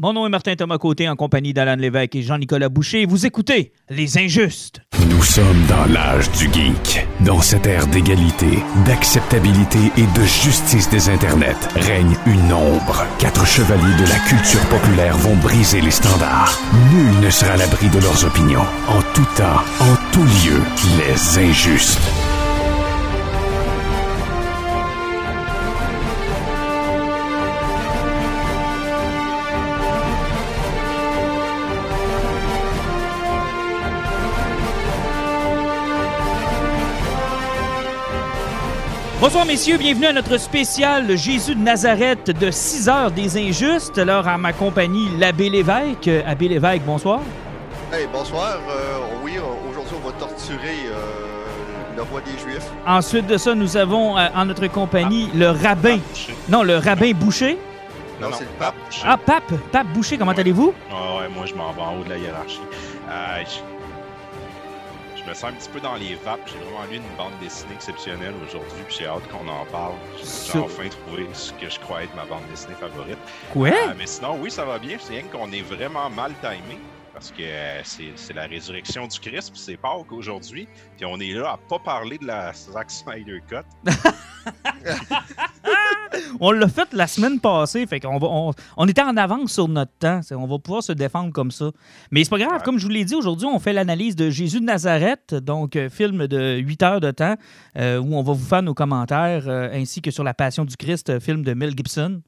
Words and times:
Mon 0.00 0.12
nom 0.12 0.26
est 0.26 0.30
Martin 0.30 0.54
Thomas 0.54 0.78
Côté 0.78 1.08
en 1.08 1.16
compagnie 1.16 1.52
d'Alan 1.52 1.74
Lévesque 1.74 2.14
et 2.14 2.22
Jean-Nicolas 2.22 2.68
Boucher. 2.68 3.04
Vous 3.04 3.26
écoutez 3.26 3.72
Les 3.90 4.16
Injustes. 4.16 4.80
Nous 5.10 5.24
sommes 5.24 5.66
dans 5.68 5.92
l'âge 5.92 6.30
du 6.38 6.44
geek. 6.44 7.04
Dans 7.26 7.40
cette 7.40 7.66
ère 7.66 7.84
d'égalité, 7.88 8.60
d'acceptabilité 8.86 9.80
et 9.96 10.06
de 10.16 10.24
justice 10.24 10.88
des 10.88 11.08
internets 11.08 11.66
règne 11.74 12.14
une 12.26 12.52
ombre. 12.52 13.04
Quatre 13.18 13.44
chevaliers 13.44 13.96
de 13.96 14.08
la 14.08 14.20
culture 14.20 14.64
populaire 14.68 15.16
vont 15.16 15.34
briser 15.38 15.80
les 15.80 15.90
standards. 15.90 16.60
Nul 16.92 17.20
ne 17.20 17.30
sera 17.30 17.54
à 17.54 17.56
l'abri 17.56 17.88
de 17.88 17.98
leurs 17.98 18.24
opinions. 18.24 18.66
En 18.86 19.02
tout 19.14 19.26
temps, 19.36 19.64
en 19.80 20.12
tout 20.12 20.22
lieu, 20.22 20.62
les 20.96 21.38
injustes. 21.44 21.98
Bonsoir 39.20 39.44
messieurs, 39.46 39.78
bienvenue 39.78 40.06
à 40.06 40.12
notre 40.12 40.38
spécial 40.38 41.16
Jésus 41.16 41.56
de 41.56 41.60
Nazareth 41.60 42.30
de 42.30 42.50
6 42.52 42.88
heures 42.88 43.10
des 43.10 43.36
injustes. 43.36 43.98
Alors 43.98 44.28
à 44.28 44.38
ma 44.38 44.52
compagnie 44.52 45.08
l'abbé 45.18 45.50
Lévesque. 45.50 46.08
Abbé 46.24 46.48
Lévesque, 46.48 46.82
bonsoir. 46.84 47.20
Hey, 47.92 48.06
bonsoir. 48.12 48.58
Euh, 48.68 48.98
oui, 49.24 49.32
euh, 49.36 49.70
aujourd'hui, 49.70 49.94
on 50.02 50.06
va 50.06 50.12
torturer 50.14 50.86
euh, 50.86 51.96
le 51.96 52.02
roi 52.02 52.20
des 52.20 52.30
Juifs. 52.38 52.68
Ensuite 52.86 53.26
de 53.26 53.36
ça, 53.38 53.54
nous 53.56 53.76
avons 53.76 54.16
euh, 54.16 54.28
en 54.36 54.44
notre 54.44 54.66
compagnie 54.68 55.28
le 55.34 55.50
rabbin. 55.50 55.98
Non, 56.48 56.62
le 56.62 56.76
rabbin 56.76 57.10
Boucher. 57.12 57.58
Non, 58.20 58.28
c'est 58.32 58.44
le 58.44 58.50
pape. 58.58 58.74
Ah, 59.04 59.16
Pape, 59.16 59.52
Pape 59.72 59.86
Boucher, 59.88 60.16
comment 60.18 60.32
allez-vous? 60.32 60.74
Ah 60.90 61.18
ouais, 61.20 61.28
moi 61.34 61.44
je 61.46 61.54
m'en 61.54 61.72
vais 61.72 61.80
en 61.80 61.98
haut 61.98 62.04
de 62.04 62.10
la 62.10 62.18
hiérarchie. 62.18 62.60
Euh, 63.08 63.42
je... 63.44 63.77
je 65.28 65.32
me 65.32 65.34
sens 65.34 65.50
un 65.50 65.52
petit 65.52 65.68
peu 65.68 65.80
dans 65.80 65.96
les 65.96 66.14
vapes. 66.14 66.40
J'ai 66.46 66.58
vraiment 66.58 66.90
lu 66.90 66.96
une 66.96 67.16
bande 67.16 67.38
dessinée 67.40 67.74
exceptionnelle 67.74 68.32
aujourd'hui, 68.46 68.82
puis 68.86 68.96
j'ai 69.00 69.06
hâte 69.06 69.28
qu'on 69.28 69.46
en 69.46 69.66
parle. 69.66 69.92
J'ai 70.16 70.58
enfin 70.58 70.88
trouvé 70.88 71.26
ce 71.34 71.52
que 71.52 71.68
je 71.68 71.78
crois 71.80 72.04
être 72.04 72.14
ma 72.16 72.24
bande 72.24 72.46
dessinée 72.50 72.74
favorite. 72.74 73.18
Quoi? 73.52 73.68
Euh, 73.68 73.94
mais 73.98 74.06
sinon, 74.06 74.38
oui, 74.40 74.50
ça 74.50 74.64
va 74.64 74.78
bien. 74.78 74.96
C'est 74.98 75.12
rien 75.12 75.24
qu'on 75.30 75.52
est 75.52 75.60
vraiment 75.60 76.08
mal 76.08 76.32
timé. 76.40 76.78
Parce 77.12 77.30
que 77.32 77.42
euh, 77.42 77.80
c'est 77.84 78.34
la 78.34 78.46
résurrection 78.46 79.06
du 79.06 79.18
Christ, 79.18 79.50
puis 79.50 79.60
c'est 79.60 79.76
Pâques 79.76 80.12
aujourd'hui. 80.12 80.68
Puis 80.96 81.04
on 81.04 81.18
est 81.18 81.32
là 81.32 81.52
à 81.52 81.56
pas 81.68 81.78
parler 81.80 82.16
de 82.18 82.26
la 82.26 82.52
Zack 82.52 82.90
Snyder 82.90 83.42
Cut. 83.48 83.64
On 86.40 86.52
l'a 86.52 86.68
fait 86.68 86.88
la 86.92 87.06
semaine 87.06 87.38
passée, 87.40 87.86
fait 87.86 88.00
qu'on 88.00 88.18
on, 88.22 88.52
on 88.76 88.88
était 88.88 89.02
en 89.02 89.16
avance 89.16 89.52
sur 89.52 89.68
notre 89.68 89.92
temps. 89.98 90.20
On 90.32 90.46
va 90.46 90.58
pouvoir 90.58 90.82
se 90.82 90.92
défendre 90.92 91.32
comme 91.32 91.50
ça. 91.50 91.70
Mais 92.10 92.24
c'est 92.24 92.30
pas 92.30 92.38
grave, 92.38 92.52
Ouais. 92.52 92.58
comme 92.64 92.78
je 92.78 92.84
vous 92.84 92.88
l'ai 92.90 93.04
dit, 93.04 93.14
aujourd'hui, 93.14 93.46
on 93.46 93.58
fait 93.58 93.72
l'analyse 93.72 94.16
de 94.16 94.30
Jésus 94.30 94.60
de 94.60 94.64
Nazareth, 94.64 95.34
donc 95.34 95.76
euh, 95.76 95.88
film 95.90 96.26
de 96.26 96.56
8 96.58 96.82
heures 96.82 97.00
de 97.00 97.10
temps, 97.10 97.34
euh, 97.76 97.98
où 97.98 98.14
on 98.14 98.22
va 98.22 98.32
vous 98.32 98.44
faire 98.44 98.62
nos 98.62 98.74
commentaires, 98.74 99.44
euh, 99.48 99.68
ainsi 99.72 100.00
que 100.00 100.10
sur 100.10 100.24
La 100.24 100.34
Passion 100.34 100.64
du 100.64 100.76
Christ, 100.76 101.18
film 101.20 101.42
de 101.42 101.52
Mel 101.54 101.72
Gibson, 101.76 102.22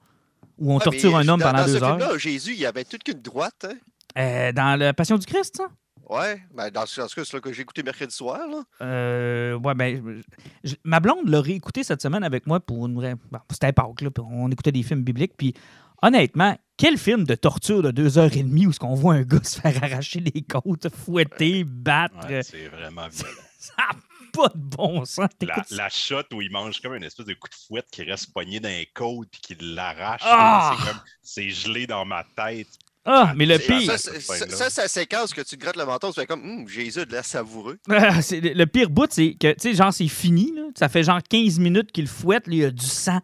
où 0.59 0.73
on 0.73 0.77
Ouais, 0.79 0.85
torture 0.85 1.17
un 1.17 1.27
homme 1.29 1.41
dans, 1.41 1.47
pendant 1.51 1.61
dans 1.61 1.67
deux 1.67 1.79
ce 1.79 1.85
heures. 1.85 2.19
Jésus, 2.19 2.53
il 2.53 2.61
y 2.61 2.67
avait 2.67 2.85
toute 2.85 3.03
qu'une 3.03 3.21
droite. 3.23 3.65
Hein? 3.65 3.75
Euh, 4.19 4.53
dans 4.53 4.79
La 4.79 4.93
Passion 4.93 5.17
du 5.19 5.27
Christ, 5.27 5.57
ça? 5.59 5.69
Ouais, 6.09 6.43
ben, 6.53 6.71
dans 6.71 6.87
ce 6.87 7.01
cas, 7.03 7.25
c'est 7.25 7.33
là 7.35 7.41
que 7.41 7.53
j'ai 7.53 7.63
écouté 7.63 7.83
mercredi 7.85 8.13
soir. 8.15 8.41
Là. 8.49 8.63
Euh, 8.83 9.55
ouais, 9.59 9.75
ben, 9.75 10.23
je- 10.65 10.75
ma 10.83 10.99
blonde 10.99 11.29
l'a 11.29 11.41
réécouté 11.41 11.85
cette 11.85 12.03
semaine 12.03 12.25
avec 12.25 12.47
moi 12.49 12.59
pour 12.59 12.87
une 12.87 12.97
vraie. 12.97 13.15
Bon, 13.31 13.39
c'était 13.51 13.73
Pâques, 13.73 14.01
là, 14.01 14.11
puis 14.11 14.25
on 14.29 14.51
écoutait 14.51 14.73
des 14.73 14.83
films 14.83 15.03
bibliques. 15.05 15.37
Puis, 15.37 15.55
honnêtement, 16.03 16.59
quel 16.77 16.99
film 16.99 17.23
de 17.25 17.37
torture 17.37 17.83
de 17.83 17.93
deux 17.93 18.19
heures 18.19 18.35
et 18.37 18.43
demie 18.43 18.67
où 18.67 18.73
ce 18.73 18.81
qu'on 18.81 18.95
voit 18.95 19.15
un 19.15 19.23
gars 19.23 19.39
se 19.45 19.61
faire 19.61 19.85
arracher 19.85 20.19
les 20.19 20.43
côtes, 20.43 20.89
fouetter, 20.89 21.63
battre. 21.63 22.17
Ouais, 22.29 22.43
c'est 22.43 22.67
vraiment 22.69 23.07
violent. 23.09 23.33
Ça 23.61 23.75
n'a 23.79 23.97
pas 24.33 24.49
de 24.49 24.59
bon 24.59 25.05
sens. 25.05 25.29
La, 25.43 25.63
la 25.71 25.89
shot 25.91 26.23
où 26.33 26.41
il 26.43 26.51
mange 26.51 26.81
comme 26.81 26.95
une 26.95 27.05
espèce 27.05 27.27
de 27.27 27.35
coup 27.35 27.49
de 27.49 27.55
fouette 27.55 27.87
qui 27.93 28.03
reste 28.03 28.33
poigné 28.33 28.59
dans 28.59 28.69
les 28.69 28.87
côtes 28.95 29.29
puis 29.31 29.41
qui 29.41 29.57
l'arrache. 29.61 30.23
Ah! 30.25 30.75
C'est 30.79 30.89
comme 30.89 31.01
c'est 31.23 31.51
gelé 31.51 31.87
dans 31.87 32.05
ma 32.05 32.25
tête. 32.35 32.67
Ah, 33.05 33.33
mais 33.35 33.47
le 33.47 33.59
pire. 33.59 33.99
Ça, 33.99 33.99
ça, 33.99 34.71
ça, 34.71 34.89
séquence 34.89 35.33
que 35.33 35.41
tu 35.41 35.57
te 35.57 35.61
grattes 35.61 35.77
le 35.77 35.87
menton, 35.87 36.09
tu 36.13 36.21
fais 36.21 36.27
comme 36.27 36.43
Hum, 36.45 36.69
Jésus 36.69 37.01
a 37.01 37.05
de 37.07 37.13
l'air 37.13 37.25
savoureux. 37.25 37.79
Le 37.89 38.65
pire 38.67 38.91
bout, 38.91 39.07
c'est 39.11 39.35
que, 39.41 39.53
tu 39.53 39.61
sais, 39.61 39.75
genre, 39.75 39.93
c'est 39.93 40.07
fini. 40.09 40.53
là. 40.55 40.65
Ça 40.79 40.89
fait 40.91 41.03
genre 41.03 41.21
15 41.29 41.59
minutes 41.59 41.93
qu'il 41.93 42.07
fouette. 42.09 42.47
là, 42.47 42.53
Il 42.53 42.59
y 42.59 42.65
a 42.65 42.71
du 42.71 42.85
sang 42.87 43.21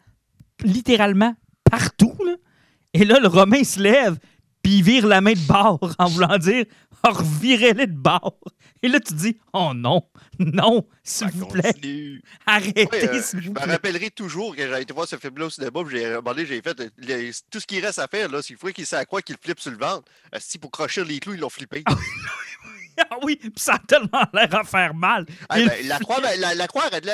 littéralement 0.64 1.34
partout. 1.70 2.16
là. 2.24 2.34
Et 2.94 3.04
là, 3.04 3.18
le 3.20 3.28
Romain 3.28 3.62
se 3.64 3.78
lève, 3.80 4.18
puis 4.62 4.76
il 4.78 4.82
vire 4.82 5.06
la 5.06 5.20
main 5.20 5.34
de 5.34 5.46
bord 5.46 5.94
en 5.98 6.06
voulant 6.06 6.38
dire 6.38 6.64
revirez-les 7.04 7.86
de 7.86 7.92
bord. 7.96 8.38
Et 8.82 8.88
là, 8.88 9.00
tu 9.00 9.14
dis 9.14 9.38
oh 9.52 9.72
non, 9.74 10.02
non, 10.38 10.86
s'il 11.02 11.26
Ça 11.28 11.32
vous 11.34 11.46
plaît, 11.46 11.72
continue. 11.72 12.22
arrêtez, 12.46 12.88
euh, 12.92 13.22
s'il 13.22 13.40
je 13.40 13.46
vous 13.48 13.54
me 13.54 13.60
plaît. 13.60 13.72
rappellerai 13.72 14.10
toujours 14.10 14.54
que 14.54 14.62
j'avais 14.66 14.82
été 14.82 14.92
voir 14.92 15.08
ce 15.08 15.16
film-là 15.16 15.46
au 15.46 15.50
cinéma, 15.50 15.82
puis 15.84 15.96
j'ai 15.98 16.10
demandé, 16.10 16.44
j'ai 16.46 16.60
fait 16.62 16.78
euh, 16.80 16.88
le- 16.98 17.30
tout 17.50 17.58
ce 17.60 17.66
qui 17.66 17.80
reste 17.80 17.98
à 17.98 18.06
faire, 18.08 18.30
là, 18.30 18.42
s'il 18.42 18.56
faut 18.56 18.68
qu'il 18.68 18.86
s'accroît 18.86 19.22
qu'il 19.22 19.36
flippe 19.42 19.60
sur 19.60 19.70
le 19.70 19.78
ventre. 19.78 20.04
Si 20.38 20.58
pour 20.58 20.70
crocher 20.70 21.04
les 21.04 21.18
clous, 21.20 21.34
ils 21.34 21.40
l'ont 21.40 21.48
flippé. 21.50 21.82
Ah 23.10 23.16
oui, 23.22 23.36
puis 23.36 23.52
ça 23.56 23.74
a 23.74 23.78
tellement 23.78 24.22
l'air 24.32 24.54
à 24.54 24.64
faire 24.64 24.94
mal. 24.94 25.26
Ah, 25.48 25.56
ben, 25.56 25.70
la, 25.86 25.98
croix, 25.98 26.20
ben, 26.20 26.38
la, 26.40 26.54
la 26.54 26.66
croix, 26.66 26.84
elle 26.88 26.94
a 26.96 27.00
de 27.00 27.06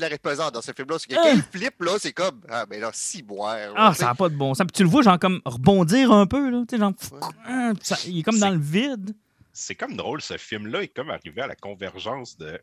l'air- 0.00 0.18
pesante 0.18 0.54
dans 0.54 0.62
ce 0.62 0.72
film-là. 0.72 0.96
C'est 0.98 1.08
que 1.08 1.14
Ah. 1.16 1.22
quand 1.24 1.34
il 1.34 1.42
flippe, 1.42 1.80
là, 1.82 1.92
c'est 1.98 2.12
comme. 2.12 2.40
Ah, 2.48 2.66
mais 2.70 2.78
là, 2.78 2.90
si 2.92 3.22
boire. 3.22 3.72
Ah, 3.76 3.92
ça 3.94 4.06
n'a 4.06 4.14
pas 4.14 4.28
de 4.28 4.34
bon 4.36 4.54
sens. 4.54 4.66
Puis 4.66 4.72
tu 4.76 4.82
le 4.84 4.88
vois, 4.88 5.02
genre, 5.02 5.18
comme 5.18 5.40
rebondir 5.44 6.12
un 6.12 6.26
peu, 6.26 6.50
là. 6.50 6.62
Tu 6.68 6.76
sais, 6.76 6.80
genre, 6.80 6.92
Ouais. 7.12 7.18
ah, 7.46 7.72
ça- 7.82 7.98
il 8.06 8.18
est 8.18 8.22
comme 8.22 8.38
dans 8.38 8.50
le 8.50 8.60
vide. 8.60 9.14
C'est 9.52 9.74
comme 9.74 9.96
drôle, 9.96 10.22
ce 10.22 10.36
film-là 10.38 10.82
est 10.82 10.88
comme 10.88 11.10
arrivé 11.10 11.42
à 11.42 11.46
la 11.46 11.56
convergence 11.56 12.36
de 12.38 12.60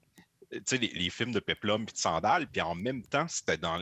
tu 0.51 0.59
sais, 0.66 0.78
les, 0.78 0.88
les 0.95 1.09
films 1.11 1.31
de 1.31 1.39
Peplum 1.39 1.85
puis 1.85 1.94
de 1.94 1.99
Sandal, 1.99 2.47
puis 2.47 2.59
en 2.61 2.73
même 2.73 3.03
temps, 3.03 3.25
c'était 3.28 3.57
dans. 3.57 3.78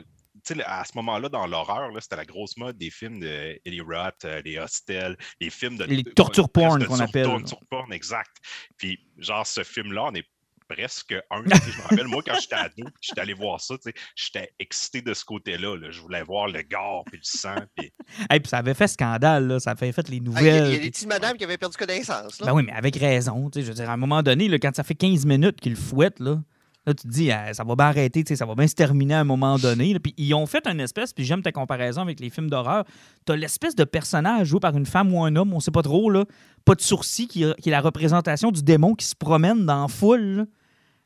Tu 0.45 0.55
sais, 0.55 0.63
à 0.63 0.83
ce 0.85 0.91
moment-là, 0.95 1.29
dans 1.29 1.47
l'horreur, 1.47 1.91
là, 1.91 1.99
c'était 2.01 2.15
la 2.17 2.25
grosse 2.25 2.57
mode 2.57 2.77
des 2.77 2.89
films 2.89 3.19
de 3.19 3.59
Eli 3.65 3.81
Roth, 3.81 4.25
euh, 4.25 4.41
les 4.43 4.57
Hostels, 4.57 5.17
les 5.39 5.49
films 5.49 5.77
de. 5.77 5.85
Les 5.85 6.03
torture 6.03 6.49
porn 6.49 6.83
qu'on 6.85 6.99
appelle. 6.99 7.25
Torture 7.25 7.59
porn, 7.69 7.91
exact. 7.93 8.35
Puis, 8.77 8.99
genre, 9.17 9.45
ce 9.45 9.63
film-là, 9.63 10.05
on 10.05 10.13
est 10.15 10.25
presque 10.69 11.13
un. 11.31 11.43
Je 11.45 11.77
me 11.77 11.81
rappelle, 11.83 12.07
moi, 12.07 12.21
quand 12.25 12.37
j'étais 12.41 12.55
ado, 12.55 12.73
puis 12.83 12.93
j'étais 13.01 13.21
allé 13.21 13.33
voir 13.33 13.61
ça, 13.61 13.75
tu 13.77 13.83
sais, 13.89 13.93
j'étais 14.15 14.51
excité 14.59 15.01
de 15.01 15.13
ce 15.13 15.23
côté-là. 15.23 15.77
là. 15.77 15.91
Je 15.91 16.01
voulais 16.01 16.23
voir 16.23 16.47
le 16.47 16.61
gore, 16.63 17.03
puis 17.05 17.17
le 17.17 17.23
sang, 17.23 17.55
puis 17.75 17.91
Et 18.33 18.39
puis 18.41 18.49
ça 18.49 18.57
avait 18.57 18.73
fait 18.73 18.87
scandale, 18.87 19.47
là. 19.47 19.59
Ça 19.61 19.71
avait 19.71 19.91
fait 19.93 20.09
les 20.09 20.17
Ah, 20.35 20.39
Il 20.41 20.45
y, 20.45 20.49
a- 20.49 20.53
nouvelles. 20.53 20.67
il 20.67 20.71
y 20.71 20.75
a 20.75 20.77
puis- 20.77 20.85
des 20.87 20.91
petites 20.91 21.07
madames 21.07 21.37
qui 21.37 21.43
avaient 21.45 21.57
perdu 21.57 21.77
connaissance. 21.77 22.39
Là. 22.41 22.47
Ben 22.47 22.53
oui, 22.53 22.63
mais 22.65 22.73
avec 22.73 22.95
raison. 22.97 23.49
tu 23.49 23.59
sais, 23.59 23.63
Je 23.65 23.69
veux 23.69 23.75
dire, 23.75 23.89
à 23.89 23.93
un 23.93 23.97
moment 23.97 24.21
donné, 24.21 24.49
là, 24.49 24.59
quand 24.59 24.75
ça 24.75 24.83
fait 24.83 24.95
15 24.95 25.25
minutes 25.25 25.61
qu'il 25.61 25.75
fouette, 25.77 26.19
là, 26.19 26.41
là, 26.87 26.93
tu 26.95 27.03
te 27.03 27.07
dis, 27.07 27.31
ah, 27.31 27.53
ça 27.53 27.63
va 27.63 27.75
bien 27.75 27.85
arrêter, 27.85 28.23
ça 28.35 28.45
va 28.45 28.55
bien 28.55 28.65
se 28.67 28.73
terminer 28.73 29.13
à 29.13 29.19
un 29.19 29.23
moment 29.23 29.57
donné. 29.59 29.93
là. 29.93 29.99
Puis 29.99 30.13
ils 30.17 30.33
ont 30.33 30.45
fait 30.47 30.65
une 30.67 30.79
espèce, 30.79 31.13
puis 31.13 31.23
j'aime 31.25 31.41
ta 31.43 31.51
comparaison 31.51 32.01
avec 32.01 32.19
les 32.19 32.29
films 32.31 32.49
d'horreur. 32.49 32.85
Tu 33.25 33.33
as 33.33 33.35
l'espèce 33.35 33.75
de 33.75 33.83
personnage 33.83 34.47
joué 34.47 34.59
par 34.59 34.75
une 34.75 34.85
femme 34.87 35.13
ou 35.13 35.23
un 35.23 35.35
homme, 35.35 35.53
on 35.53 35.59
sait 35.59 35.69
pas 35.71 35.83
trop, 35.83 36.09
là, 36.09 36.25
pas 36.65 36.73
de 36.75 36.81
sourcils, 36.81 37.27
qui, 37.27 37.45
qui 37.61 37.69
est 37.69 37.71
la 37.71 37.81
représentation 37.81 38.51
du 38.51 38.63
démon 38.63 38.95
qui 38.95 39.05
se 39.05 39.15
promène 39.15 39.65
dans 39.65 39.83
la 39.83 39.87
foule. 39.87 40.47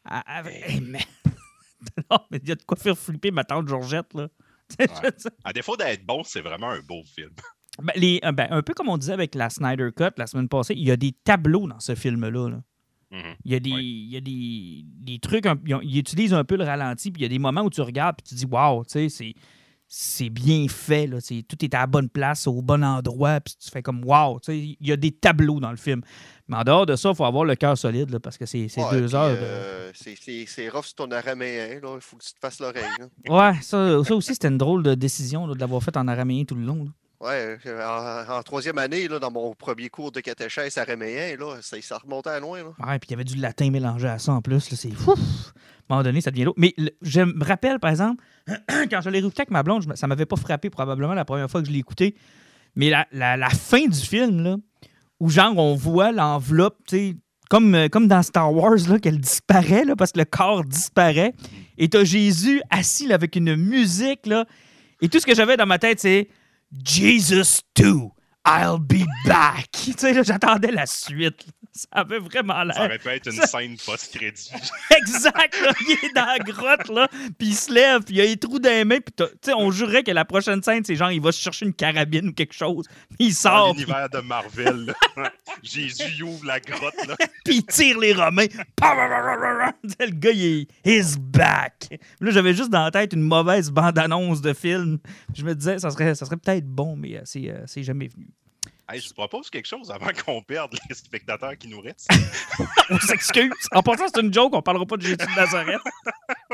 À- 0.05 0.37
avec- 0.37 0.63
Hey, 0.69 0.81
mais... 0.81 0.99
non, 2.11 2.19
mais 2.31 2.39
il 2.41 2.49
y 2.49 2.51
a 2.51 2.55
de 2.55 2.63
quoi 2.63 2.77
faire 2.77 2.97
flipper 2.97 3.31
ma 3.31 3.43
tante 3.43 3.67
Georgette, 3.67 4.13
là. 4.13 4.27
à 5.43 5.51
défaut 5.51 5.75
d'être 5.75 6.05
bon, 6.05 6.21
c'est 6.23 6.41
vraiment 6.41 6.69
un 6.69 6.79
beau 6.81 7.01
film. 7.15 7.31
Ben, 7.81 7.93
les- 7.95 8.19
euh, 8.25 8.33
ben, 8.33 8.47
un 8.51 8.61
peu 8.61 8.73
comme 8.73 8.89
on 8.89 8.97
disait 8.97 9.13
avec 9.13 9.33
la 9.33 9.49
Snyder 9.49 9.89
Cut 9.95 10.09
la 10.17 10.27
semaine 10.27 10.49
passée, 10.49 10.73
il 10.75 10.85
y 10.85 10.91
a 10.91 10.97
des 10.97 11.13
tableaux 11.23 11.67
dans 11.67 11.79
ce 11.79 11.95
film-là. 11.95 12.49
là. 12.49 12.61
Mhm. 13.11 13.35
Il 13.45 13.51
y 13.51 13.55
a 13.55 13.59
des, 13.59 13.71
Oui. 13.71 14.05
il 14.07 14.13
y 14.13 14.17
a 14.17 14.21
des, 14.21 14.85
des 15.13 15.19
trucs, 15.19 15.45
un- 15.45 15.59
ils, 15.65 15.75
ont- 15.75 15.81
ils 15.81 15.97
utilisent 15.97 16.33
un 16.33 16.43
peu 16.45 16.55
le 16.55 16.63
ralenti, 16.63 17.11
puis 17.11 17.21
il 17.21 17.23
y 17.23 17.25
a 17.25 17.29
des 17.29 17.39
moments 17.39 17.61
où 17.63 17.69
tu 17.69 17.81
regardes, 17.81 18.15
puis 18.17 18.23
tu 18.29 18.35
dis, 18.35 18.45
waouh, 18.45 18.83
tu 18.85 18.91
sais, 18.91 19.09
c'est, 19.09 19.33
c'est 19.93 20.29
bien 20.29 20.67
fait, 20.69 21.07
là, 21.07 21.19
c'est- 21.19 21.43
tout 21.45 21.57
est 21.65 21.73
à 21.75 21.79
la 21.79 21.87
bonne 21.87 22.07
place, 22.07 22.47
au 22.47 22.61
bon 22.61 22.81
endroit, 22.81 23.41
puis 23.41 23.53
tu 23.61 23.69
fais 23.69 23.81
comme, 23.81 24.05
waouh, 24.05 24.39
tu 24.39 24.45
sais, 24.53 24.57
il 24.79 24.87
y 24.87 24.93
a 24.93 24.95
des 24.95 25.11
tableaux 25.11 25.59
dans 25.59 25.71
le 25.71 25.75
film. 25.77 26.01
Mais 26.47 26.55
en 26.55 26.63
dehors 26.63 26.85
de 26.85 26.95
ça, 26.95 27.09
il 27.09 27.15
faut 27.15 27.25
avoir 27.25 27.43
le 27.43 27.55
cœur 27.55 27.77
solide, 27.77 28.09
là, 28.11 28.19
parce 28.21 28.37
que 28.37 28.45
c'est, 28.45 28.67
Ouais, 28.77 28.91
deux 28.91 29.05
puis, 29.07 29.15
heures. 29.15 29.35
euh, 29.37 29.91
c'est- 29.93 30.69
rough 30.69 30.85
sur 30.85 30.95
ton 30.95 31.11
araméen. 31.11 31.79
là. 31.81 31.95
Il 31.95 32.01
faut 32.01 32.15
que 32.15 32.23
tu 32.23 32.33
te 32.33 32.39
fasses 32.39 32.61
l'oreille. 32.61 32.83
Ouais, 33.27 33.53
ça, 33.61 34.01
ça 34.05 34.15
aussi, 34.15 34.33
c'était 34.33 34.47
une 34.47 34.57
drôle 34.57 34.83
de 34.83 34.95
décision 34.95 35.45
là, 35.47 35.53
de 35.53 35.59
l'avoir 35.59 35.83
fait 35.83 35.97
en 35.97 36.07
araméen 36.07 36.45
tout 36.45 36.55
le 36.55 36.63
long. 36.63 36.87
Ouais, 37.21 37.55
euh, 37.67 38.25
en, 38.27 38.41
troisième 38.41 38.79
année, 38.79 39.07
là, 39.07 39.19
dans 39.19 39.29
mon 39.29 39.53
premier 39.53 39.89
cours 39.89 40.11
de 40.11 40.21
catéchèse 40.21 40.79
araméen, 40.79 41.37
là, 41.37 41.57
ça, 41.61 41.77
ça 41.79 41.99
remontait 41.99 42.31
à 42.31 42.39
loin. 42.39 42.63
Là. 42.63 42.69
Ouais, 42.87 42.97
puis 42.97 43.09
il 43.09 43.11
y 43.11 43.13
avait 43.13 43.23
du 43.23 43.35
latin 43.35 43.69
mélangé 43.69 44.07
à 44.07 44.17
ça 44.17 44.33
en 44.33 44.41
plus. 44.41 44.59
C'est 44.59 44.91
fou. 44.91 45.11
À 45.11 45.93
un 45.93 45.97
moment 45.97 46.03
donné, 46.03 46.21
ça 46.21 46.31
devient 46.31 46.45
lourd. 46.45 46.55
Mais 46.57 46.73
je 47.03 47.21
me 47.21 47.43
rappelle, 47.43 47.79
par 47.79 47.91
exemple, 47.91 48.23
quand 48.89 49.01
je 49.01 49.09
l'ai 49.11 49.19
avec 49.19 49.51
ma 49.51 49.61
blonde, 49.61 49.85
ça 49.95 50.07
m'avait 50.07 50.25
pas 50.25 50.35
frappé 50.35 50.71
probablement 50.71 51.13
la 51.13 51.25
première 51.25 51.49
fois 51.49 51.61
que 51.61 51.67
je 51.67 51.71
l'ai 51.71 51.79
écouté. 51.79 52.15
Mais 52.75 52.89
la, 52.89 53.05
la- 53.11 53.49
fin 53.49 53.85
du 53.85 53.99
film, 53.99 54.41
là, 54.41 54.55
où 55.19 55.29
genre 55.29 55.55
on 55.57 55.75
voit 55.75 56.11
l'enveloppe, 56.11 56.79
comme, 57.51 57.75
euh, 57.75 57.87
comme 57.87 58.07
dans 58.07 58.23
Star 58.23 58.51
Wars, 58.51 58.77
qu'elle 58.99 59.19
disparaît, 59.19 59.85
là, 59.85 59.95
parce 59.95 60.13
que 60.13 60.19
le 60.19 60.25
corps 60.25 60.63
disparaît. 60.63 61.33
Et 61.77 61.87
t'as 61.87 62.03
Jésus 62.03 62.61
assis 62.71 63.13
avec 63.13 63.35
une 63.35 63.55
musique, 63.55 64.25
là. 64.25 64.45
Et 65.01 65.09
tout 65.09 65.19
ce 65.19 65.25
que 65.25 65.35
j'avais 65.35 65.57
dans 65.57 65.65
ma 65.67 65.77
tête, 65.77 65.99
c'est 65.99 66.29
Jesus 66.77 67.61
too. 67.75 68.11
I'll 68.45 68.79
be 68.79 69.05
back. 69.25 69.69
tu 69.71 69.93
sais, 69.97 70.23
j'attendais 70.23 70.71
la 70.71 70.85
suite. 70.85 71.45
Ça 71.73 71.87
avait 71.91 72.19
vraiment 72.19 72.53
Ça 72.55 72.63
l'air. 72.65 72.79
aurait 72.79 72.97
pu 72.99 73.07
être 73.09 73.27
une 73.27 73.41
scène 73.43 73.77
post-crédit. 73.85 74.51
Exact, 74.97 75.61
là, 75.61 75.71
il 75.87 75.91
est 76.05 76.13
dans 76.13 76.25
la 76.25 76.37
grotte, 76.39 76.89
là, 76.89 77.07
puis 77.39 77.47
il 77.49 77.55
se 77.55 77.71
lève, 77.73 78.01
puis 78.03 78.15
il 78.15 78.21
a 78.21 78.25
les 78.25 78.35
trous 78.35 78.59
dans 78.59 78.69
les 78.69 78.83
mains, 78.83 78.99
puis 78.99 79.13
t'as- 79.15 79.27
tu 79.29 79.33
sais, 79.43 79.53
on 79.55 79.71
jurerait 79.71 80.03
que 80.03 80.11
la 80.11 80.25
prochaine 80.25 80.61
scène, 80.61 80.83
c'est 80.83 80.95
genre, 80.95 81.11
il 81.11 81.21
va 81.21 81.31
chercher 81.31 81.65
une 81.65 81.73
carabine 81.73 82.27
ou 82.27 82.33
quelque 82.33 82.53
chose, 82.53 82.87
puis 83.17 83.27
il 83.27 83.29
Dans 83.29 83.35
sort, 83.39 83.71
puis 83.73 83.81
l'univers 83.85 84.09
de 84.09 84.19
Marvel, 84.19 84.93
là. 85.15 85.31
Jésus 85.63 86.23
ouvre 86.23 86.45
la 86.45 86.59
grotte, 86.59 87.07
là. 87.07 87.15
puis 87.45 87.55
il 87.55 87.65
tire 87.65 87.97
les 87.99 88.13
Romains. 88.13 88.47
Le 88.81 90.09
gars, 90.11 90.31
il 90.31 90.67
est 90.83 90.99
is 90.99 91.17
back. 91.19 91.87
Là, 92.19 92.31
j'avais 92.31 92.53
juste 92.53 92.69
dans 92.69 92.83
la 92.83 92.91
tête 92.91 93.13
une 93.13 93.21
mauvaise 93.21 93.71
bande-annonce 93.71 94.41
de 94.41 94.53
film. 94.53 94.99
Je 95.33 95.43
me 95.45 95.55
disais, 95.55 95.79
ça 95.79 95.89
serait, 95.89 96.15
ça 96.15 96.25
serait 96.25 96.37
peut-être 96.37 96.67
bon, 96.67 96.95
mais 96.95 97.17
euh, 97.17 97.21
c'est 97.23 97.49
euh, 97.49 97.63
c'est 97.65 97.83
jamais 97.83 98.07
venu. 98.07 98.27
Hey, 98.91 98.99
je 98.99 99.07
vous 99.07 99.13
propose 99.13 99.49
quelque 99.49 99.67
chose 99.67 99.89
avant 99.91 100.07
qu'on 100.25 100.41
perde 100.41 100.75
les 100.89 100.95
spectateurs 100.95 101.57
qui 101.57 101.67
nous 101.67 101.79
restent. 101.81 102.09
On 102.89 102.99
s'excuse. 102.99 103.51
En 103.73 103.81
passant, 103.81 104.05
c'est 104.13 104.21
une 104.21 104.33
joke, 104.33 104.53
on 104.53 104.61
parlera 104.61 104.85
pas 104.85 104.97
de 104.97 105.01
Jésus 105.03 105.15
de 105.17 105.35
Nazareth. 105.35 105.79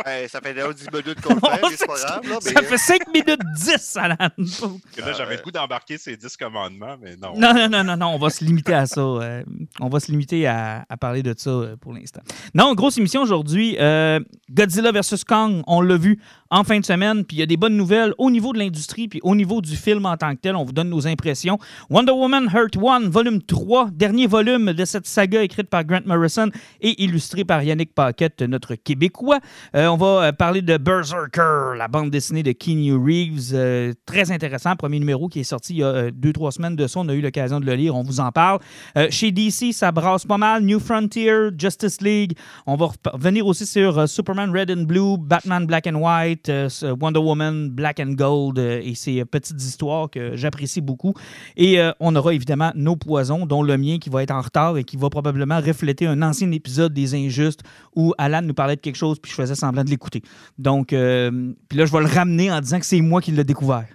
Hey, 0.05 0.29
ça 0.29 0.39
fait 0.41 0.53
déjà 0.53 0.71
10 0.71 0.87
minutes 0.91 1.21
qu'on 1.21 1.33
le 1.33 1.39
fait, 1.39 1.75
c'est 1.77 1.87
pas 1.87 1.95
grave. 1.95 2.29
Là, 2.29 2.37
mais, 2.45 2.51
Ça 2.51 2.61
fait 2.61 2.77
5 2.77 3.07
minutes 3.13 3.41
10, 3.55 3.97
Alan. 3.97 4.15
Là, 4.19 5.13
j'avais 5.17 5.37
le 5.37 5.41
goût 5.41 5.51
d'embarquer 5.51 5.97
ces 5.97 6.15
10 6.15 6.37
commandements, 6.37 6.95
mais 7.01 7.15
non. 7.15 7.33
Non, 7.35 7.53
non, 7.53 7.67
non, 7.69 7.83
non, 7.83 7.97
non, 7.97 8.07
on 8.09 8.19
va 8.19 8.29
se 8.29 8.43
limiter 8.45 8.73
à 8.73 8.85
ça. 8.85 9.01
euh, 9.01 9.43
on 9.79 9.89
va 9.89 9.99
se 9.99 10.11
limiter 10.11 10.45
à, 10.45 10.85
à 10.89 10.97
parler 10.97 11.23
de 11.23 11.33
ça 11.35 11.49
euh, 11.49 11.75
pour 11.77 11.93
l'instant. 11.93 12.21
Non, 12.53 12.75
grosse 12.75 12.97
émission 12.99 13.21
aujourd'hui. 13.23 13.75
euh, 13.79 14.19
Godzilla 14.51 14.91
vs. 14.91 15.23
Kong, 15.27 15.63
on 15.65 15.81
l'a 15.81 15.97
vu 15.97 16.19
en 16.51 16.63
fin 16.63 16.79
de 16.79 16.85
semaine. 16.85 17.25
Puis 17.25 17.37
il 17.37 17.39
y 17.39 17.43
a 17.43 17.47
des 17.47 17.57
bonnes 17.57 17.75
nouvelles 17.75 18.13
au 18.19 18.29
niveau 18.29 18.53
de 18.53 18.59
l'industrie, 18.59 19.07
puis 19.07 19.19
au 19.23 19.35
niveau 19.35 19.61
du 19.61 19.75
film 19.75 20.05
en 20.05 20.15
tant 20.17 20.35
que 20.35 20.41
tel. 20.41 20.55
On 20.55 20.63
vous 20.63 20.73
donne 20.73 20.89
nos 20.89 21.07
impressions. 21.07 21.57
Wonder 21.89 22.11
Woman 22.11 22.26
Hurt 22.33 22.75
One, 22.77 23.07
volume 23.09 23.41
3, 23.41 23.89
dernier 23.93 24.27
volume 24.27 24.73
de 24.73 24.85
cette 24.85 25.07
saga 25.07 25.41
écrite 25.43 25.69
par 25.69 25.85
Grant 25.85 26.01
Morrison 26.05 26.49
et 26.81 27.01
illustré 27.03 27.45
par 27.45 27.63
Yannick 27.63 27.93
Paquette, 27.93 28.41
notre 28.41 28.75
Québécois. 28.75 29.39
Euh, 29.75 29.87
on 29.87 29.95
va 29.97 30.23
euh, 30.23 30.31
parler 30.33 30.61
de 30.61 30.77
Berserker, 30.77 31.77
la 31.77 31.87
bande 31.87 32.09
dessinée 32.09 32.43
de 32.43 32.51
Keanu 32.51 32.95
Reeves. 32.95 33.53
euh, 33.53 33.93
très 34.05 34.31
intéressant. 34.31 34.75
Premier 34.75 34.99
numéro 34.99 35.29
qui 35.29 35.39
est 35.39 35.43
sorti 35.43 35.73
il 35.73 35.79
y 35.79 35.83
a 35.83 35.87
euh, 35.87 36.11
deux, 36.13 36.33
trois 36.33 36.51
semaines 36.51 36.75
de 36.75 36.85
ça. 36.87 36.99
On 36.99 37.07
a 37.07 37.13
eu 37.13 37.21
l'occasion 37.21 37.59
de 37.59 37.65
le 37.65 37.75
lire. 37.75 37.95
On 37.95 38.03
vous 38.03 38.19
en 38.19 38.31
parle. 38.31 38.59
Euh, 38.97 39.07
chez 39.09 39.31
DC, 39.31 39.71
ça 39.73 39.91
brasse 39.91 40.25
pas 40.25 40.37
mal. 40.37 40.63
New 40.63 40.79
Frontier, 40.79 41.49
Justice 41.57 42.01
League. 42.01 42.33
On 42.65 42.75
va 42.75 42.89
revenir 43.13 43.45
aussi 43.47 43.65
sur 43.65 43.97
euh, 43.99 44.05
Superman 44.05 44.51
Red 44.51 44.69
and 44.71 44.83
Blue, 44.83 45.17
Batman 45.17 45.65
Black 45.65 45.87
and 45.87 45.95
White, 45.95 46.49
euh, 46.49 46.69
Wonder 46.99 47.19
Woman 47.19 47.69
Black 47.69 47.99
and 47.99 48.13
Gold 48.13 48.59
euh, 48.59 48.81
et 48.83 48.95
ces 48.95 49.21
euh, 49.21 49.25
petites 49.25 49.61
histoires 49.61 50.09
que 50.09 50.35
j'apprécie 50.35 50.81
beaucoup. 50.81 51.13
Et 51.55 51.79
euh, 51.79 51.91
on 52.07 52.15
aura 52.15 52.33
évidemment 52.33 52.71
nos 52.75 52.95
poisons, 52.95 53.45
dont 53.45 53.61
le 53.63 53.77
mien 53.77 53.99
qui 53.99 54.09
va 54.09 54.23
être 54.23 54.31
en 54.31 54.41
retard 54.41 54.77
et 54.77 54.83
qui 54.83 54.97
va 54.97 55.09
probablement 55.09 55.59
refléter 55.59 56.07
un 56.07 56.21
ancien 56.21 56.51
épisode 56.51 56.93
des 56.93 57.13
Injustes 57.15 57.61
où 57.95 58.13
Alan 58.17 58.41
nous 58.41 58.53
parlait 58.53 58.75
de 58.75 58.81
quelque 58.81 58.95
chose 58.95 59.19
puis 59.19 59.29
je 59.31 59.35
faisais 59.35 59.55
semblant 59.55 59.83
de 59.83 59.89
l'écouter. 59.89 60.21
Donc, 60.57 60.93
euh, 60.93 61.53
puis 61.69 61.77
là, 61.77 61.85
je 61.85 61.91
vais 61.91 61.99
le 61.99 62.05
ramener 62.07 62.51
en 62.51 62.59
disant 62.61 62.79
que 62.79 62.85
c'est 62.85 63.01
moi 63.01 63.21
qui 63.21 63.31
l'ai 63.31 63.43
découvert. 63.43 63.85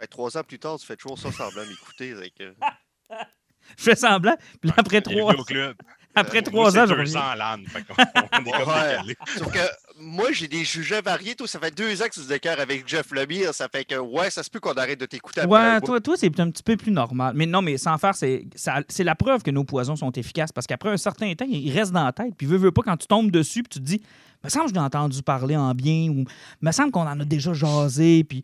ben, 0.00 0.06
trois 0.10 0.36
ans 0.36 0.42
plus 0.46 0.58
tard, 0.58 0.78
tu 0.78 0.86
fais 0.86 0.96
toujours 0.96 1.18
ça 1.18 1.30
semblant 1.32 1.62
m'écouter. 1.68 2.14
que- 2.38 2.54
Je 3.76 3.82
fais 3.82 3.96
semblant, 3.96 4.36
puis 4.60 4.68
là, 4.70 4.74
après 4.76 5.00
trois, 5.00 5.34
club. 5.44 5.74
après 6.14 6.38
Euh, 6.38 6.42
trois 6.42 6.78
ans, 6.78 6.86
je 6.86 6.94
reviens. 6.94 7.20
ans. 7.20 9.02
Sauf 9.36 9.52
que 9.52 9.58
moi, 9.98 10.32
j'ai 10.32 10.48
des 10.48 10.64
jugés 10.64 11.00
variés. 11.00 11.34
Toi, 11.34 11.48
ça 11.48 11.58
fait 11.58 11.74
deux 11.74 12.02
ans 12.02 12.04
que 12.06 12.14
tu 12.14 12.20
te 12.20 12.28
déclares 12.28 12.60
avec 12.60 12.86
Jeff 12.86 13.10
Lemire. 13.12 13.54
Ça 13.54 13.68
fait 13.68 13.84
que, 13.84 13.96
ouais, 13.96 14.30
ça 14.30 14.42
se 14.42 14.50
peut 14.50 14.60
qu'on 14.60 14.72
arrête 14.72 15.00
de 15.00 15.06
t'écouter 15.06 15.44
Ouais, 15.44 15.80
toi, 15.80 16.00
toi 16.00 16.16
c'est 16.16 16.40
un 16.40 16.50
petit 16.50 16.62
peu 16.62 16.76
plus 16.76 16.92
normal. 16.92 17.32
Mais 17.34 17.46
non, 17.46 17.62
mais 17.62 17.78
sans 17.78 17.96
faire, 17.98 18.14
c'est 18.14 19.04
la 19.04 19.14
preuve 19.14 19.42
que 19.42 19.50
nos 19.50 19.64
poisons 19.64 19.96
sont 19.96 20.12
efficaces 20.12 20.52
parce 20.52 20.66
qu'après 20.66 20.90
un 20.90 20.96
certain 20.96 21.34
temps, 21.34 21.46
ils 21.48 21.72
restent 21.72 21.92
dans 21.92 22.04
la 22.04 22.12
tête. 22.12 22.34
Puis, 22.36 22.46
veux, 22.46 22.58
veux 22.58 22.72
pas, 22.72 22.82
quand 22.82 22.96
tu 22.96 23.06
tombes 23.06 23.30
dessus, 23.30 23.62
puis 23.62 23.70
tu 23.70 23.80
te 23.80 23.84
dis, 23.84 24.02
me 24.44 24.50
semble 24.50 24.66
que 24.66 24.70
je 24.70 24.74
l'ai 24.74 24.80
entendu 24.80 25.22
parler 25.22 25.56
en 25.56 25.74
bien 25.74 26.08
ou 26.10 26.24
me 26.60 26.72
semble 26.72 26.90
qu'on 26.90 27.06
en 27.06 27.18
a 27.20 27.24
déjà 27.24 27.52
jasé. 27.52 28.24
Puis, 28.24 28.42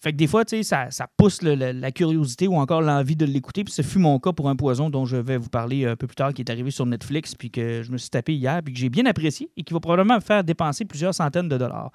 fait 0.00 0.12
que 0.12 0.16
des 0.16 0.26
fois, 0.26 0.44
tu 0.44 0.56
sais, 0.56 0.62
ça, 0.62 0.90
ça 0.90 1.06
pousse 1.16 1.42
la 1.42 1.90
curiosité 1.90 2.46
ou 2.46 2.56
encore 2.56 2.82
l'envie 2.82 3.16
de 3.16 3.24
l'écouter. 3.24 3.64
Puis, 3.64 3.72
ce 3.72 3.82
fut 3.82 3.98
mon 3.98 4.18
cas 4.18 4.32
pour 4.32 4.48
un 4.48 4.56
poison 4.56 4.90
dont 4.90 5.04
je 5.06 5.16
vais 5.16 5.36
vous 5.36 5.48
parler 5.48 5.86
un 5.86 5.96
peu 5.96 6.06
plus 6.06 6.16
tard, 6.16 6.32
qui 6.32 6.42
est 6.42 6.50
arrivé 6.50 6.70
sur 6.70 6.86
Netflix, 6.86 7.34
puis 7.34 7.50
que 7.50 7.82
je 7.82 7.90
me 7.90 7.98
suis 7.98 8.10
tapé 8.10 8.34
hier, 8.34 8.62
puis 8.64 8.72
que 8.72 8.78
j'ai 8.78 8.88
bien 8.88 9.06
apprécié 9.06 9.50
et 9.56 9.62
qui 9.62 9.72
va 9.72 9.80
probablement 9.80 10.16
me 10.16 10.20
faire 10.20 10.44
dépenser 10.44 10.84
plusieurs 10.84 11.14
centaines 11.14 11.48
de 11.48 11.58
dollars. 11.58 11.90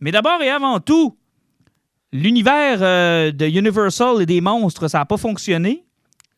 Mais 0.00 0.10
d'abord 0.10 0.42
et 0.42 0.50
avant 0.50 0.80
tout, 0.80 1.16
L'univers 2.14 2.78
euh, 2.80 3.32
de 3.32 3.44
Universal 3.46 4.22
et 4.22 4.26
des 4.26 4.40
monstres, 4.40 4.86
ça 4.86 4.98
n'a 4.98 5.04
pas 5.04 5.16
fonctionné. 5.16 5.84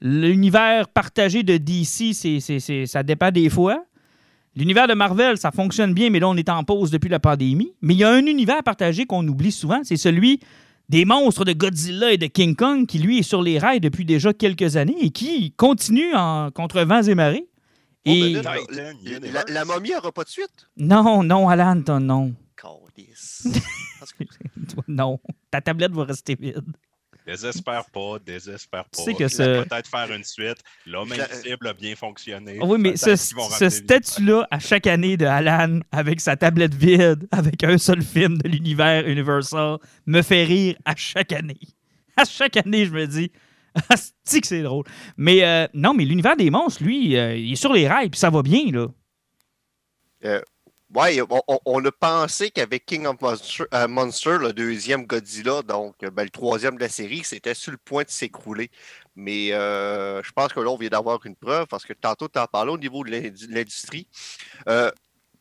L'univers 0.00 0.88
partagé 0.88 1.42
de 1.42 1.58
DC, 1.58 2.86
ça 2.86 3.02
dépend 3.02 3.30
des 3.30 3.50
fois. 3.50 3.84
L'univers 4.54 4.88
de 4.88 4.94
Marvel, 4.94 5.36
ça 5.36 5.50
fonctionne 5.50 5.92
bien, 5.92 6.08
mais 6.08 6.18
là, 6.18 6.30
on 6.30 6.36
est 6.36 6.48
en 6.48 6.64
pause 6.64 6.90
depuis 6.90 7.10
la 7.10 7.20
pandémie. 7.20 7.74
Mais 7.82 7.92
il 7.92 7.98
y 7.98 8.04
a 8.04 8.10
un 8.10 8.24
univers 8.24 8.62
partagé 8.62 9.04
qu'on 9.04 9.28
oublie 9.28 9.52
souvent, 9.52 9.80
c'est 9.84 9.98
celui 9.98 10.40
des 10.88 11.04
monstres 11.04 11.44
de 11.44 11.52
Godzilla 11.52 12.12
et 12.12 12.18
de 12.18 12.26
King 12.26 12.54
Kong, 12.56 12.86
qui, 12.86 12.98
lui, 12.98 13.18
est 13.18 13.22
sur 13.22 13.42
les 13.42 13.58
rails 13.58 13.80
depuis 13.80 14.04
déjà 14.04 14.32
quelques 14.32 14.76
années 14.76 14.96
et 15.00 15.10
qui 15.10 15.52
continue 15.52 16.14
en 16.14 16.50
contre 16.50 16.80
vents 16.82 17.02
et 17.02 17.14
marées. 17.14 17.46
Oh, 18.06 18.10
Et... 18.10 18.34
ben 18.34 18.42
là, 18.42 18.54
Titan 18.58 18.72
la, 18.76 18.92
Universe. 18.92 19.44
la- 19.48 19.54
la 19.54 19.64
momie 19.64 19.90
n'aura 19.90 20.12
pas 20.12 20.24
de 20.24 20.28
suite. 20.28 20.68
Non, 20.76 21.22
non, 21.22 21.48
Alan, 21.48 21.82
non. 22.00 22.34
Non. 24.88 25.18
Ta 25.50 25.60
tablette 25.60 25.92
va 25.92 26.04
rester 26.04 26.36
vide. 26.38 26.62
Désespère 27.26 27.84
pas, 27.90 28.18
désespère 28.24 28.84
pas. 28.84 28.98
Tu 28.98 29.02
sais 29.02 29.14
que 29.14 29.26
ce- 29.28 29.64
peut-être 29.64 29.88
faire 29.88 30.12
une 30.12 30.22
suite. 30.22 30.58
L'homme 30.86 31.10
invisible 31.12 31.66
a 31.66 31.72
bien 31.74 31.96
fonctionné. 31.96 32.58
Oui, 32.62 32.78
mais 32.78 32.96
ce, 32.96 33.16
statut-là, 33.70 34.46
à 34.50 34.58
chaque 34.60 34.86
année 34.86 35.16
de 35.16 35.26
Alan, 35.26 35.80
avec 35.90 36.20
sa 36.20 36.36
tablette 36.36 36.74
vide, 36.74 37.26
avec 37.32 37.64
un 37.64 37.78
seul 37.78 38.02
film 38.02 38.38
de 38.38 38.48
l'univers 38.48 39.06
Universal, 39.08 39.78
me 40.06 40.22
fait 40.22 40.44
rire 40.44 40.76
à 40.84 40.94
chaque 40.94 41.32
année. 41.32 41.58
À 42.16 42.24
chaque 42.24 42.56
année, 42.56 42.86
je 42.86 42.92
me 42.92 43.06
dis, 43.06 43.30
Asti 43.90 44.40
que 44.40 44.46
c'est 44.46 44.62
drôle. 44.62 44.84
Mais 45.16 45.44
euh, 45.44 45.66
non, 45.74 45.94
mais 45.94 46.04
l'univers 46.04 46.36
des 46.36 46.48
monstres, 46.50 46.82
lui, 46.84 47.16
euh, 47.16 47.36
il 47.36 47.52
est 47.52 47.56
sur 47.56 47.72
les 47.72 47.88
rails, 47.88 48.08
puis 48.08 48.20
ça 48.20 48.30
va 48.30 48.42
bien, 48.42 48.70
là. 48.72 48.86
Ouais, 50.94 51.20
on, 51.66 51.84
a 51.84 51.92
pensé 51.92 52.50
qu'avec 52.50 52.86
King 52.86 53.06
of 53.06 53.20
Monster, 53.20 53.64
euh, 53.74 53.88
Monster, 53.88 54.38
le 54.40 54.52
deuxième 54.52 55.04
Godzilla, 55.04 55.62
donc 55.62 55.96
euh, 56.04 56.10
ben, 56.10 56.22
le 56.22 56.30
troisième 56.30 56.76
de 56.76 56.80
la 56.80 56.88
série, 56.88 57.24
c'était 57.24 57.54
sur 57.54 57.72
le 57.72 57.76
point 57.76 58.04
de 58.04 58.08
s'écrouler. 58.08 58.70
Mais 59.16 59.52
euh, 59.52 60.22
je 60.22 60.30
pense 60.30 60.52
que 60.52 60.60
là, 60.60 60.70
on 60.70 60.76
vient 60.76 60.88
d'avoir 60.88 61.24
une 61.26 61.34
preuve 61.34 61.66
parce 61.66 61.84
que 61.84 61.92
tantôt, 61.92 62.28
tu 62.28 62.38
en 62.38 62.46
parlais 62.46 62.70
au 62.70 62.78
niveau 62.78 63.02
de 63.02 63.10
l'industrie. 63.50 64.06
Euh, 64.68 64.90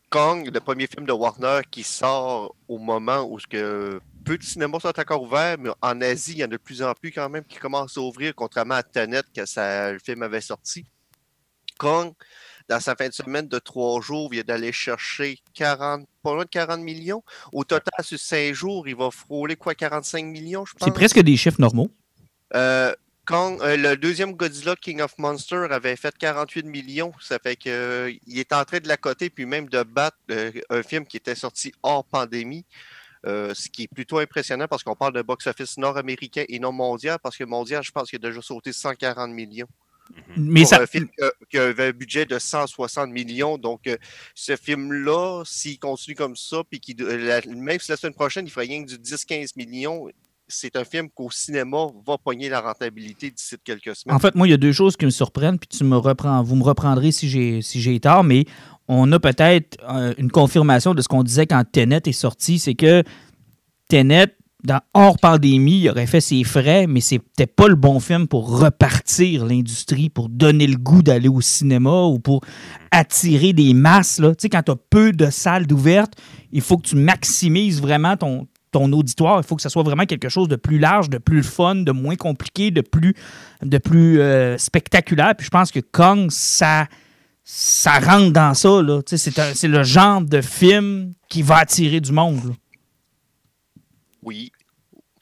Kong, 0.09 0.49
le 0.51 0.59
premier 0.59 0.87
film 0.87 1.05
de 1.05 1.11
Warner 1.11 1.61
qui 1.69 1.83
sort 1.83 2.55
au 2.67 2.79
moment 2.79 3.23
où 3.29 3.39
ce 3.39 3.45
que 3.45 3.99
peu 4.23 4.37
de 4.37 4.43
cinémas 4.43 4.79
sont 4.79 4.99
encore 4.99 5.21
ouverts, 5.21 5.57
mais 5.59 5.69
en 5.81 6.01
Asie, 6.01 6.33
il 6.33 6.37
y 6.39 6.43
en 6.43 6.47
a 6.47 6.49
de 6.49 6.57
plus 6.57 6.81
en 6.81 6.93
plus 6.93 7.11
quand 7.11 7.29
même 7.29 7.43
qui 7.43 7.57
commencent 7.59 7.97
à 7.97 8.01
ouvrir, 8.01 8.33
contrairement 8.33 8.75
à 8.75 8.83
Tenet, 8.83 9.21
que 9.35 9.45
ça, 9.45 9.91
le 9.91 9.99
film 9.99 10.23
avait 10.23 10.41
sorti. 10.41 10.85
Kong, 11.77 12.13
dans 12.69 12.79
sa 12.79 12.95
fin 12.95 13.07
de 13.07 13.13
semaine 13.13 13.47
de 13.47 13.59
trois 13.59 14.01
jours, 14.01 14.29
il 14.31 14.37
vient 14.37 14.43
d'aller 14.43 14.71
chercher 14.71 15.37
40, 15.53 16.07
pas 16.23 16.33
loin 16.33 16.43
de 16.43 16.49
40 16.49 16.81
millions. 16.81 17.23
Au 17.53 17.63
total, 17.63 18.03
sur 18.03 18.19
cinq 18.19 18.53
jours, 18.53 18.87
il 18.87 18.95
va 18.95 19.11
frôler 19.11 19.55
quoi, 19.55 19.75
45 19.75 20.25
millions, 20.25 20.65
je 20.65 20.73
pense? 20.73 20.87
C'est 20.87 20.93
presque 20.93 21.19
des 21.19 21.37
chiffres 21.37 21.61
normaux. 21.61 21.89
Euh, 22.55 22.93
Kong, 23.25 23.59
euh, 23.61 23.75
le 23.75 23.97
deuxième 23.97 24.33
Godzilla 24.33 24.75
King 24.75 25.01
of 25.01 25.17
Monsters 25.17 25.71
avait 25.71 25.95
fait 25.95 26.15
48 26.15 26.65
millions. 26.65 27.11
Ça 27.19 27.39
fait 27.39 27.55
que 27.55 27.69
euh, 27.69 28.13
il 28.27 28.37
est 28.37 28.53
en 28.53 28.63
train 28.65 28.79
de 28.79 28.87
la 28.87 28.97
coter, 28.97 29.31
puis 29.31 29.47
même 29.47 29.67
de 29.67 29.81
battre 29.81 30.17
euh, 30.29 30.51
un 30.69 30.83
film 30.83 31.07
qui 31.07 31.17
était 31.17 31.33
sorti 31.33 31.73
hors 31.81 32.05
pandémie. 32.05 32.65
Ce 33.27 33.69
qui 33.69 33.83
est 33.83 33.87
plutôt 33.87 34.19
impressionnant 34.19 34.67
parce 34.67 34.83
qu'on 34.83 34.95
parle 34.95 35.13
de 35.13 35.23
box-office 35.23 35.79
nord-américain 35.79 36.43
et 36.47 36.59
non 36.59 36.71
mondial, 36.71 37.17
parce 37.23 37.35
que 37.35 37.43
mondial, 37.43 37.81
je 37.81 37.89
pense 37.89 38.07
qu'il 38.07 38.23
a 38.23 38.29
déjà 38.29 38.39
sauté 38.39 38.71
140 38.71 39.31
millions. 39.31 39.65
Mais 40.37 40.61
pour 40.61 40.69
ça, 40.69 40.81
un 40.81 40.85
film 40.85 41.07
qui 41.07 41.25
qui 41.49 41.57
avait 41.57 41.87
un 41.87 41.91
budget 41.91 42.25
de 42.25 42.37
160 42.37 43.09
millions. 43.09 43.57
Donc, 43.57 43.87
euh, 43.87 43.95
ce 44.33 44.55
film-là, 44.55 45.43
s'il 45.45 45.79
continue 45.79 46.15
comme 46.15 46.35
ça, 46.35 46.61
puis 46.69 46.79
la- 46.99 47.41
même 47.47 47.79
si 47.79 47.91
la 47.91 47.97
semaine 47.97 48.13
prochaine, 48.13 48.45
il 48.45 48.49
ferait 48.51 48.65
rien 48.65 48.83
que 48.83 48.89
du 48.89 48.97
10-15 48.97 49.55
millions, 49.55 50.07
c'est 50.47 50.75
un 50.75 50.83
film 50.85 51.09
qu'au 51.09 51.31
cinéma 51.31 51.87
va 52.05 52.17
pogner 52.17 52.49
la 52.49 52.61
rentabilité 52.61 53.31
d'ici 53.31 53.55
quelques 53.63 53.95
semaines. 53.95 54.15
En 54.15 54.19
fait, 54.19 54.35
moi, 54.35 54.47
il 54.47 54.51
y 54.51 54.53
a 54.53 54.57
deux 54.57 54.73
choses 54.73 54.95
qui 54.95 55.05
me 55.05 55.09
surprennent, 55.11 55.57
puis 55.57 55.67
tu 55.67 55.83
me 55.83 55.97
reprends, 55.97 56.43
vous 56.43 56.55
me 56.55 56.63
reprendrez 56.63 57.11
si 57.11 57.29
j'ai 57.29 57.61
si 57.61 57.99
tort, 57.99 58.23
mais 58.23 58.45
on 58.87 59.11
a 59.11 59.19
peut-être 59.19 59.77
euh, 59.89 60.13
une 60.17 60.29
confirmation 60.29 60.93
de 60.93 61.01
ce 61.01 61.07
qu'on 61.07 61.23
disait 61.23 61.47
quand 61.47 61.63
Tenet 61.71 62.01
est 62.05 62.11
sorti, 62.11 62.59
c'est 62.59 62.75
que 62.75 63.03
Tenet, 63.87 64.35
dans 64.65 64.81
hors 64.93 65.17
pandémie, 65.19 65.81
il 65.81 65.89
aurait 65.89 66.07
fait 66.07 66.21
ses 66.21 66.43
frais, 66.43 66.87
mais 66.87 66.99
c'était 66.99 67.47
pas 67.47 67.67
le 67.67 67.75
bon 67.75 67.99
film 67.99 68.27
pour 68.27 68.59
repartir 68.59 69.45
l'industrie, 69.45 70.09
pour 70.09 70.29
donner 70.29 70.67
le 70.67 70.77
goût 70.77 71.01
d'aller 71.01 71.29
au 71.29 71.41
cinéma 71.41 72.03
ou 72.03 72.19
pour 72.19 72.41
attirer 72.91 73.53
des 73.53 73.73
masses. 73.73 74.17
Tu 74.17 74.33
sais, 74.39 74.49
quand 74.49 74.63
tu 74.63 74.71
as 74.71 74.75
peu 74.89 75.11
de 75.11 75.29
salles 75.29 75.67
d'ouvertes, 75.67 76.13
il 76.51 76.61
faut 76.61 76.77
que 76.77 76.87
tu 76.87 76.95
maximises 76.95 77.81
vraiment 77.81 78.17
ton, 78.17 78.47
auditoire. 78.73 79.39
Il 79.39 79.45
faut 79.45 79.55
que 79.55 79.61
ça 79.61 79.69
soit 79.69 79.83
vraiment 79.83 80.05
quelque 80.05 80.27
chose 80.27 80.49
de 80.49 80.57
plus 80.57 80.79
large, 80.79 81.09
de 81.09 81.17
plus 81.17 81.43
fun, 81.43 81.75
de 81.75 81.91
moins 81.93 82.17
compliqué, 82.17 82.71
de 82.71 82.81
plus, 82.81 83.15
euh, 83.63 84.57
spectaculaire. 84.57 85.33
Puis 85.37 85.45
je 85.45 85.49
pense 85.49 85.71
que 85.71 85.79
Kong, 85.79 86.29
ça, 86.29 86.87
ça 87.45 87.99
rentre 87.99 88.33
dans 88.33 88.53
ça. 88.53 88.81
C'est 89.05 89.67
le 89.69 89.83
genre 89.83 90.21
de 90.21 90.41
film 90.41 91.13
qui 91.29 91.41
va 91.41 91.59
attirer 91.59 92.01
du 92.01 92.11
monde. 92.11 92.53
Oui. 94.23 94.51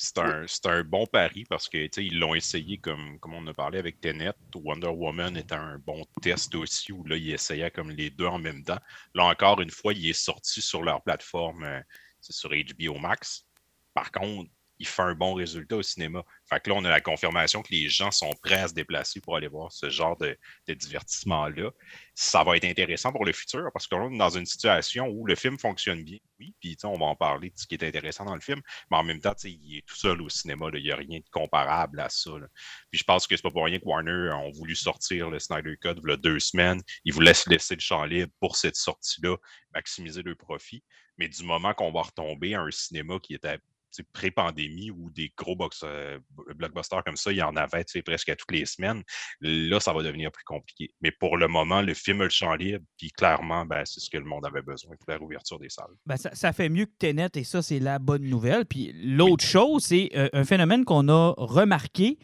C'est 0.03 0.19
un, 0.19 0.45
un 0.65 0.83
bon 0.83 1.05
pari 1.05 1.45
parce 1.45 1.69
que 1.69 1.87
ils 1.97 2.19
l'ont 2.19 2.35
essayé 2.35 2.77
comme, 2.77 3.17
comme 3.19 3.33
on 3.35 3.47
a 3.47 3.53
parlé 3.53 3.79
avec 3.79 4.01
Tenet. 4.01 4.33
Wonder 4.53 4.89
Woman 4.89 5.37
était 5.37 5.55
un 5.55 5.77
bon 5.77 6.03
test 6.21 6.53
aussi 6.55 6.91
où 6.91 7.05
là, 7.05 7.15
ils 7.15 7.31
essayaient 7.31 7.71
comme 7.71 7.89
les 7.89 8.09
deux 8.09 8.25
en 8.25 8.37
même 8.37 8.65
temps. 8.65 8.79
Là 9.15 9.23
encore, 9.23 9.61
une 9.61 9.69
fois, 9.69 9.93
il 9.93 10.09
est 10.09 10.11
sorti 10.11 10.61
sur 10.61 10.83
leur 10.83 11.01
plateforme, 11.03 11.63
euh, 11.63 11.79
c'est 12.19 12.33
sur 12.33 12.49
HBO 12.49 12.99
Max. 12.99 13.47
Par 13.93 14.11
contre, 14.11 14.51
il 14.79 14.87
fait 14.87 15.01
un 15.01 15.15
bon 15.15 15.33
résultat 15.33 15.77
au 15.77 15.81
cinéma. 15.81 16.23
Fait 16.49 16.59
que 16.59 16.69
là, 16.69 16.75
on 16.75 16.85
a 16.85 16.89
la 16.89 17.01
confirmation 17.01 17.61
que 17.61 17.71
les 17.71 17.89
gens 17.89 18.11
sont 18.11 18.31
prêts 18.41 18.59
à 18.59 18.67
se 18.67 18.73
déplacer 18.73 19.21
pour 19.21 19.35
aller 19.35 19.47
voir 19.47 19.71
ce 19.71 19.89
genre 19.89 20.17
de, 20.17 20.37
divertissement-là. 20.67 21.71
Ça 22.15 22.43
va 22.43 22.57
être 22.57 22.65
intéressant 22.65 23.11
pour 23.11 23.25
le 23.25 23.33
futur 23.33 23.69
parce 23.73 23.87
qu'on 23.87 24.11
est 24.11 24.17
dans 24.17 24.29
une 24.29 24.45
situation 24.45 25.07
où 25.07 25.25
le 25.25 25.35
film 25.35 25.57
fonctionne 25.57 26.03
bien. 26.03 26.17
Oui, 26.39 26.53
puis 26.59 26.77
on 26.83 26.97
va 26.97 27.05
en 27.05 27.15
parler 27.15 27.49
de 27.49 27.57
ce 27.57 27.67
qui 27.67 27.75
est 27.75 27.83
intéressant 27.83 28.25
dans 28.25 28.35
le 28.35 28.41
film, 28.41 28.61
mais 28.91 28.97
en 28.97 29.03
même 29.03 29.19
temps, 29.19 29.35
il 29.43 29.77
est 29.77 29.85
tout 29.85 29.95
seul 29.95 30.21
au 30.21 30.29
cinéma. 30.29 30.69
là. 30.69 30.77
Il 30.77 30.83
n'y 30.83 30.91
a 30.91 30.95
rien 30.95 31.19
de 31.19 31.29
comparable 31.31 31.99
à 31.99 32.09
ça. 32.09 32.31
là. 32.31 32.47
Puis 32.91 32.99
je 32.99 33.03
pense 33.03 33.27
que 33.27 33.35
c'est 33.35 33.41
pas 33.41 33.51
pour 33.51 33.65
rien 33.65 33.79
que 33.79 33.85
Warner 33.85 34.31
ont 34.33 34.51
voulu 34.51 34.75
sortir 34.75 35.29
le 35.29 35.39
Snyder 35.39 35.77
Cut 35.81 35.95
il 36.03 36.09
y 36.09 36.11
a 36.11 36.17
deux 36.17 36.39
semaines. 36.39 36.81
Ils 37.05 37.13
voulaient 37.13 37.33
se 37.33 37.49
laisser 37.49 37.75
le 37.75 37.81
champ 37.81 38.03
libre 38.05 38.31
pour 38.39 38.55
cette 38.55 38.75
sortie-là, 38.75 39.37
maximiser 39.73 40.23
le 40.23 40.35
profit. 40.35 40.83
Mais 41.17 41.29
du 41.29 41.43
moment 41.43 41.73
qu'on 41.73 41.91
va 41.91 42.01
retomber 42.01 42.55
à 42.55 42.61
un 42.61 42.71
cinéma 42.71 43.19
qui 43.21 43.35
était 43.35 43.59
pré-pandémie 44.01 44.89
ou 44.91 45.11
des 45.11 45.31
gros 45.37 45.55
box, 45.55 45.81
euh, 45.83 46.19
blockbusters 46.55 47.03
comme 47.03 47.15
ça, 47.15 47.31
il 47.31 47.37
y 47.37 47.43
en 47.43 47.55
avait 47.55 47.83
presque 48.03 48.29
à 48.29 48.35
toutes 48.35 48.51
les 48.51 48.65
semaines. 48.65 49.03
Là, 49.41 49.79
ça 49.79 49.93
va 49.93 50.01
devenir 50.01 50.31
plus 50.31 50.43
compliqué. 50.43 50.91
Mais 51.01 51.11
pour 51.11 51.37
le 51.37 51.47
moment, 51.47 51.81
le 51.81 51.93
film 51.93 52.21
a 52.21 52.23
le 52.23 52.29
champ 52.29 52.55
libre, 52.55 52.83
puis 52.97 53.11
clairement, 53.11 53.65
ben, 53.65 53.83
c'est 53.85 53.99
ce 53.99 54.09
que 54.09 54.17
le 54.17 54.25
monde 54.25 54.45
avait 54.45 54.61
besoin 54.61 54.95
pour 54.95 55.09
la 55.09 55.17
réouverture 55.17 55.59
des 55.59 55.69
salles. 55.69 55.93
Ben, 56.05 56.17
ça, 56.17 56.33
ça 56.33 56.53
fait 56.53 56.69
mieux 56.69 56.85
que 56.85 56.93
Tenet 56.97 57.29
et 57.35 57.43
ça, 57.43 57.61
c'est 57.61 57.79
la 57.79 57.99
bonne 57.99 58.23
nouvelle. 58.23 58.65
Puis 58.65 58.93
l'autre 59.03 59.45
chose, 59.45 59.83
c'est 59.83 60.09
euh, 60.15 60.29
un 60.33 60.45
phénomène 60.45 60.85
qu'on 60.85 61.09
a 61.09 61.33
remarqué 61.37 62.17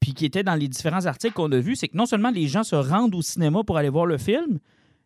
puis 0.00 0.14
qui 0.14 0.24
était 0.24 0.42
dans 0.42 0.54
les 0.54 0.66
différents 0.66 1.04
articles 1.04 1.34
qu'on 1.34 1.52
a 1.52 1.58
vus, 1.58 1.76
c'est 1.76 1.88
que 1.88 1.96
non 1.96 2.06
seulement 2.06 2.30
les 2.30 2.48
gens 2.48 2.64
se 2.64 2.74
rendent 2.74 3.14
au 3.14 3.22
cinéma 3.22 3.62
pour 3.64 3.76
aller 3.76 3.90
voir 3.90 4.06
le 4.06 4.16
film, 4.16 4.58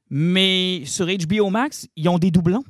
mais 0.09 0.85
sur 0.87 1.07
HBO 1.07 1.51
Max, 1.51 1.89
ils 1.97 2.09
ont 2.09 2.19
des 2.19 2.31
doublons. 2.31 2.65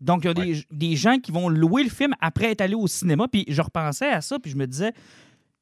Donc, 0.00 0.24
il 0.24 0.28
y 0.28 0.30
a 0.30 0.34
des, 0.34 0.64
des 0.70 0.96
gens 0.96 1.18
qui 1.18 1.32
vont 1.32 1.48
louer 1.48 1.82
le 1.82 1.90
film 1.90 2.14
après 2.20 2.52
être 2.52 2.60
allés 2.60 2.74
au 2.74 2.86
cinéma. 2.86 3.26
Puis 3.28 3.44
je 3.48 3.60
repensais 3.60 4.08
à 4.08 4.20
ça, 4.20 4.38
puis 4.38 4.50
je 4.50 4.56
me 4.56 4.66
disais, 4.66 4.92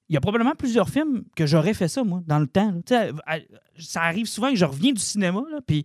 il 0.08 0.14
y 0.14 0.16
a 0.16 0.20
probablement 0.20 0.54
plusieurs 0.54 0.88
films 0.90 1.24
que 1.34 1.46
j'aurais 1.46 1.74
fait 1.74 1.88
ça, 1.88 2.04
moi, 2.04 2.22
dans 2.26 2.38
le 2.38 2.46
temps. 2.46 2.74
là. 2.90 3.10
À- 3.26 3.38
Ça 3.78 4.02
arrive 4.02 4.26
souvent 4.26 4.50
que 4.50 4.56
je 4.56 4.64
reviens 4.64 4.92
du 4.92 5.00
cinéma, 5.00 5.42
là, 5.50 5.60
puis 5.66 5.84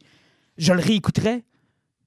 je 0.58 0.74
le 0.74 0.79
réécouterais, 0.79 1.43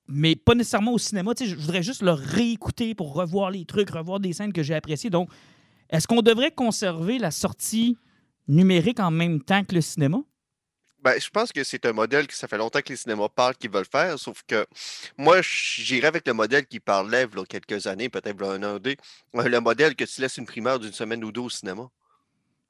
mais 0.07 0.37
pas 0.37 0.55
nécessairement 0.55 0.93
au 0.93 0.99
cinéma. 0.99 1.35
Tu 1.35 1.45
sais, 1.45 1.51
je 1.51 1.57
voudrais 1.57 1.83
juste 1.83 2.03
le 2.03 2.13
réécouter 2.13 2.95
pour 2.95 3.15
revoir 3.15 3.51
les 3.51 3.65
trucs, 3.65 3.91
revoir 3.91 4.21
des 4.21 4.33
scènes 4.35 4.53
que 4.53 4.63
j'ai 4.63 4.75
appréciées. 4.75 5.11
Donc, 5.11 5.31
est-ce 5.91 6.07
qu'on 6.07 6.21
devrait 6.23 6.51
conserver 6.51 7.19
la 7.19 7.31
sortie 7.31 7.97
numérique 8.49 9.01
en 9.01 9.11
même 9.11 9.41
temps 9.43 9.65
que 9.65 9.75
le 9.75 9.81
cinéma? 9.81 10.19
Ben, 11.05 11.21
je 11.21 11.29
pense 11.29 11.53
que 11.53 11.63
c'est 11.65 11.85
un 11.85 11.93
modèle 11.93 12.27
que 12.27 12.33
ça 12.35 12.49
fait 12.49 12.57
longtemps 12.57 12.81
que 12.81 12.89
les 12.89 12.97
cinémas 12.97 13.29
parlent 13.29 13.55
qu'ils 13.57 13.71
veulent 13.71 13.85
faire, 13.85 14.19
sauf 14.19 14.43
que 14.47 14.67
moi, 15.19 15.43
j'irais 15.43 16.07
avec 16.09 16.27
le 16.27 16.33
modèle 16.33 16.67
qui 16.67 16.81
parlait 16.81 17.27
il 17.31 17.39
y 17.39 17.43
a 17.43 17.45
quelques 17.45 17.87
années, 17.87 18.09
peut-être 18.09 18.43
un 18.43 18.63
an 18.63 18.77
ou 18.77 18.79
deux, 18.79 18.97
euh, 19.37 19.43
le 19.49 19.61
modèle 19.61 19.97
que 19.97 20.05
tu 20.05 20.23
laisses 20.23 20.39
une 20.39 20.47
primeur 20.47 20.79
d'une 20.79 20.95
semaine 20.95 21.23
ou 21.23 21.31
deux 21.31 21.43
au 21.43 21.51
cinéma. 21.51 21.91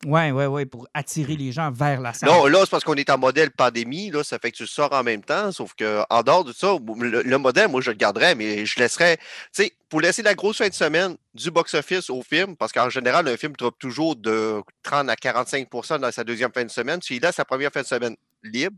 Oui, 0.04 0.30
oui, 0.30 0.44
oui, 0.44 0.66
pour 0.66 0.86
attirer 0.94 1.36
les 1.36 1.52
gens 1.52 1.70
vers 1.70 2.00
la 2.00 2.12
salle. 2.12 2.28
Non, 2.28 2.46
là, 2.46 2.60
c'est 2.60 2.70
parce 2.70 2.84
qu'on 2.84 2.94
est 2.94 3.08
en 3.10 3.18
modèle 3.18 3.50
pandémie, 3.50 4.10
là, 4.10 4.22
ça 4.22 4.38
fait 4.38 4.50
que 4.50 4.56
tu 4.56 4.66
sors 4.66 4.92
en 4.92 5.02
même 5.02 5.22
temps, 5.22 5.50
sauf 5.52 5.74
que 5.74 6.02
en 6.10 6.22
dehors 6.22 6.44
de 6.44 6.52
ça, 6.52 6.76
le, 6.98 7.22
le 7.22 7.38
modèle, 7.38 7.68
moi, 7.68 7.80
je 7.80 7.90
le 7.90 7.96
garderais, 7.96 8.34
mais 8.34 8.66
je 8.66 8.78
laisserais, 8.78 9.16
tu 9.16 9.24
sais, 9.52 9.72
pour 9.88 10.00
laisser 10.00 10.22
la 10.22 10.34
grosse 10.34 10.58
fin 10.58 10.68
de 10.68 10.74
semaine 10.74 11.16
du 11.34 11.50
box-office 11.50 12.10
au 12.10 12.22
film, 12.22 12.56
parce 12.56 12.72
qu'en 12.72 12.90
général, 12.90 13.28
un 13.28 13.36
film 13.36 13.54
drop 13.54 13.78
toujours 13.78 14.16
de 14.16 14.62
30 14.82 15.08
à 15.08 15.14
45% 15.14 16.00
dans 16.00 16.12
sa 16.12 16.24
deuxième 16.24 16.52
fin 16.52 16.64
de 16.64 16.70
semaine, 16.70 17.00
tu 17.00 17.14
lui 17.14 17.20
laisses 17.20 17.36
sa 17.36 17.44
première 17.44 17.70
fin 17.70 17.82
de 17.82 17.86
semaine 17.86 18.16
libre, 18.42 18.76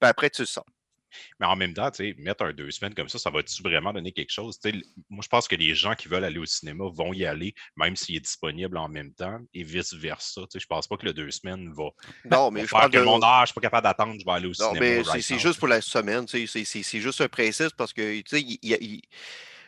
puis 0.00 0.08
après, 0.08 0.30
tu 0.30 0.44
sors. 0.46 0.64
Mais 1.38 1.46
en 1.46 1.56
même 1.56 1.74
temps, 1.74 1.90
mettre 2.18 2.44
un 2.44 2.52
deux 2.52 2.70
semaines 2.70 2.94
comme 2.94 3.08
ça, 3.08 3.18
ça 3.18 3.30
va-tu 3.30 3.62
vraiment 3.62 3.92
donner 3.92 4.12
quelque 4.12 4.30
chose? 4.32 4.58
Moi, 5.08 5.22
je 5.22 5.28
pense 5.28 5.48
que 5.48 5.56
les 5.56 5.74
gens 5.74 5.94
qui 5.94 6.08
veulent 6.08 6.24
aller 6.24 6.38
au 6.38 6.46
cinéma 6.46 6.84
vont 6.92 7.12
y 7.12 7.24
aller, 7.24 7.54
même 7.76 7.96
s'il 7.96 8.16
est 8.16 8.20
disponible 8.20 8.76
en 8.76 8.88
même 8.88 9.12
temps, 9.14 9.38
et 9.54 9.62
vice-versa. 9.62 10.42
Je 10.54 10.66
pense 10.66 10.86
pas 10.86 10.96
que 10.96 11.06
le 11.06 11.12
deux 11.12 11.30
semaines 11.30 11.72
va, 11.72 11.90
Non, 12.30 12.50
mais 12.50 12.60
va 12.60 12.66
je 12.66 12.70
faire 12.70 12.90
que 12.90 12.94
de... 12.94 12.98
le 12.98 13.04
monde, 13.04 13.22
ah, 13.24 13.40
je 13.42 13.46
suis 13.46 13.54
pas 13.54 13.60
capable 13.62 13.84
d'attendre, 13.84 14.14
je 14.18 14.24
vais 14.24 14.32
aller 14.32 14.46
au 14.46 14.50
Non, 14.50 14.54
cinéma. 14.74 14.80
mais 14.80 15.04
c'est 15.04 15.10
right 15.10 15.22
c'est 15.24 15.34
now. 15.34 15.40
juste 15.40 15.58
pour 15.58 15.68
la 15.68 15.80
semaine, 15.80 16.26
c'est- 16.28 16.46
c'est 16.46 16.64
c'est 16.64 17.00
juste 17.00 17.20
un 17.20 17.28
principe 17.28 17.74
parce 17.76 17.92
que, 17.92 18.22
il- 18.36 19.02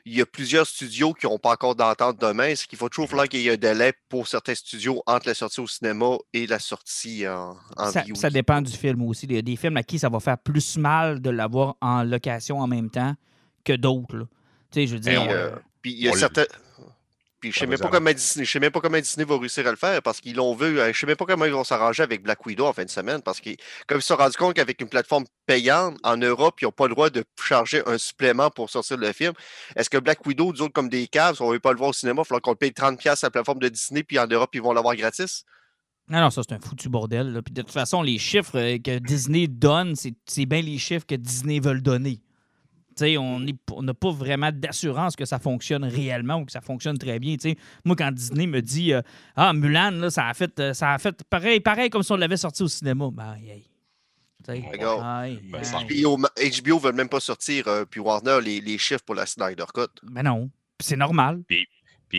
il 0.04 0.14
y 0.14 0.20
a 0.20 0.26
plusieurs 0.26 0.66
studios 0.66 1.12
qui 1.14 1.26
n'ont 1.26 1.38
pas 1.38 1.52
encore 1.52 1.76
d'entente 1.76 2.20
demain, 2.20 2.54
c'est 2.56 2.66
qu'il 2.66 2.78
faut 2.78 2.88
toujours 2.88 3.08
falloir 3.08 3.28
qu'il 3.28 3.40
y 3.40 3.48
ait 3.48 3.52
un 3.52 3.56
délai 3.56 3.92
pour 4.08 4.26
certains 4.26 4.54
studios 4.54 5.00
entre 5.06 5.28
la 5.28 5.34
sortie 5.34 5.60
au 5.60 5.66
cinéma 5.68 6.16
et 6.32 6.46
la 6.46 6.58
sortie 6.58 7.26
en, 7.28 7.56
en 7.76 7.90
ça, 7.90 8.02
ça 8.14 8.30
dépend 8.30 8.60
du 8.60 8.72
film 8.72 9.02
aussi. 9.02 9.26
Il 9.26 9.34
y 9.34 9.38
a 9.38 9.42
des 9.42 9.54
films 9.56 9.76
à 9.76 9.82
qui 9.84 9.98
ça 10.00 10.08
va 10.08 10.18
faire 10.18 10.38
plus 10.38 10.76
mal 10.76 11.20
de 11.20 11.30
l'avoir 11.30 11.76
en 11.80 12.02
location 12.02 12.58
en 12.58 12.66
même 12.66 12.90
temps 12.90 13.14
que 13.64 13.74
d'autres. 13.74 14.26
Tu 14.72 14.80
sais, 14.80 14.86
je 14.88 14.94
veux 14.94 15.00
Puis, 15.00 15.10
dire. 15.12 15.22
euh, 15.30 15.50
euh, 15.50 15.56
puis 15.80 15.92
il 15.92 15.98
y 16.04 16.08
a 16.08 16.12
certains. 16.14 16.46
Puis 17.42 17.50
je 17.52 17.58
sais 17.58 17.64
Ah, 17.64 17.66
même 17.66 17.78
vas-y, 17.78 17.90
pas 17.90 17.98
comment 17.98 18.12
Disney, 18.12 18.44
je 18.46 18.50
sais 18.50 18.60
même 18.60 18.70
pas 18.70 18.80
comment 18.80 18.98
Disney 18.98 19.24
va 19.26 19.36
réussir 19.36 19.66
à 19.66 19.70
le 19.70 19.76
faire 19.76 20.00
parce 20.00 20.20
qu'ils 20.20 20.36
l'ont 20.36 20.54
vu. 20.54 20.78
euh, 20.80 20.92
Je 20.92 20.98
sais 20.98 21.06
même 21.06 21.16
pas 21.16 21.26
comment 21.26 21.44
ils 21.44 21.52
vont 21.52 21.64
s'arranger 21.64 22.02
avec 22.04 22.22
Black 22.22 22.46
Widow 22.46 22.66
en 22.66 22.72
fin 22.72 22.84
de 22.84 22.88
semaine 22.90 23.20
parce 23.20 23.40
que 23.40 23.50
comme 23.88 23.98
ils 23.98 24.02
se 24.02 24.06
sont 24.08 24.16
rendus 24.16 24.36
compte 24.38 24.54
qu'avec 24.54 24.80
une 24.80 24.88
plateforme 24.88 25.24
payante 25.44 25.98
en 26.04 26.16
Europe, 26.16 26.60
ils 26.62 26.66
n'ont 26.66 26.70
pas 26.72 26.86
le 26.86 26.94
droit 26.94 27.10
de 27.10 27.24
charger 27.44 27.82
un 27.86 27.98
supplément 27.98 28.48
pour 28.50 28.70
sortir 28.70 28.96
le 28.96 29.12
film. 29.12 29.32
Est-ce 29.76 29.90
que 29.90 29.98
Black 29.98 30.24
Widow, 30.24 30.52
nous 30.52 30.62
autres, 30.62 30.72
comme 30.72 30.88
des 30.88 31.08
caves, 31.08 31.34
si 31.34 31.42
on 31.42 31.48
ne 31.48 31.54
veut 31.54 31.60
pas 31.60 31.72
le 31.72 31.78
voir 31.78 31.90
au 31.90 31.92
cinéma, 31.92 32.14
il 32.14 32.20
va 32.20 32.24
falloir 32.24 32.42
qu'on 32.42 32.52
le 32.52 32.56
paye 32.56 32.70
30$ 32.70 33.08
à 33.08 33.14
la 33.26 33.30
plateforme 33.30 33.58
de 33.58 33.68
Disney, 33.68 34.04
puis 34.04 34.18
en 34.20 34.26
Europe, 34.28 34.50
ils 34.54 34.62
vont 34.62 34.72
l'avoir 34.72 34.94
gratis? 34.96 35.44
Non, 36.08 36.20
non, 36.20 36.30
ça, 36.30 36.42
c'est 36.46 36.54
un 36.54 36.60
foutu 36.60 36.88
bordel. 36.88 37.32
là. 37.32 37.42
Puis 37.42 37.52
de 37.54 37.62
toute 37.62 37.70
façon, 37.72 38.02
les 38.02 38.18
chiffres 38.18 38.58
euh, 38.58 38.78
que 38.78 38.98
Disney 38.98 39.46
donne, 39.48 39.94
c'est 39.96 40.46
bien 40.46 40.60
les 40.62 40.78
chiffres 40.78 41.06
que 41.06 41.14
Disney 41.14 41.58
veut 41.60 41.74
le 41.74 41.80
donner. 41.80 42.20
On 43.00 43.82
n'a 43.82 43.94
pas 43.94 44.10
vraiment 44.10 44.50
d'assurance 44.52 45.16
que 45.16 45.24
ça 45.24 45.38
fonctionne 45.38 45.84
réellement 45.84 46.36
ou 46.40 46.44
que 46.44 46.52
ça 46.52 46.60
fonctionne 46.60 46.98
très 46.98 47.18
bien. 47.18 47.36
Moi, 47.84 47.96
quand 47.96 48.12
Disney 48.12 48.46
me 48.46 48.60
dit 48.60 48.92
euh, 48.92 49.02
Ah, 49.36 49.52
Mulan, 49.52 49.90
là, 49.92 50.10
ça, 50.10 50.26
a 50.28 50.34
fait, 50.34 50.58
euh, 50.60 50.74
ça 50.74 50.92
a 50.92 50.98
fait 50.98 51.22
pareil, 51.24 51.60
pareil 51.60 51.90
comme 51.90 52.02
si 52.02 52.12
on 52.12 52.16
l'avait 52.16 52.36
sorti 52.36 52.62
au 52.62 52.68
cinéma. 52.68 53.08
Ben, 53.12 53.36
aïe. 53.50 53.64
Ben, 54.48 55.62
ça- 55.62 55.78
HBO, 55.84 56.16
HBO 56.18 56.78
veut 56.78 56.92
même 56.92 57.08
pas 57.08 57.20
sortir, 57.20 57.68
euh, 57.68 57.84
puis 57.84 58.00
Warner, 58.00 58.38
les, 58.42 58.60
les 58.60 58.76
chiffres 58.78 59.04
pour 59.04 59.14
la 59.14 59.24
Snyder 59.26 59.64
Cut. 59.72 59.86
Ben 60.02 60.22
non. 60.22 60.50
C'est 60.80 60.96
normal. 60.96 61.42
Puis 61.46 61.66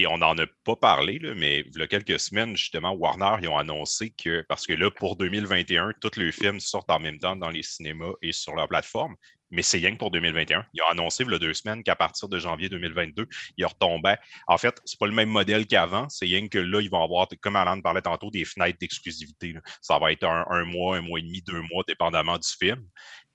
on 0.08 0.18
n'en 0.18 0.38
a 0.38 0.46
pas 0.64 0.76
parlé, 0.76 1.20
mais 1.36 1.60
il 1.60 1.80
y 1.80 1.82
a 1.82 1.88
quelques 1.88 2.20
semaines, 2.20 2.56
justement, 2.56 2.92
Warner, 2.94 3.36
ils 3.42 3.48
ont 3.48 3.58
annoncé 3.58 4.12
que, 4.12 4.44
parce 4.50 4.66
que 4.66 4.74
là, 4.74 4.90
pour 4.90 5.16
2021, 5.16 5.94
tous 6.02 6.18
les 6.18 6.32
films 6.32 6.60
sortent 6.60 6.90
en 6.90 7.00
même 7.00 7.20
temps 7.20 7.36
dans 7.36 7.50
les 7.50 7.64
cinémas 7.64 8.14
et 8.22 8.32
sur 8.32 8.56
leur 8.56 8.68
plateforme, 8.68 9.16
mais 9.52 9.62
c'est 9.62 9.78
rien 9.78 9.96
pour 9.96 10.10
2021. 10.10 10.66
Ils 10.74 10.82
ont 10.82 10.88
annoncé, 10.88 11.24
il 11.24 11.32
y 11.32 11.36
a 11.36 11.40
deux 11.40 11.54
semaines, 11.54 11.84
qu'à 11.84 11.96
partir 11.96 12.28
de 12.28 12.40
janvier 12.40 12.70
2022, 12.70 13.28
ils 13.58 13.66
retombaient. 13.66 14.18
En 14.48 14.58
fait, 14.58 14.82
c'est 14.84 15.00
pas 15.00 15.06
le 15.06 15.14
même 15.14 15.30
modèle 15.30 15.68
qu'avant, 15.68 16.10
c'est 16.10 16.26
rien 16.26 16.48
que 16.48 16.58
là, 16.58 16.82
ils 16.82 16.90
vont 16.90 17.04
avoir, 17.04 17.28
comme 17.40 17.56
Alan 17.56 17.80
parlait 17.80 18.02
tantôt, 18.02 18.32
des 18.32 18.46
fenêtres 18.46 18.80
d'exclusivité. 18.80 19.54
Ça 19.80 20.00
va 20.00 20.12
être 20.12 20.24
un 20.24 20.66
mois, 20.66 20.98
un 20.98 21.02
mois 21.02 21.20
et 21.20 21.22
demi, 21.22 21.44
deux 21.44 21.62
mois, 21.62 21.84
dépendamment 21.88 22.40
du 22.40 22.48
film 22.48 22.84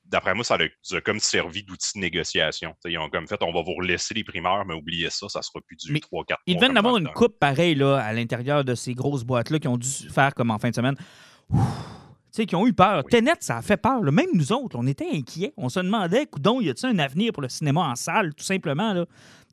d'après 0.08 0.34
moi, 0.34 0.44
ça 0.44 0.54
a, 0.54 0.66
ça 0.82 0.96
a 0.96 1.00
comme 1.00 1.20
servi 1.20 1.62
d'outil 1.62 1.90
de 1.94 2.00
négociation. 2.00 2.74
T'sais, 2.80 2.92
ils 2.92 2.98
ont 2.98 3.08
comme 3.08 3.28
fait, 3.28 3.40
on 3.42 3.52
va 3.52 3.62
vous 3.62 3.74
relaisser 3.74 4.14
les 4.14 4.24
primeurs, 4.24 4.64
mais 4.66 4.74
oubliez 4.74 5.10
ça, 5.10 5.28
ça 5.28 5.42
sera 5.42 5.60
plus 5.60 5.76
du 5.76 5.92
Mais 5.92 6.00
3-4 6.00 6.36
Il 6.46 6.54
mois 6.54 6.60
devait 6.60 6.66
en 6.66 6.68
comme 6.68 6.76
avoir 6.78 6.92
dans 6.94 6.98
une 6.98 7.12
coupe 7.12 7.38
pareille 7.38 7.74
là, 7.74 7.98
à 7.98 8.12
l'intérieur 8.12 8.64
de 8.64 8.74
ces 8.74 8.94
grosses 8.94 9.24
boîtes-là 9.24 9.58
qui 9.58 9.68
ont 9.68 9.76
dû 9.76 9.88
faire 9.88 10.34
comme 10.34 10.50
en 10.50 10.58
fin 10.58 10.70
de 10.70 10.74
semaine. 10.74 10.96
Ouh. 11.50 11.58
Tu 12.30 12.42
sais, 12.42 12.46
qui 12.46 12.56
ont 12.56 12.66
eu 12.66 12.74
peur. 12.74 13.04
Oui. 13.04 13.10
Tenet, 13.10 13.32
ça 13.40 13.56
a 13.56 13.62
fait 13.62 13.78
peur. 13.78 14.02
là. 14.02 14.12
Même 14.12 14.28
nous 14.34 14.52
autres, 14.52 14.76
on 14.78 14.86
était 14.86 15.08
inquiets. 15.10 15.54
On 15.56 15.70
se 15.70 15.80
demandait, 15.80 16.26
coudon, 16.26 16.60
y 16.60 16.68
a-t-il 16.68 16.94
un 16.94 16.98
avenir 16.98 17.32
pour 17.32 17.42
le 17.42 17.48
cinéma 17.48 17.80
en 17.80 17.96
salle, 17.96 18.34
tout 18.34 18.44
simplement? 18.44 18.92
Là? 18.92 19.06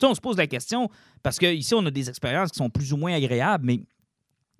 On 0.03 0.13
se 0.13 0.19
pose 0.19 0.37
la 0.37 0.47
question, 0.47 0.89
parce 1.23 1.39
qu'ici, 1.39 1.73
on 1.73 1.85
a 1.85 1.91
des 1.91 2.09
expériences 2.09 2.51
qui 2.51 2.57
sont 2.57 2.69
plus 2.69 2.91
ou 2.91 2.97
moins 2.97 3.13
agréables, 3.13 3.65
mais 3.65 3.77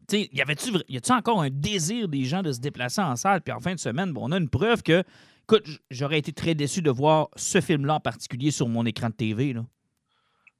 tu 0.07 0.17
sais, 0.17 0.29
y 0.31 0.41
avait-tu 0.41 0.71
encore 1.11 1.41
un 1.41 1.49
désir 1.49 2.07
des 2.07 2.23
gens 2.23 2.41
de 2.41 2.51
se 2.51 2.59
déplacer 2.59 3.01
en 3.01 3.15
salle? 3.15 3.41
Puis 3.41 3.51
en 3.51 3.59
fin 3.59 3.73
de 3.73 3.79
semaine, 3.79 4.13
bon, 4.13 4.29
on 4.29 4.31
a 4.31 4.37
une 4.37 4.49
preuve 4.49 4.81
que, 4.81 5.03
écoute, 5.47 5.67
j'aurais 5.91 6.17
été 6.19 6.33
très 6.33 6.55
déçu 6.55 6.81
de 6.81 6.89
voir 6.91 7.29
ce 7.35 7.61
film-là 7.61 7.95
en 7.95 7.99
particulier 7.99 8.51
sur 8.51 8.67
mon 8.67 8.85
écran 8.85 9.09
de 9.09 9.13
TV. 9.15 9.53
Là. 9.53 9.65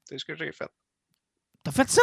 C'est 0.05 0.17
ce 0.17 0.25
que 0.25 0.35
j'ai 0.35 0.51
fait. 0.51 0.69
T'as 1.63 1.71
fait 1.71 1.89
ça? 1.89 2.01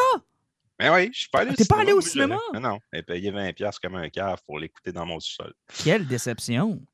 Mais 0.81 0.91
oui, 0.91 1.11
je 1.13 1.21
suis 1.21 1.29
pas 1.29 1.41
allé 1.41 1.51
Ah, 1.51 1.53
au 1.53 1.57
t'es 1.57 1.65
pas 1.65 1.81
allé 1.81 1.93
au 1.93 2.01
je- 2.01 2.09
cinéma? 2.09 2.39
Non, 2.55 2.61
non. 2.61 2.79
J'ai 2.93 3.03
payé 3.03 3.31
20$ 3.31 3.79
comme 3.81 3.95
un 3.95 4.09
cave 4.11 4.43
pour 4.45 4.59
l'écouter 4.59 4.91
dans 4.93 5.07
mon 5.07 5.21
sous-sol. 5.21 5.55
Quelle 5.85 6.07
déception. 6.09 6.85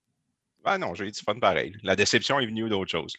Ah 0.65 0.77
non, 0.77 0.95
j'ai 0.95 1.07
eu 1.07 1.11
du 1.11 1.21
fun 1.21 1.39
pareil. 1.39 1.75
La 1.83 1.97
déception 1.97 2.39
est 2.41 2.47
venue 2.47 2.69
d'autre 2.69 2.91
chose. 2.91 3.15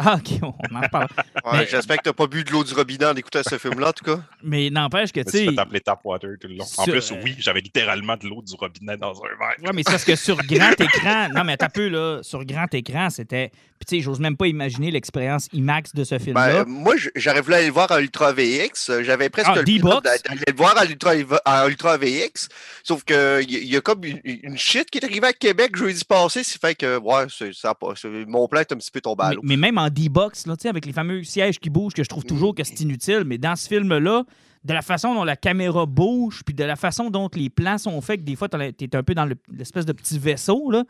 Ah, 0.00 0.14
ok, 0.16 0.38
on 0.42 0.76
en 0.76 0.80
reparle. 0.80 1.08
Ouais, 1.44 1.58
Mais- 1.58 1.66
J'espère 1.66 1.96
que 1.98 2.02
t'as 2.04 2.12
pas 2.12 2.26
bu 2.26 2.44
de 2.44 2.50
l'eau 2.52 2.62
du 2.62 2.72
robinet 2.72 3.06
en 3.06 3.14
écoutant 3.16 3.40
ce 3.48 3.58
film-là, 3.58 3.88
en 3.88 3.92
tout 3.92 4.04
cas. 4.04 4.20
Mais 4.42 4.70
n'empêche 4.70 5.10
que, 5.12 5.20
Je 5.20 5.24
tu 5.24 5.30
sais. 5.30 5.44
fait 5.46 5.58
appeler 5.58 5.80
Tapwater 5.80 6.30
tout 6.40 6.46
le 6.48 6.54
long. 6.54 6.64
En 6.76 6.84
plus, 6.84 7.12
oui, 7.24 7.34
j'avais 7.38 7.60
littéralement 7.60 8.16
de 8.16 8.26
l'eau 8.28 8.40
du 8.42 8.54
robinet 8.54 8.96
dans 8.96 9.10
un 9.10 9.28
verre. 9.38 9.56
Ouais, 9.62 9.70
mais 9.74 9.82
c'est 9.84 9.90
parce 9.90 10.04
que 10.04 10.14
sur 10.16 10.36
grand 10.36 10.80
écran, 10.80 11.28
non, 11.34 11.42
mais 11.44 11.56
t'as 11.56 11.68
peu, 11.68 11.88
là, 11.88 12.20
sur 12.22 12.44
grand 12.44 12.72
écran, 12.74 13.10
c'était. 13.10 13.50
Puis, 13.78 13.86
tu 13.86 13.96
sais, 13.96 14.02
j'ose 14.02 14.18
même 14.18 14.36
pas 14.36 14.48
imaginer 14.48 14.90
l'expérience 14.90 15.48
IMAX 15.52 15.94
de 15.94 16.02
ce 16.02 16.16
Ben, 16.16 16.20
film-là. 16.20 16.64
moi, 16.66 16.96
j- 16.96 17.10
j'aurais 17.14 17.40
voulu 17.42 17.54
aller 17.54 17.66
le 17.66 17.72
voir 17.72 17.88
en 17.92 17.98
Ultra 17.98 18.32
VX. 18.32 18.90
J'avais 19.02 19.28
presque 19.30 19.50
Ah, 19.52 19.62
le 19.62 19.78
plan 19.80 20.00
d'aller 20.00 20.18
le 20.48 20.52
voir 20.56 20.74
en 20.76 20.84
Ultra, 20.84 21.12
en 21.46 21.68
Ultra 21.68 21.96
VX. 21.96 22.48
Sauf 22.82 23.04
que 23.04 23.40
il 23.42 23.50
y, 23.50 23.66
y 23.68 23.76
a 23.76 23.80
comme 23.80 24.02
une, 24.04 24.20
une 24.24 24.58
shit 24.58 24.90
qui 24.90 24.98
est 24.98 25.04
arrivée 25.04 25.28
à 25.28 25.32
Québec 25.32 25.76
jeudi 25.76 26.02
passé, 26.04 26.42
ce 26.42 26.54
qui 26.54 26.58
fait 26.58 26.74
que 26.74 26.98
ouais, 26.98 27.26
c'est- 27.28 27.52
ça 27.52 27.72
c'est- 27.94 28.08
mon 28.26 28.48
plan 28.48 28.60
est 28.62 28.72
un 28.72 28.76
petit 28.76 28.90
peu 28.90 29.00
tombé 29.00 29.22
à 29.22 29.28
mais, 29.28 29.34
l'eau. 29.36 29.40
mais 29.44 29.56
même 29.56 29.78
en 29.78 29.87
D-Box, 29.90 30.46
là, 30.46 30.56
tu 30.56 30.62
sais, 30.62 30.68
avec 30.68 30.86
les 30.86 30.92
fameux 30.92 31.22
sièges 31.24 31.58
qui 31.58 31.70
bougent, 31.70 31.94
que 31.94 32.02
je 32.04 32.08
trouve 32.08 32.24
toujours 32.24 32.54
que 32.54 32.64
c'est 32.64 32.80
inutile, 32.80 33.22
mais 33.26 33.38
dans 33.38 33.56
ce 33.56 33.68
film-là, 33.68 34.24
de 34.64 34.72
la 34.74 34.82
façon 34.82 35.14
dont 35.14 35.24
la 35.24 35.36
caméra 35.36 35.86
bouge, 35.86 36.42
puis 36.44 36.54
de 36.54 36.64
la 36.64 36.76
façon 36.76 37.10
dont 37.10 37.28
les 37.34 37.48
plans 37.50 37.78
sont 37.78 38.00
faits, 38.00 38.20
que 38.20 38.24
des 38.24 38.36
fois, 38.36 38.48
t'es 38.48 38.96
un 38.96 39.02
peu 39.02 39.14
dans 39.14 39.24
le- 39.24 39.36
l'espèce 39.52 39.86
de 39.86 39.92
petit 39.92 40.18
vaisseau, 40.18 40.70
là, 40.70 40.84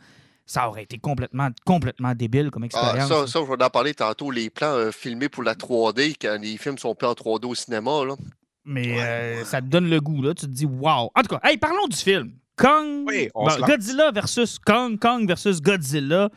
ça 0.46 0.66
aurait 0.68 0.84
été 0.84 0.96
complètement, 0.98 1.48
complètement 1.66 2.14
débile 2.14 2.50
comme 2.50 2.62
Ah, 2.62 2.66
expérience. 2.66 3.08
ça, 3.30 3.40
je 3.40 3.46
vais 3.56 3.62
en 3.64 3.70
parler 3.70 3.92
tantôt, 3.92 4.30
les 4.30 4.48
plans 4.48 4.72
euh, 4.72 4.90
filmés 4.90 5.28
pour 5.28 5.42
la 5.42 5.54
3D, 5.54 6.14
quand 6.20 6.38
les 6.40 6.56
films 6.56 6.78
sont 6.78 6.94
pas 6.94 7.10
en 7.10 7.14
3D 7.14 7.46
au 7.46 7.54
cinéma. 7.54 8.04
Là. 8.06 8.16
Mais 8.64 9.00
euh, 9.02 9.44
ça 9.44 9.60
te 9.60 9.66
donne 9.66 9.88
le 9.90 10.00
goût, 10.00 10.22
là. 10.22 10.32
Tu 10.34 10.46
te 10.46 10.50
dis, 10.50 10.64
wow. 10.66 11.10
En 11.14 11.22
tout 11.22 11.36
cas, 11.36 11.40
hey, 11.44 11.58
parlons 11.58 11.86
du 11.86 11.96
film. 11.96 12.32
Kong. 12.56 13.04
Oui. 13.06 13.28
Godzilla 13.66 14.10
versus 14.10 14.58
Kong. 14.58 14.98
Kong 14.98 15.26
versus 15.28 15.60
Godzilla. 15.62 16.28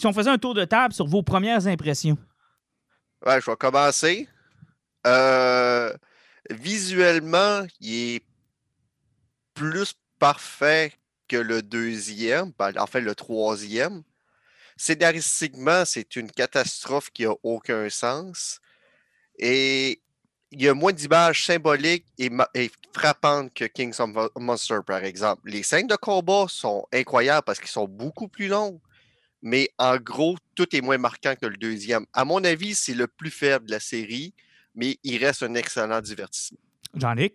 Si 0.00 0.06
on 0.06 0.14
faisait 0.14 0.30
un 0.30 0.38
tour 0.38 0.54
de 0.54 0.64
table 0.64 0.94
sur 0.94 1.06
vos 1.06 1.22
premières 1.22 1.66
impressions. 1.66 2.16
Ouais, 3.26 3.38
je 3.38 3.50
vais 3.50 3.56
commencer. 3.58 4.26
Euh, 5.06 5.94
visuellement, 6.48 7.66
il 7.80 8.14
est 8.14 8.24
plus 9.52 9.92
parfait 10.18 10.94
que 11.28 11.36
le 11.36 11.60
deuxième, 11.60 12.50
ben, 12.58 12.72
en 12.78 12.86
fait 12.86 13.02
le 13.02 13.14
troisième. 13.14 14.02
Scénaristiquement, 14.78 15.84
c'est 15.84 16.16
une 16.16 16.30
catastrophe 16.30 17.10
qui 17.10 17.26
n'a 17.26 17.34
aucun 17.42 17.90
sens. 17.90 18.58
Et 19.38 20.00
il 20.50 20.62
y 20.62 20.68
a 20.70 20.72
moins 20.72 20.94
d'images 20.94 21.44
symboliques 21.44 22.06
et, 22.16 22.30
frappantes 22.94 23.52
que 23.52 23.66
Kings 23.66 23.96
of 23.98 24.08
Mo- 24.08 24.30
Monsters, 24.38 24.82
par 24.82 25.04
exemple. 25.04 25.42
Les 25.44 25.62
scènes 25.62 25.88
de 25.88 25.96
combat 25.96 26.46
sont 26.48 26.86
incroyables 26.90 27.44
parce 27.44 27.58
qu'ils 27.58 27.68
sont 27.68 27.86
beaucoup 27.86 28.28
plus 28.28 28.48
longs. 28.48 28.80
Mais 29.42 29.70
en 29.78 29.96
gros, 29.96 30.36
tout 30.54 30.74
est 30.76 30.80
moins 30.80 30.98
marquant 30.98 31.34
que 31.34 31.46
le 31.46 31.56
deuxième. 31.56 32.04
À 32.12 32.24
mon 32.24 32.42
avis, 32.44 32.74
c'est 32.74 32.94
le 32.94 33.06
plus 33.06 33.30
faible 33.30 33.66
de 33.66 33.70
la 33.72 33.80
série, 33.80 34.34
mais 34.74 34.98
il 35.02 35.16
reste 35.24 35.42
un 35.42 35.54
excellent 35.54 36.00
divertissement. 36.00 36.58
Jean-Luc? 36.94 37.34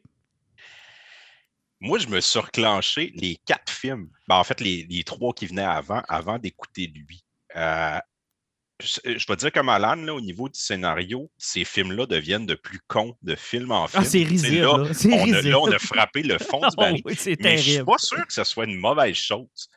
Moi, 1.81 1.99
je 1.99 2.07
me 2.07 2.21
suis 2.21 2.39
reclenché 2.39 3.11
les 3.15 3.37
quatre 3.45 3.71
films. 3.71 4.09
Ben, 4.27 4.35
en 4.35 4.43
fait, 4.43 4.61
les, 4.61 4.85
les 4.89 5.03
trois 5.03 5.33
qui 5.33 5.45
venaient 5.45 5.63
avant, 5.63 6.01
avant 6.07 6.39
d'écouter 6.39 6.87
lui. 6.87 7.23
Euh, 7.55 7.99
je, 8.81 8.99
je 9.17 9.25
vais 9.27 9.35
dire 9.35 9.51
comme 9.51 9.69
Alan, 9.69 9.95
là, 9.95 10.13
au 10.13 10.21
niveau 10.21 10.49
du 10.49 10.59
scénario, 10.59 11.29
ces 11.37 11.63
films-là 11.63 12.05
deviennent 12.05 12.45
de 12.45 12.55
plus 12.55 12.79
cons 12.87 13.15
de 13.21 13.35
film 13.35 13.71
en 13.71 13.87
film. 13.87 14.03
Ah, 14.03 14.05
c'est 14.09 14.23
risible. 14.23 14.61
là, 14.61 14.61
Là, 14.61 14.73
on 14.73 14.83
a, 14.83 15.23
risible. 15.23 15.49
là, 15.49 15.59
on 15.59 15.71
a 15.71 15.79
frappé 15.79 16.23
le 16.23 16.37
fond 16.37 16.59
du 16.61 16.67
Oh, 16.71 16.75
baril. 16.81 17.01
oui, 17.05 17.15
c'est 17.17 17.39
Mais 17.41 17.57
je 17.57 17.61
suis 17.61 17.71
terrible. 17.73 17.85
pas 17.91 17.97
sûr 17.97 18.25
que 18.27 18.33
ce 18.33 18.43
soit 18.43 18.65
une 18.65 18.75
mauvaise 18.79 19.15
chose. 19.15 19.69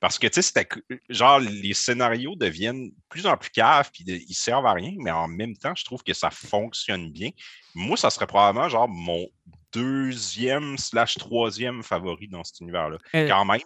Parce 0.00 0.18
que, 0.18 0.26
tu 0.26 0.42
sais, 0.42 0.68
genre, 1.10 1.38
les 1.40 1.74
scénarios 1.74 2.34
deviennent 2.34 2.88
de 2.88 2.94
plus 3.10 3.26
en 3.26 3.36
plus 3.36 3.50
caves, 3.50 3.90
puis 3.92 4.04
ils 4.06 4.34
servent 4.34 4.66
à 4.66 4.72
rien, 4.72 4.94
mais 4.98 5.10
en 5.10 5.28
même 5.28 5.54
temps, 5.56 5.74
je 5.76 5.84
trouve 5.84 6.02
que 6.02 6.14
ça 6.14 6.30
fonctionne 6.30 7.10
bien. 7.10 7.30
Moi, 7.74 7.98
ça 7.98 8.08
serait 8.08 8.26
probablement, 8.26 8.68
genre, 8.68 8.88
mon 8.88 9.26
deuxième 9.72 10.76
slash 10.78 11.16
troisième 11.16 11.82
favori 11.82 12.28
dans 12.28 12.42
cet 12.42 12.60
univers-là. 12.60 12.98
Euh, 13.14 13.28
Quand 13.28 13.44
même, 13.44 13.60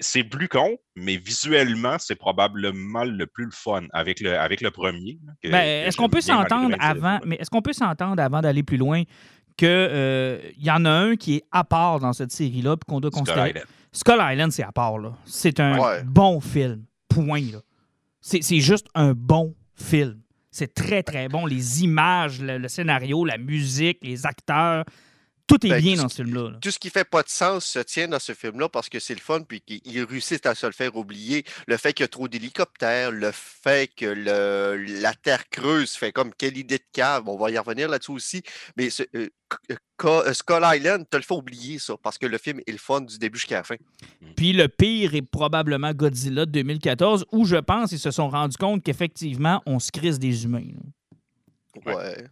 c'est 0.00 0.24
plus 0.24 0.48
con, 0.48 0.76
mais 0.96 1.16
visuellement, 1.18 1.96
c'est 1.98 2.16
probablement 2.16 3.04
le 3.04 3.26
plus 3.26 3.44
le 3.44 3.50
fun 3.52 3.82
avec 3.92 4.20
le, 4.20 4.38
avec 4.38 4.60
le 4.60 4.70
premier. 4.70 5.18
Ben, 5.44 5.86
est-ce 5.86 5.96
qu'on 5.96 6.08
peut 6.08 6.20
s'entendre 6.20 6.74
avant, 6.80 7.20
mais 7.24 7.36
est-ce 7.36 7.50
qu'on 7.50 7.62
peut 7.62 7.72
s'entendre 7.72 8.20
avant 8.20 8.40
d'aller 8.40 8.62
plus 8.62 8.78
loin 8.78 9.02
que 9.56 9.66
euh, 9.66 10.40
il 10.56 10.64
y 10.64 10.70
en 10.70 10.84
a 10.84 10.90
un 10.90 11.16
qui 11.16 11.36
est 11.36 11.44
à 11.52 11.62
part 11.62 12.00
dans 12.00 12.12
cette 12.12 12.32
série-là, 12.32 12.76
puis 12.76 12.86
qu'on 12.88 12.98
doit 13.00 13.10
considérer. 13.10 13.62
Skull 13.94 14.18
Island, 14.20 14.50
c'est 14.52 14.62
à 14.64 14.72
part, 14.72 14.98
là. 14.98 15.12
C'est 15.24 15.58
un 15.60 15.78
Ouais. 15.78 16.02
bon 16.04 16.40
film. 16.40 16.84
Point, 17.08 17.52
là. 17.52 17.58
C'est 18.20 18.42
c'est 18.42 18.60
juste 18.60 18.86
un 18.94 19.12
bon 19.14 19.54
film. 19.74 20.20
C'est 20.50 20.74
très, 20.74 21.02
très 21.02 21.28
bon. 21.28 21.46
Les 21.46 21.82
images, 21.84 22.40
le, 22.42 22.58
le 22.58 22.68
scénario, 22.68 23.24
la 23.24 23.38
musique, 23.38 23.98
les 24.02 24.26
acteurs, 24.26 24.84
tout 25.46 25.66
est 25.66 25.68
Ben, 25.68 25.80
bien 25.82 25.94
tout 25.96 26.02
dans 26.02 26.08
ce 26.08 26.16
ce 26.16 26.22
film-là. 26.22 26.50
là. 26.52 26.58
Tout 26.60 26.70
ce 26.70 26.78
qui 26.78 26.88
fait 26.90 27.04
pas 27.04 27.22
de 27.22 27.28
sens 27.28 27.66
se 27.66 27.78
tient 27.80 28.08
dans 28.08 28.18
ce 28.18 28.32
film-là 28.32 28.68
parce 28.70 28.88
que 28.88 28.98
c'est 28.98 29.14
le 29.14 29.20
fun, 29.20 29.42
puis 29.42 29.60
qu'ils 29.60 30.02
réussissent 30.04 30.46
à 30.46 30.54
se 30.54 30.64
le 30.66 30.72
faire 30.72 30.96
oublier. 30.96 31.44
Le 31.66 31.76
fait 31.76 31.92
qu'il 31.92 32.04
y 32.04 32.06
a 32.06 32.08
trop 32.08 32.28
d'hélicoptères, 32.28 33.10
le 33.10 33.30
fait 33.32 33.90
que 33.94 34.06
le, 34.06 34.82
la 35.02 35.12
terre 35.14 35.48
creuse 35.50 35.92
fait 35.92 36.12
comme 36.12 36.32
quelle 36.34 36.56
idée 36.56 36.78
de 36.78 36.84
cave. 36.92 37.24
On 37.28 37.36
va 37.36 37.50
y 37.50 37.58
revenir 37.58 37.88
là-dessus 37.88 38.12
aussi. 38.12 38.42
Mais 38.76 38.88
ce- 38.90 39.02
euh, 39.14 39.28
K- 39.98 40.26
euh, 40.26 40.32
Skull 40.32 40.62
Island, 40.64 41.04
te 41.08 41.16
le 41.16 41.22
fait 41.22 41.34
oublier, 41.34 41.78
ça, 41.78 41.94
parce 42.02 42.18
que 42.18 42.26
le 42.26 42.38
film 42.38 42.60
est 42.66 42.72
le 42.72 42.78
fun 42.78 43.02
du 43.02 43.18
début 43.18 43.38
jusqu'à 43.38 43.56
la 43.58 43.64
fin. 43.64 43.76
Puis 44.36 44.52
le 44.52 44.66
pire 44.68 45.14
est 45.14 45.22
probablement 45.22 45.92
Godzilla 45.92 46.46
de 46.46 46.50
2014, 46.52 47.26
où 47.30 47.44
je 47.44 47.56
pense 47.56 47.92
ils 47.92 47.98
se 48.00 48.10
sont 48.10 48.28
rendus 48.30 48.56
compte 48.56 48.82
qu'effectivement, 48.82 49.62
on 49.66 49.78
se 49.78 49.92
crise 49.92 50.18
des 50.18 50.44
humains. 50.44 50.64
là. 50.74 51.84
Ouais. 51.86 51.94
Ouais. 51.94 52.24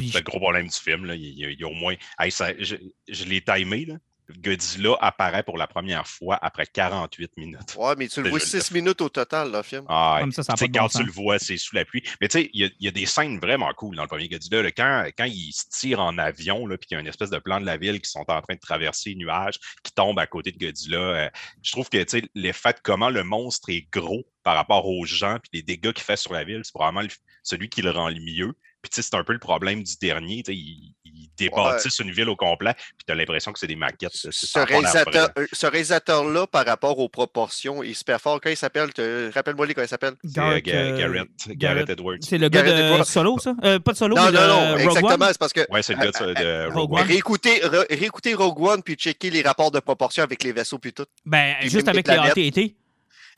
Puis 0.00 0.10
C'est 0.10 0.18
le 0.18 0.24
gros 0.24 0.40
problème 0.40 0.66
du 0.68 0.76
film. 0.76 1.04
Là. 1.04 1.14
Il, 1.14 1.38
y 1.38 1.44
a, 1.44 1.50
il 1.50 1.60
y 1.60 1.64
a 1.64 1.68
au 1.68 1.74
moins. 1.74 1.94
Hey, 2.18 2.30
ça- 2.30 2.52
je 2.58 2.76
je 3.08 3.24
l'ai 3.24 3.40
timé. 3.42 3.84
Là. 3.86 3.94
Godzilla 4.38 4.96
apparaît 5.00 5.42
pour 5.42 5.58
la 5.58 5.66
première 5.66 6.06
fois 6.06 6.38
après 6.40 6.64
48 6.64 7.36
minutes. 7.36 7.74
Ouais, 7.76 7.94
mais 7.98 8.06
tu 8.06 8.22
le 8.22 8.30
vois 8.30 8.38
je 8.38 8.56
le 8.56 8.62
6 8.62 8.70
minutes 8.74 9.00
au 9.00 9.08
total, 9.08 9.50
le 9.50 9.60
film. 9.62 9.84
Ah, 9.88 10.14
ouais. 10.14 10.20
Comme 10.20 10.30
ça, 10.30 10.44
ça 10.44 10.54
pas 10.54 10.66
de 10.68 10.72
quand 10.72 10.82
bon 10.82 10.88
tu 10.88 10.98
sens. 10.98 11.02
le 11.06 11.10
vois, 11.10 11.38
c'est 11.40 11.56
sous 11.56 11.74
la 11.74 11.84
pluie. 11.84 12.04
Mais 12.20 12.28
tu 12.28 12.38
sais, 12.38 12.50
il 12.52 12.60
y, 12.60 12.64
a- 12.64 12.70
il 12.78 12.84
y 12.84 12.88
a 12.88 12.92
des 12.92 13.06
scènes 13.06 13.40
vraiment 13.40 13.72
cool 13.74 13.96
dans 13.96 14.02
le 14.02 14.08
premier 14.08 14.28
Godzilla. 14.28 14.62
là. 14.62 14.70
quand, 14.70 15.04
quand 15.18 15.24
il 15.24 15.52
se 15.52 15.64
tire 15.70 15.98
en 15.98 16.16
avion, 16.16 16.64
là, 16.68 16.78
puis 16.78 16.86
qu'il 16.86 16.94
y 16.94 16.98
a 16.98 17.00
une 17.00 17.08
espèce 17.08 17.30
de 17.30 17.38
plan 17.38 17.60
de 17.60 17.66
la 17.66 17.76
ville 17.76 18.00
qui 18.00 18.08
sont 18.08 18.20
en 18.28 18.40
train 18.40 18.54
de 18.54 18.60
traverser 18.60 19.10
les 19.10 19.16
nuages, 19.16 19.56
qui 19.82 19.92
tombent 19.92 20.20
à 20.20 20.28
côté 20.28 20.52
de 20.52 20.58
Godzilla, 20.64 20.98
euh, 20.98 21.28
je 21.62 21.72
trouve 21.72 21.88
que 21.88 21.98
tu 21.98 22.20
sais, 22.20 22.22
l'effet 22.36 22.72
de 22.72 22.78
comment 22.84 23.10
le 23.10 23.24
monstre 23.24 23.68
est 23.70 23.88
gros 23.92 24.24
par 24.44 24.54
rapport 24.54 24.86
aux 24.86 25.04
gens, 25.04 25.38
puis 25.42 25.50
les 25.54 25.62
dégâts 25.62 25.92
qu'il 25.92 26.04
fait 26.04 26.16
sur 26.16 26.32
la 26.32 26.44
ville, 26.44 26.60
c'est 26.62 26.72
probablement 26.72 27.02
le- 27.02 27.08
celui 27.42 27.68
qui 27.68 27.82
le 27.82 27.90
rend 27.90 28.08
le 28.08 28.20
mieux. 28.20 28.52
Puis 28.82 28.90
tu 28.90 28.96
sais, 29.02 29.08
c'est 29.10 29.16
un 29.16 29.24
peu 29.24 29.32
le 29.34 29.38
problème 29.38 29.82
du 29.82 29.92
dernier. 30.00 30.42
tu 30.42 30.52
sais, 30.52 30.56
Il, 30.58 30.94
il 31.04 31.28
débâtisse 31.36 31.98
une 31.98 32.10
ville 32.12 32.28
au 32.28 32.36
complet, 32.36 32.74
puis 32.74 33.04
tu 33.06 33.12
as 33.12 33.14
l'impression 33.14 33.52
que 33.52 33.58
c'est 33.58 33.66
des 33.66 33.76
maquettes. 33.76 34.10
Ce 34.14 34.52
pas 34.52 34.60
l'air 34.66 34.68
réalisateur- 34.82 35.30
vrai. 35.34 35.44
euh, 35.44 35.46
ce 35.52 35.66
réalisateur-là, 35.66 36.46
par 36.46 36.64
rapport 36.66 36.98
aux 36.98 37.08
proportions, 37.08 37.82
il 37.82 37.90
est 37.90 37.94
super 37.94 38.20
fort. 38.20 38.40
Quand 38.40 38.50
il 38.50 38.56
s'appelle, 38.56 38.92
te- 38.92 39.30
rappelle-moi 39.32 39.66
les 39.66 39.74
quand 39.74 39.82
il 39.82 39.88
s'appelle? 39.88 40.14
Euh, 40.24 40.40
euh, 40.40 40.60
Garrett, 40.98 41.28
Garrett 41.48 41.90
Edwards. 41.90 42.16
C'est 42.20 42.38
le 42.38 42.48
gars 42.48 42.62
de 42.62 42.68
Edwards. 42.70 43.06
Solo, 43.06 43.38
ça? 43.38 43.54
Euh, 43.64 43.78
pas 43.78 43.92
de 43.92 43.96
Solo, 43.96 44.16
Non, 44.16 44.24
mais 44.26 44.32
de 44.32 44.36
non, 44.36 44.46
non, 44.46 44.70
Rogue 44.72 44.80
exactement. 44.80 45.26
C'est 45.28 45.38
parce 45.38 45.52
que 45.52 45.60
Ouais, 45.70 45.82
c'est 45.82 45.94
le 45.94 46.00
gars 46.00 46.10
de, 46.10 46.34
de 46.68 46.72
Rogue 46.72 46.92
One. 46.92 47.02
Re- 47.02 47.86
réécouter 47.90 48.34
Rogue 48.34 48.60
One 48.60 48.82
puis 48.82 48.94
checker 48.94 49.30
les 49.30 49.42
rapports 49.42 49.70
de 49.70 49.80
proportion 49.80 50.22
avec 50.22 50.42
les 50.42 50.52
vaisseaux 50.52 50.78
puis 50.78 50.92
tout. 50.92 51.06
Ben, 51.24 51.54
Puis 51.60 51.70
juste 51.70 51.88
avec 51.88 52.06
les. 52.08 52.14
AT&T. 52.16 52.76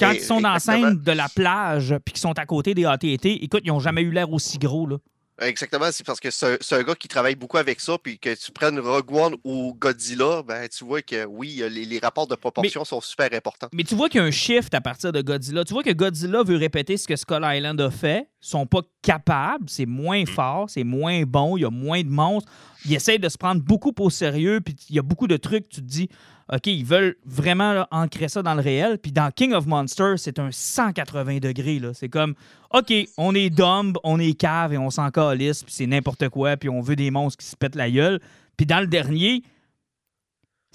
Quand 0.00 0.11
Et- 0.12 0.16
ils 0.16 0.20
sont 0.22 0.40
dans 0.40 0.52
la 0.55 0.59
scène 0.59 1.00
de 1.02 1.12
la 1.12 1.28
plage 1.28 1.94
puis 2.05 2.12
qu'ils 2.14 2.20
sont 2.20 2.37
à 2.38 2.46
côté 2.46 2.74
des 2.74 2.85
AT&T, 2.85 3.44
écoute, 3.44 3.61
ils 3.64 3.68
n'ont 3.68 3.78
jamais 3.81 4.02
eu 4.02 4.11
l'air 4.11 4.33
aussi 4.33 4.59
gros, 4.59 4.87
là. 4.87 4.96
Exactement, 5.42 5.90
c'est 5.92 6.05
parce 6.05 6.20
que 6.20 6.31
c'est 6.31 6.72
un 6.72 6.83
gars 6.83 6.94
qui 6.94 7.09
travaille 7.09 7.35
beaucoup 7.35 7.59
avec 7.59 7.81
ça, 7.81 7.96
puis 8.02 8.18
que 8.18 8.35
tu 8.35 8.52
prennes 8.52 8.78
Rogue 8.78 9.12
One 9.12 9.37
ou 9.44 9.74
Godzilla, 9.78 10.42
ben 10.42 10.68
tu 10.68 10.85
vois 10.85 11.02
que 11.02 11.24
oui, 11.24 11.62
les, 11.70 11.85
les 11.85 11.98
rapports 11.98 12.26
de 12.26 12.35
proportion 12.35 12.85
sont 12.85 13.00
super 13.00 13.28
importants. 13.33 13.68
Mais 13.72 13.85
tu 13.85 13.94
vois 13.94 14.09
qu'il 14.09 14.20
y 14.20 14.24
a 14.24 14.26
un 14.26 14.31
shift 14.31 14.74
à 14.74 14.81
partir 14.81 15.12
de 15.12 15.20
Godzilla. 15.20 15.64
Tu 15.64 15.72
vois 15.72 15.83
que 15.83 15.92
Godzilla 15.92 16.42
veut 16.42 16.57
répéter 16.57 16.96
ce 16.96 17.07
que 17.07 17.16
Skull 17.16 17.42
Island 17.44 17.81
a 17.81 17.90
fait. 17.90 18.28
Ils 18.42 18.48
sont 18.48 18.66
pas 18.66 18.81
capables. 19.02 19.64
C'est 19.68 19.87
moins 19.87 20.24
fort, 20.26 20.68
c'est 20.68 20.85
moins 20.85 21.22
bon, 21.22 21.57
il 21.57 21.62
y 21.62 21.64
a 21.64 21.70
moins 21.70 22.02
de 22.02 22.09
monstres. 22.09 22.50
Ils 22.84 22.94
essayent 22.94 23.18
de 23.18 23.28
se 23.28 23.38
prendre 23.38 23.62
beaucoup 23.62 23.92
au 23.98 24.10
sérieux, 24.10 24.60
puis 24.60 24.74
il 24.90 24.96
y 24.96 24.98
a 24.98 25.02
beaucoup 25.02 25.26
de 25.26 25.36
trucs, 25.36 25.68
tu 25.68 25.80
te 25.80 25.86
dis, 25.86 26.08
OK, 26.52 26.66
ils 26.66 26.84
veulent 26.84 27.16
vraiment 27.24 27.72
là, 27.72 27.88
ancrer 27.90 28.28
ça 28.28 28.42
dans 28.42 28.54
le 28.54 28.60
réel. 28.60 28.98
Puis 28.98 29.12
dans 29.12 29.30
King 29.30 29.52
of 29.52 29.66
Monsters, 29.66 30.18
c'est 30.18 30.38
un 30.38 30.50
180 30.50 31.38
degrés. 31.38 31.78
là. 31.78 31.94
C'est 31.94 32.08
comme, 32.08 32.34
OK, 32.74 32.92
on 33.16 33.34
est 33.34 33.50
dumb, 33.50 33.96
on 34.04 34.18
est 34.18 34.34
cave 34.34 34.72
et 34.74 34.78
on 34.78 34.90
s'en 34.90 35.10
calisse, 35.10 35.62
puis 35.62 35.72
c'est 35.72 35.86
n'importe 35.86 36.28
quoi, 36.28 36.56
puis 36.56 36.68
on 36.68 36.80
veut 36.80 36.96
des 36.96 37.10
monstres 37.10 37.38
qui 37.42 37.46
se 37.50 37.56
pètent 37.56 37.76
la 37.76 37.90
gueule. 37.90 38.20
Puis 38.56 38.66
dans 38.66 38.80
le 38.80 38.86
dernier, 38.86 39.42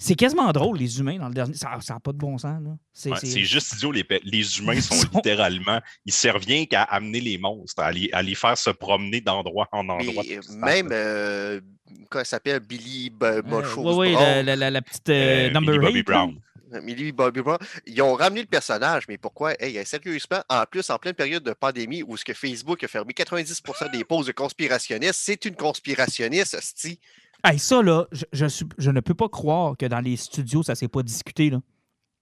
c'est 0.00 0.14
quasiment 0.14 0.52
drôle, 0.52 0.78
les 0.78 1.00
humains, 1.00 1.18
dans 1.18 1.26
le 1.28 1.34
dernier. 1.34 1.54
Ça 1.54 1.70
n'a 1.90 2.00
pas 2.00 2.12
de 2.12 2.18
bon 2.18 2.38
sens. 2.38 2.62
là. 2.62 2.70
C'est 2.92 3.10
Ouais, 3.10 3.18
juste 3.44 3.74
idiot, 3.74 3.90
les, 3.90 4.06
les 4.22 4.58
humains 4.58 4.80
sont 4.80 4.94
littéralement. 5.14 5.80
Ils 6.06 6.12
servent 6.12 6.44
rien 6.44 6.66
qu'à 6.66 6.84
amener 6.84 7.20
les 7.20 7.36
monstres, 7.36 7.82
à 7.82 7.90
les, 7.90 8.08
à 8.12 8.22
les 8.22 8.36
faire 8.36 8.56
se 8.56 8.70
promener 8.70 9.20
d'endroit 9.20 9.68
en 9.72 9.88
endroit. 9.88 10.22
Mais 10.50 10.82
même, 10.82 10.88
euh, 10.92 11.60
comment 12.08 12.20
elle 12.20 12.26
s'appelle, 12.26 12.60
Billy 12.60 13.10
B- 13.10 13.22
Euh, 13.24 13.42
Mochos 13.44 13.82
oui, 14.00 14.08
oui, 14.08 14.12
Brown. 14.14 14.24
la, 14.24 14.42
la- 14.42 14.56
la- 14.56 14.70
la 14.70 14.82
petite 14.82 15.08
euh, 15.08 15.48
Euh, 15.48 15.50
Number 15.50 15.74
Millie 15.74 15.80
Bobby 15.86 15.98
8. 15.98 16.02
Brown. 16.04 16.40
Millie 16.82 17.12
Bobby 17.12 17.40
Brown. 17.40 17.58
Ils 17.86 18.02
ont 18.02 18.14
ramené 18.14 18.42
le 18.42 18.46
personnage, 18.46 19.04
mais 19.08 19.16
pourquoi? 19.16 19.54
Hey, 19.62 19.82
sérieusement, 19.86 20.40
en 20.50 20.64
plus, 20.70 20.88
en 20.90 20.98
pleine 20.98 21.14
période 21.14 21.42
de 21.42 21.52
pandémie 21.54 22.02
où 22.02 22.16
ce 22.16 22.24
que 22.24 22.34
Facebook 22.34 22.84
a 22.84 22.88
fermé 22.88 23.14
90% 23.14 23.90
des 23.90 24.04
pauses 24.04 24.26
de 24.26 24.32
conspirationnistes, 24.32 25.18
c'est 25.22 25.44
une 25.46 25.56
conspirationniste, 25.56 26.54
hostie. 26.54 27.00
Hey, 27.42 27.58
ça, 27.58 27.82
là, 27.82 28.06
je, 28.12 28.24
je, 28.32 28.46
suis- 28.46 28.66
je 28.76 28.90
ne 28.90 29.00
peux 29.00 29.14
pas 29.14 29.28
croire 29.28 29.76
que 29.78 29.86
dans 29.86 30.00
les 30.00 30.16
studios, 30.16 30.62
ça 30.62 30.74
s'est 30.74 30.88
pas 30.88 31.02
discuté. 31.02 31.48
Là. 31.50 31.60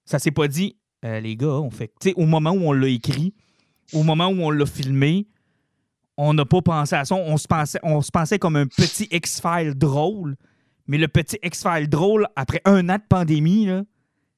Ça 0.04 0.18
s'est 0.18 0.30
pas 0.30 0.46
dit, 0.48 0.76
Euh, 1.04 1.20
les 1.20 1.36
gars, 1.36 1.48
on 1.48 1.70
fait. 1.70 1.88
Tu 2.00 2.08
sais, 2.08 2.14
au 2.16 2.24
moment 2.24 2.52
où 2.52 2.62
on 2.68 2.72
l'a 2.72 2.88
écrit, 2.88 3.34
au 3.92 4.02
moment 4.02 4.28
où 4.28 4.40
on 4.40 4.50
l'a 4.50 4.64
filmé, 4.64 5.26
on 6.16 6.34
n'a 6.34 6.44
pas 6.44 6.62
pensé 6.62 6.94
à 6.96 7.04
ça. 7.04 7.14
On 7.14 7.36
se 7.36 7.46
pensait, 7.46 7.78
on 7.82 8.00
se 8.02 8.10
pensait 8.10 8.38
comme 8.38 8.56
un 8.56 8.66
petit 8.66 9.08
X-File 9.10 9.74
drôle. 9.74 10.36
Mais 10.86 10.98
le 10.98 11.08
petit 11.08 11.38
X-File 11.42 11.88
drôle, 11.88 12.28
après 12.36 12.62
un 12.64 12.88
an 12.88 12.96
de 12.96 13.02
pandémie, 13.08 13.68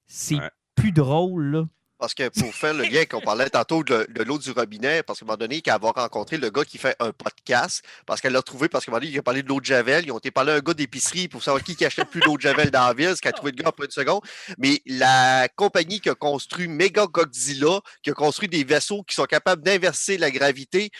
c'est 0.06 0.36
Ouais. 0.36 0.50
plus 0.74 0.92
drôle. 0.92 1.44
Là. 1.50 1.64
Parce 1.98 2.14
que 2.14 2.28
pour 2.28 2.54
faire 2.54 2.74
le 2.74 2.84
lien 2.84 3.04
qu'on 3.06 3.20
parlait 3.20 3.50
tantôt 3.50 3.82
de, 3.82 4.06
de 4.14 4.22
l'eau 4.22 4.38
du 4.38 4.52
robinet, 4.52 5.02
parce 5.02 5.18
qu'à 5.18 5.24
un 5.24 5.26
moment 5.26 5.36
donné, 5.36 5.60
qu'elle 5.62 5.80
va 5.82 5.90
rencontrer 5.90 6.36
le 6.36 6.48
gars 6.48 6.64
qui 6.64 6.78
fait 6.78 6.94
un 7.00 7.10
podcast, 7.10 7.82
parce 8.06 8.20
qu'elle 8.20 8.32
l'a 8.34 8.40
trouvé, 8.42 8.68
parce 8.68 8.84
qu'à 8.84 8.92
un 8.92 8.94
moment 8.94 9.00
donné, 9.00 9.12
il 9.12 9.18
a 9.18 9.22
parlé 9.22 9.42
de 9.42 9.48
l'eau 9.48 9.58
de 9.60 9.64
Javel, 9.64 10.04
ils 10.06 10.12
ont 10.12 10.18
été 10.18 10.30
parler 10.30 10.52
à 10.52 10.54
un 10.54 10.60
gars 10.60 10.74
d'épicerie 10.74 11.26
pour 11.26 11.42
savoir 11.42 11.62
qui, 11.64 11.74
qui 11.74 11.84
achetait 11.84 12.04
plus 12.04 12.20
d'eau 12.20 12.36
de 12.36 12.40
Javel 12.40 12.70
dans 12.70 12.86
la 12.86 12.94
ville, 12.94 13.16
ce 13.16 13.20
qu'elle 13.20 13.30
a 13.30 13.32
trouvé 13.32 13.50
le 13.50 13.60
gars 13.62 13.70
en 13.70 13.72
peu 13.72 13.88
de 13.88 13.92
secondes. 13.92 14.22
Mais 14.58 14.80
la 14.86 15.48
compagnie 15.56 16.00
qui 16.00 16.08
a 16.08 16.14
construit 16.14 16.68
Mega 16.68 17.06
Godzilla, 17.06 17.80
qui 18.04 18.10
a 18.10 18.14
construit 18.14 18.48
des 18.48 18.62
vaisseaux 18.62 19.02
qui 19.02 19.16
sont 19.16 19.24
capables 19.24 19.62
d'inverser 19.64 20.18
la 20.18 20.30
gravité, 20.30 20.90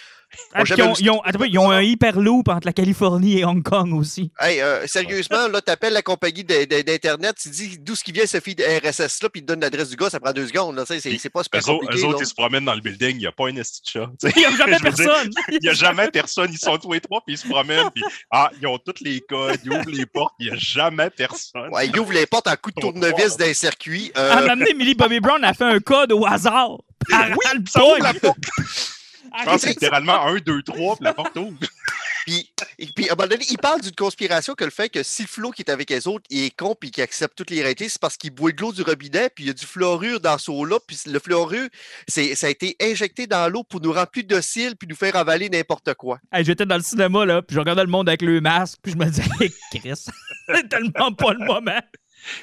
Ah, 0.54 0.62
ils, 0.66 0.82
ont, 0.82 0.92
ils 0.98 1.10
ont- 1.10 1.20
attends, 1.22 1.44
ils 1.44 1.58
ont 1.58 1.70
un 1.70 1.82
hyperloop 1.82 2.48
entre 2.48 2.66
la 2.66 2.72
Californie 2.72 3.38
et 3.38 3.44
Hong 3.44 3.62
Kong 3.62 3.92
aussi. 3.94 4.30
Hey, 4.40 4.60
euh, 4.60 4.86
sérieusement, 4.86 5.48
là, 5.48 5.60
t'appelles 5.60 5.92
la 5.94 6.02
compagnie 6.02 6.44
d'Internet, 6.44 7.36
tu 7.40 7.48
dis 7.48 7.78
d'où 7.78 7.94
ce 7.94 8.04
qui 8.04 8.12
vient 8.12 8.26
ce 8.26 8.38
feed 8.40 8.60
RSS 8.60 9.22
là, 9.22 9.28
puis 9.30 9.40
ils 9.40 9.42
te 9.42 9.46
donnent 9.48 9.60
l'adresse 9.60 9.88
du 9.90 9.96
gars, 9.96 10.10
ça 10.10 10.20
prend 10.20 10.32
deux 10.32 10.46
secondes. 10.46 10.82
C'est 10.86 11.00
c'est 11.00 11.30
pas 11.30 11.42
super 11.42 11.60
Eux 11.60 11.70
autres, 11.70 11.80
compliqué. 11.86 12.02
eux 12.02 12.06
autres, 12.08 12.18
là. 12.18 12.24
ils 12.24 12.28
se 12.28 12.34
promènent 12.34 12.64
dans 12.64 12.74
le 12.74 12.80
building, 12.80 13.12
il 13.16 13.18
n'y 13.18 13.26
a 13.26 13.32
pas 13.32 13.48
un 13.48 13.56
esti 13.56 13.80
de 13.82 13.88
chat. 13.88 14.10
Il 14.36 14.38
n'y 14.38 14.44
a 14.44 14.50
jamais 14.56 14.78
personne. 14.82 15.30
Il 15.50 15.58
n'y 15.62 15.68
a 15.68 15.72
jamais 15.74 16.10
personne. 16.10 16.50
Ils 16.52 16.58
sont 16.58 16.76
tous 16.78 16.92
les 16.92 17.00
trois, 17.00 17.22
puis 17.24 17.34
ils 17.34 17.38
se 17.38 17.48
promènent, 17.48 17.90
puis 17.94 18.04
ah, 18.30 18.50
ils 18.60 18.66
ont 18.66 18.78
tous 18.78 19.02
les 19.02 19.20
codes, 19.20 19.58
ils 19.64 19.70
ouvrent 19.72 19.90
les 19.90 20.06
portes, 20.06 20.34
il 20.38 20.46
n'y 20.48 20.52
a 20.52 20.56
jamais 20.58 21.10
personne. 21.10 21.68
Ouais, 21.72 21.86
il 21.88 21.98
ouvre 21.98 22.12
les 22.12 22.26
portes 22.26 22.48
en 22.48 22.56
coup 22.56 22.70
de 22.70 22.80
tournevis 22.80 23.36
d'un 23.36 23.54
circuit. 23.54 24.12
euh, 24.16 24.32
À 24.32 24.42
m'amener, 24.42 24.74
Millie 24.74 24.94
Bobby 24.94 25.20
Brown 25.20 25.42
a 25.44 25.54
fait 25.54 25.64
un 25.64 25.78
code 25.80 26.12
au 26.12 26.26
hasard. 26.26 26.78
Elle 27.10 27.32
Oui, 27.32 27.62
ça 27.70 27.82
ouvre 27.84 27.98
la 28.02 28.12
porte. 28.14 28.38
Je 29.38 29.44
pense 29.44 29.62
que 29.62 29.68
littéralement 29.68 30.26
1, 30.26 30.38
2, 30.38 30.62
3, 30.62 30.96
puis 30.96 31.04
la 31.04 31.14
porte 31.14 31.36
ouvre. 31.36 31.56
Puis, 32.28 32.52
puis, 32.94 33.08
à 33.08 33.14
un 33.14 33.16
moment 33.16 33.26
donné, 33.26 33.42
il 33.48 33.56
parle 33.56 33.80
d'une 33.80 33.94
conspiration 33.94 34.54
que 34.54 34.64
le 34.64 34.70
fait 34.70 34.90
que 34.90 35.02
si 35.02 35.22
le 35.22 35.28
flot 35.28 35.50
qui 35.50 35.62
est 35.62 35.70
avec 35.70 35.88
les 35.88 36.06
autres, 36.06 36.26
il 36.28 36.44
est 36.44 36.54
con 36.54 36.76
puis 36.78 36.90
qu'il 36.90 37.02
accepte 37.02 37.34
toutes 37.34 37.48
les 37.48 37.62
réalités, 37.62 37.88
c'est 37.88 37.98
parce 37.98 38.18
qu'il 38.18 38.32
boit 38.32 38.52
de 38.52 38.60
l'eau 38.60 38.70
du 38.70 38.82
robinet, 38.82 39.30
puis 39.30 39.44
il 39.44 39.46
y 39.46 39.50
a 39.50 39.54
du 39.54 39.64
fluorure 39.64 40.20
dans 40.20 40.36
ce 40.36 40.50
eau-là, 40.50 40.76
puis 40.86 40.98
le 41.06 41.18
fluorure, 41.20 41.68
c'est, 42.06 42.34
ça 42.34 42.48
a 42.48 42.50
été 42.50 42.76
injecté 42.82 43.26
dans 43.26 43.50
l'eau 43.50 43.64
pour 43.64 43.80
nous 43.80 43.94
rendre 43.94 44.10
plus 44.10 44.24
dociles 44.24 44.76
puis 44.76 44.86
nous 44.86 44.94
faire 44.94 45.16
avaler 45.16 45.48
n'importe 45.48 45.94
quoi. 45.94 46.18
Hey, 46.30 46.44
J'étais 46.44 46.66
dans 46.66 46.76
le 46.76 46.82
cinéma, 46.82 47.24
là, 47.24 47.40
puis 47.40 47.54
je 47.54 47.60
regardais 47.60 47.84
le 47.84 47.90
monde 47.90 48.10
avec 48.10 48.20
le 48.20 48.42
masque, 48.42 48.78
puis 48.82 48.92
je 48.92 48.98
me 48.98 49.06
disais, 49.06 49.24
hey, 49.40 49.50
Chris, 49.72 49.94
c'est 50.54 50.68
tellement 50.68 51.12
pas 51.14 51.32
le 51.32 51.46
moment. 51.46 51.80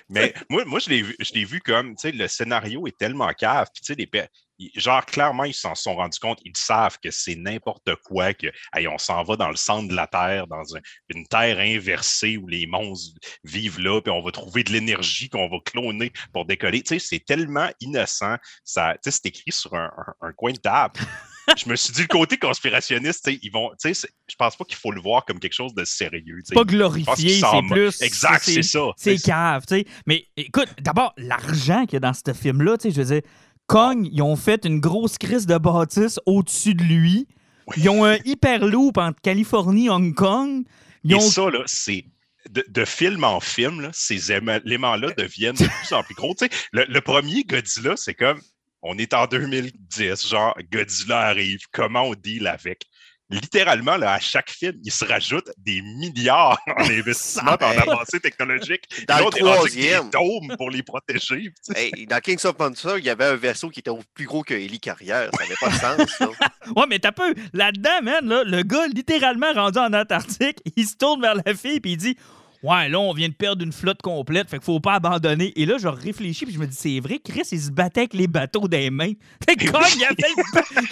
Mais 0.10 0.34
moi, 0.50 0.64
moi 0.66 0.80
je 0.80 0.90
l'ai 0.90 1.04
vu, 1.04 1.16
je 1.20 1.32
l'ai 1.34 1.46
vu 1.46 1.62
comme, 1.62 1.96
tu 1.96 2.10
sais, 2.10 2.12
le 2.12 2.28
scénario 2.28 2.88
est 2.88 2.98
tellement 2.98 3.32
cave, 3.34 3.68
puis 3.72 3.82
tu 3.82 3.94
sais, 3.94 4.30
genre, 4.76 5.06
clairement, 5.06 5.44
ils 5.44 5.54
s'en 5.54 5.76
sont 5.76 5.96
rendus 5.96 6.20
compte, 6.20 6.40
ils 6.46 6.56
savent 6.56 6.98
que 7.04 7.12
c'est 7.12 7.36
n'importe 7.36 7.94
quoi, 8.04 8.34
que, 8.34 8.48
hey, 8.76 8.88
on 8.88 8.98
s'en 8.98 9.24
va 9.24 9.36
dans 9.36 9.50
le 9.50 9.56
centre 9.56 9.88
de 9.90 9.96
la 9.96 10.08
Terre, 10.08 10.48
dans 10.48 10.76
un- 10.76 10.82
une 11.10 11.26
Terre 11.28 11.60
inversée 11.60 12.38
où 12.38 12.48
les 12.48 12.66
monstres 12.68 13.18
vivent 13.44 13.80
là, 13.80 14.02
puis 14.02 14.12
on 14.12 14.22
va 14.22 14.32
trouver 14.32 14.64
de 14.64 14.72
l'énergie 14.72 15.30
qu'on 15.30 15.50
va 15.50 15.58
cloner 15.66 16.12
pour 16.34 16.46
décoller. 16.46 16.82
Tu 16.82 17.00
sais, 17.00 17.06
c'est 17.06 17.26
tellement 17.26 17.70
innocent, 17.82 18.36
ça, 18.64 18.94
tu 19.04 19.12
sais, 19.12 19.20
c'est 19.22 19.26
écrit 19.30 19.52
sur 19.52 19.74
un, 19.76 19.92
un- 19.98 20.28
un 20.28 20.32
coin 20.34 20.52
de 20.54 20.58
table. 20.58 20.94
Je 21.58 21.70
me 21.70 21.76
suis 21.76 21.94
dit, 21.94 22.02
le 22.02 22.08
côté 22.08 22.38
conspirationniste, 22.38 23.30
ils 23.44 23.52
vont, 23.52 23.70
tu 23.72 23.76
sais, 23.90 23.94
c'est- 23.94 24.10
je 24.28 24.36
pense 24.36 24.56
pas 24.56 24.66
qu'il 24.66 24.78
faut 24.78 24.92
le 24.92 25.00
voir 25.00 25.26
comme 25.26 25.40
quelque 25.40 25.54
chose 25.54 25.76
de 25.76 25.86
sérieux. 25.86 26.40
Pas 26.56 26.64
glorifié, 26.64 27.40
c'est 27.70 27.74
plus. 27.76 28.02
Exact, 28.02 28.40
c'est 28.56 28.64
ça. 28.64 28.80
C'est 28.98 29.12
cave, 29.22 29.64
tu 29.68 29.76
sais. 29.76 29.86
Mais 30.08 30.26
écoute, 30.38 30.70
d'abord, 30.82 31.14
l'argent 31.18 31.84
qu'il 31.86 31.94
y 31.94 31.98
a 31.98 32.00
dans 32.00 32.14
ce 32.14 32.34
film-là, 32.34 32.78
tu 32.80 32.90
sais, 32.90 32.96
je 32.96 33.02
veux 33.02 33.22
dire, 33.22 33.30
Kong, 33.68 34.08
ils 34.12 34.22
ont 34.22 34.36
fait 34.36 34.66
une 34.66 34.80
grosse 34.80 35.18
crise 35.18 35.46
de 35.48 35.58
bâtisse 35.58 36.20
au-dessus 36.26 36.76
de 36.76 36.84
lui. 36.84 37.28
Ils 37.78 37.90
ont 37.90 38.06
un 38.06 38.18
hyperloop 38.26 38.98
entre 38.98 39.20
Californie 39.22 39.88
et 39.88 39.90
Hong 39.90 40.14
Kong. 40.14 40.66
Ils 41.04 41.14
Et 41.14 41.16
ont 41.16 41.22
ça, 41.22 41.50
là, 41.50 41.62
c'est 41.66 42.06
de, 42.52 42.64
de 42.68 42.86
film 42.86 43.24
en 43.24 43.40
film, 43.40 43.82
là, 43.82 43.90
ces 43.92 44.32
éléments-là 44.32 45.12
deviennent 45.18 45.56
de 45.56 45.66
plus 45.68 45.94
en 45.94 46.04
plus 46.04 46.14
gros. 46.16 46.36
Tu 46.36 46.46
sais, 46.46 46.52
le, 46.74 46.86
le 46.88 47.02
premier 47.02 47.44
Godzilla, 47.44 47.96
c'est 47.98 48.14
comme 48.14 48.40
on 48.84 48.98
est 49.00 49.14
en 49.16 49.26
2010, 49.26 50.28
genre 50.28 50.56
Godzilla 50.72 51.22
arrive, 51.22 51.62
comment 51.72 52.04
on 52.04 52.14
deal 52.14 52.46
avec? 52.48 52.86
Littéralement, 53.30 53.98
là, 53.98 54.14
à 54.14 54.20
chaque 54.20 54.52
film, 54.52 54.78
il 54.84 54.92
se 54.92 55.04
rajoute 55.04 55.50
des 55.58 55.82
milliards 55.82 56.60
en 56.78 56.84
investissement 56.90 57.58
et 57.60 57.64
en 57.64 57.92
avancée 57.92 58.20
technologique. 58.20 58.84
Dans 59.08 59.18
le 59.18 59.32
troisième. 59.32 60.10
des 60.10 60.18
dômes 60.18 60.56
pour 60.58 60.70
les 60.70 60.84
protéger. 60.84 61.52
Hey, 61.76 62.06
dans 62.06 62.20
Kings 62.20 62.46
of 62.46 62.60
Monsters, 62.60 63.00
il 63.00 63.06
y 63.06 63.10
avait 63.10 63.26
un 63.26 63.36
vaisseau 63.36 63.70
qui 63.70 63.80
était 63.80 63.92
plus 64.14 64.26
gros 64.26 64.44
que 64.44 64.54
Ellie 64.54 64.80
Carrière. 64.80 65.30
Ça 65.34 65.44
n'avait 65.44 65.56
pas 65.60 65.70
de 65.70 66.00
sens. 66.00 66.18
ça. 66.18 66.30
Ouais, 66.76 66.86
mais 66.90 66.98
t'as 66.98 67.12
peu. 67.12 67.36
Là-dedans, 67.54 68.02
man, 68.02 68.28
là, 68.28 68.44
le 68.44 68.64
gars, 68.64 68.88
littéralement 68.88 69.54
rendu 69.54 69.78
en 69.78 69.94
Antarctique, 69.94 70.58
il 70.76 70.88
se 70.88 70.96
tourne 70.96 71.22
vers 71.22 71.36
la 71.36 71.54
fille 71.54 71.80
puis 71.80 71.92
il 71.92 71.98
dit 71.98 72.18
Ouais, 72.66 72.90
là, 72.90 73.00
on 73.00 73.14
vient 73.14 73.30
de 73.30 73.34
perdre 73.34 73.64
une 73.64 73.72
flotte 73.72 74.02
complète, 74.02 74.50
fait 74.50 74.58
qu'il 74.58 74.66
faut 74.66 74.80
pas 74.80 74.96
abandonner. 74.96 75.54
Et 75.56 75.68
là, 75.68 75.78
je 75.78 75.88
réfléchis 75.88 76.46
puis 76.46 76.54
je 76.56 76.60
me 76.60 76.66
dis 76.66 76.76
C'est 76.76 77.00
vrai, 77.00 77.20
Chris, 77.24 77.44
il 77.52 77.62
se 77.62 77.70
battait 77.70 78.02
avec 78.02 78.16
les 78.16 78.26
bateaux 78.26 78.68
des 78.68 78.90
mains. 78.90 79.12
Fait 79.48 79.56
que, 79.56 79.70
Kong, 79.70 79.84
il 79.94 80.02
y 80.02 80.06
avait, 80.06 80.16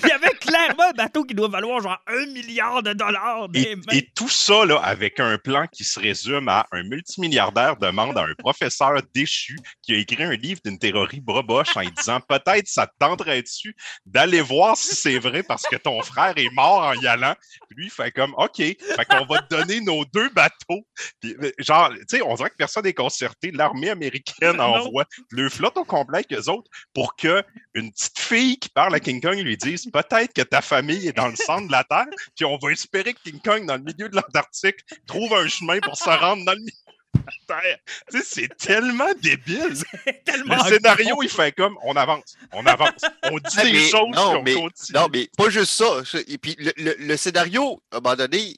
il 0.03 0.07
y 0.07 0.11
avait 0.11 0.35
clairement 0.39 0.83
un 0.89 0.93
bateau 0.95 1.23
qui 1.23 1.33
doit 1.33 1.47
valoir 1.47 1.81
genre 1.81 1.97
un 2.05 2.27
milliard 2.27 2.83
de 2.83 2.93
dollars 2.93 3.49
des 3.49 3.61
Et, 3.61 3.75
mains. 3.75 3.81
et 3.91 4.07
tout 4.15 4.29
ça, 4.29 4.65
là, 4.65 4.77
avec 4.83 5.19
un 5.19 5.39
plan 5.39 5.65
qui 5.71 5.83
se 5.83 5.99
résume 5.99 6.47
à 6.47 6.67
un 6.71 6.83
multimilliardaire 6.83 7.77
demande 7.77 8.19
à 8.19 8.21
un 8.23 8.35
professeur 8.37 9.01
déchu 9.15 9.57
qui 9.81 9.95
a 9.95 9.97
écrit 9.97 10.23
un 10.23 10.35
livre 10.35 10.59
d'une 10.63 10.77
théorie 10.77 11.21
broboche 11.21 11.75
en 11.75 11.81
disant 11.97 12.19
peut-être 12.27 12.67
ça 12.67 12.85
te 12.85 12.93
tenterait-tu 12.99 13.75
d'aller 14.05 14.41
voir 14.41 14.77
si 14.77 14.93
c'est 14.95 15.17
vrai 15.17 15.41
parce 15.41 15.63
que 15.63 15.77
ton 15.77 16.03
frère 16.03 16.33
est 16.37 16.53
mort 16.53 16.83
en 16.83 16.93
y 16.93 17.07
allant. 17.07 17.33
Puis 17.67 17.77
lui, 17.77 17.85
il 17.85 17.91
fait 17.91 18.11
comme 18.11 18.35
OK, 18.37 18.57
fait 18.57 19.05
qu'on 19.09 19.25
va 19.25 19.41
te 19.41 19.55
donner 19.55 19.81
nos 19.81 20.05
deux 20.05 20.29
bateaux. 20.29 20.85
Puis, 21.19 21.35
euh, 21.41 21.51
genre, 21.63 21.89
tu 21.91 22.03
sais, 22.17 22.21
on 22.21 22.35
dirait 22.35 22.49
que 22.49 22.55
personne 22.55 22.83
n'est 22.83 22.93
concerté. 22.93 23.51
L'armée 23.51 23.89
américaine 23.89 24.59
envoie 24.61 25.05
le 25.29 25.49
flotte 25.49 25.77
au 25.77 25.85
complet 25.85 26.19
avec 26.29 26.33
eux 26.33 26.49
autres 26.49 26.69
pour 26.93 27.15
que 27.15 27.43
une 27.73 27.91
petite 27.91 28.19
fille 28.19 28.57
qui 28.59 28.69
parle 28.69 28.93
à 28.95 28.99
King 28.99 29.21
Kong 29.21 29.37
lui 29.39 29.57
dise 29.57 29.89
peut-être 29.91 30.33
que 30.33 30.41
ta 30.41 30.61
famille 30.61 31.07
est 31.07 31.13
dans 31.17 31.27
le 31.27 31.35
centre 31.35 31.67
de 31.67 31.71
la 31.71 31.83
Terre, 31.83 32.05
puis 32.35 32.45
on 32.45 32.57
va 32.57 32.71
espérer 32.71 33.13
que 33.13 33.19
King 33.23 33.39
Kong, 33.43 33.65
dans 33.65 33.77
le 33.77 33.83
milieu 33.83 34.09
de 34.09 34.15
l'Antarctique, 34.15 34.77
trouve 35.07 35.33
un 35.33 35.47
chemin 35.47 35.79
pour 35.79 35.95
se 35.97 36.09
rendre 36.09 36.45
dans 36.45 36.53
le 36.53 36.59
milieu 36.59 36.71
de 37.15 37.21
la 37.47 37.61
Terre. 37.61 37.77
Tu 38.11 38.17
sais, 38.19 38.23
c'est 38.25 38.57
tellement 38.57 39.13
débile. 39.21 39.73
tellement 40.25 40.55
Le 40.63 40.73
scénario, 40.75 41.21
il 41.23 41.29
fait 41.29 41.51
comme 41.53 41.77
on 41.83 41.95
avance, 41.95 42.35
on 42.51 42.65
avance, 42.65 43.01
on 43.23 43.37
dit 43.37 43.55
des 43.57 43.71
mais- 43.73 43.89
choses, 43.89 44.15
non, 44.15 44.39
on 44.39 44.43
mais- 44.43 44.53
continue. 44.55 44.95
Non, 44.99 45.07
mais 45.11 45.29
pas 45.37 45.49
juste 45.49 45.73
ça. 45.73 46.01
Et 46.27 46.37
puis 46.37 46.55
le, 46.59 46.73
le- 46.77 46.95
le 46.99 47.17
scénario, 47.17 47.81
à 47.91 47.97
un 47.97 47.99
moment 48.01 48.15
donné, 48.15 48.55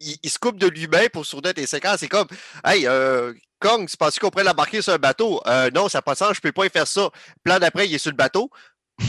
il, 0.00 0.16
il 0.22 0.30
se 0.30 0.38
coupe 0.38 0.58
de 0.58 0.66
lui-même 0.68 1.08
pour 1.10 1.24
soutenir 1.26 1.54
tes 1.54 1.66
séquences. 1.66 1.98
C'est 2.00 2.08
comme 2.08 2.28
Hey, 2.64 2.86
euh, 2.86 3.32
Kong, 3.60 3.86
c'est 3.88 3.98
pensé 3.98 4.20
qu'on 4.20 4.30
pourrait 4.30 4.44
l'embarquer 4.44 4.80
sur 4.82 4.92
un 4.92 4.98
bateau? 4.98 5.40
Euh, 5.46 5.70
non, 5.74 5.88
ça 5.88 5.98
n'a 5.98 6.02
pas 6.02 6.12
de 6.12 6.18
sens, 6.18 6.34
je 6.36 6.40
peux 6.40 6.52
pas 6.52 6.66
y 6.66 6.70
faire 6.70 6.86
ça. 6.86 7.10
Plan 7.42 7.58
d'après, 7.58 7.88
il 7.88 7.94
est 7.94 7.98
sur 7.98 8.10
le 8.12 8.16
bateau. 8.16 8.50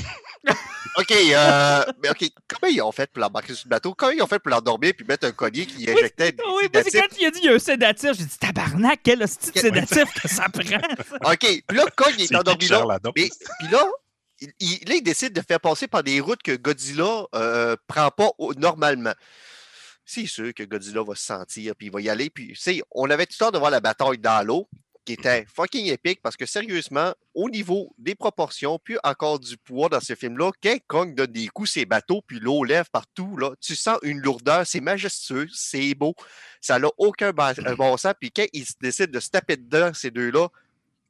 OK, 0.97 1.11
euh, 1.11 1.83
mais 2.01 2.09
OK, 2.09 2.25
comment 2.47 2.71
ils 2.71 2.81
ont 2.81 2.91
fait 2.91 3.09
pour 3.11 3.21
l'embarquer 3.21 3.53
sur 3.53 3.65
le 3.65 3.69
bateau? 3.69 3.93
Comment 3.93 4.11
ils 4.11 4.21
ont 4.21 4.27
fait 4.27 4.39
pour 4.39 4.49
l'endormir 4.51 4.93
puis 4.95 5.05
mettre 5.07 5.27
un 5.27 5.31
collier 5.31 5.65
qui 5.65 5.85
Oui, 5.87 5.91
injectait 5.93 6.35
Oui, 6.57 6.69
parce 6.71 6.85
que 6.85 6.97
quand 6.97 7.15
il 7.19 7.25
a 7.27 7.31
dit 7.31 7.39
il 7.43 7.45
y 7.45 7.49
a 7.49 7.53
un 7.53 7.59
sédatif, 7.59 8.11
j'ai 8.17 8.25
dit 8.25 8.37
tabarnak, 8.37 8.99
quel 9.03 9.21
hostie 9.23 9.51
de 9.51 9.59
sédatif 9.59 10.05
que 10.21 10.27
ça 10.27 10.45
prend. 10.49 11.31
OK, 11.31 11.39
puis 11.39 11.77
là, 11.77 11.85
Kong, 11.95 12.13
il 12.17 12.23
est 12.23 12.35
endormi 12.35 12.67
là. 12.67 12.83
Mais 13.15 13.29
puis 13.59 13.67
là, 13.71 13.85
il, 14.41 14.51
il- 14.59 14.89
là, 14.89 14.95
il 14.95 15.03
décide 15.03 15.33
de 15.33 15.41
faire 15.47 15.59
passer 15.59 15.87
par 15.87 16.03
des 16.03 16.19
routes 16.19 16.41
que 16.41 16.55
Godzilla 16.55 17.25
euh, 17.35 17.75
prend 17.87 18.09
pas 18.09 18.29
au- 18.37 18.53
normalement. 18.55 19.13
C'est 20.11 20.25
sûr 20.25 20.55
que 20.55 20.63
Godzilla 20.63 21.03
va 21.03 21.13
se 21.13 21.23
sentir, 21.23 21.75
puis 21.75 21.85
il 21.85 21.93
va 21.93 22.01
y 22.01 22.09
aller. 22.09 22.31
Puis, 22.31 22.47
tu 22.47 22.55
sais, 22.55 22.81
on 22.89 23.07
avait 23.11 23.27
tout 23.27 23.35
le 23.39 23.45
temps 23.45 23.51
de 23.51 23.59
voir 23.59 23.69
la 23.69 23.79
bataille 23.79 24.17
dans 24.17 24.43
l'eau, 24.43 24.67
qui 25.05 25.13
était 25.13 25.45
fucking 25.45 25.85
épique, 25.85 26.19
parce 26.23 26.35
que 26.35 26.47
sérieusement, 26.47 27.13
au 27.35 27.47
niveau 27.47 27.93
des 27.99 28.15
proportions, 28.15 28.79
puis 28.83 28.97
encore 29.03 29.39
du 29.39 29.55
poids 29.55 29.87
dans 29.87 29.99
ce 29.99 30.15
film-là, 30.15 30.49
quand 30.63 30.77
Kong 30.87 31.13
donne 31.13 31.31
des 31.31 31.47
coups, 31.49 31.69
ses 31.69 31.85
bateaux, 31.85 32.23
puis 32.25 32.39
l'eau 32.39 32.63
lève 32.63 32.89
partout, 32.91 33.37
là, 33.37 33.51
tu 33.61 33.75
sens 33.75 33.99
une 34.01 34.19
lourdeur, 34.19 34.65
c'est 34.65 34.81
majestueux, 34.81 35.45
c'est 35.53 35.93
beau, 35.93 36.15
ça 36.59 36.79
n'a 36.79 36.89
aucun 36.97 37.31
bon, 37.31 37.53
euh, 37.59 37.75
bon 37.75 37.95
sens. 37.95 38.13
Puis 38.19 38.31
quand 38.31 38.47
il 38.51 38.65
se 38.65 38.73
décide 38.81 39.11
de 39.11 39.19
se 39.19 39.29
taper 39.29 39.57
dedans, 39.57 39.91
ces 39.93 40.09
deux-là, 40.09 40.49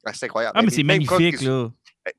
ah, 0.04 0.12
c'est 0.14 0.26
incroyable. 0.26 0.58
Ah, 0.58 0.62
mais 0.62 0.70
c'est 0.70 0.82
même 0.82 1.04
Kong 1.04 1.18
magnifique, 1.20 1.38
qui- 1.40 1.44
là. 1.46 1.68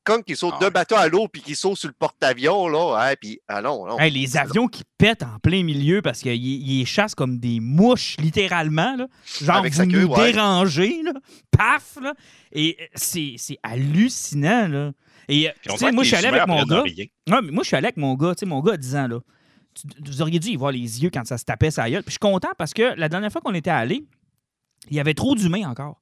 Kong 0.05 0.23
qui 0.23 0.35
saute 0.35 0.53
Ah 0.57 0.59
d'un 0.59 0.65
ouais. 0.67 0.71
bateau 0.71 0.95
à 0.95 1.07
l'autre 1.07 1.31
puis 1.33 1.41
qui 1.41 1.55
saute 1.55 1.75
sur 1.75 1.87
le 1.89 1.95
porte-avions, 1.97 2.67
là, 2.67 2.97
hein, 3.09 3.13
puis 3.19 3.39
ah 3.47 3.61
non, 3.63 3.85
non. 3.87 3.97
Hey, 3.99 4.11
les 4.11 4.37
avions 4.37 4.67
qui 4.67 4.83
pètent 4.97 5.23
en 5.23 5.39
plein 5.39 5.63
milieu 5.63 6.03
parce 6.03 6.21
qu'ils 6.21 6.85
chassent 6.85 7.15
comme 7.15 7.39
des 7.39 7.59
mouches, 7.59 8.15
littéralement. 8.19 8.95
Là. 8.95 9.07
Genre, 9.41 9.55
Avec 9.55 9.73
vous 9.73 9.87
queue, 9.87 10.01
nous 10.05 10.07
ouais. 10.13 10.31
dérangez. 10.31 11.01
Là. 11.03 11.13
Paf! 11.49 11.97
Là. 12.01 12.13
Et 12.51 12.77
euh, 12.79 12.85
c'est 12.93 13.33
c'est 13.37 13.57
hallucinant. 13.63 14.67
Là. 14.67 14.91
Et 15.27 15.49
euh, 15.49 15.51
tu 15.63 15.75
sais, 15.77 15.91
moi, 15.91 16.03
je 16.03 16.09
suis 16.09 16.17
allé 16.17 16.27
avec 16.27 16.47
mon 16.47 16.63
gars. 16.63 16.83
Ouais, 16.83 17.09
mais 17.27 17.51
moi, 17.51 17.63
je 17.63 17.67
suis 17.67 17.75
allé 17.75 17.87
avec 17.87 17.97
mon 17.97 18.13
gars. 18.15 18.35
Tu 18.35 18.41
sais, 18.41 18.45
mon 18.45 18.61
gars 18.61 18.73
a 18.73 18.77
10 18.77 18.95
ans. 18.95 19.07
Là. 19.07 19.19
Tu- 19.73 19.87
Vous 20.05 20.21
auriez 20.21 20.39
dû 20.39 20.49
y 20.49 20.55
voir 20.57 20.71
les 20.71 21.03
yeux 21.03 21.09
quand 21.11 21.25
ça 21.25 21.37
se 21.39 21.43
tapait 21.43 21.71
sa 21.71 21.89
gueule. 21.89 22.03
Puis 22.03 22.09
je 22.11 22.13
suis 22.13 22.19
content 22.19 22.49
parce 22.57 22.73
que 22.73 22.93
la 22.97 23.09
dernière 23.09 23.31
fois 23.31 23.41
qu'on 23.41 23.53
était 23.55 23.69
allé, 23.71 24.05
il 24.89 24.95
y 24.95 24.99
avait 24.99 25.15
trop 25.15 25.33
d'humains 25.35 25.67
encore. 25.69 26.01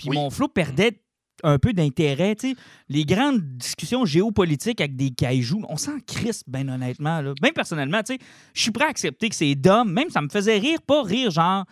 Puis 0.00 0.08
Oui. 0.10 0.16
mon 0.16 0.30
flot 0.30 0.48
perdait 0.48 1.00
un 1.42 1.58
peu 1.58 1.72
d'intérêt. 1.72 2.34
tu 2.36 2.50
sais. 2.50 2.56
Les 2.88 3.04
grandes 3.04 3.40
discussions 3.40 4.04
géopolitiques 4.04 4.80
avec 4.80 4.96
des 4.96 5.10
kaijus, 5.10 5.54
on 5.68 5.76
s'en 5.76 5.98
crispe, 6.06 6.46
ben 6.48 6.68
honnêtement. 6.68 7.20
Là. 7.20 7.32
Même 7.42 7.52
personnellement, 7.52 8.02
tu 8.02 8.14
sais, 8.14 8.18
je 8.54 8.62
suis 8.62 8.70
prêt 8.70 8.84
à 8.84 8.88
accepter 8.88 9.28
que 9.28 9.34
c'est 9.34 9.54
dumb. 9.54 9.90
Même 9.90 10.10
ça 10.10 10.20
me 10.20 10.28
faisait 10.28 10.58
rire, 10.58 10.82
pas 10.82 11.02
rire 11.02 11.30
genre 11.30 11.64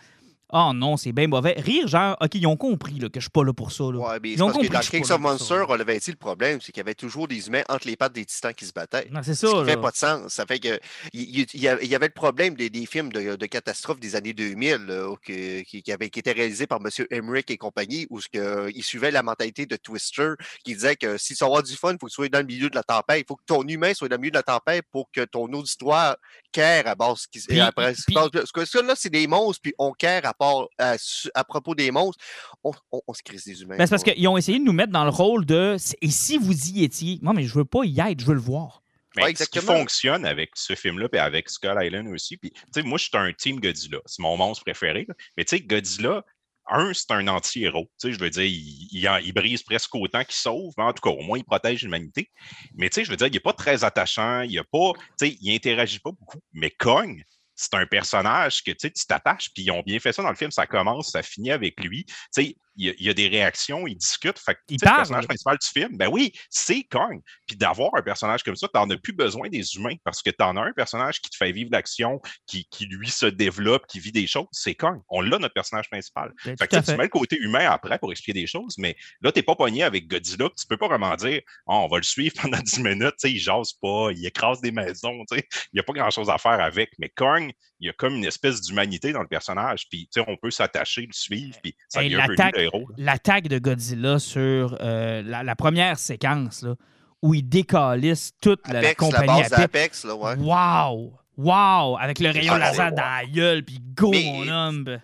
Oh 0.53 0.73
non, 0.75 0.97
c'est 0.97 1.13
bien 1.13 1.27
mauvais. 1.29 1.55
Rire 1.59 1.87
genre 1.89 2.17
OK, 2.21 2.35
ils 2.35 2.47
ont 2.47 2.57
compris 2.57 2.99
là, 2.99 3.09
que 3.09 3.21
je 3.21 3.25
suis 3.25 3.31
pas 3.31 3.45
là 3.45 3.53
pour 3.53 3.71
ça. 3.73 3.85
Là. 3.85 3.99
Ouais, 3.99 4.19
mais 4.23 4.33
Ils 4.33 4.43
ont 4.43 4.47
parce 4.47 4.59
que 4.59 4.63
compris 4.63 4.69
dans 4.71 4.79
que 4.79 4.85
suis 4.85 4.91
Kings 4.93 5.03
of 5.03 5.09
ça, 5.09 5.19
Monsters, 5.19 5.69
on 5.69 5.79
avait 5.81 5.99
dit 5.99 6.11
le 6.11 6.17
problème, 6.17 6.61
c'est 6.61 6.73
qu'il 6.73 6.81
y 6.81 6.87
avait 6.87 6.95
toujours 6.95 7.29
des 7.29 7.49
humains 7.49 7.63
entre 7.69 7.87
les 7.87 7.97
pattes 7.97 8.15
des 8.15 8.25
titans 8.25 8.55
qui 8.55 8.65
se 8.65 8.73
battaient. 8.73 9.09
Non, 9.11 9.21
c'est 9.23 9.35
Ce 9.35 9.47
ça. 9.47 9.53
qui 9.59 9.65
fait 9.67 9.77
pas 9.77 9.91
de 9.91 9.97
sens. 9.97 10.33
Ça 10.33 10.47
fait 10.47 10.59
que 10.59 10.79
il 11.13 11.47
y 11.65 11.95
avait 11.95 12.07
le 12.07 12.13
problème 12.13 12.55
des, 12.55 12.71
des 12.71 12.87
films 12.87 13.13
de, 13.13 13.37
de 13.37 13.47
catastrophes 13.47 14.01
des 14.01 14.17
années 14.17 14.33
2000 14.33 14.87
là, 14.87 15.15
que- 15.23 15.61
qui, 15.63 15.83
qui, 15.83 15.93
avaient, 15.93 16.09
qui 16.11 16.19
étaient 16.21 16.33
réalisés 16.33 16.67
par 16.67 16.79
M. 16.85 16.91
Emmerich 17.11 17.51
et 17.51 17.57
compagnie, 17.57 18.07
où 18.11 18.19
que, 18.33 18.71
il 18.75 18.83
suivait 18.83 19.11
la 19.11 19.23
mentalité 19.23 19.67
de 19.67 19.77
Twister, 19.77 20.33
qui 20.65 20.75
disait 20.75 20.97
que 20.97 21.19
si 21.19 21.35
tu 21.35 21.45
veux 21.45 21.47
avoir 21.47 21.63
du 21.63 21.75
fun, 21.77 21.93
il 21.93 21.99
faut 22.01 22.07
que 22.07 22.11
tu 22.11 22.15
sois 22.15 22.29
dans 22.29 22.39
le 22.41 22.47
milieu 22.47 22.71
de 22.71 22.75
la 22.75 22.83
tempête. 22.83 23.21
Il 23.21 23.25
faut 23.29 23.37
que 23.37 23.45
ton 23.47 23.63
humain 23.67 23.93
soit 23.95 24.09
dans 24.09 24.17
le 24.17 24.21
milieu 24.21 24.31
de 24.33 24.37
la 24.39 24.43
tempête 24.43 24.85
pour 24.91 25.11
que 25.13 25.25
ton 25.25 25.45
auditoire 25.53 26.17
care 26.53 26.87
à 26.87 26.95
base. 26.95 27.27
Qui, 27.27 27.41
Puis- 27.47 27.61
après, 27.61 27.93
puis- 28.07 28.15
parce 28.15 28.71
que- 28.71 28.79
là, 28.87 28.95
c'est 28.97 29.11
des 29.11 29.27
monstres, 29.27 29.61
puis 29.63 29.75
on 29.79 29.93
care 29.93 30.25
à, 30.25 30.35
part, 30.35 30.67
à, 30.79 30.97
à 31.35 31.45
propos 31.45 31.75
des 31.75 31.91
monstres. 31.91 32.23
On, 32.65 32.73
on, 32.93 33.01
on 33.07 33.15
se 33.15 33.23
crise 33.23 33.45
des 33.45 33.63
humains. 33.63 33.77
Ben, 33.77 33.87
c'est 33.87 33.91
parce 33.91 34.03
qu'ils 34.05 34.27
ont 34.29 34.37
essayé 34.37 34.59
de 34.59 34.65
nous 34.65 34.73
mettre 34.73 34.93
dans 34.93 35.05
le 35.05 35.11
rôle 35.11 35.45
de 35.47 35.77
et 36.01 36.11
si 36.11 36.39
vous 36.39 36.69
y 36.71 36.85
étiez. 36.85 37.19
Non, 37.23 37.33
mais 37.33 37.45
je 37.45 37.55
veux 37.55 37.65
pas 37.65 37.85
y 37.85 38.01
être, 38.01 38.21
je 38.21 38.27
veux 38.27 38.35
le 38.35 38.41
voir. 38.41 38.83
Mais 39.17 39.25
Ouais, 39.25 39.35
ce 39.35 39.45
qui 39.45 39.59
fonctionne 39.61 40.25
avec 40.27 40.51
ce 40.55 40.75
film-là 40.75 41.09
et 41.13 41.19
avec 41.19 41.49
Skull 41.51 41.77
Island 41.83 42.07
aussi, 42.09 42.37
puis 42.37 42.51
tu 42.53 42.61
sais, 42.73 42.83
moi, 42.83 42.99
je 42.99 43.05
suis 43.05 43.11
un 43.15 43.33
team 43.33 43.59
Godzilla. 43.59 43.99
C'est 44.07 44.21
mon 44.23 44.37
monstre 44.37 44.65
préféré. 44.65 45.07
là. 45.09 45.15
Mais 45.37 45.45
tu 45.45 45.57
sais, 45.57 45.63
Godzilla, 45.63 46.25
un, 46.71 46.93
c'est 46.95 47.11
un 47.11 47.29
anti-héros. 47.29 47.91
Tu 48.01 48.09
sais, 48.09 48.13
je 48.13 48.19
veux 48.19 48.31
dire, 48.31 48.45
il, 48.45 49.33
brise 49.33 49.63
presque 49.63 49.95
autant 49.95 50.25
qu'il 50.25 50.35
sauve, 50.35 50.73
mais 50.77 50.85
en 50.85 50.93
tout 50.93 51.03
cas, 51.03 51.11
au 51.11 51.23
moins, 51.23 51.39
il 51.39 51.45
protège 51.45 51.83
l'humanité. 51.83 52.31
Mais 52.75 52.89
tu 52.89 52.97
sais, 52.97 53.05
je 53.05 53.11
veux 53.11 53.17
dire, 53.17 53.27
il 53.27 53.33
n'est 53.33 53.41
pas 53.41 53.53
très 53.53 53.85
attachant, 53.85 54.43
il 54.43 54.59
a 54.59 54.65
pas, 54.65 54.93
tu 55.19 55.29
sais, 55.29 55.37
il 55.41 55.55
interagit 55.55 55.99
pas 55.99 56.11
beaucoup. 56.11 56.41
Mais 56.53 56.71
Kong, 56.71 57.23
c'est 57.55 57.75
un 57.75 57.87
personnage 57.87 58.63
que 58.63 58.71
tu 58.71 58.79
sais, 58.83 58.91
tu 58.91 59.05
t'attaches, 59.07 59.51
puis 59.53 59.65
ils 59.65 59.71
ont 59.71 59.83
bien 59.83 59.99
fait 59.99 60.13
ça 60.13 60.23
dans 60.23 60.31
le 60.31 60.37
film. 60.37 60.51
Ça 60.51 60.67
commence, 60.67 61.11
ça 61.11 61.23
finit 61.23 61.51
avec 61.51 61.83
lui. 61.83 62.05
Tu 62.05 62.15
sais, 62.31 62.57
il 62.79 62.87
y, 62.87 62.91
a, 62.91 62.95
il 62.99 63.07
y 63.07 63.11
a 63.11 63.15
des 63.15 63.29
réactions, 63.29 63.87
il 63.87 63.97
discute. 63.97 64.39
Fait 64.39 64.55
que, 64.55 64.61
Il 64.69 64.79
sais, 64.79 64.87
le 64.87 64.93
parle. 64.93 64.97
personnage 64.97 65.27
principal 65.27 65.59
du 65.59 65.67
film, 65.69 65.97
ben 65.99 66.09
oui, 66.09 66.33
c'est 66.49 66.85
Kong. 66.85 67.21
Puis 67.47 67.57
d'avoir 67.57 67.91
un 67.97 68.03
personnage 68.03 68.43
comme 68.45 68.57
ça, 68.57 68.69
tu 68.73 68.79
n'en 68.81 68.89
as 68.91 68.97
plus 68.97 69.13
besoin 69.13 69.49
des 69.49 69.77
humains 69.77 69.97
parce 70.05 70.23
que 70.23 70.31
tu 70.31 70.43
en 70.43 70.57
as 70.57 70.63
un 70.63 70.73
personnage 70.73 71.21
qui 71.21 71.31
te 71.31 71.37
fait 71.37 71.53
vivre 71.53 71.71
l'action, 71.73 72.21
qui, 72.47 72.67
qui 72.71 72.87
lui 72.87 73.11
se 73.11 73.27
développe, 73.27 73.87
qui 73.87 74.01
vit 74.01 74.13
des 74.13 74.27
choses. 74.27 74.47
C'est 74.53 74.75
Kong. 74.75 75.01
On 75.09 75.21
l'a, 75.21 75.39
notre 75.39 75.55
personnage 75.55 75.91
principal. 75.91 76.33
Ben, 76.45 76.57
Fait 76.59 76.69
que 76.69 76.77
tu 76.81 76.91
mets 76.97 77.05
le 77.05 77.09
côté 77.09 77.37
humain 77.39 77.69
après 77.71 77.99
pour 77.99 78.13
expliquer 78.13 78.41
des 78.41 78.47
choses, 78.47 78.77
mais 78.79 78.97
là, 79.21 79.33
tu 79.33 79.39
n'es 79.41 79.43
pas 79.43 79.57
pogné 79.57 79.83
avec 79.83 80.07
Godzilla. 80.09 80.49
Tu 80.59 80.67
peux 80.67 80.77
pas 80.77 80.89
vraiment 80.89 81.15
dire 81.17 81.41
Ah, 81.67 81.79
on 81.81 81.89
va 81.89 81.97
le 81.99 82.03
suivre 82.05 82.35
pendant 82.41 82.59
10 82.63 82.81
minutes, 82.83 83.15
tu 83.21 83.29
sais, 83.29 83.33
il 83.33 83.39
jase 83.39 83.73
pas, 83.83 84.11
il 84.13 84.25
écrase 84.27 84.61
des 84.61 84.71
maisons, 84.73 85.25
tu 85.31 85.37
sais. 85.39 85.49
il 85.73 85.77
n'y 85.77 85.81
a 85.81 85.83
pas 85.83 85.93
grand-chose 85.93 86.31
à 86.31 86.39
faire 86.39 86.61
avec. 86.61 86.91
Mais 86.99 87.09
Kong, 87.11 87.53
il 87.81 87.87
y 87.87 87.91
a 87.91 87.93
comme 87.93 88.15
une 88.17 88.25
espèce 88.25 88.61
d'humanité 88.61 89.13
dans 89.13 89.23
le 89.23 89.29
personnage, 89.29 89.89
puis 89.89 90.09
tu 90.13 90.21
sais, 90.21 90.27
on 90.29 90.37
peut 90.37 90.51
s'attacher, 90.51 91.03
le 91.03 91.13
suivre, 91.13 91.57
puis 91.63 91.75
ça 91.89 92.03
Hey, 92.03 92.11
devient 92.11 92.23
un 92.23 92.27
peu 92.27 92.33
lui 92.33 92.37
l'attaque- 92.39 92.57
le 92.57 92.63
héros. 92.63 92.89
L'attaque 92.97 93.49
de 93.49 93.59
Godzilla 93.59 94.19
sur 94.19 94.77
euh, 94.81 95.23
la, 95.23 95.43
la 95.43 95.57
première 95.57 95.99
séquence 95.99 96.63
là, 96.63 96.75
où 97.23 97.35
il 97.35 97.49
décalisse 97.49 98.33
toute 98.41 98.67
la, 98.69 98.75
la 98.75 98.89
Apex, 98.91 99.01
la 99.01 99.07
compagnie 99.21 99.43
base 99.43 99.53
Apex. 99.53 100.05
là, 100.05 100.15
ouais. 100.15 100.35
Wow! 100.37 101.19
Wow! 101.37 101.97
Avec 101.99 102.19
le 102.19 102.31
rayon 102.31 102.55
Ah, 102.57 102.59
laser 102.59 102.87
ouais. 102.87 102.93
dans 102.97 103.03
la 103.03 103.25
gueule, 103.27 103.65
puis 103.65 103.79
go, 103.95 104.11
Mais- 104.11 104.25
mon 104.25 104.49
homme! 104.49 104.99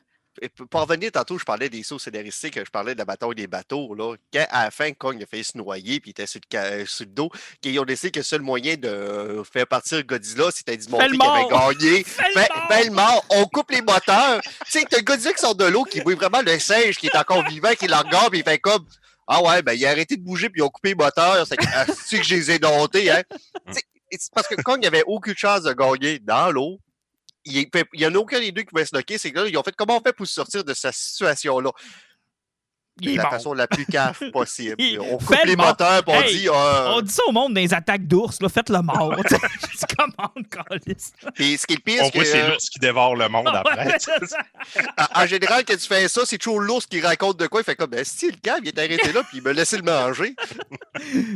Pour 0.49 0.81
revenir, 0.83 1.13
tantôt, 1.13 1.39
je 1.39 1.45
parlais 1.45 1.69
des 1.69 1.83
sauts 1.83 1.99
scénaristiques, 1.99 2.59
je 2.59 2.71
parlais 2.71 2.95
de 2.95 2.99
la 2.99 3.05
bataille 3.05 3.35
des 3.35 3.47
bateaux. 3.47 3.95
Là. 3.95 4.15
Quand, 4.33 4.47
à 4.51 4.65
la 4.65 4.71
fin, 4.71 4.93
Kong 4.93 5.23
a 5.23 5.27
failli 5.27 5.45
se 5.45 5.57
noyer 5.57 6.01
puis 6.01 6.11
il 6.11 6.13
était 6.13 6.27
sur 6.27 6.41
le, 6.53 6.87
sur 6.87 7.05
le 7.05 7.11
dos, 7.13 7.31
qu'ils 7.61 7.79
ont 7.79 7.85
décidé 7.85 8.11
que 8.11 8.21
le 8.21 8.25
seul 8.25 8.43
moyen 8.43 8.77
de 8.77 9.43
faire 9.51 9.67
partir 9.67 10.05
Godzilla, 10.05 10.51
c'était 10.51 10.77
d'y 10.77 10.89
montrer 10.89 11.11
qu'il 11.11 11.23
avait 11.23 11.49
gagné. 11.49 12.05
Fais 12.05 12.23
le 12.35 12.43
Fais, 12.69 12.91
mort! 12.91 13.25
on 13.31 13.45
coupe 13.47 13.71
les 13.71 13.83
moteurs. 13.83 14.41
tu 14.43 14.51
sais, 14.67 14.85
t'as 14.89 15.01
Godzilla 15.01 15.33
qui 15.33 15.41
sort 15.41 15.55
de 15.55 15.65
l'eau, 15.65 15.85
qui 15.85 16.01
voit 16.01 16.15
vraiment 16.15 16.43
le 16.43 16.59
singe 16.59 16.97
qui 16.97 17.07
est 17.07 17.17
encore 17.17 17.45
vivant, 17.49 17.73
qui 17.79 17.87
le 17.87 17.95
regarde, 17.95 18.31
puis 18.31 18.41
il 18.41 18.45
fait 18.45 18.59
comme 18.59 18.85
Ah 19.27 19.43
ouais, 19.43 19.63
ben 19.63 19.73
il 19.73 19.85
a 19.87 19.91
arrêté 19.91 20.17
de 20.17 20.23
bouger, 20.23 20.49
puis 20.51 20.61
ils 20.61 20.65
ont 20.65 20.71
coupé 20.71 20.91
les 20.91 20.95
moteurs. 20.95 21.47
C'est 21.47 21.57
que, 21.57 21.65
ah, 21.75 21.87
que 21.87 22.23
je 22.23 22.35
les 22.35 22.51
ai 22.51 22.59
domptés, 22.59 23.11
hein. 23.11 23.23
Parce 24.35 24.47
que 24.47 24.61
Kong 24.63 24.81
n'avait 24.83 25.03
aucune 25.07 25.37
chance 25.37 25.63
de 25.63 25.73
gagner 25.73 26.19
dans 26.19 26.51
l'eau. 26.51 26.79
Il 27.45 27.69
n'y 27.95 28.07
en 28.07 28.15
a 28.15 28.19
aucun 28.19 28.41
des 28.41 28.53
deux 28.53 28.63
qui 28.63 28.69
pouvait 28.69 28.87
se 28.87 28.95
loquer. 28.97 29.19
C'est 29.19 29.31
que 29.33 29.41
là, 29.41 29.47
ils 29.49 29.57
ont 29.59 29.63
fait 29.63 29.75
comment 29.77 29.99
on 29.99 30.01
fait 30.01 30.13
pour 30.15 30.27
sortir 30.27 30.65
de 30.65 30.73
cette 30.75 30.95
situation-là? 30.95 31.71
De 33.01 33.17
la 33.17 33.29
façon 33.29 33.55
la 33.55 33.67
plus 33.67 33.85
caf 33.87 34.23
possible. 34.33 34.77
Il- 34.79 35.01
On 35.01 35.19
coupe 35.19 35.37
les 35.45 35.57
mort. 35.57 35.67
moteurs, 35.67 36.05
puis 36.05 36.15
on 36.17 36.23
Hey, 36.23 36.37
dit. 36.43 36.49
ah, 36.53 36.93
On 36.95 37.01
dit 37.01 37.11
ça 37.13 37.23
au 37.27 37.33
monde 37.33 37.53
dans 37.53 37.61
les 37.61 37.75
attaques 37.75 38.07
d'ours, 38.07 38.41
là, 38.41 38.49
faites 38.49 38.69
le 38.69 38.81
mort. 38.83 39.17
Calisse? 40.51 41.13
Puis 41.35 41.59
ce 41.59 41.67
qui 41.67 41.73
est 41.75 41.77
le 41.77 41.83
pire, 41.83 42.05
c'est 42.05 42.11
que. 42.19 42.25
c'est 42.25 42.43
euh, 42.43 42.51
l'ours 42.51 42.69
qui 42.71 42.79
dévore 42.79 43.17
le 43.17 43.29
monde 43.29 43.49
après. 43.49 43.97
En 45.17 45.27
général, 45.27 45.65
quand 45.67 45.75
tu 45.77 45.87
fais 45.89 46.07
ça, 46.09 46.23
c'est 46.25 46.39
toujours 46.39 46.61
l'ours 46.61 46.87
qui 46.87 47.01
raconte 47.01 47.37
de 47.39 47.47
quoi. 47.49 47.61
Il 47.61 47.65
fait 47.65 47.75
comme, 47.77 47.91
ben, 47.91 48.05
si 48.05 48.31
le 48.31 48.37
gars, 48.43 48.59
il 48.63 48.69
est 48.69 48.79
arrêté 48.79 49.13
là, 49.13 49.23
puis 49.25 49.39
il 49.39 49.43
me 49.43 49.51
laissé 49.53 49.77
le 49.77 49.83
manger. 49.83 50.35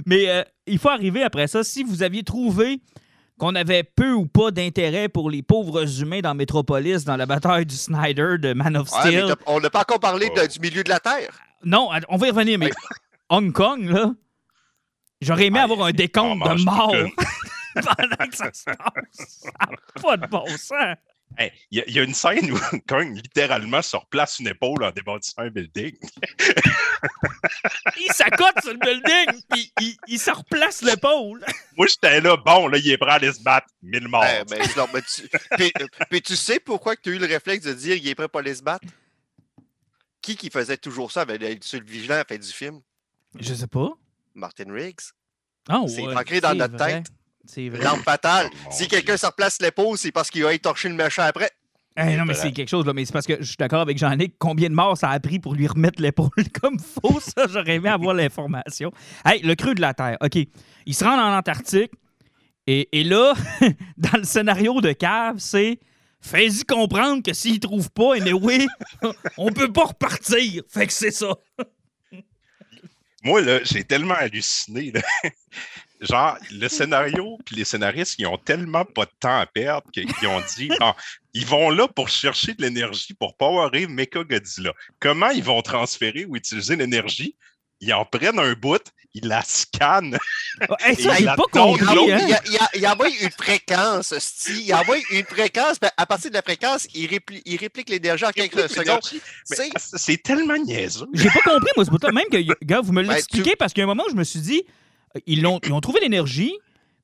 Mais 0.07 0.29
euh, 0.29 0.43
il 0.67 0.79
faut 0.79 0.91
arriver 0.91 1.23
après 1.23 1.49
ça. 1.49 1.65
Si 1.65 1.83
vous 1.83 2.03
aviez 2.03 2.23
trouvé 2.23 2.81
qu'on 3.39 3.55
avait 3.55 3.85
peu 3.85 4.13
ou 4.13 4.27
pas 4.27 4.51
d'intérêt 4.51 5.09
pour 5.09 5.31
les 5.31 5.43
pauvres 5.43 6.01
humains 6.03 6.21
dans 6.21 6.35
Metropolis, 6.35 7.05
dans 7.05 7.17
la 7.17 7.27
bataille 7.27 7.67
du 7.67 7.77
Snyder 7.77 8.37
de 8.39 8.53
Man 8.53 8.77
of 8.77 8.89
Steel. 8.89 9.35
on 9.47 9.61
n'a 9.61 9.71
pas 9.71 9.81
encore 9.81 10.01
parlé 10.01 10.29
de- 10.31 10.41
Oh. 10.43 10.47
du 10.47 10.61
milieu 10.61 10.83
de 10.83 10.89
la 10.89 11.01
Terre. 11.01 11.31
non, 11.65 11.89
on 12.09 12.17
va 12.17 12.27
y 12.27 12.31
revenir, 12.31 12.59
mais 12.59 12.67
Ouais. 12.67 12.73
Hong 13.31 13.53
Kong, 13.53 13.85
là, 13.85 14.13
j'aurais 15.21 15.47
aimé 15.47 15.59
Ouais, 15.59 15.65
avoir 15.65 15.87
un 15.89 15.93
décompte 15.93 16.43
de 16.43 16.65
morts 16.65 16.93
pendant 17.75 18.27
que 18.31 18.37
ça 18.37 18.51
se 18.53 18.65
passe. 18.65 19.43
Ça 19.43 19.51
n'a 19.71 20.03
pas 20.03 20.17
de 20.17 20.27
bon 20.27 20.45
sens. 20.57 20.97
Hey, 21.37 21.53
Il 21.71 21.79
y, 21.79 21.81
a- 21.83 21.85
il 21.89 21.95
y 21.95 22.01
a 22.01 22.03
une 22.03 22.15
scène 22.15 22.51
où 22.51 22.59
Kong 22.89 23.15
littéralement 23.15 23.83
se 23.83 23.97
replace 23.97 24.39
une 24.41 24.49
épaule 24.49 24.83
en 24.83 24.91
débâtissant 24.91 25.43
un 25.43 25.51
building. 25.51 25.97
Il 28.01 28.13
s'accote 28.13 28.61
sur 28.63 28.73
le 28.73 28.79
building, 28.79 29.43
puis 29.51 29.73
il, 29.81 29.97
il 30.09 30.19
se 30.19 30.31
replace 30.31 30.83
l'épaule. 30.83 31.45
Moi, 31.77 31.87
j'étais 31.87 32.21
là, 32.21 32.37
bon, 32.37 32.69
là, 32.69 32.79
il 32.79 32.91
est 32.91 32.99
prêt 32.99 33.11
à 33.11 33.15
aller 33.15 33.33
se 33.33 33.43
battre. 33.43 33.69
Mille 33.83 34.09
morts. 34.09 34.23
Ouais, 34.23 34.45
mais 34.51 34.61
non, 34.77 34.87
mais 34.93 35.03
tu... 35.03 35.29
puis, 35.57 35.73
puis 36.11 36.23
tu 36.23 36.37
sais 36.37 36.59
pourquoi 36.61 36.97
tu 36.97 37.11
as 37.11 37.13
eu 37.13 37.19
le 37.19 37.27
réflexe 37.27 37.65
de 37.65 37.73
dire 37.73 37.97
qu'il 37.97 38.09
est 38.09 38.15
prêt 38.15 38.29
pour 38.29 38.41
aller 38.41 38.55
se 38.55 38.63
battre? 38.63 38.87
Qui 40.21 40.37
qui 40.37 40.51
faisait 40.51 40.77
toujours 40.77 41.13
ça? 41.13 41.23
Avec 41.23 41.41
le 41.41 41.57
sur 41.61 41.79
le 41.81 41.87
vigilant 41.87 42.15
à 42.17 42.19
la 42.19 42.25
fin 42.25 42.37
du 42.37 42.49
film? 42.49 42.81
Je 43.39 43.55
sais 43.55 43.67
pas. 43.69 43.91
Martin 44.35 44.73
Riggs. 44.73 45.01
Oh, 45.71 45.87
C'est 45.89 46.03
ouais, 46.03 46.17
ancré 46.17 46.41
dans 46.41 46.55
notre 46.55 46.77
vrai. 46.77 46.95
tête. 47.03 47.07
C'est 47.49 47.69
vrai. 47.71 47.83
L'arme 47.83 48.03
fatale. 48.03 48.51
Oh, 48.53 48.69
si 48.71 48.89
quelqu'un 48.89 49.17
se 49.17 49.27
replace 49.27 49.61
l'épaule, 49.61 49.97
c'est 49.97 50.13
parce 50.13 50.31
qu'il 50.31 50.45
a 50.45 50.53
étorché 50.53 50.89
le 50.89 50.95
méchant 50.95 51.23
après. 51.23 51.51
Hey, 51.97 52.17
non, 52.17 52.27
mais 52.27 52.35
c'est 52.35 52.53
quelque 52.53 52.69
chose, 52.69 52.87
là. 52.87 52.93
Mais 52.93 53.05
c'est 53.05 53.13
parce 53.13 53.27
que 53.27 53.39
je 53.41 53.45
suis 53.45 53.57
d'accord 53.59 53.81
avec 53.81 53.99
Jean-Nic. 53.99 54.35
Combien 54.39 54.69
de 54.69 54.75
morts 54.75 54.97
ça 54.97 55.09
a 55.11 55.19
pris 55.19 55.41
pour 55.41 55.55
lui 55.55 55.67
remettre 55.67 56.01
l'épaule 56.01 56.29
comme 56.63 56.79
faux, 56.79 57.19
ça? 57.21 57.47
J'aurais 57.49 57.77
aimé 57.77 57.89
avoir 57.89 58.15
l'information. 58.15 58.93
Hey, 59.25 59.43
le 59.43 59.55
creux 59.57 59.75
de 59.75 59.81
la 59.81 59.95
Terre. 59.95 60.17
OK. 60.21 60.37
Il 60.87 60.95
se 60.95 61.05
rend 61.05 61.19
en 61.19 61.37
Antarctique. 61.37 61.91
Et, 62.69 62.89
et 62.93 63.03
là, 63.03 63.33
dans 63.97 64.19
le 64.19 64.25
scénario 64.25 64.81
de 64.81 64.93
Cave, 64.93 65.37
c'est. 65.39 65.81
Fais-y 66.21 66.65
comprendre 66.65 67.23
que 67.23 67.33
s'il 67.33 67.61
trouve 67.61 67.91
pas, 67.93 68.17
anyway, 68.17 68.67
on 69.39 69.53
peut 69.53 69.73
pas 69.73 69.85
repartir. 69.87 70.65
Fait 70.69 70.87
que 70.87 70.93
c'est 70.93 71.13
ça. 71.13 71.35
Moi, 73.23 73.41
là, 73.41 73.61
j'ai 73.63 73.85
tellement 73.85 74.15
halluciné. 74.15 74.91
là. 74.93 75.01
Genre, 76.01 76.37
le 76.53 76.69
scénario 76.69 77.39
puis 77.45 77.57
les 77.57 77.65
scénaristes, 77.65 78.15
ils 78.19 78.27
ont 78.27 78.39
tellement 78.39 78.85
pas 78.85 79.05
de 79.05 79.11
temps 79.19 79.41
à 79.41 79.47
perdre 79.47 79.91
qu'ils 79.93 80.07
ont 80.29 80.43
dit 80.57 80.71
Bon, 80.79 80.95
ils 81.35 81.47
vont 81.47 81.71
là 81.71 81.89
pour 81.89 82.09
chercher 82.09 82.55
de 82.55 82.63
l'énergie 82.63 83.15
pour 83.15 83.37
powerer 83.37 83.87
Mecha 83.87 84.23
Godzilla. 84.23 84.73
Comment 85.01 85.31
ils 85.31 85.43
vont 85.43 85.61
transférer 85.63 86.25
ou 86.25 86.37
utiliser 86.37 86.77
l'énergie? 86.77 87.37
Ils 87.81 87.93
en 87.95 88.05
prennent 88.05 88.41
un 88.41 88.55
bout, 88.55 88.83
ils 89.15 89.27
la 89.29 89.41
scannent. 89.43 90.19
Hey, 90.81 90.97
ça, 91.01 91.15
Et 91.15 91.19
j'ai 91.19 91.25
la 91.25 91.37
pas 91.37 91.45
compris. 91.53 91.87
hein. 92.13 92.19
il, 92.27 92.35
a- 92.35 92.43
il 92.51 92.57
a- 92.57 92.71
il 92.75 92.87
envoie 92.89 93.09
une 93.09 93.31
fréquence, 93.31 94.19
sti. 94.19 94.65
Il 94.67 94.75
envoie 94.75 94.97
une 95.11 95.25
fréquence. 95.25 95.79
puis 95.79 95.89
à 95.97 96.05
partir 96.07 96.31
de 96.31 96.35
la 96.37 96.43
fréquence, 96.43 96.89
il, 96.93 97.07
répli- 97.09 97.41
il 97.45 97.57
réplique 97.57 97.89
l'énergie 97.89 98.25
en 98.25 98.31
quelques 98.33 98.69
secondes. 98.69 98.99
C'est- 99.45 99.71
c'est 99.79 100.21
tellement 100.21 100.57
niaiseux. 100.57 101.07
J'ai 101.15 101.31
pas 101.31 101.41
compris, 101.41 101.71
moi, 101.77 101.85
ce 101.85 101.91
bout-là. 101.91 102.11
Même 102.11 102.25
que, 102.33 102.65
gars, 102.65 102.81
vous 102.81 102.93
me 102.93 103.03
Ben, 103.05 103.13
l'expliquez 103.15 103.55
parce 103.55 103.73
qu'il 103.73 103.81
y 103.81 103.83
a 103.83 103.85
un 103.85 103.95
moment 103.95 104.05
où 104.09 104.11
je 104.11 104.17
me 104.17 104.25
suis 104.25 104.41
dit, 104.41 104.65
ils, 105.27 105.43
l'ont, 105.43 105.61
ils 105.65 105.73
ont 105.73 105.81
trouvé 105.81 106.01
l'énergie. 106.01 106.53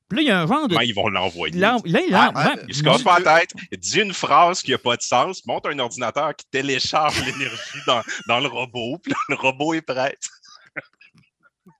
Puis 0.07 0.17
là, 0.17 0.21
il 0.21 0.27
y 0.27 0.31
a 0.31 0.41
un 0.41 0.47
genre 0.47 0.67
de. 0.67 0.73
Comment 0.73 0.81
ils 0.81 0.93
vont 0.93 1.09
l'envoyer? 1.09 1.57
Là, 1.57 1.77
là, 1.83 1.99
il 2.07 2.13
Ah. 2.13 2.55
Il 2.67 2.75
se 2.75 2.83
casse 2.83 3.01
pas 3.01 3.19
la 3.19 3.39
tête, 3.39 3.51
il 3.71 3.79
dit 3.79 4.01
une 4.01 4.13
phrase 4.13 4.61
qui 4.61 4.71
n'a 4.71 4.77
pas 4.77 4.97
de 4.97 5.01
sens, 5.01 5.43
monte 5.45 5.65
un 5.65 5.79
ordinateur 5.79 6.35
qui 6.35 6.45
télécharge 6.51 7.19
l'énergie 7.25 7.79
dans, 7.87 8.01
dans 8.27 8.39
le 8.39 8.47
robot, 8.47 8.99
puis 9.01 9.11
là, 9.11 9.17
le 9.29 9.35
robot 9.35 9.73
est 9.73 9.81
prêt. 9.81 10.17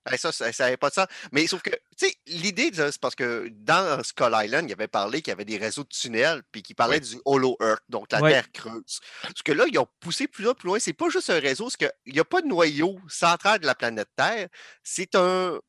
Ben, 0.08 0.18
ça, 0.18 0.32
ça 0.32 0.52
n'avait 0.60 0.78
pas 0.78 0.90
de 0.90 0.94
sens. 0.96 1.08
Mais 1.32 1.48
sauf 1.48 1.64
que, 1.64 1.72
tu 1.72 2.08
sais, 2.08 2.16
l'idée, 2.28 2.70
c'est 2.74 3.00
parce 3.02 3.16
que 3.16 3.50
dans 3.52 4.04
Skull 4.04 4.36
Island, 4.36 4.70
il 4.70 4.74
avait 4.74 4.88
parlé 4.88 5.22
qu'il 5.22 5.32
y 5.32 5.34
avait 5.34 5.46
des 5.46 5.58
réseaux 5.58 5.84
de 5.84 5.90
tunnels, 5.90 6.44
puis 6.52 6.62
qu'il 6.62 6.76
parlait 6.76 7.00
du 7.00 7.16
Hollow 7.26 7.58
Earth, 7.60 7.82
donc 7.90 8.12
la 8.12 8.22
Ouais. 8.22 8.32
Terre 8.32 8.52
creuse. 8.52 9.00
Parce 9.24 9.42
que 9.44 9.52
là, 9.52 9.66
ils 9.68 9.78
ont 9.80 9.88
poussé 10.00 10.28
plus 10.28 10.44
loin, 10.44 10.54
plus 10.54 10.68
loin. 10.68 10.80
C'est 10.80 10.94
pas 10.94 11.10
juste 11.10 11.32
un 11.32 11.40
réseau, 11.40 11.72
c'est 11.72 11.78
qu'il 11.78 12.14
n'y 12.14 12.20
a 12.20 12.24
pas 12.24 12.42
de 12.42 12.48
noyau 12.48 13.00
central 13.08 13.60
de 13.60 13.66
la 13.66 13.74
planète 13.74 14.10
Terre. 14.16 14.48
C'est 14.84 15.16
un, 15.16 15.60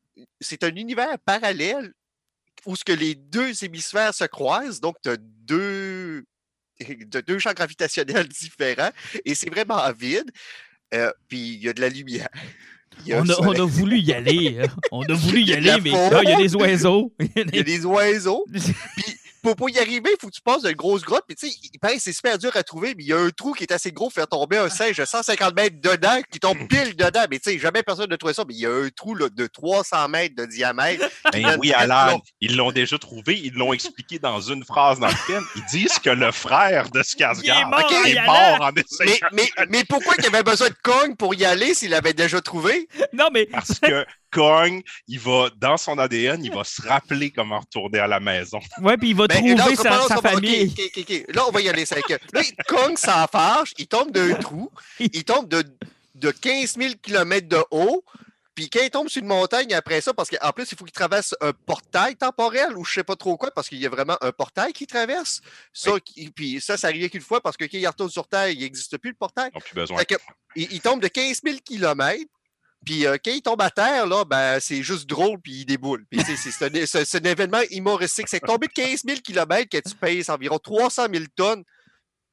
c'est 0.40 0.62
un 0.64 0.74
univers 0.74 1.18
parallèle 1.24 1.92
où 2.64 2.74
ce 2.76 2.84
que 2.84 2.92
les 2.92 3.14
deux 3.14 3.52
hémisphères 3.64 4.14
se 4.14 4.24
croisent. 4.24 4.80
Donc, 4.80 4.96
tu 5.02 5.10
as 5.10 5.16
deux, 5.18 6.24
t'as 7.10 7.22
deux 7.22 7.38
champs 7.38 7.52
gravitationnels 7.52 8.28
différents 8.40 8.90
et 9.24 9.34
c'est 9.34 9.50
vraiment 9.50 9.90
vide. 9.92 10.30
Euh, 10.94 11.10
puis 11.28 11.54
il 11.54 11.62
y 11.64 11.68
a 11.68 11.72
de 11.72 11.80
la 11.80 11.88
lumière. 11.88 12.28
A 13.10 13.16
On 13.20 13.28
a, 13.28 13.32
on 13.40 13.44
soleil. 13.44 13.60
a 13.60 13.64
voulu 13.64 13.98
y 13.98 14.12
aller. 14.14 14.58
hein. 14.58 14.68
On 14.90 15.02
a 15.02 15.12
voulu 15.12 15.42
y 15.42 15.46
de 15.46 15.52
aller, 15.56 15.80
mais 15.82 15.90
là, 15.90 16.22
il 16.22 16.30
y 16.30 16.32
a 16.32 16.36
des 16.38 16.54
oiseaux. 16.56 17.12
il 17.20 17.54
y 17.54 17.58
a 17.58 17.62
des 17.62 17.84
oiseaux. 17.84 18.46
Puis 18.50 19.16
pour, 19.46 19.54
pour 19.54 19.70
y 19.70 19.78
arriver, 19.78 20.10
il 20.10 20.16
faut 20.20 20.26
que 20.26 20.34
tu 20.34 20.40
passes 20.40 20.62
d'une 20.62 20.72
grosse 20.72 21.02
grotte. 21.02 21.22
Puis 21.28 21.36
tu 21.36 21.48
sais, 21.48 21.56
il 21.72 21.78
paraît 21.78 21.96
que 21.96 22.02
c'est 22.02 22.12
super 22.12 22.36
dur 22.36 22.50
à 22.56 22.64
trouver, 22.64 22.94
mais 22.96 23.04
il 23.04 23.06
y 23.06 23.12
a 23.12 23.18
un 23.18 23.30
trou 23.30 23.52
qui 23.52 23.62
est 23.62 23.70
assez 23.70 23.92
gros 23.92 24.06
pour 24.06 24.14
faire 24.14 24.26
tomber 24.26 24.58
un 24.58 24.68
singe 24.68 24.96
de 24.96 25.04
150 25.04 25.54
mètres 25.54 25.76
dedans, 25.80 26.20
qui 26.32 26.40
tombe 26.40 26.58
pile 26.68 26.96
dedans. 26.96 27.26
Mais 27.30 27.38
tu 27.38 27.52
sais, 27.52 27.58
jamais 27.60 27.84
personne 27.84 28.10
ne 28.10 28.16
trouvé 28.16 28.34
ça, 28.34 28.42
mais 28.48 28.54
il 28.54 28.60
y 28.60 28.66
a 28.66 28.72
un 28.72 28.88
trou 28.88 29.14
là, 29.14 29.28
de 29.28 29.46
300 29.46 30.08
mètres 30.08 30.34
de 30.34 30.46
diamètre. 30.46 31.04
Ben 31.32 31.58
oui, 31.60 31.72
long. 31.86 32.20
ils 32.40 32.56
l'ont 32.56 32.72
déjà 32.72 32.98
trouvé, 32.98 33.38
ils 33.38 33.52
l'ont 33.52 33.72
expliqué 33.72 34.18
dans 34.18 34.40
une 34.40 34.64
phrase 34.64 34.98
dans 35.00 35.08
le 35.08 35.14
film. 35.14 35.44
Ils 35.56 35.64
disent 35.66 35.98
que 35.98 36.10
le 36.10 36.32
frère 36.32 36.88
de 36.90 37.02
Skarsgård 37.02 37.60
est 37.60 37.64
mort 37.66 37.84
en 37.84 38.04
est 38.04 38.12
y 38.12 38.18
allant. 38.18 38.32
mort 38.32 38.68
en 38.68 38.72
Mais, 38.72 38.80
essayant. 38.80 39.28
mais, 39.32 39.50
mais 39.68 39.84
pourquoi 39.84 40.14
il 40.18 40.26
avait 40.26 40.42
besoin 40.42 40.68
de 40.68 40.76
Kong 40.82 41.16
pour 41.16 41.34
y 41.34 41.44
aller 41.44 41.74
s'il 41.74 41.90
l'avait 41.90 42.14
déjà 42.14 42.40
trouvé? 42.40 42.88
Non, 43.12 43.28
mais 43.32 43.46
Parce 43.46 43.78
que 43.78 44.06
Kong, 44.32 44.82
il 45.08 45.18
va, 45.20 45.48
dans 45.56 45.76
son 45.76 45.98
ADN, 45.98 46.44
il 46.44 46.52
va 46.52 46.64
se 46.64 46.82
rappeler 46.82 47.30
comment 47.30 47.60
retourner 47.60 47.98
à 47.98 48.06
la 48.06 48.20
maison. 48.20 48.58
ouais, 48.82 48.96
puis 48.96 49.10
il 49.10 49.16
va 49.16 49.26
Ben, 49.26 49.36
trouver 49.38 49.54
là, 49.54 49.66
on 49.70 49.76
sa, 50.08 50.16
famille. 50.20 50.74
Là, 51.28 51.44
on 51.48 51.50
va 51.50 51.60
y 51.60 51.68
aller. 51.68 51.86
cinq. 51.86 52.08
Là, 52.08 52.42
Kong 52.68 52.96
s'en 52.98 53.26
fâche, 53.26 53.72
il 53.78 53.86
tombe 53.86 54.10
d'un 54.10 54.34
trou, 54.34 54.70
il 55.00 55.24
tombe 55.24 55.48
de, 55.48 55.64
de 56.14 56.30
15 56.30 56.76
000 56.78 56.94
km 57.02 57.48
de 57.48 57.62
haut. 57.70 58.04
Puis 58.54 58.70
quand 58.70 58.80
il 58.82 58.88
tombe 58.88 59.08
sur 59.10 59.20
une 59.20 59.28
montagne 59.28 59.74
après 59.74 60.00
ça, 60.00 60.14
parce 60.14 60.30
qu'en 60.30 60.50
plus, 60.50 60.66
il 60.72 60.78
faut 60.78 60.84
qu'il 60.86 60.92
traverse 60.94 61.34
un 61.42 61.52
portail 61.52 62.16
temporel 62.16 62.74
ou 62.74 62.86
je 62.86 62.94
sais 62.94 63.04
pas 63.04 63.14
trop 63.14 63.36
quoi, 63.36 63.50
parce 63.50 63.68
qu'il 63.68 63.76
y 63.78 63.84
a 63.84 63.90
vraiment 63.90 64.16
un 64.22 64.32
portail 64.32 64.72
qui 64.72 64.86
traverse. 64.86 65.42
Ça, 65.74 65.90
qui- 66.02 66.30
puis 66.30 66.58
ça, 66.62 66.78
ça 66.78 66.86
arrive 66.86 67.10
qu'une 67.10 67.20
fois 67.20 67.42
parce 67.42 67.54
que 67.58 67.64
quand 67.64 67.76
il 67.76 67.86
retourne 67.86 68.08
sur 68.08 68.26
Terre, 68.26 68.48
il 68.48 68.60
n'existe 68.60 68.96
plus 68.96 69.10
le 69.10 69.16
portail. 69.16 69.50
Plus 69.50 69.74
besoin. 69.74 70.02
Que, 70.04 70.14
il, 70.54 70.72
il 70.72 70.80
tombe 70.80 71.02
de 71.02 71.08
15 71.08 71.40
000 71.44 71.58
km. 71.62 72.16
Puis 72.86 73.04
euh, 73.04 73.16
quand 73.22 73.32
il 73.32 73.42
tombe 73.42 73.60
à 73.60 73.70
terre, 73.70 74.06
là, 74.06 74.24
ben, 74.24 74.58
c'est 74.60 74.82
juste 74.82 75.06
drôle, 75.06 75.38
puis 75.40 75.52
il 75.52 75.64
déboule. 75.66 76.06
Puis 76.08 76.20
c'est 76.24 76.36
c'est 76.36 76.64
un, 76.64 77.18
un 77.20 77.30
événement 77.30 77.60
humoristique. 77.72 78.28
C'est 78.28 78.40
tomber 78.40 78.68
de 78.68 78.72
15 78.72 79.02
000 79.04 79.18
km 79.22 79.68
que 79.68 79.86
tu 79.86 79.94
pèses 79.96 80.30
environ 80.30 80.58
300 80.58 81.08
000 81.12 81.24
tonnes. 81.34 81.64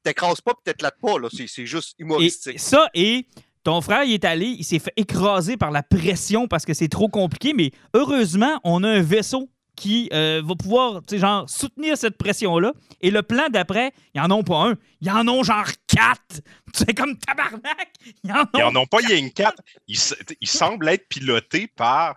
T'écrases 0.04 0.40
pas, 0.40 0.52
peut-être 0.64 0.82
là 0.82 0.92
pas. 0.92 1.18
Là. 1.18 1.28
C'est, 1.34 1.48
c'est 1.48 1.66
juste 1.66 1.94
Et 1.98 2.02
humoristique. 2.02 2.60
ça, 2.60 2.88
et 2.94 3.26
ton 3.64 3.80
frère, 3.80 4.04
il 4.04 4.12
est 4.12 4.24
allé, 4.24 4.46
il 4.46 4.64
s'est 4.64 4.78
fait 4.78 4.92
écraser 4.96 5.56
par 5.56 5.70
la 5.70 5.82
pression 5.82 6.46
parce 6.46 6.64
que 6.64 6.74
c'est 6.74 6.88
trop 6.88 7.08
compliqué, 7.08 7.52
mais 7.54 7.72
heureusement, 7.94 8.60
on 8.62 8.84
a 8.84 8.88
un 8.88 9.00
vaisseau 9.02 9.50
qui 9.76 10.08
euh, 10.12 10.40
va 10.44 10.54
pouvoir, 10.54 11.00
tu 11.02 11.14
sais, 11.14 11.18
genre, 11.18 11.48
soutenir 11.48 11.96
cette 11.96 12.16
pression-là. 12.16 12.72
Et 13.00 13.10
le 13.10 13.22
plan 13.22 13.48
d'après, 13.50 13.92
ils 14.14 14.20
en 14.20 14.30
ont 14.30 14.42
pas 14.42 14.68
un, 14.70 14.74
ils 15.00 15.10
en 15.10 15.26
ont 15.28 15.42
genre 15.42 15.66
quatre. 15.86 16.40
C'est 16.72 16.94
comme 16.94 17.16
tabarnak! 17.18 17.92
Ils 18.22 18.32
en 18.32 18.40
ont 18.42 18.46
Ils 18.54 18.60
n'en 18.72 18.80
ont 18.82 18.86
pas 18.86 18.98
rien 18.98 19.28
que 19.28 19.34
quatre. 19.34 19.62
Ils, 19.88 19.98
se- 19.98 20.14
ils 20.40 20.48
semblent 20.48 20.88
être 20.88 21.08
pilotés 21.08 21.66
par, 21.68 22.16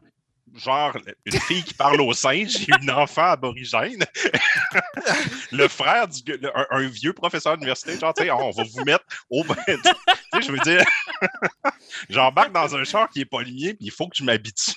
genre, 0.57 0.97
une 1.25 1.39
fille 1.39 1.63
qui 1.63 1.73
parle 1.73 2.01
au 2.01 2.13
singe 2.13 2.55
et 2.57 2.67
une 2.81 2.91
enfant 2.91 3.23
aborigène. 3.31 4.03
le 5.51 5.67
frère 5.67 6.07
du 6.07 6.21
le- 6.37 6.57
un, 6.57 6.65
un 6.71 6.87
vieux 6.87 7.13
professeur 7.13 7.55
d'université, 7.57 7.97
genre, 7.99 8.13
tu 8.13 8.23
sais, 8.23 8.31
on 8.31 8.51
va 8.51 8.63
vous 8.63 8.83
mettre 8.85 9.05
au. 9.29 9.43
tu 9.67 9.73
sais, 9.73 10.41
je 10.41 10.51
veux 10.51 10.59
dire, 10.59 10.83
j'embarque 12.09 12.51
dans 12.53 12.75
un 12.75 12.83
char 12.83 13.09
qui 13.09 13.19
n'est 13.19 13.25
pas 13.25 13.41
le 13.41 13.51
mien, 13.51 13.69
puis 13.73 13.77
il 13.87 13.91
faut 13.91 14.07
que 14.07 14.15
je 14.17 14.23
m'habitue. 14.23 14.71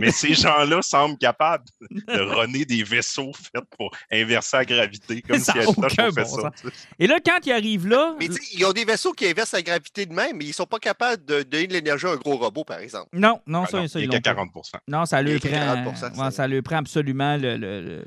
Mais 0.00 0.10
ces 0.10 0.34
gens-là 0.34 0.82
semblent 0.82 1.18
capables 1.18 1.64
de 1.90 2.20
runner 2.20 2.64
des 2.64 2.82
vaisseaux 2.82 3.32
faits 3.32 3.64
pour 3.76 3.90
inverser 4.12 4.58
la 4.58 4.64
gravité, 4.64 5.22
comme 5.22 5.38
Ça 5.38 5.52
si 5.52 5.58
fait 5.58 5.64
bon 6.12 6.24
ça. 6.24 6.50
Et 6.98 7.06
là, 7.06 7.18
quand 7.24 7.38
il 7.46 7.52
arrive 7.52 7.86
là, 7.86 8.14
Mais 8.18 8.28
tu 8.28 8.34
sais, 8.34 8.40
ils 8.54 8.64
ont 8.64 8.72
des 8.72 8.84
vaisseaux 8.84 9.12
qui 9.12 9.26
inversent 9.26 9.52
la 9.52 9.62
gravité 9.62 10.06
de 10.06 10.12
même, 10.12 10.36
mais 10.36 10.46
ils 10.46 10.54
sont 10.54 10.66
pas 10.66 10.78
capables 10.78 11.24
de 11.24 11.42
donner 11.42 11.66
de 11.66 11.72
l'énergie 11.74 12.06
à 12.06 12.10
un 12.10 12.16
gros 12.16 12.36
robot, 12.36 12.64
par 12.64 12.78
exemple. 12.78 13.08
non, 13.12 13.40
non, 13.46 13.64
Ah 13.66 13.70
ça, 13.70 13.76
non, 13.80 13.88
ça, 13.88 13.98
il 14.00 14.04
ils 14.04 14.08
est 14.14 14.20
qu'à 14.20 14.34
pas. 14.34 14.42
40 14.42 14.50
Non, 14.88 15.04
ça 15.06 15.19
Il 15.28 15.32
lui 15.34 15.38
prend, 15.40 15.50
40%, 15.50 15.86
ouais, 15.86 16.16
ça. 16.16 16.30
ça 16.30 16.46
lui 16.48 16.62
prend 16.62 16.76
absolument 16.76 17.36
le- 17.36 17.56
le- 17.56 17.80
le- 17.82 18.04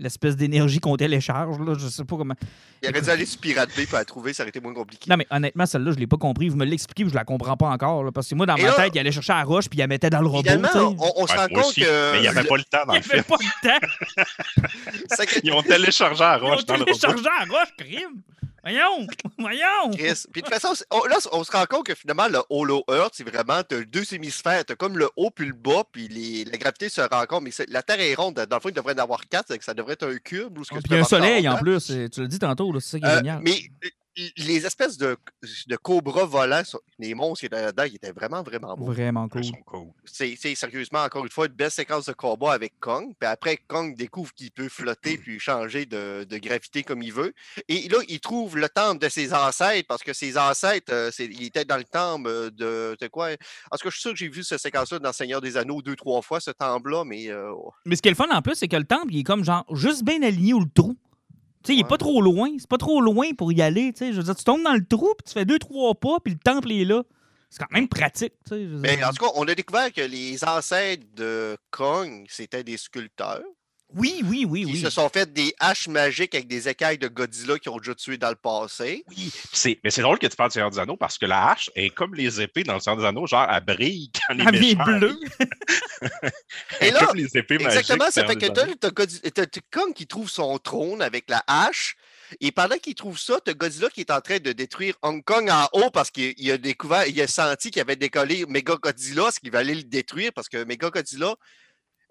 l'espèce 0.00 0.36
d'énergie 0.36 0.80
qu'on 0.80 0.96
télécharge. 0.96 1.58
Là, 1.60 1.74
je 1.78 1.86
sais 1.86 2.04
pas 2.04 2.16
comment. 2.16 2.34
Il 2.82 2.88
aurait 2.90 3.00
dû 3.00 3.08
aller 3.08 3.24
sur 3.24 3.40
Pirate 3.40 3.70
Bay 3.76 3.86
pour 3.86 3.96
la 3.98 4.04
trouver, 4.04 4.32
ça 4.32 4.42
aurait 4.42 4.50
été 4.50 4.60
moins 4.60 4.74
compliqué. 4.74 5.08
Non, 5.08 5.16
mais 5.16 5.26
honnêtement, 5.30 5.64
celle-là, 5.64 5.92
je 5.92 5.96
l'ai 5.98 6.06
pas 6.08 6.16
compris. 6.16 6.48
Vous 6.48 6.56
me 6.56 6.64
l'expliquez, 6.64 7.04
puis 7.04 7.10
je 7.10 7.14
la 7.14 7.24
comprends 7.24 7.56
pas 7.56 7.68
encore. 7.68 8.02
là, 8.04 8.10
parce 8.12 8.28
que 8.28 8.34
moi, 8.34 8.46
dans 8.46 8.56
Et 8.56 8.62
ma 8.62 8.68
là- 8.68 8.74
tête, 8.74 8.92
il 8.94 8.98
allait 8.98 9.12
chercher 9.12 9.32
la 9.32 9.44
roche, 9.44 9.68
puis 9.68 9.78
il 9.78 9.80
la 9.80 9.86
mettait 9.86 10.10
dans 10.10 10.20
le 10.20 10.26
robot. 10.26 10.42
Finalement, 10.42 10.68
tu 10.72 10.78
sais. 10.78 10.84
on, 10.84 11.12
on 11.22 11.26
se 11.26 11.32
rend 11.36 11.46
compte 11.48 11.66
aussi, 11.66 11.80
que. 11.82 12.12
Mais 12.12 12.18
il 12.18 12.22
n'y 12.22 12.28
avait 12.28 12.44
pas 12.44 12.56
le 12.56 12.64
temps 12.64 12.84
dans 12.86 12.94
Il 12.94 13.00
le 13.00 13.06
n'y 13.06 13.12
avait 13.12 13.22
film. 13.22 13.24
pas 13.24 13.36
le 13.40 13.68
temps. 13.68 15.36
Ils 15.44 15.52
ont 15.52 15.62
téléchargé 15.62 16.20
la 16.20 16.38
Ils 16.38 16.44
ont 16.44 16.48
roche 16.48 16.66
dans 16.66 16.74
le 16.74 16.80
robot. 16.80 16.92
téléchargé 16.92 17.22
la 17.22 17.58
roche, 17.58 17.68
crime. 17.78 18.22
Voyons, 18.66 19.06
voyons. 19.38 19.90
Chris. 19.96 20.24
Puis 20.32 20.42
de 20.42 20.46
toute 20.48 20.54
façon, 20.58 20.74
on- 20.90 21.04
là, 21.04 21.18
on 21.32 21.44
se 21.44 21.52
rend 21.52 21.64
compte 21.66 21.86
que 21.86 21.94
finalement, 21.94 22.26
le 22.28 22.40
Hollow 22.50 22.82
Earth, 22.90 23.12
c'est 23.14 23.28
vraiment 23.28 23.62
t'as 23.62 23.80
deux 23.82 24.12
hémisphères. 24.12 24.64
T'as 24.64 24.74
comme 24.74 24.98
le 24.98 25.08
haut 25.16 25.30
puis 25.30 25.46
le 25.46 25.52
bas, 25.52 25.84
puis 25.92 26.08
les, 26.08 26.44
la 26.44 26.58
gravité 26.58 26.88
se 26.88 27.00
rencontre. 27.00 27.42
Mais 27.42 27.50
la 27.68 27.82
Terre 27.82 28.00
est 28.00 28.14
ronde. 28.14 28.34
Dans 28.34 28.56
le 28.56 28.60
fond, 28.60 28.68
il 28.68 28.74
devrait 28.74 28.94
en 28.94 29.02
avoir 29.04 29.20
quatre. 29.28 29.52
Ça 29.62 29.72
devrait 29.74 29.92
être 29.92 30.06
un 30.08 30.16
cube. 30.18 30.58
Ou 30.58 30.64
ce 30.64 30.70
que 30.70 30.76
tu 30.76 30.82
Puis 30.82 30.90
il 30.92 30.94
y 30.94 30.98
a 30.98 31.02
un 31.02 31.04
soleil 31.04 31.48
en 31.48 31.58
plus. 31.58 31.86
Tu 32.12 32.20
l'as 32.20 32.26
dit 32.26 32.38
tantôt, 32.38 32.72
c'est 32.80 32.90
ça 32.90 32.98
qui 32.98 33.04
est 33.04 33.08
Euh, 33.08 33.16
génial. 33.18 33.40
mais 33.42 33.60
les 34.38 34.64
espèces 34.66 34.96
de, 34.96 35.16
de 35.66 35.76
cobras 35.76 36.24
volants, 36.24 36.62
les 36.98 37.14
monstres 37.14 37.40
qui 37.40 37.46
étaient 37.46 37.60
là-dedans, 37.62 37.84
ils 37.84 37.96
étaient 37.96 38.12
vraiment, 38.12 38.42
vraiment 38.42 38.74
beaux. 38.76 38.86
Vraiment 38.86 39.28
cool. 39.28 39.44
Ils 39.44 39.48
sont 39.48 39.62
cool. 39.66 39.88
C'est 40.04 40.36
c'est 40.40 40.54
sérieusement, 40.54 41.00
encore 41.02 41.24
une 41.24 41.30
fois, 41.30 41.46
une 41.46 41.52
belle 41.52 41.70
séquence 41.70 42.06
de 42.06 42.12
combat 42.12 42.52
avec 42.52 42.78
Kong. 42.80 43.12
Puis 43.18 43.28
après, 43.28 43.56
Kong 43.68 43.94
découvre 43.96 44.32
qu'il 44.32 44.50
peut 44.50 44.68
flotter 44.68 45.18
puis 45.18 45.38
changer 45.38 45.86
de, 45.86 46.24
de 46.28 46.38
gravité 46.38 46.82
comme 46.82 47.02
il 47.02 47.12
veut. 47.12 47.34
Et 47.68 47.88
là, 47.88 47.98
il 48.08 48.20
trouve 48.20 48.56
le 48.56 48.68
temple 48.68 49.00
de 49.04 49.08
ses 49.08 49.34
ancêtres 49.34 49.86
parce 49.88 50.02
que 50.02 50.12
ses 50.12 50.38
ancêtres, 50.38 50.92
euh, 50.92 51.10
c'est- 51.12 51.26
il 51.26 51.44
était 51.44 51.64
dans 51.64 51.76
le 51.76 51.84
temple 51.84 52.28
euh, 52.28 52.50
de, 52.50 52.96
de 53.00 53.06
quoi? 53.08 53.28
Parce 53.70 53.82
que 53.82 53.90
je 53.90 53.94
suis 53.96 54.02
sûr 54.02 54.10
que 54.12 54.16
j'ai 54.18 54.28
vu 54.28 54.42
cette 54.44 54.60
séquence-là 54.60 54.98
dans 54.98 55.12
Seigneur 55.12 55.40
des 55.40 55.56
Anneaux 55.56 55.82
deux, 55.82 55.96
trois 55.96 56.22
fois, 56.22 56.40
ce 56.40 56.50
temple-là, 56.50 57.04
mais 57.04 57.28
euh, 57.28 57.52
Mais 57.84 57.96
ce 57.96 58.02
qui 58.02 58.08
est 58.08 58.12
le 58.12 58.16
fun 58.16 58.28
en 58.30 58.40
plus, 58.42 58.54
c'est 58.54 58.68
que 58.68 58.76
le 58.76 58.84
temple, 58.84 59.12
il 59.14 59.20
est 59.20 59.24
comme 59.24 59.44
genre 59.44 59.64
juste 59.74 60.04
bien 60.04 60.22
aligné 60.22 60.54
où 60.54 60.60
le 60.60 60.70
trou. 60.72 60.96
Tu 61.66 61.72
sais, 61.72 61.76
il 61.78 61.80
est 61.80 61.88
pas 61.88 61.98
trop 61.98 62.22
loin. 62.22 62.48
C'est 62.58 62.68
pas 62.68 62.78
trop 62.78 63.00
loin 63.00 63.32
pour 63.36 63.52
y 63.52 63.60
aller. 63.60 63.92
Tu 63.92 63.98
sais, 63.98 64.12
je 64.12 64.18
veux 64.18 64.22
dire, 64.22 64.36
tu 64.36 64.44
tombes 64.44 64.62
dans 64.62 64.74
le 64.74 64.86
trou, 64.86 65.12
puis 65.18 65.26
tu 65.26 65.32
fais 65.32 65.44
deux, 65.44 65.58
trois 65.58 65.94
pas, 65.96 66.20
puis 66.22 66.32
le 66.34 66.38
temple 66.38 66.70
est 66.70 66.84
là. 66.84 67.02
C'est 67.50 67.58
quand 67.58 67.72
même 67.72 67.88
pratique. 67.88 68.34
Tu 68.44 68.50
sais, 68.50 68.62
je 68.62 68.68
veux 68.68 68.78
mais 68.78 68.96
dire. 68.96 69.08
en 69.08 69.10
tout 69.10 69.24
cas, 69.24 69.32
on 69.34 69.42
a 69.48 69.54
découvert 69.54 69.92
que 69.92 70.00
les 70.00 70.44
ancêtres 70.44 71.06
de 71.16 71.56
Kong, 71.72 72.24
c'était 72.28 72.62
des 72.62 72.76
sculpteurs. 72.76 73.42
Oui, 73.94 74.20
oui, 74.24 74.44
oui, 74.48 74.62
Ils 74.66 74.74
oui. 74.74 74.80
se 74.80 74.90
sont 74.90 75.08
fait 75.08 75.32
des 75.32 75.54
haches 75.60 75.86
magiques 75.86 76.34
avec 76.34 76.48
des 76.48 76.68
écailles 76.68 76.98
de 76.98 77.06
Godzilla 77.06 77.56
qui 77.58 77.68
ont 77.68 77.78
déjà 77.78 77.94
tué 77.94 78.18
dans 78.18 78.28
le 78.30 78.34
passé. 78.34 79.04
Oui, 79.08 79.30
c'est- 79.52 79.78
mais 79.84 79.90
c'est 79.90 80.02
drôle 80.02 80.18
que 80.18 80.26
tu 80.26 80.34
parles 80.36 80.50
du 80.50 80.54
Seigneur 80.54 80.70
des 80.70 80.78
Anneaux 80.80 80.96
parce 80.96 81.16
que 81.18 81.24
la 81.24 81.50
hache 81.52 81.70
est 81.76 81.90
comme 81.90 82.14
les 82.14 82.40
épées 82.40 82.64
dans 82.64 82.74
le 82.74 82.80
Seigneur 82.80 82.98
des 83.00 83.06
Anneaux, 83.06 83.26
genre 83.28 83.46
elle 83.48 83.64
brille 83.64 84.10
quand 84.12 84.34
les 84.34 84.44
Elle 84.48 84.60
méchants 84.60 84.84
bleue. 84.98 85.18
Et 86.80 86.90
là, 86.90 87.06
comme 87.06 87.16
les 87.16 87.36
épées 87.36 87.54
Exactement, 87.54 87.98
magiques. 87.98 88.12
ça 88.14 88.26
fait 88.26 88.36
que 88.36 88.46
t'as- 89.30 89.60
Kong 89.72 89.94
qui 89.94 90.06
trouve 90.08 90.28
son 90.28 90.58
trône 90.58 91.00
avec 91.00 91.30
la 91.30 91.42
hache. 91.46 91.96
Et 92.40 92.50
pendant 92.50 92.76
qu'il 92.78 92.96
trouve 92.96 93.18
ça, 93.20 93.38
t'as 93.44 93.54
Godzilla 93.54 93.88
qui 93.88 94.00
est 94.00 94.10
en 94.10 94.20
train 94.20 94.38
de 94.38 94.50
détruire 94.52 94.96
Hong 95.02 95.22
Kong 95.22 95.48
en 95.48 95.68
haut 95.72 95.90
parce 95.90 96.10
qu'il 96.10 96.34
il 96.38 96.50
a 96.50 96.58
découvert, 96.58 97.06
il 97.06 97.20
a 97.20 97.28
senti 97.28 97.70
qu'il 97.70 97.80
avait 97.80 97.94
décollé 97.94 98.44
Mega 98.48 98.74
Godzilla, 98.82 99.30
ce 99.30 99.38
qui 99.38 99.48
va 99.48 99.60
aller 99.60 99.76
le 99.76 99.84
détruire 99.84 100.32
parce 100.34 100.48
que 100.48 100.64
Mega 100.64 100.90
Godzilla, 100.90 101.36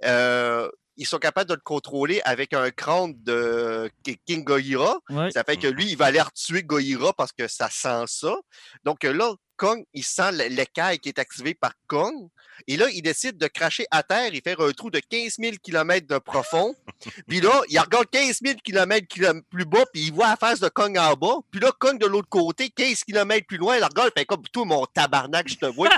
euh, 0.05 0.69
ils 0.97 1.05
sont 1.05 1.17
capables 1.19 1.49
de 1.49 1.55
le 1.55 1.61
contrôler 1.61 2.21
avec 2.25 2.53
un 2.53 2.69
crâne 2.71 3.13
de 3.23 3.89
Ki- 4.03 4.19
King 4.25 4.43
Gohira. 4.43 4.99
Ouais. 5.09 5.31
Ça 5.31 5.43
fait 5.43 5.57
que 5.57 5.67
lui, 5.67 5.89
il 5.91 5.97
va 5.97 6.05
aller 6.05 6.21
tuer 6.33 6.63
Gohira 6.63 7.13
parce 7.13 7.31
que 7.31 7.47
ça 7.47 7.69
sent 7.69 8.03
ça. 8.07 8.35
Donc 8.83 9.03
là, 9.03 9.33
Kong, 9.57 9.83
il 9.93 10.03
sent 10.03 10.31
le- 10.33 10.47
l'écaille 10.55 10.99
qui 10.99 11.09
est 11.09 11.19
activé 11.19 11.53
par 11.53 11.71
Kong. 11.87 12.27
Et 12.67 12.77
là, 12.77 12.85
il 12.93 13.01
décide 13.01 13.37
de 13.37 13.47
cracher 13.47 13.85
à 13.91 14.01
terre 14.01 14.29
et 14.33 14.41
faire 14.41 14.59
un 14.61 14.71
trou 14.71 14.89
de 14.89 14.99
15 14.99 15.35
000 15.39 15.55
km 15.61 16.07
de 16.07 16.17
profond. 16.19 16.73
Puis 17.27 17.41
là, 17.41 17.61
il 17.69 17.77
regarde 17.79 18.05
15 18.09 18.39
000 18.43 18.55
km 18.63 19.05
plus 19.49 19.65
bas, 19.65 19.83
puis 19.93 20.03
il 20.03 20.13
voit 20.13 20.29
la 20.29 20.37
face 20.37 20.59
de 20.61 20.69
Kong 20.69 20.97
en 20.97 21.13
bas. 21.15 21.35
Puis 21.51 21.59
là, 21.59 21.71
Kong 21.77 21.99
de 21.99 22.05
l'autre 22.05 22.29
côté, 22.29 22.69
15 22.69 23.03
km 23.03 23.45
plus 23.45 23.57
loin, 23.57 23.75
il 23.77 23.83
regarde, 23.83 24.11
il 24.15 24.19
fait 24.19 24.25
comme 24.25 24.43
tout 24.53 24.63
mon 24.65 24.85
tabarnak, 24.85 25.47
je 25.49 25.55
te 25.55 25.65
vois. 25.65 25.89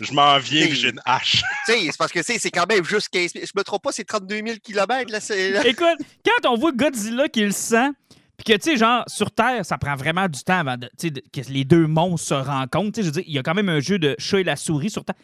Je 0.00 0.12
m'en 0.14 0.38
viens 0.38 0.66
que 0.68 0.74
j'ai 0.74 0.88
une 0.88 1.00
hache. 1.04 1.42
tu 1.66 1.72
sais, 1.72 1.80
c'est 1.86 1.96
parce 1.98 2.12
que 2.12 2.20
tu 2.20 2.24
sais, 2.32 2.38
c'est 2.38 2.50
quand 2.50 2.66
même 2.66 2.84
juste 2.84 3.08
15 3.10 3.32
000. 3.34 3.44
Je 3.46 3.52
me 3.54 3.62
trompe 3.62 3.82
pas, 3.82 3.92
c'est 3.92 4.04
32 4.04 4.36
000 4.36 4.56
km. 4.62 5.10
Là, 5.12 5.20
c'est- 5.20 5.50
là. 5.50 5.66
Écoute, 5.66 5.98
quand 6.24 6.48
on 6.50 6.56
voit 6.56 6.72
Godzilla 6.72 7.28
qui 7.28 7.40
le 7.42 7.50
sent, 7.52 7.90
puis 8.36 8.44
que, 8.44 8.52
tu 8.54 8.70
sais, 8.70 8.76
genre, 8.76 9.04
sur 9.06 9.30
Terre, 9.30 9.64
ça 9.64 9.78
prend 9.78 9.94
vraiment 9.94 10.28
du 10.28 10.42
temps 10.42 10.58
avant 10.58 10.76
de, 10.76 10.88
que 10.88 11.40
les 11.48 11.64
deux 11.64 11.86
monstres 11.86 12.28
se 12.28 12.34
rencontrent. 12.34 12.92
Tu 12.92 13.00
sais, 13.00 13.02
je 13.02 13.06
veux 13.06 13.20
dire, 13.20 13.24
il 13.26 13.32
y 13.32 13.38
a 13.38 13.42
quand 13.42 13.54
même 13.54 13.68
un 13.68 13.80
jeu 13.80 13.98
de 13.98 14.16
chat 14.18 14.40
et 14.40 14.44
la 14.44 14.56
souris 14.56 14.90
sur 14.90 15.04
Terre. 15.04 15.16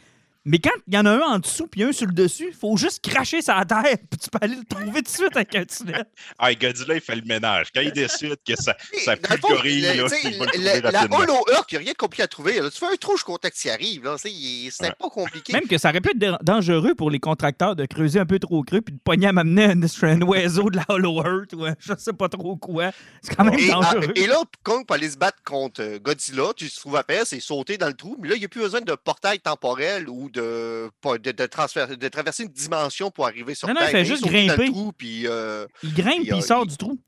Mais 0.46 0.58
quand 0.58 0.70
il 0.86 0.94
y 0.94 0.98
en 0.98 1.04
a 1.04 1.10
un 1.10 1.20
en 1.20 1.38
dessous 1.38 1.66
puis 1.66 1.82
un 1.82 1.92
sur 1.92 2.06
le 2.06 2.12
dessus, 2.14 2.48
il 2.48 2.54
faut 2.54 2.74
juste 2.78 3.02
cracher 3.06 3.42
sa 3.42 3.62
terre, 3.66 3.82
puis 4.10 4.18
tu 4.18 4.30
peux 4.30 4.38
aller 4.40 4.56
le 4.56 4.64
trouver 4.64 5.02
tout 5.02 5.02
de 5.02 5.08
suite 5.08 5.36
avec 5.36 5.54
un 5.54 5.64
tunnel. 5.66 6.04
Ah, 6.38 6.54
Godzilla, 6.54 6.94
il 6.94 7.00
fait 7.02 7.16
le 7.16 7.22
ménage. 7.26 7.66
Quand 7.74 7.82
il 7.82 7.92
décide 7.92 8.36
que 8.46 8.56
ça, 8.56 8.74
ça 9.04 9.16
le 9.16 9.20
là, 9.20 9.36
tu 9.36 10.08
sais, 10.08 10.20
il 10.24 10.38
va 10.38 10.46
le 10.46 10.52
le- 10.52 10.80
trouver 10.80 10.92
la. 10.92 11.18
Hollow 11.18 11.44
Earth, 11.52 11.66
il 11.70 11.74
n'y 11.74 11.76
a 11.76 11.80
rien 11.80 11.92
de 11.92 11.96
compliqué 11.98 12.22
à 12.22 12.26
trouver. 12.28 12.58
là. 12.60 12.70
Tu 12.70 12.78
fais 12.78 12.86
un 12.86 12.96
trou 12.96 13.12
jusqu'au 13.16 13.36
temps 13.36 13.50
que 13.50 13.54
tu 13.54 13.68
y 13.68 13.70
arrives. 13.70 14.02
là. 14.04 14.14
Tu 14.16 14.22
sais, 14.22 14.32
il- 14.32 14.70
C'est 14.72 14.84
Ouais. 14.84 14.92
pas 14.98 15.10
compliqué. 15.10 15.52
Même 15.52 15.66
que 15.68 15.76
ça 15.76 15.90
aurait 15.90 16.00
pu 16.00 16.10
être 16.10 16.38
dangereux 16.42 16.94
pour 16.94 17.10
les 17.10 17.20
contracteurs 17.20 17.76
de 17.76 17.84
creuser 17.84 18.18
un 18.20 18.26
peu 18.26 18.38
trop 18.38 18.62
creux 18.62 18.80
puis 18.80 18.94
de 18.94 19.00
pogner 19.04 19.26
à 19.26 19.32
m'amener 19.32 19.64
un, 19.64 19.82
un 20.08 20.22
oiseau 20.22 20.70
de 20.70 20.76
la 20.78 20.84
Hollow 20.88 21.18
Earth 21.22 21.52
ou 21.52 21.64
un 21.66 21.74
je 21.78 21.92
sais 21.98 22.12
pas 22.14 22.30
trop 22.30 22.56
quoi. 22.56 22.92
C'est 23.20 23.34
quand 23.34 23.44
même 23.44 23.58
Et, 23.58 23.68
ah, 23.70 23.74
dangereux. 23.92 24.12
et 24.16 24.26
là, 24.26 24.40
Kong 24.62 24.86
peut 24.86 24.94
aller 24.94 25.10
se 25.10 25.18
battre 25.18 25.38
contre 25.44 25.82
euh, 25.82 25.98
Godzilla. 25.98 26.52
Tu 26.56 26.70
te 26.70 26.76
trouves 26.76 26.96
à 26.96 27.02
faire, 27.02 27.26
c'est 27.26 27.40
sauter 27.40 27.76
dans 27.76 27.88
le 27.88 27.94
trou. 27.94 28.16
Mais 28.20 28.28
là, 28.28 28.36
il 28.36 28.38
n'y 28.38 28.44
a 28.46 28.48
plus 28.48 28.60
besoin 28.62 28.80
de 28.80 28.94
portail 28.94 29.38
temporel 29.40 30.08
ou 30.08 30.29
de, 30.30 30.90
de, 31.18 31.30
de 31.32 31.46
transférer- 31.46 31.96
de 31.96 32.08
traverser 32.08 32.44
une 32.44 32.48
dimension 32.50 33.10
pour 33.10 33.26
arriver 33.26 33.54
sur 33.54 33.68
Non, 33.68 33.74
non, 33.74 33.80
Terre. 33.80 33.88
il 33.90 33.92
fait 33.92 34.04
juste 34.04 34.24
grimper. 34.24 34.66
le 34.66 34.72
trou, 34.72 34.92
puis 34.92 35.26
euh, 35.26 35.66
Il 35.82 35.92
grimpe 35.94 36.22
puis 36.26 36.30
il 36.36 36.42
sort 36.42 36.62
il- 36.64 36.70
du 36.70 36.76
trou. 36.76 36.98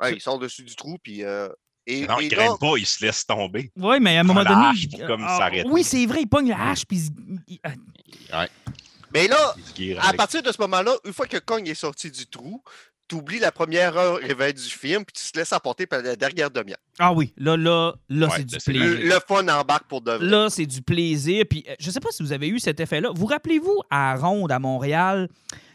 ouais, 0.00 0.14
il 0.14 0.20
sort 0.20 0.38
dessus 0.38 0.62
du 0.62 0.74
trou. 0.76 0.96
Puis, 1.02 1.24
euh, 1.24 1.48
et, 1.86 2.06
Non, 2.06 2.20
et 2.20 2.26
il 2.26 2.30
là, 2.34 2.44
grimpe 2.46 2.60
pas, 2.60 2.74
il 2.76 2.86
se 2.86 3.04
laisse 3.04 3.26
tomber. 3.26 3.72
Oui, 3.76 3.98
mais 4.00 4.16
à 4.18 4.20
un 4.20 4.24
moment 4.24 4.44
donné. 4.44 4.66
hache 4.66 4.84
il- 4.84 5.06
comme 5.06 5.24
ah, 5.26 5.50
oui, 5.66 5.82
c'est 5.82 6.04
vrai, 6.06 6.20
il 6.22 6.26
pogne 6.28 6.50
la 6.50 6.70
hache 6.70 6.84
puis 6.86 6.98
il- 7.28 7.40
il- 7.48 7.60
mais 9.12 9.26
là, 9.26 9.54
à 10.02 10.12
partir 10.12 10.42
de 10.42 10.52
ce 10.52 10.60
moment-là, 10.60 10.94
une 11.06 11.12
fois 11.14 11.26
que 11.26 11.38
Kong 11.38 11.66
est 11.66 11.74
sorti 11.74 12.10
du 12.10 12.26
trou, 12.26 12.62
tu 13.08 13.14
oublies 13.16 13.38
la 13.38 13.50
première 13.50 13.96
heure 13.96 14.18
vingt 14.36 14.54
du 14.54 14.62
film, 14.62 15.04
puis 15.04 15.14
tu 15.14 15.32
te 15.32 15.38
laisses 15.38 15.52
apporter 15.52 15.86
par 15.86 16.02
la 16.02 16.14
dernière 16.14 16.50
demi-heure. 16.50 16.78
Ah 16.98 17.12
oui, 17.12 17.32
là, 17.36 17.56
là, 17.56 17.94
là, 18.08 18.26
Ouais, 18.26 18.32
c'est 18.36 18.44
du 18.44 18.56
plaisir. 18.58 18.98
Le, 19.00 19.08
le 19.08 19.18
fun 19.26 19.48
embarque 19.48 19.88
pour 19.88 20.00
de 20.02 20.12
vrai. 20.12 20.26
Là, 20.26 20.50
c'est 20.50 20.66
du 20.66 20.82
plaisir. 20.82 21.44
Puis, 21.48 21.64
euh, 21.68 21.74
je 21.80 21.90
sais 21.90 22.00
pas 22.00 22.10
si 22.10 22.22
vous 22.22 22.32
avez 22.32 22.48
eu 22.48 22.58
cet 22.58 22.80
effet-là. 22.80 23.10
Vous 23.14 23.26
rappelez-vous 23.26 23.82
à 23.90 24.14
Ronde, 24.16 24.52
à 24.52 24.58
Montréal, 24.58 25.28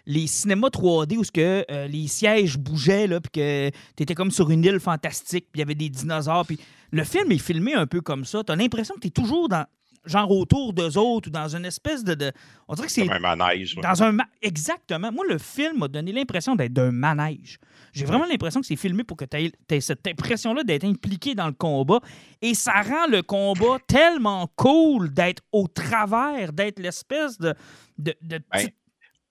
les 0.05 0.27
cinémas 0.27 0.67
3D 0.69 1.17
où 1.17 1.23
ce 1.23 1.31
que, 1.31 1.65
euh, 1.71 1.87
les 1.87 2.07
sièges 2.07 2.57
bougeaient, 2.57 3.07
là, 3.07 3.19
puis 3.21 3.31
que 3.31 3.69
tu 3.95 4.03
étais 4.03 4.15
comme 4.15 4.31
sur 4.31 4.49
une 4.49 4.63
île 4.63 4.79
fantastique, 4.79 5.45
puis 5.51 5.59
il 5.59 5.59
y 5.59 5.63
avait 5.63 5.75
des 5.75 5.89
dinosaures. 5.89 6.45
Puis 6.45 6.59
le 6.91 7.03
film 7.03 7.31
est 7.31 7.37
filmé 7.37 7.73
un 7.73 7.87
peu 7.87 8.01
comme 8.01 8.25
ça. 8.25 8.43
Tu 8.43 8.51
as 8.51 8.55
l'impression 8.55 8.95
que 8.95 8.99
tu 8.99 9.07
es 9.07 9.11
toujours 9.11 9.49
dans, 9.49 9.65
genre 10.05 10.29
autour 10.31 10.73
d'eux 10.73 10.97
autres 10.97 11.29
ou 11.29 11.31
dans 11.31 11.55
une 11.55 11.65
espèce 11.65 12.03
de. 12.03 12.13
de- 12.13 12.31
on 12.67 12.73
dirait 12.75 12.87
que 12.87 12.93
c'est 12.93 13.05
Comme 13.07 13.13
un 13.25 13.35
manège. 13.35 13.75
ouais. 13.75 13.81
dans 13.83 14.03
un 14.03 14.11
ma- 14.11 14.27
exactement. 14.41 15.11
Moi, 15.11 15.25
le 15.29 15.37
film 15.37 15.79
m'a 15.79 15.87
donné 15.87 16.11
l'impression 16.11 16.55
d'être 16.55 16.73
d'un 16.73 16.91
manège. 16.91 17.57
J'ai 17.93 18.05
vraiment 18.05 18.25
l'impression 18.25 18.59
que 18.59 18.65
c'est 18.65 18.75
filmé 18.75 19.03
pour 19.03 19.17
que 19.17 19.25
tu 19.25 19.37
aies, 19.69 19.81
cette 19.81 20.07
impression-là 20.07 20.63
d'être 20.63 20.83
impliqué 20.85 21.35
dans 21.35 21.45
le 21.47 21.53
combat. 21.53 21.99
Et 22.41 22.53
ça 22.55 22.81
rend 22.81 23.07
le 23.07 23.21
combat 23.21 23.77
tellement 23.87 24.49
cool 24.55 25.13
d'être 25.13 25.43
au 25.51 25.67
travers, 25.67 26.51
d'être 26.53 26.79
l'espèce 26.79 27.37
de. 27.37 27.53
de, 27.97 28.13
de 28.21 28.37
Ben, 28.37 28.41
petite- 28.51 28.75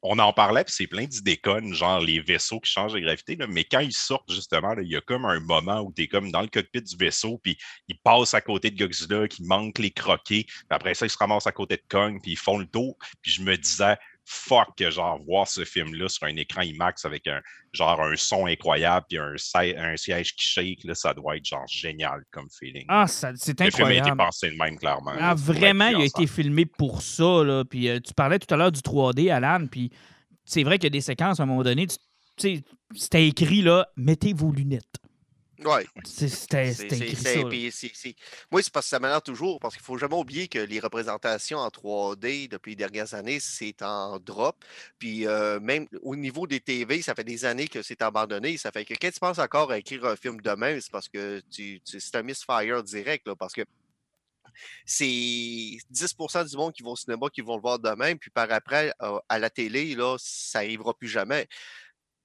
on 0.02 0.18
en 0.18 0.32
parlait, 0.32 0.64
puis 0.64 0.74
c'est 0.74 0.86
plein 0.86 1.04
d'idées 1.04 1.36
connes, 1.36 1.72
genre 1.74 2.00
les 2.00 2.20
vaisseaux 2.20 2.60
qui 2.60 2.70
changent 2.70 2.92
de 2.92 2.98
gravité. 2.98 3.36
là, 3.36 3.46
mais 3.46 3.64
quand 3.64 3.80
ils 3.80 3.92
sortent, 3.92 4.30
justement, 4.32 4.74
il 4.80 4.88
y 4.88 4.96
a 4.96 5.00
comme 5.00 5.24
un 5.24 5.38
moment 5.40 5.80
où 5.80 5.92
tu 5.94 6.02
es 6.02 6.08
comme 6.08 6.32
dans 6.32 6.42
le 6.42 6.48
cockpit 6.48 6.82
du 6.82 6.96
vaisseau, 6.96 7.38
puis 7.42 7.56
ils 7.88 7.98
passent 7.98 8.34
à 8.34 8.40
côté 8.40 8.70
de 8.70 8.78
Godzilla, 8.78 9.28
qui 9.28 9.44
manque 9.44 9.78
les 9.78 9.92
croquets. 9.92 10.44
Puis 10.44 10.66
après 10.70 10.94
ça, 10.94 11.06
ils 11.06 11.10
se 11.10 11.18
ramassent 11.18 11.46
à 11.46 11.52
côté 11.52 11.76
de 11.76 11.84
Kong, 11.88 12.18
puis 12.20 12.32
ils 12.32 12.38
font 12.38 12.58
le 12.58 12.66
tour. 12.66 12.96
Puis 13.22 13.32
je 13.32 13.42
me 13.42 13.56
disais, 13.56 13.96
fuck, 14.24 14.68
que 14.76 14.90
genre, 14.90 15.20
voir 15.24 15.48
ce 15.48 15.64
film-là 15.64 16.08
sur 16.08 16.26
un 16.26 16.36
écran 16.36 16.62
IMAX 16.62 17.04
avec 17.04 17.26
un 17.26 17.40
genre 17.72 18.00
un 18.00 18.16
son 18.16 18.46
incroyable, 18.46 19.06
puis 19.08 19.18
un, 19.18 19.34
un 19.78 19.96
siège 19.96 20.34
qui 20.34 20.46
shake, 20.46 20.84
là, 20.84 20.94
ça 20.94 21.14
doit 21.14 21.36
être 21.36 21.44
genre 21.44 21.66
génial 21.66 22.22
comme 22.30 22.48
feeling. 22.50 22.84
Ah, 22.88 23.06
c'est 23.06 23.30
le 23.30 23.36
film 23.36 23.56
a 23.58 23.66
été 23.66 24.00
incroyable. 24.00 24.16
pensé 24.16 24.50
de 24.50 24.56
même, 24.56 24.78
clairement. 24.78 25.12
Ah, 25.18 25.34
vraiment, 25.34 25.88
il 25.88 26.02
a 26.02 26.04
été 26.04 26.26
filmé 26.26 26.66
pour 26.66 27.02
ça. 27.02 27.44
Là. 27.44 27.64
Puis 27.64 27.88
euh, 27.88 28.00
tu 28.00 28.14
parlais 28.14 28.38
tout 28.38 28.52
à 28.52 28.56
l'heure 28.56 28.72
du 28.72 28.80
3D, 28.80 29.32
Alan. 29.32 29.66
Puis 29.66 29.90
c'est 30.44 30.62
vrai 30.62 30.78
qu'il 30.78 30.84
y 30.84 30.88
a 30.88 30.90
des 30.90 31.00
séquences, 31.00 31.40
à 31.40 31.44
un 31.44 31.46
moment 31.46 31.62
donné, 31.62 31.86
tu 31.86 31.96
tu 32.36 32.56
sais, 32.56 32.64
c'était 32.94 33.28
écrit 33.28 33.62
là, 33.62 33.86
mettez 33.96 34.32
vos 34.32 34.52
lunettes. 34.52 34.96
Ouais. 35.64 35.86
C'est- 36.74 36.88
C'était 37.14 37.42
Moi, 38.50 38.62
c'est 38.62 38.72
parce 38.72 38.86
que 38.86 38.90
ça 38.90 38.98
m'énerve 39.00 39.22
toujours, 39.22 39.58
parce 39.60 39.74
qu'il 39.74 39.84
faut 39.84 39.96
jamais 39.98 40.16
oublier 40.16 40.48
que 40.48 40.58
les 40.58 40.80
représentations 40.80 41.58
en 41.58 41.68
3D 41.70 42.48
depuis 42.48 42.70
les 42.72 42.76
dernières 42.76 43.14
années, 43.14 43.40
c'est 43.40 43.80
en 43.82 44.18
drop. 44.18 44.64
Puis 44.98 45.26
euh, 45.26 45.60
même 45.60 45.86
au 46.02 46.16
niveau 46.16 46.46
des 46.46 46.60
TV, 46.60 47.02
ça 47.02 47.14
fait 47.14 47.24
des 47.24 47.44
années 47.44 47.68
que 47.68 47.82
c'est 47.82 48.02
abandonné. 48.02 48.56
Ça 48.58 48.70
fait 48.72 48.84
que 48.84 48.94
quand 48.94 49.10
tu 49.10 49.20
penses 49.20 49.38
encore 49.38 49.70
à 49.70 49.78
écrire 49.78 50.04
un 50.06 50.16
film 50.16 50.40
demain, 50.40 50.78
c'est 50.80 50.90
parce 50.90 51.08
que 51.08 51.40
tu, 51.50 51.80
tu- 51.84 52.00
c'est 52.00 52.16
un 52.16 52.22
misfire 52.22 52.82
direct, 52.82 53.26
là, 53.26 53.34
parce 53.36 53.52
que 53.52 53.62
c'est 54.84 55.04
10% 55.90 56.44
du 56.44 56.56
monde 56.56 56.72
qui 56.72 56.82
vont 56.82 56.92
au 56.92 56.96
cinéma 56.96 57.28
qui 57.32 57.40
vont 57.40 57.56
le 57.56 57.62
voir 57.62 57.78
demain, 57.78 58.16
puis 58.16 58.30
par 58.30 58.50
après, 58.52 58.92
euh, 59.02 59.18
à 59.28 59.38
la 59.38 59.50
télé, 59.50 59.94
là, 59.94 60.16
ça 60.18 60.60
n'arrivera 60.60 60.94
plus 60.94 61.08
jamais. 61.08 61.48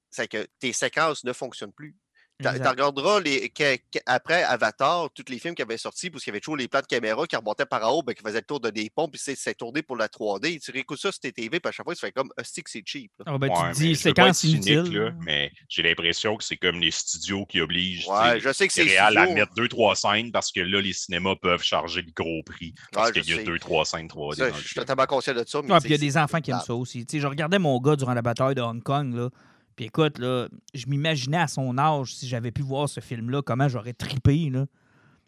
C'est 0.09 0.27
que 0.27 0.45
tes 0.59 0.73
séquences 0.73 1.23
ne 1.23 1.33
fonctionnent 1.33 1.71
plus. 1.73 1.95
Tu 2.39 2.47
regarderas 2.47 3.19
les, 3.19 3.49
que- 3.49 3.77
que- 3.77 3.99
après 4.05 4.43
Avatar, 4.43 5.09
tous 5.13 5.25
les 5.29 5.39
films 5.39 5.55
qui 5.55 5.63
avaient 5.63 5.77
sorti, 5.77 6.11
parce 6.11 6.23
qu'il 6.23 6.31
y 6.31 6.33
avait 6.33 6.39
toujours 6.39 6.55
les 6.57 6.67
plans 6.67 6.81
de 6.81 6.85
caméra 6.85 7.25
qui 7.25 7.35
remontaient 7.35 7.65
par 7.65 7.83
en 7.87 7.97
haut, 7.97 8.03
ben, 8.03 8.13
qui 8.13 8.21
faisaient 8.21 8.39
le 8.41 8.45
tour 8.45 8.59
de 8.59 8.69
des 8.69 8.91
ponts, 8.91 9.07
puis 9.07 9.19
c'est 9.23 9.55
tourné 9.55 9.81
pour 9.81 9.95
la 9.97 10.07
3D. 10.07 10.59
Tu 10.59 10.69
réécoutes 10.71 10.99
ça 10.99 11.11
sur 11.11 11.19
tes 11.19 11.31
TV, 11.31 11.59
puis 11.59 11.67
à 11.69 11.71
chaque 11.71 11.83
fois, 11.85 11.95
tu 11.95 12.01
fais 12.01 12.11
comme, 12.11 12.29
hostie 12.39 12.61
que 12.61 12.69
c'est 12.69 12.83
cheap. 12.85 13.11
là. 13.19 13.25
Ah, 13.27 13.37
ben, 13.39 13.49
Ouais, 13.49 13.71
tu 13.71 13.77
te 13.77 13.77
dis 13.83 13.95
séquence 13.95 14.43
inutile. 14.43 14.83
là, 14.97 15.11
mais 15.25 15.51
j'ai 15.67 15.81
l'impression 15.81 16.37
que 16.37 16.43
c'est 16.43 16.57
comme 16.57 16.79
les 16.79 16.91
studios 16.91 17.45
qui 17.47 17.59
obligent 17.59 18.07
Ouais, 18.07 18.39
je 18.39 18.53
sais 18.53 18.67
que 18.67 18.73
les 18.81 18.87
c'est 18.89 18.91
réals 18.99 19.17
à 19.17 19.25
mettre 19.33 19.53
deux, 19.55 19.67
trois 19.67 19.95
scènes 19.95 20.31
parce 20.31 20.51
que 20.51 20.59
là, 20.59 20.79
les 20.79 20.93
cinémas 20.93 21.35
peuvent 21.41 21.63
charger 21.63 22.03
le 22.03 22.11
gros 22.15 22.43
prix 22.43 22.73
parce 22.91 23.07
Ouais, 23.07 23.13
qu'il 23.21 23.31
y 23.31 23.33
a 23.33 23.37
sais. 23.37 23.43
deux, 23.45 23.57
trois 23.57 23.83
scènes 23.85 24.07
3D. 24.07 24.35
Ça, 24.37 24.49
dans 24.51 24.55
le 24.55 24.61
je 24.61 24.67
suis 24.67 24.75
totalement 24.75 25.05
conscient 25.07 25.33
de 25.33 25.43
ça. 25.47 25.61
Mais 25.63 25.73
il 25.85 25.91
y 25.91 25.93
a 25.95 25.97
des 25.97 26.17
enfants 26.17 26.39
qui 26.39 26.51
aiment 26.51 26.61
ça 26.65 26.75
aussi. 26.75 27.05
Je 27.11 27.25
regardais 27.27 27.57
mon 27.57 27.79
gars 27.79 27.95
durant 27.95 28.13
la 28.13 28.21
bataille 28.21 28.53
de 28.55 28.61
Hong 28.61 28.83
Kong, 28.83 29.15
là. 29.15 29.29
Puis 29.77 29.85
écoute, 29.85 30.17
là, 30.17 30.49
je 30.73 30.85
m'imaginais 30.87 31.37
à 31.37 31.47
son 31.47 31.77
âge, 31.77 32.13
si 32.15 32.27
j'avais 32.27 32.51
pu 32.51 32.63
voir 32.63 32.89
ce 32.89 32.99
film-là, 32.99 33.41
comment 33.41 33.69
j'aurais 33.69 33.93
tripé, 33.93 34.49
là. 34.51 34.65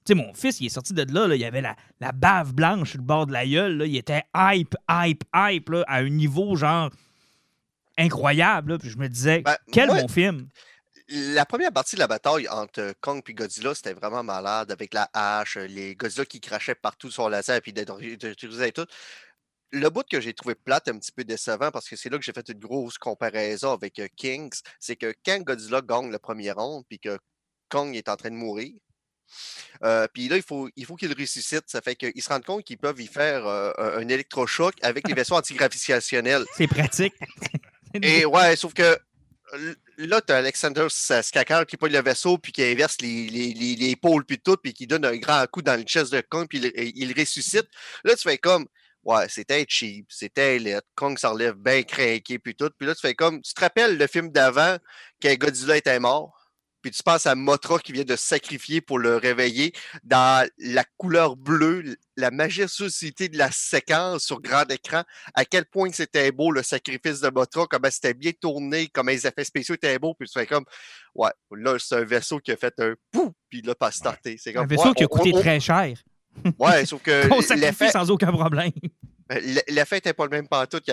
Tu 0.05 0.13
sais, 0.13 0.15
mon 0.15 0.33
fils, 0.33 0.59
il 0.59 0.65
est 0.65 0.69
sorti 0.69 0.93
de 0.93 1.05
là, 1.13 1.27
là, 1.27 1.35
il 1.35 1.45
avait 1.45 1.61
la, 1.61 1.75
la 2.01 2.11
bave 2.11 2.53
blanche 2.53 2.89
sur 2.91 2.97
le 2.99 3.03
bord 3.05 3.27
de 3.27 3.31
la 3.31 3.45
gueule, 3.45 3.77
là. 3.77 3.85
Il 3.85 3.95
était 3.95 4.23
hype, 4.35 4.75
hype, 4.89 5.23
hype, 5.35 5.69
là, 5.69 5.83
à 5.87 5.97
un 5.99 6.09
niveau, 6.09 6.55
genre, 6.55 6.89
incroyable, 7.97 8.73
là. 8.73 8.77
Puis 8.79 8.89
je 8.89 8.97
me 8.97 9.07
disais, 9.07 9.41
Ben, 9.41 9.55
quel 9.71 9.87
moi- 9.87 10.01
bon 10.01 10.07
film! 10.07 10.47
La 11.11 11.43
première 11.43 11.71
partie 11.71 11.95
de 11.95 12.01
la 12.01 12.07
bataille 12.07 12.47
entre 12.49 12.93
Kong 13.01 13.23
et 13.27 13.33
Godzilla, 13.33 13.73
c'était 13.73 13.93
vraiment 13.93 14.23
malade 14.23 14.71
avec 14.71 14.93
la 14.93 15.09
hache, 15.11 15.57
les 15.57 15.95
Godzilla 15.95 16.23
qui 16.25 16.39
crachaient 16.39 16.75
partout 16.75 17.09
sur 17.09 17.29
la 17.29 17.41
serre 17.41 17.61
puis 17.61 17.73
d'utiliser 17.73 18.71
tout. 18.71 18.85
Le 19.71 19.89
bout 19.89 20.03
que 20.09 20.19
j'ai 20.19 20.33
trouvé 20.33 20.55
plate, 20.55 20.87
un 20.87 20.97
petit 20.97 21.11
peu 21.11 21.23
décevant, 21.23 21.71
parce 21.71 21.87
que 21.87 21.95
c'est 21.95 22.09
là 22.09 22.17
que 22.17 22.23
j'ai 22.23 22.33
fait 22.33 22.49
une 22.49 22.59
grosse 22.59 22.97
comparaison 22.97 23.71
avec 23.71 23.99
euh, 23.99 24.07
Kings, 24.15 24.61
c'est 24.79 24.95
que 24.95 25.13
quand 25.25 25.39
Godzilla 25.39 25.81
gagne 25.81 26.11
le 26.11 26.19
premier 26.19 26.51
round 26.51 26.83
puis 26.87 26.99
que 26.99 27.17
Kong 27.69 27.95
est 27.95 28.09
en 28.09 28.15
train 28.15 28.31
de 28.31 28.35
mourir, 28.35 28.73
euh, 29.83 30.07
puis 30.11 30.27
là, 30.27 30.37
il 30.37 30.43
faut 30.43 30.69
il 30.75 30.85
faut 30.85 30.95
qu'il 30.95 31.13
ressuscite. 31.13 31.63
Ça 31.67 31.81
fait 31.81 31.95
qu'ils 31.95 32.21
se 32.21 32.29
rendent 32.29 32.45
compte 32.45 32.63
qu'ils 32.63 32.77
peuvent 32.79 32.99
y 32.99 33.07
faire 33.07 33.45
euh, 33.45 33.71
un 33.77 34.07
électrochoc 34.07 34.73
avec 34.81 35.07
les 35.07 35.13
vaisseaux 35.13 35.35
antigravitationnels. 35.35 36.45
C'est 36.57 36.67
pratique. 36.67 37.13
Et 37.93 38.25
ouais, 38.25 38.55
sauf 38.55 38.73
que 38.73 38.97
là, 39.97 40.21
tu 40.21 40.33
as 40.33 40.37
Alexander 40.37 40.87
Skakar 40.89 41.65
qui 41.65 41.77
pogne 41.77 41.93
le 41.93 42.01
vaisseau, 42.01 42.37
puis 42.37 42.51
qui 42.51 42.63
inverse 42.63 42.97
les, 43.01 43.27
les, 43.29 43.53
les, 43.53 43.75
les 43.75 43.95
pôles, 43.95 44.25
puis 44.25 44.39
tout, 44.39 44.57
puis 44.57 44.73
qui 44.73 44.87
donne 44.87 45.05
un 45.05 45.17
grand 45.17 45.45
coup 45.47 45.61
dans 45.61 45.75
le 45.75 45.83
chest 45.83 46.11
de 46.13 46.21
Kong, 46.21 46.47
puis 46.47 46.59
il, 46.59 46.91
il 46.95 47.19
ressuscite. 47.19 47.67
Là, 48.03 48.15
tu 48.15 48.29
fais 48.29 48.37
comme, 48.37 48.67
ouais, 49.09 49.25
c'était 49.29 49.65
cheap, 49.67 50.05
c'était 50.09 50.59
laid. 50.59 50.81
Kong 50.95 51.17
s'enlève 51.17 51.55
bien 51.55 51.83
craqué, 51.83 52.39
puis 52.39 52.55
tout. 52.55 52.69
Puis 52.77 52.87
là, 52.87 52.95
tu 52.95 53.01
fais 53.01 53.15
comme, 53.15 53.41
tu 53.41 53.53
te 53.53 53.59
rappelles 53.61 53.97
le 53.97 54.07
film 54.07 54.29
d'avant, 54.31 54.77
quand 55.21 55.33
Godzilla 55.35 55.77
était 55.77 55.99
mort? 55.99 56.35
Puis 56.81 56.91
tu 56.91 57.03
penses 57.03 57.25
à 57.27 57.35
Motra 57.35 57.77
qui 57.79 57.91
vient 57.91 58.05
de 58.05 58.15
se 58.15 58.25
sacrifier 58.25 58.79
pour 58.79 58.99
le 58.99 59.17
réveiller 59.17 59.73
dans 60.05 60.47
la 60.59 60.85
couleur 60.95 61.35
bleue, 61.35 61.97
la 62.15 62.31
majestuosité 62.31 63.27
de 63.27 63.37
la 63.37 63.51
séquence 63.51 64.23
sur 64.23 64.39
grand 64.39 64.63
écran, 64.71 65.03
à 65.33 65.43
quel 65.43 65.65
point 65.65 65.89
c'était 65.91 66.31
beau 66.31 66.51
le 66.51 66.63
sacrifice 66.63 67.19
de 67.19 67.29
Motra, 67.31 67.67
comment 67.69 67.91
c'était 67.91 68.13
bien 68.13 68.31
tourné, 68.31 68.87
comment 68.93 69.11
les 69.11 69.27
effets 69.27 69.43
spéciaux 69.43 69.75
étaient 69.75 69.99
beaux, 69.99 70.13
puis 70.17 70.29
tu 70.29 70.39
fais 70.39 70.47
comme, 70.47 70.63
ouais, 71.15 71.31
là, 71.51 71.77
c'est 71.79 71.95
un 71.95 72.05
vaisseau 72.05 72.39
qui 72.39 72.51
a 72.53 72.55
fait 72.55 72.73
un 72.79 72.93
pouf, 73.11 73.33
puis 73.49 73.61
là, 73.61 73.75
pas 73.75 73.91
starté. 73.91 74.37
C'est 74.39 74.51
Un 74.51 74.61
comme, 74.61 74.67
vaisseau 74.69 74.87
ouais, 74.87 74.93
qui 74.93 75.03
a 75.03 75.07
on- 75.11 75.17
coûté 75.17 75.31
on- 75.35 75.41
très 75.41 75.59
cher. 75.59 75.97
Ouais, 76.57 76.85
sauf 76.85 77.01
que 77.01 77.27
Qu'on 77.29 77.41
sacrifie 77.41 77.89
sans 77.91 78.09
aucun 78.09 78.31
problème. 78.31 78.71
l'effet 79.67 79.97
n'était 79.97 80.13
pas 80.13 80.23
le 80.25 80.29
même 80.31 80.47
pantoute. 80.47 80.83
Tu 80.85 80.91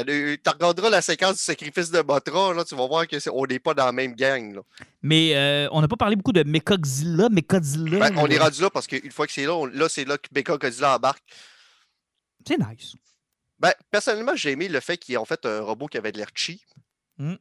regarderas 0.51 0.91
la 0.91 1.01
séquence 1.01 1.37
du 1.37 1.43
sacrifice 1.43 1.91
de 1.91 2.01
Motra, 2.01 2.53
là, 2.53 2.65
tu 2.65 2.75
vas 2.75 2.87
voir 2.87 3.07
qu'on 3.07 3.47
n'est 3.47 3.59
pas 3.59 3.73
dans 3.75 3.87
la 3.87 3.93
même 3.93 4.15
gang. 4.15 4.55
là. 4.57 4.61
Mais 5.03 5.35
euh, 5.37 5.69
on 5.73 5.81
n'a 5.81 5.89
pas 5.89 5.97
parlé 5.97 6.17
beaucoup 6.17 6.33
de 6.33 6.43
Mechagodzilla. 6.43 7.29
Mechagodzilla. 7.29 8.11
Ben, 8.11 8.19
on 8.19 8.27
est 8.27 8.39
rendu 8.39 8.61
là 8.61 8.71
parce 8.71 8.87
qu'une 8.87 9.11
fois 9.13 9.27
que 9.27 9.33
c'est 9.33 9.47
là, 9.47 9.55
on- 9.55 9.67
là, 9.67 9.89
c'est 9.89 10.05
là 10.05 10.19
que 10.19 10.29
Becca 10.33 10.57
Godzilla 10.57 10.97
embarque. 10.97 11.23
C'est 12.47 12.59
nice. 12.59 12.95
Ben, 13.59 13.73
personnellement, 13.91 14.37
j'ai 14.37 14.51
aimé 14.53 14.69
le 14.69 14.81
fait 14.81 14.99
qu'ils 14.99 15.17
ont 15.19 15.25
fait 15.25 15.47
un 15.47 15.61
robot 15.63 15.87
qui 15.87 15.97
avait 15.97 16.13
de 16.13 16.19
l'air 16.19 16.29
cheap. 16.35 16.61
Mm. 17.19 17.35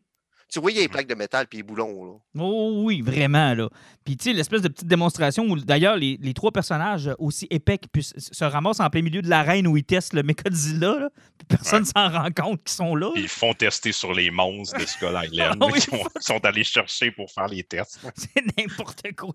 Tu 0.47 0.59
vois, 0.61 0.71
il 0.71 0.75
y 0.75 0.79
a 0.79 0.83
les 0.83 0.87
plaques 0.87 1.07
de 1.07 1.15
métal 1.15 1.47
puis 1.47 1.57
les 1.57 1.63
boulons. 1.63 2.05
Là. 2.05 2.11
Oh 2.39 2.83
oui, 2.85 3.01
vraiment, 3.01 3.53
là. 3.55 3.67
Puis, 4.05 4.15
tu 4.15 4.25
sais, 4.25 4.33
l'espèce 4.33 4.61
de 4.61 4.67
petite 4.67 4.87
démonstration 4.87 5.43
où, 5.45 5.57
d'ailleurs, 5.59 5.97
les, 5.97 6.17
les 6.21 6.33
trois 6.35 6.51
personnages 6.51 7.09
aussi 7.17 7.47
épais 7.49 7.77
qui 7.79 7.89
puissent- 7.89 8.13
se 8.17 8.45
ramassent 8.45 8.79
en 8.79 8.89
plein 8.91 9.01
milieu 9.01 9.21
de 9.23 9.27
l'arène 9.29 9.65
où 9.67 9.75
ils 9.75 9.83
testent 9.83 10.13
le 10.13 10.21
Mechagodzilla, 10.23 10.99
là, 10.99 11.09
puis 11.37 11.47
personne 11.47 11.83
s'en 11.83 12.09
rend 12.09 12.29
compte 12.31 12.63
qu'ils 12.63 12.75
sont 12.75 12.95
là. 12.95 13.09
Puis 13.15 13.23
Ils 13.23 13.27
font 13.27 13.53
tester 13.53 13.91
sur 13.91 14.13
les 14.13 14.29
monstres 14.29 14.79
de 14.79 14.85
Skull 14.85 15.17
Island 15.31 15.57
Ah 15.61 15.65
oui. 15.65 15.73
qui 15.79 15.81
sont, 15.81 16.03
sont 16.19 16.45
allés 16.45 16.63
chercher 16.63 17.11
pour 17.11 17.29
faire 17.31 17.47
les 17.47 17.63
tests. 17.63 17.99
C'est 18.15 18.43
n'importe 18.57 19.01
quoi. 19.17 19.33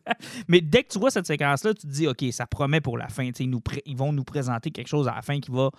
Mais 0.48 0.60
dès 0.60 0.84
que 0.84 0.92
tu 0.92 0.98
vois 1.00 1.10
cette 1.10 1.26
séquence-là, 1.26 1.74
tu 1.74 1.82
te 1.88 1.92
dis, 1.92 2.06
OK, 2.06 2.24
ça 2.30 2.46
promet 2.46 2.80
pour 2.80 2.96
la 2.96 3.08
fin. 3.08 3.26
Tu 3.26 3.32
sais, 3.38 3.44
Ils, 3.44 3.50
nous 3.50 3.60
pré- 3.60 3.82
ils 3.84 3.96
vont 3.96 4.12
nous 4.12 4.24
présenter 4.24 4.70
quelque 4.70 4.88
chose 4.88 5.08
à 5.08 5.16
la 5.16 5.22
fin 5.22 5.40
qui 5.40 5.50
va, 5.50 5.70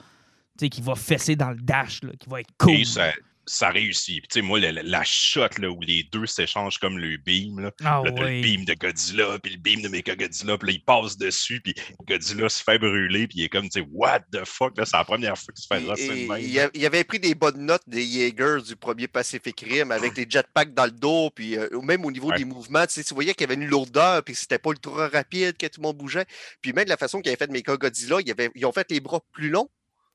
tu 0.60 0.66
sais, 0.66 0.70
qui 0.70 0.82
va 0.82 0.94
fesser 0.96 1.38
dans 1.38 1.52
le 1.52 1.58
dash, 1.62 2.04
là, 2.04 2.12
qui 2.20 2.30
va 2.30 2.42
être 2.42 2.52
cool. 2.58 2.72
Et 2.74 2.84
ça, 2.86 3.12
ça 3.46 3.70
réussit. 3.70 4.20
Puis, 4.20 4.28
tu 4.28 4.34
sais, 4.39 4.42
moi, 4.42 4.60
la, 4.60 4.72
la- 4.72 4.84
la 4.84 5.04
shot 5.04 5.48
là, 5.60 5.70
où 5.70 5.82
les 5.82 6.04
deux 6.12 6.26
s'échangent 6.26 6.78
comme 6.78 6.98
le 6.98 7.18
beam, 7.18 7.60
là, 7.60 7.72
Ah 7.84 8.02
Là, 8.06 8.12
t'as 8.12 8.24
oui. 8.26 8.36
le 8.38 8.42
beam 8.42 8.66
de 8.66 8.74
Godzilla, 8.74 9.39
puis 9.42 9.54
le 9.54 9.60
beam 9.60 9.82
de 9.82 9.88
Mechagodzilla, 9.88 10.58
puis 10.58 10.68
là, 10.70 10.74
il 10.74 10.84
passe 10.84 11.18
dessus, 11.18 11.60
puis 11.62 11.74
Godzilla 12.08 12.50
se 12.50 12.64
fait 12.64 12.78
brûler, 12.78 13.28
puis 13.28 13.39
il 13.39 13.44
est 13.46 13.50
comme, 13.50 13.68
tu 13.70 13.82
sais, 13.82 13.88
what 13.92 14.20
the 14.32 14.46
fuck, 14.46 14.78
là, 14.78 14.86
c'est 14.86 14.96
la 14.98 15.04
première 15.04 15.38
fois 15.38 15.54
qu'il 15.54 15.64
se 15.64 15.68
fait 15.68 15.80
même. 16.28 16.72
il, 16.74 16.86
avait 16.86 17.04
pris 17.04 17.20
des 17.20 17.36
bonnes 17.36 17.66
notes 17.66 17.84
des 17.88 18.06
Jaegers 18.06 18.62
du 18.68 18.76
premier 18.76 19.08
Pacific 19.08 19.60
Rim 19.62 19.92
avec 19.92 20.14
des 20.14 20.26
jetpacks 20.30 20.74
dans 20.74 20.86
le 20.86 20.92
dos, 20.92 21.30
puis 21.34 21.58
euh, 21.58 21.68
même 21.82 22.06
au 22.06 22.12
niveau 22.12 22.30
Ouais. 22.30 22.38
des 22.38 22.46
mouvements, 22.46 22.86
tu, 22.86 22.94
sais, 22.94 23.04
tu 23.04 23.14
voyais 23.14 23.34
qu'il 23.34 23.42
y 23.50 23.52
avait 23.52 23.62
une 23.62 23.68
lourdeur, 23.68 24.24
puis 24.24 24.36
c'était 24.36 24.60
pas 24.60 24.70
ultra 24.72 25.08
rapide, 25.10 25.58
que 25.58 25.66
tout 25.68 25.82
le 25.82 25.88
monde 25.88 25.98
bougeait. 25.98 26.26
Puis 26.62 26.74
même 26.74 26.86
de 26.86 26.89
la 26.89 26.98
façon 26.98 27.20
qu'ils 27.22 27.30
avaient 27.32 27.38
fait 27.38 27.52
Mecha 27.52 27.76
Godzilla, 27.76 28.18
ils, 28.24 28.32
avaient- 28.32 28.52
ils 28.56 28.66
ont 28.66 28.72
fait 28.72 28.89
les 28.92 29.00
bras 29.00 29.20
plus 29.34 29.50
longs. 29.50 29.70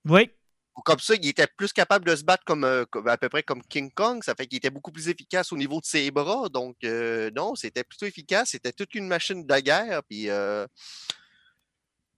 Oui. 0.04 0.30
Comme 0.84 0.98
ça, 0.98 1.14
il 1.14 1.26
était 1.26 1.46
plus 1.56 1.72
capable 1.72 2.04
de 2.04 2.14
se 2.14 2.22
battre 2.22 2.44
comme, 2.44 2.64
euh, 2.64 2.84
comme- 2.90 3.08
à 3.08 3.16
peu 3.16 3.28
près 3.28 3.42
comme 3.42 3.62
King 3.62 3.90
Kong. 3.94 4.22
Ça 4.22 4.34
fait 4.34 4.46
qu'il 4.46 4.58
était 4.58 4.70
beaucoup 4.70 4.92
plus 4.92 5.08
efficace 5.08 5.50
au 5.52 5.56
niveau 5.56 5.80
de 5.80 5.86
ses 5.86 6.10
bras. 6.10 6.48
Donc, 6.50 6.76
euh, 6.84 7.30
non, 7.34 7.54
c'était 7.54 7.82
plutôt 7.84 8.06
efficace. 8.06 8.50
C'était 8.50 8.72
toute 8.72 8.94
une 8.94 9.06
machine 9.08 9.46
de 9.46 9.58
guerre. 9.60 10.02
Puis, 10.04 10.28
euh, 10.28 10.66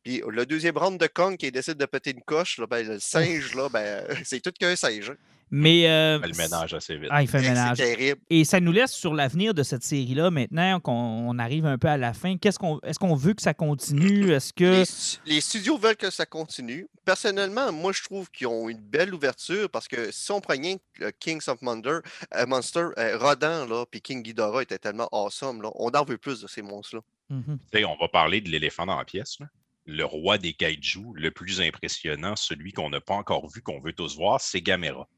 puis 0.02 0.22
le 0.28 0.44
deuxième 0.46 0.76
round 0.76 0.98
de 0.98 1.06
Kong 1.06 1.36
qui 1.36 1.50
décide 1.52 1.76
de 1.76 1.86
péter 1.86 2.10
une 2.10 2.22
coche, 2.22 2.58
là, 2.58 2.66
ben, 2.66 2.86
le 2.86 2.98
singe, 2.98 3.54
là, 3.54 3.68
ben, 3.68 4.04
c'est 4.26 4.40
tout 4.40 4.52
qu'un 4.58 4.74
singe. 4.76 5.10
hein. 5.10 5.16
Mais. 5.50 5.88
euh, 5.88 6.16
Il 6.18 6.34
fait 6.34 6.42
le 6.42 6.48
ménage 6.48 6.74
assez 6.74 6.96
vite. 6.96 7.08
Ah, 7.10 7.22
il 7.22 7.28
fait 7.28 7.38
le 7.38 7.44
C'est 7.44 7.50
ménage. 7.50 7.76
terrible. 7.78 8.20
Et 8.30 8.44
ça 8.44 8.60
nous 8.60 8.72
laisse 8.72 8.92
sur 8.92 9.14
l'avenir 9.14 9.54
de 9.54 9.62
cette 9.62 9.82
série-là 9.82 10.30
maintenant 10.30 10.80
qu'on 10.80 10.92
on 10.92 11.38
arrive 11.38 11.66
un 11.66 11.78
peu 11.78 11.88
à 11.88 11.96
la 11.96 12.12
fin. 12.12 12.36
Qu'est-ce 12.36 12.58
qu'on 12.58 12.80
est-ce 12.80 12.98
qu'on 12.98 13.14
veut 13.14 13.34
que 13.34 13.42
ça 13.42 13.54
continue? 13.54 14.30
Est-ce 14.32 14.52
que. 14.52 14.64
Les, 14.64 14.84
stu- 14.84 15.18
les 15.26 15.40
studios 15.40 15.78
veulent 15.78 15.96
que 15.96 16.10
ça 16.10 16.26
continue. 16.26 16.86
Personnellement, 17.04 17.72
moi, 17.72 17.92
je 17.92 18.02
trouve 18.02 18.30
qu'ils 18.30 18.46
ont 18.46 18.68
une 18.68 18.78
belle 18.80 19.14
ouverture 19.14 19.70
parce 19.70 19.88
que 19.88 20.10
si 20.12 20.30
on 20.30 20.40
prenait 20.40 20.78
le 20.98 21.10
Kings 21.10 21.42
of 21.48 21.62
Monster, 21.62 21.98
euh, 22.36 22.46
Monster 22.46 22.88
euh, 22.98 23.16
Rodan, 23.18 23.66
là, 23.66 23.84
puis 23.90 24.00
King 24.02 24.22
Ghidorah 24.22 24.62
était 24.62 24.78
tellement 24.78 25.08
awesome. 25.12 25.62
Là, 25.62 25.70
on 25.76 25.88
en 25.90 26.04
veut 26.04 26.18
plus 26.18 26.42
de 26.42 26.46
ces 26.48 26.60
monstres-là. 26.62 27.00
Mhm. 27.30 27.58
Sais, 27.72 27.84
on 27.84 27.96
va 27.96 28.08
parler 28.08 28.40
de 28.40 28.48
l'éléphant 28.50 28.86
dans 28.86 28.96
la 28.98 29.04
pièce, 29.04 29.36
là. 29.40 29.46
Le 29.90 30.04
roi 30.04 30.36
des 30.36 30.52
kaiju, 30.52 31.14
le 31.14 31.30
plus 31.30 31.62
impressionnant, 31.62 32.36
celui 32.36 32.72
qu'on 32.72 32.90
n'a 32.90 33.00
pas 33.00 33.14
encore 33.14 33.48
vu, 33.48 33.62
qu'on 33.62 33.80
veut 33.80 33.94
tous 33.94 34.16
voir, 34.16 34.38
c'est 34.38 34.60
Gamera. 34.60 35.08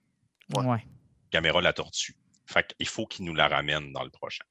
Ouais. 0.56 0.64
Ouais. 0.66 0.84
Gamera 1.32 1.60
la 1.60 1.72
tortue. 1.72 2.16
Fait 2.46 2.66
qu'il 2.76 2.88
faut 2.88 3.06
qu'il 3.06 3.24
nous 3.24 3.34
la 3.34 3.48
ramène 3.48 3.92
dans 3.92 4.02
le 4.02 4.10
prochain. 4.10 4.44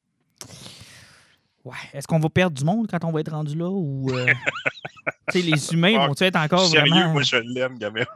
Ouais. 1.65 1.75
Est-ce 1.93 2.07
qu'on 2.07 2.19
va 2.19 2.29
perdre 2.29 2.57
du 2.57 2.63
monde 2.63 2.87
quand 2.89 3.03
on 3.03 3.11
va 3.11 3.19
être 3.19 3.31
rendu 3.31 3.55
là? 3.55 3.69
Ou. 3.69 4.09
euh, 4.11 4.25
tu 5.31 5.41
sais, 5.41 5.41
les 5.41 5.73
humains 5.73 6.07
vont-ils 6.07 6.23
être 6.25 6.37
encore 6.37 6.65
Sérieux, 6.65 6.89
vraiment. 6.91 7.11
moi, 7.13 7.21
je 7.23 7.35
l'aime, 7.35 7.77
Gamera. 7.77 8.05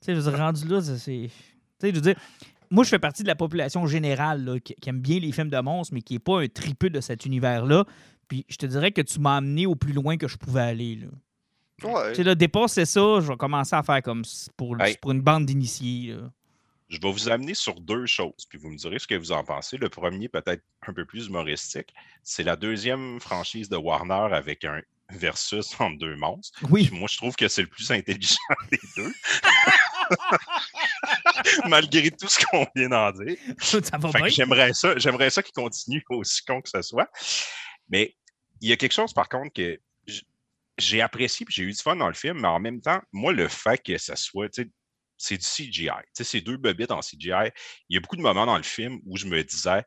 Tu 0.00 0.06
sais, 0.06 0.14
je 0.14 0.20
veux 0.20 0.30
dire, 0.30 0.38
rendu 0.40 0.66
là, 0.66 0.80
c'est-. 0.80 0.98
Tu 0.98 1.30
sais, 1.80 1.90
je 1.90 1.94
veux 1.94 2.00
dire, 2.00 2.16
moi, 2.70 2.84
je 2.84 2.88
fais 2.88 2.98
partie 2.98 3.22
de 3.22 3.28
la 3.28 3.34
population 3.34 3.86
générale 3.86 4.44
là, 4.44 4.58
qui, 4.60 4.74
qui 4.74 4.88
aime 4.88 5.00
bien 5.00 5.18
les 5.18 5.32
films 5.32 5.50
de 5.50 5.58
monstres, 5.58 5.92
mais 5.92 6.00
qui 6.02 6.14
n'est 6.14 6.18
pas 6.20 6.40
un 6.42 6.48
tripeux 6.48 6.90
de 6.90 7.00
cet 7.00 7.26
univers-là. 7.26 7.84
Puis 8.28 8.44
je 8.48 8.56
te 8.56 8.66
dirais 8.66 8.92
que 8.92 9.02
tu 9.02 9.20
m'as 9.20 9.36
amené 9.36 9.66
au 9.66 9.74
plus 9.76 9.92
loin 9.92 10.16
que 10.16 10.26
je 10.26 10.36
pouvais 10.36 10.62
aller. 10.62 10.96
Là. 10.96 11.06
Ouais. 11.88 12.10
Tu 12.10 12.16
sais, 12.16 12.22
là, 12.24 12.34
dépasser 12.34 12.86
ça, 12.86 13.20
je 13.20 13.28
vais 13.28 13.36
commencer 13.36 13.76
à 13.76 13.82
faire 13.82 14.00
comme 14.02 14.22
pour, 14.56 14.80
Hey. 14.80 14.96
pour 15.00 15.12
une 15.12 15.20
bande 15.20 15.44
d'initiés. 15.46 16.16
Je 16.88 17.00
vais 17.00 17.10
vous 17.10 17.28
amener 17.28 17.54
sur 17.54 17.80
deux 17.80 18.06
choses, 18.06 18.46
puis 18.48 18.58
vous 18.58 18.70
me 18.70 18.76
direz 18.76 18.98
ce 19.00 19.06
que 19.08 19.16
vous 19.16 19.32
en 19.32 19.42
pensez. 19.42 19.76
Le 19.76 19.88
premier, 19.88 20.28
peut-être 20.28 20.62
un 20.86 20.92
peu 20.92 21.04
plus 21.04 21.26
humoristique, 21.26 21.92
c'est 22.22 22.44
la 22.44 22.54
deuxième 22.54 23.18
franchise 23.20 23.68
de 23.68 23.76
Warner 23.76 24.34
avec 24.34 24.64
un 24.64 24.80
versus 25.10 25.74
entre 25.80 25.98
deux 25.98 26.16
monstres. 26.16 26.58
Oui. 26.70 26.86
Puis 26.88 26.98
moi, 26.98 27.08
je 27.10 27.16
trouve 27.16 27.34
que 27.34 27.48
c'est 27.48 27.62
le 27.62 27.68
plus 27.68 27.90
intelligent 27.90 28.36
des 28.70 28.80
deux. 28.96 29.12
Malgré 31.68 32.10
tout 32.10 32.28
ce 32.28 32.44
qu'on 32.46 32.66
vient 32.76 32.88
d'en 32.88 33.10
dire. 33.12 33.36
Ça 33.60 33.80
va 33.98 34.10
Fait 34.10 34.18
que 34.18 34.24
bien. 34.24 34.28
j'aimerais 34.28 34.72
ça, 34.72 34.96
j'aimerais 34.96 35.30
ça 35.30 35.42
qu'il 35.42 35.52
continue 35.54 36.04
aussi 36.10 36.44
con 36.44 36.60
que 36.60 36.68
ce 36.68 36.82
soit. 36.82 37.10
Mais 37.88 38.14
il 38.60 38.68
y 38.68 38.72
a 38.72 38.76
quelque 38.76 38.92
chose, 38.94 39.12
par 39.12 39.28
contre, 39.28 39.52
que 39.52 39.80
j'ai 40.78 41.00
apprécié 41.00 41.44
puis 41.46 41.54
j'ai 41.54 41.62
eu 41.64 41.72
du 41.72 41.82
fun 41.82 41.96
dans 41.96 42.08
le 42.08 42.14
film, 42.14 42.40
mais 42.40 42.48
en 42.48 42.60
même 42.60 42.80
temps, 42.80 43.00
moi, 43.12 43.32
le 43.32 43.48
fait 43.48 43.82
que 43.82 43.98
ça 43.98 44.14
soit, 44.14 44.48
tu 44.48 44.62
sais, 44.62 44.70
c'est 45.16 45.38
du 45.38 45.46
CGI. 45.46 45.90
C'est 46.12 46.40
deux 46.40 46.56
bobites 46.56 46.90
en 46.90 47.00
CGI. 47.00 47.50
Il 47.88 47.94
y 47.94 47.96
a 47.96 48.00
beaucoup 48.00 48.16
de 48.16 48.22
moments 48.22 48.46
dans 48.46 48.56
le 48.56 48.62
film 48.62 49.00
où 49.06 49.16
je 49.16 49.26
me 49.26 49.42
disais, 49.42 49.84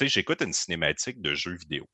j'écoute 0.00 0.42
une 0.42 0.52
cinématique 0.52 1.20
de 1.20 1.34
jeu 1.34 1.56
vidéo. 1.56 1.88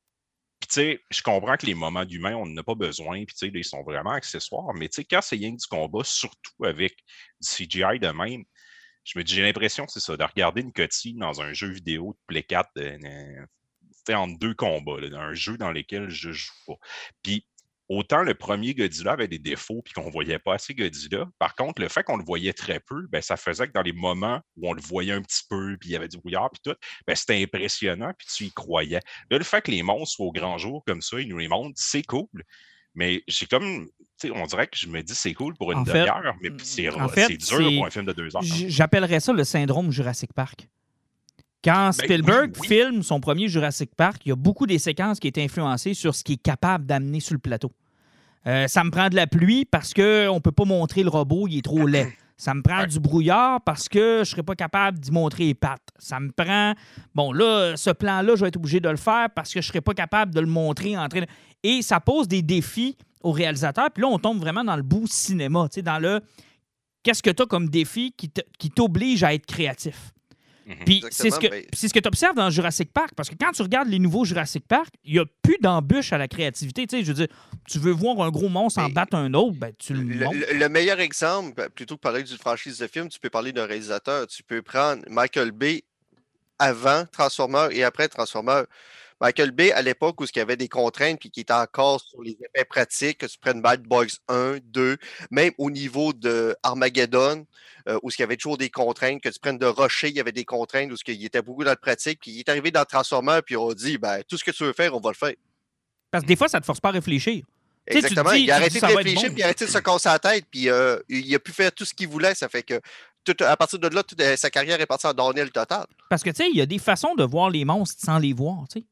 Puis, 0.59 0.67
tu 0.69 0.73
sais, 0.75 1.01
je 1.11 1.21
comprends 1.21 1.57
que 1.57 1.65
les 1.65 1.73
moments 1.73 2.05
d'humain, 2.05 2.35
on 2.35 2.45
n'en 2.45 2.57
a 2.57 2.63
pas 2.63 2.75
besoin, 2.75 3.25
puis, 3.25 3.35
tu 3.35 3.47
sais, 3.47 3.51
ils 3.53 3.65
sont 3.65 3.83
vraiment 3.83 4.11
accessoires. 4.11 4.73
Mais, 4.75 4.87
tu 4.87 4.95
sais, 4.95 5.03
quand 5.03 5.21
c'est 5.21 5.35
rien 5.35 5.51
du 5.51 5.65
combat, 5.67 6.03
surtout 6.03 6.63
avec 6.63 6.95
du 7.41 7.49
CGI 7.49 7.99
de 7.99 8.07
même, 8.09 8.43
je 9.03 9.19
me 9.19 9.23
dis, 9.23 9.35
j'ai 9.35 9.41
l'impression, 9.41 9.85
c'est 9.87 9.99
ça, 9.99 10.15
de 10.15 10.23
regarder 10.23 10.61
une 10.61 10.71
cotille 10.71 11.15
dans 11.15 11.41
un 11.41 11.51
jeu 11.51 11.69
vidéo 11.69 12.13
de 12.13 12.19
Play 12.27 12.43
4, 12.43 12.69
euh, 12.77 12.97
euh, 13.03 13.45
c'était 13.91 14.13
entre 14.13 14.39
deux 14.39 14.53
combats, 14.53 15.01
là, 15.01 15.09
dans 15.09 15.19
un 15.19 15.33
jeu 15.33 15.57
dans 15.57 15.71
lequel 15.71 16.09
je 16.09 16.31
joue 16.31 16.53
pas. 16.65 16.75
Autant 17.89 18.21
le 18.23 18.33
premier 18.33 18.73
Godzilla 18.73 19.11
avait 19.13 19.27
des 19.27 19.39
défauts 19.39 19.81
puis 19.83 19.93
qu'on 19.93 20.09
voyait 20.09 20.39
pas 20.39 20.55
assez 20.55 20.73
Godzilla. 20.73 21.29
Par 21.39 21.55
contre, 21.55 21.81
le 21.81 21.89
fait 21.89 22.03
qu'on 22.03 22.17
le 22.17 22.23
voyait 22.23 22.53
très 22.53 22.79
peu, 22.79 23.07
ben, 23.09 23.21
ça 23.21 23.37
faisait 23.37 23.67
que 23.67 23.73
dans 23.73 23.81
les 23.81 23.93
moments 23.93 24.41
où 24.57 24.69
on 24.69 24.73
le 24.73 24.81
voyait 24.81 25.13
un 25.13 25.21
petit 25.21 25.43
peu, 25.49 25.77
puis 25.79 25.89
il 25.89 25.93
y 25.93 25.95
avait 25.95 26.07
du 26.07 26.17
brouillard, 26.17 26.49
puis 26.51 26.61
tout, 26.63 26.77
ben, 27.07 27.15
c'était 27.15 27.41
impressionnant, 27.41 28.13
puis 28.17 28.27
tu 28.33 28.45
y 28.45 28.51
croyais. 28.51 28.99
Là, 29.29 29.37
le 29.37 29.43
fait 29.43 29.61
que 29.61 29.71
les 29.71 29.83
monstres 29.83 30.15
soient 30.15 30.27
au 30.27 30.31
grand 30.31 30.57
jour 30.57 30.83
comme 30.85 31.01
ça, 31.01 31.19
ils 31.19 31.27
nous 31.27 31.37
les 31.37 31.47
montrent, 31.47 31.73
c'est 31.75 32.03
cool. 32.03 32.27
Mais 32.95 33.23
j'ai 33.27 33.47
comme, 33.47 33.87
tu 34.19 34.27
sais, 34.27 34.31
on 34.31 34.45
dirait 34.45 34.67
que 34.67 34.77
je 34.77 34.87
me 34.87 35.01
dis 35.01 35.15
c'est 35.15 35.33
cool 35.33 35.55
pour 35.55 35.71
une 35.71 35.83
demi-heure, 35.83 36.35
mais 36.41 36.51
c'est 36.61 36.83
dur 36.83 36.93
pour 36.93 37.85
un 37.85 37.89
film 37.89 38.05
de 38.05 38.13
deux 38.13 38.35
heures. 38.35 38.43
J'appellerais 38.43 39.19
ça 39.19 39.33
le 39.33 39.43
syndrome 39.43 39.91
Jurassic 39.91 40.31
Park. 40.33 40.67
Quand 41.63 41.91
Spielberg 41.93 42.51
Ben 42.51 42.59
oui, 42.61 42.67
oui. 42.69 42.77
filme 42.77 43.03
son 43.03 43.19
premier 43.19 43.47
Jurassic 43.47 43.95
Park, 43.95 44.21
il 44.25 44.29
y 44.29 44.31
a 44.31 44.35
beaucoup 44.35 44.65
des 44.67 44.79
séquences 44.79 45.19
qui 45.19 45.27
étaient 45.27 45.43
influencées 45.43 45.93
sur 45.93 46.13
ce 46.13 46.23
qu'il 46.23 46.35
est 46.35 46.41
capable 46.43 46.85
d'amener 46.85 47.19
sur 47.19 47.33
le 47.33 47.39
plateau. 47.39 47.71
Euh, 48.45 48.67
ça 48.67 48.83
me 48.83 48.91
prend 48.91 49.07
de 49.09 49.15
la 49.15 49.27
pluie 49.27 49.63
parce 49.63 49.93
qu'on 49.93 50.01
ne 50.35 50.39
peut 50.39 50.51
pas 50.51 50.65
montrer 50.65 51.03
le 51.03 51.09
robot, 51.09 51.47
il 51.47 51.59
est 51.59 51.61
trop 51.61 51.87
laid. 51.87 52.11
Ça 52.35 52.53
me 52.53 52.61
prend 52.61 52.81
Ouais. 52.81 52.87
du 52.87 52.99
brouillard 52.99 53.61
parce 53.61 53.87
que 53.87 54.15
je 54.15 54.19
ne 54.19 54.23
serais 54.25 54.43
pas 54.43 54.55
capable 54.55 54.99
d'y 54.99 55.11
montrer 55.11 55.45
les 55.45 55.53
pattes. 55.53 55.87
Ça 55.97 56.19
me 56.19 56.31
prend. 56.31 56.73
Bon, 57.15 57.31
là, 57.31 57.77
ce 57.77 57.91
plan-là, 57.91 58.35
je 58.35 58.41
vais 58.41 58.49
être 58.49 58.57
obligé 58.57 58.81
de 58.81 58.89
le 58.89 58.97
faire 58.97 59.29
parce 59.33 59.53
que 59.53 59.61
je 59.61 59.67
ne 59.67 59.69
serais 59.69 59.81
pas 59.81 59.93
capable 59.93 60.33
de 60.33 60.41
le 60.41 60.47
montrer 60.47 60.97
en 60.97 61.07
train 61.07 61.21
de. 61.21 61.27
Et 61.61 61.81
ça 61.81 62.01
pose 62.01 62.27
des 62.27 62.41
défis 62.41 62.97
au 63.21 63.31
réalisateur. 63.31 63.89
Puis 63.91 64.01
là, 64.01 64.09
on 64.09 64.19
tombe 64.19 64.39
vraiment 64.39 64.65
dans 64.65 64.75
le 64.75 64.81
bout 64.83 65.07
cinéma, 65.07 65.67
tu 65.71 65.75
sais, 65.75 65.81
dans 65.81 65.99
le. 65.99 66.19
Qu'est-ce 67.03 67.23
que 67.23 67.29
tu 67.29 67.43
as 67.43 67.45
comme 67.45 67.69
défi 67.69 68.13
qui 68.17 68.69
t'oblige 68.71 69.23
à 69.23 69.33
être 69.33 69.45
créatif? 69.45 70.11
Mhm. 70.65 70.75
Puis 70.85 71.03
c'est 71.11 71.29
ce 71.29 71.39
que, 71.39 71.45
Exactement, 71.47 71.49
ben- 71.51 71.61
puis 71.71 71.79
c'est 71.79 71.87
ce 71.89 71.93
que 71.93 71.99
tu 71.99 72.07
observes 72.07 72.35
dans 72.35 72.49
Jurassic 72.49 72.91
Park, 72.93 73.11
parce 73.15 73.29
que 73.29 73.35
quand 73.39 73.51
tu 73.51 73.61
regardes 73.61 73.89
les 73.89 73.99
nouveaux 73.99 74.23
Jurassic 74.25 74.65
Park, 74.67 74.93
il 75.03 75.13
n'y 75.13 75.19
a 75.19 75.25
plus 75.41 75.57
d'embûche 75.61 76.13
à 76.13 76.17
la 76.17 76.27
créativité. 76.27 76.87
Tu 76.87 76.97
sais, 76.97 77.03
je 77.03 77.07
veux 77.09 77.13
dire, 77.25 77.27
tu 77.67 77.79
veux 77.79 77.91
voir 77.91 78.21
un 78.21 78.29
gros 78.31 78.47
monstre 78.49 78.79
en 78.81 78.89
battre 78.89 79.15
un 79.17 79.33
autre, 79.33 79.57
ben, 79.57 79.71
tu 79.77 79.93
le, 79.93 80.01
Le, 80.03 80.25
montres. 80.25 80.37
le- 80.51 80.57
le 80.59 80.69
meilleur 80.69 80.99
exemple, 80.99 81.53
ben, 81.55 81.69
plutôt 81.69 81.95
que 81.95 82.01
parler 82.01 82.23
d'une 82.23 82.37
franchise 82.37 82.77
de 82.77 82.87
film, 82.87 83.09
tu 83.09 83.19
peux 83.19 83.29
parler 83.29 83.51
d'un 83.51 83.65
réalisateur. 83.65 84.25
Tu 84.27 84.41
peux 84.43 84.61
prendre 84.61 85.03
Michael 85.09 85.51
Bay 85.51 85.83
avant 86.59 87.05
Transformers 87.11 87.71
et 87.71 87.83
après 87.83 88.07
Transformers. 88.07 88.65
Michael 89.21 89.51
Bay, 89.51 89.71
à 89.71 89.81
l'époque 89.81 90.19
où 90.21 90.25
il 90.25 90.37
y 90.37 90.41
avait 90.41 90.57
des 90.57 90.67
contraintes 90.67 91.19
puis 91.19 91.29
qui 91.31 91.41
était 91.41 91.53
encore 91.53 92.01
sur 92.01 92.21
les 92.21 92.31
effets 92.41 92.65
pratiques, 92.65 93.19
que 93.19 93.25
tu 93.25 93.37
prennes 93.39 93.61
Bad 93.61 93.81
Boys 93.83 94.07
1, 94.27 94.57
2, 94.63 94.97
même 95.31 95.51
au 95.57 95.69
niveau 95.71 96.13
de 96.13 96.55
Armageddon, 96.63 97.45
euh, 97.87 97.99
où 98.03 98.09
il 98.09 98.19
y 98.19 98.23
avait 98.23 98.37
toujours 98.37 98.57
des 98.57 98.69
contraintes, 98.69 99.21
que 99.21 99.29
tu 99.29 99.39
prennes 99.39 99.57
de 99.57 99.65
Rocher, 99.65 100.09
il 100.09 100.15
y 100.15 100.19
avait 100.19 100.31
des 100.31 100.45
contraintes, 100.45 100.91
où 100.91 100.95
il 101.07 101.25
était 101.25 101.41
beaucoup 101.41 101.63
dans 101.63 101.71
le 101.71 101.75
pratique, 101.77 102.19
puis 102.21 102.31
il 102.31 102.39
est 102.39 102.49
arrivé 102.49 102.71
dans 102.71 102.85
Transformers, 102.85 103.43
puis 103.43 103.55
on 103.57 103.71
dit, 103.73 103.97
ben, 103.97 104.21
tout 104.27 104.37
ce 104.37 104.43
que 104.43 104.51
tu 104.51 104.63
veux 104.63 104.73
faire, 104.73 104.95
on 104.95 104.99
va 104.99 105.09
le 105.11 105.15
faire. 105.15 105.33
Parce 106.11 106.23
que 106.23 106.27
des 106.27 106.35
fois, 106.35 106.47
ça 106.47 106.57
ne 106.57 106.61
te 106.61 106.65
force 106.65 106.79
pas 106.79 106.89
à 106.89 106.93
réfléchir. 106.93 107.43
Tu 107.85 107.93
sais, 107.95 107.99
tu 107.99 108.05
Exactement. 108.07 108.33
dis- 108.33 108.43
il 108.43 108.51
a 108.51 108.55
arrêté 108.55 108.79
de 108.79 108.85
réfléchir, 108.85 109.21
bon. 109.29 109.33
puis 109.33 109.39
il 109.39 109.41
a 109.43 109.45
arrêté 109.47 109.65
de 109.65 109.69
se 109.69 109.77
casser 109.79 110.09
la 110.09 110.19
tête, 110.19 110.45
puis 110.49 110.69
euh, 110.69 110.97
il 111.09 111.33
a 111.35 111.39
pu 111.39 111.51
faire 111.51 111.71
tout 111.71 111.83
ce 111.83 111.93
qu'il 111.93 112.07
voulait. 112.07 112.33
Ça 112.33 112.47
fait 112.47 112.63
que 112.63 112.79
tout- 113.25 113.35
à 113.43 113.57
partir 113.57 113.79
de 113.79 113.87
là, 113.89 114.03
toute, 114.03 114.21
euh, 114.21 114.37
sa 114.37 114.49
carrière 114.49 114.79
est 114.79 114.85
partie 114.85 115.07
en 115.07 115.13
downhill 115.13 115.51
total. 115.51 115.85
Parce 116.09 116.23
que, 116.23 116.29
tu 116.29 116.37
sais, 116.37 116.49
il 116.49 116.57
y 116.57 116.61
a 116.61 116.65
des 116.65 116.79
façons 116.79 117.13
de 117.15 117.23
voir 117.25 117.49
les 117.49 117.65
monstres 117.65 118.01
sans 118.05 118.19
les 118.19 118.31
voir, 118.31 118.65
tu 118.71 118.79
sais. 118.79 118.85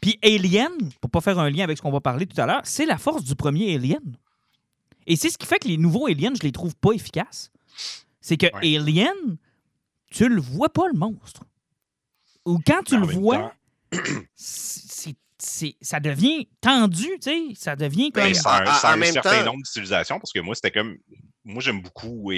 Puis 0.00 0.18
Alien, 0.22 0.70
pour 1.00 1.10
pas 1.10 1.20
faire 1.20 1.38
un 1.38 1.50
lien 1.50 1.64
avec 1.64 1.76
ce 1.76 1.82
qu'on 1.82 1.90
va 1.90 2.00
parler 2.00 2.26
tout 2.26 2.40
à 2.40 2.46
l'heure, 2.46 2.62
c'est 2.64 2.86
la 2.86 2.98
force 2.98 3.24
du 3.24 3.34
premier 3.34 3.74
Alien. 3.74 4.16
Et 5.06 5.16
c'est 5.16 5.30
ce 5.30 5.38
qui 5.38 5.46
fait 5.46 5.58
que 5.58 5.68
les 5.68 5.76
nouveaux 5.78 6.06
Aliens, 6.06 6.32
je 6.36 6.42
les 6.42 6.52
trouve 6.52 6.76
pas 6.76 6.92
efficaces. 6.92 7.50
C'est 8.20 8.36
que 8.36 8.46
Ouais. 8.56 8.76
Alien, 8.76 9.36
tu 10.10 10.28
le 10.28 10.40
vois 10.40 10.68
pas, 10.68 10.86
le 10.92 10.98
monstre. 10.98 11.42
Ou 12.44 12.58
quand 12.66 12.82
tu 12.84 12.94
Mais 12.96 13.02
en 13.02 13.06
le 13.06 13.12
vois, 13.14 13.52
c'est- 14.34 15.16
ça 15.40 16.00
devient 16.00 16.48
tendu, 16.60 17.04
tu 17.22 17.30
sais. 17.30 17.42
Ça 17.54 17.76
devient 17.76 18.10
comme... 18.10 18.24
Ben, 18.24 18.34
ça 18.34 18.50
a 18.50 18.62
un, 18.62 18.66
en- 18.70 18.74
ça 18.74 18.88
a 18.90 18.96
en 18.96 19.02
un 19.02 19.04
certain 19.12 19.38
temps- 19.38 19.44
nombre 19.52 19.62
d'utilisations 19.64 20.18
parce 20.18 20.32
que 20.32 20.40
moi, 20.40 20.54
c'était 20.54 20.70
comme. 20.70 20.96
Moi, 21.44 21.62
j'aime 21.62 21.80
beaucoup 21.80 22.30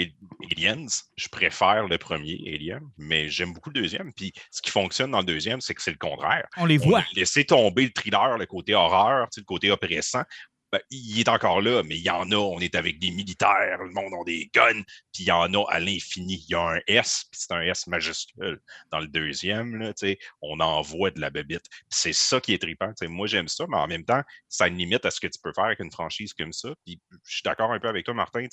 Aliens. 0.51 0.85
Je 1.17 1.27
préfère 1.27 1.85
le 1.87 1.97
premier 1.97 2.39
Alien, 2.47 2.79
mais 2.97 3.27
j'aime 3.27 3.51
beaucoup 3.51 3.69
le 3.69 3.81
deuxième. 3.81 4.13
Puis 4.13 4.31
ce 4.51 4.61
qui 4.61 4.71
fonctionne 4.71 5.11
dans 5.11 5.19
le 5.19 5.25
deuxième, 5.25 5.59
c'est 5.59 5.73
que 5.73 5.81
c'est 5.81 5.91
le 5.91 5.97
contraire. 5.97 6.47
on 6.55 6.65
les 6.65 6.77
voit. 6.77 6.99
a 6.99 7.05
laissé 7.15 7.43
tomber 7.43 7.83
le 7.83 7.91
thriller, 7.91 8.37
le 8.37 8.45
côté 8.45 8.73
horreur, 8.73 9.25
tu 9.29 9.35
sais, 9.35 9.41
le 9.41 9.45
côté 9.45 9.69
oppressant. 9.69 10.23
Ben, 10.71 10.79
il 10.89 11.19
est 11.19 11.27
encore 11.27 11.61
là, 11.61 11.83
mais 11.83 11.97
il 11.97 12.03
y 12.03 12.09
en 12.09 12.31
a. 12.31 12.35
On 12.35 12.59
est 12.59 12.75
avec 12.75 12.97
des 12.99 13.11
militaires, 13.11 13.79
le 13.83 13.91
monde 13.91 14.13
a 14.21 14.23
des 14.23 14.49
guns, 14.53 14.83
puis 15.13 15.23
il 15.23 15.25
y 15.25 15.31
en 15.31 15.53
a 15.53 15.65
à 15.69 15.79
l'infini. 15.79 16.45
Il 16.47 16.51
y 16.51 16.55
a 16.55 16.61
un 16.61 16.79
S, 16.87 17.25
puis 17.29 17.41
c'est 17.41 17.53
un 17.53 17.61
S 17.61 17.87
majuscule. 17.87 18.61
Dans 18.91 18.99
le 18.99 19.07
deuxième, 19.07 19.75
là, 19.75 19.93
tu 19.93 20.07
sais, 20.07 20.19
on 20.41 20.59
envoie 20.61 21.11
de 21.11 21.19
la 21.19 21.29
bébite. 21.29 21.65
C'est 21.89 22.13
ça 22.13 22.39
qui 22.39 22.53
est 22.53 22.61
trippant. 22.61 22.89
tu 22.89 23.05
sais. 23.05 23.07
Moi, 23.07 23.27
j'aime 23.27 23.49
ça, 23.49 23.65
mais 23.67 23.77
en 23.77 23.87
même 23.87 24.05
temps, 24.05 24.21
ça 24.47 24.69
limite 24.69 25.05
à 25.05 25.11
ce 25.11 25.19
que 25.19 25.27
tu 25.27 25.39
peux 25.43 25.51
faire 25.53 25.65
avec 25.65 25.79
une 25.79 25.91
franchise 25.91 26.33
comme 26.33 26.53
ça. 26.53 26.69
Puis 26.85 27.01
je 27.25 27.33
suis 27.33 27.43
d'accord 27.43 27.71
un 27.73 27.79
peu 27.79 27.89
avec 27.89 28.05
toi, 28.05 28.13
Martin. 28.13 28.47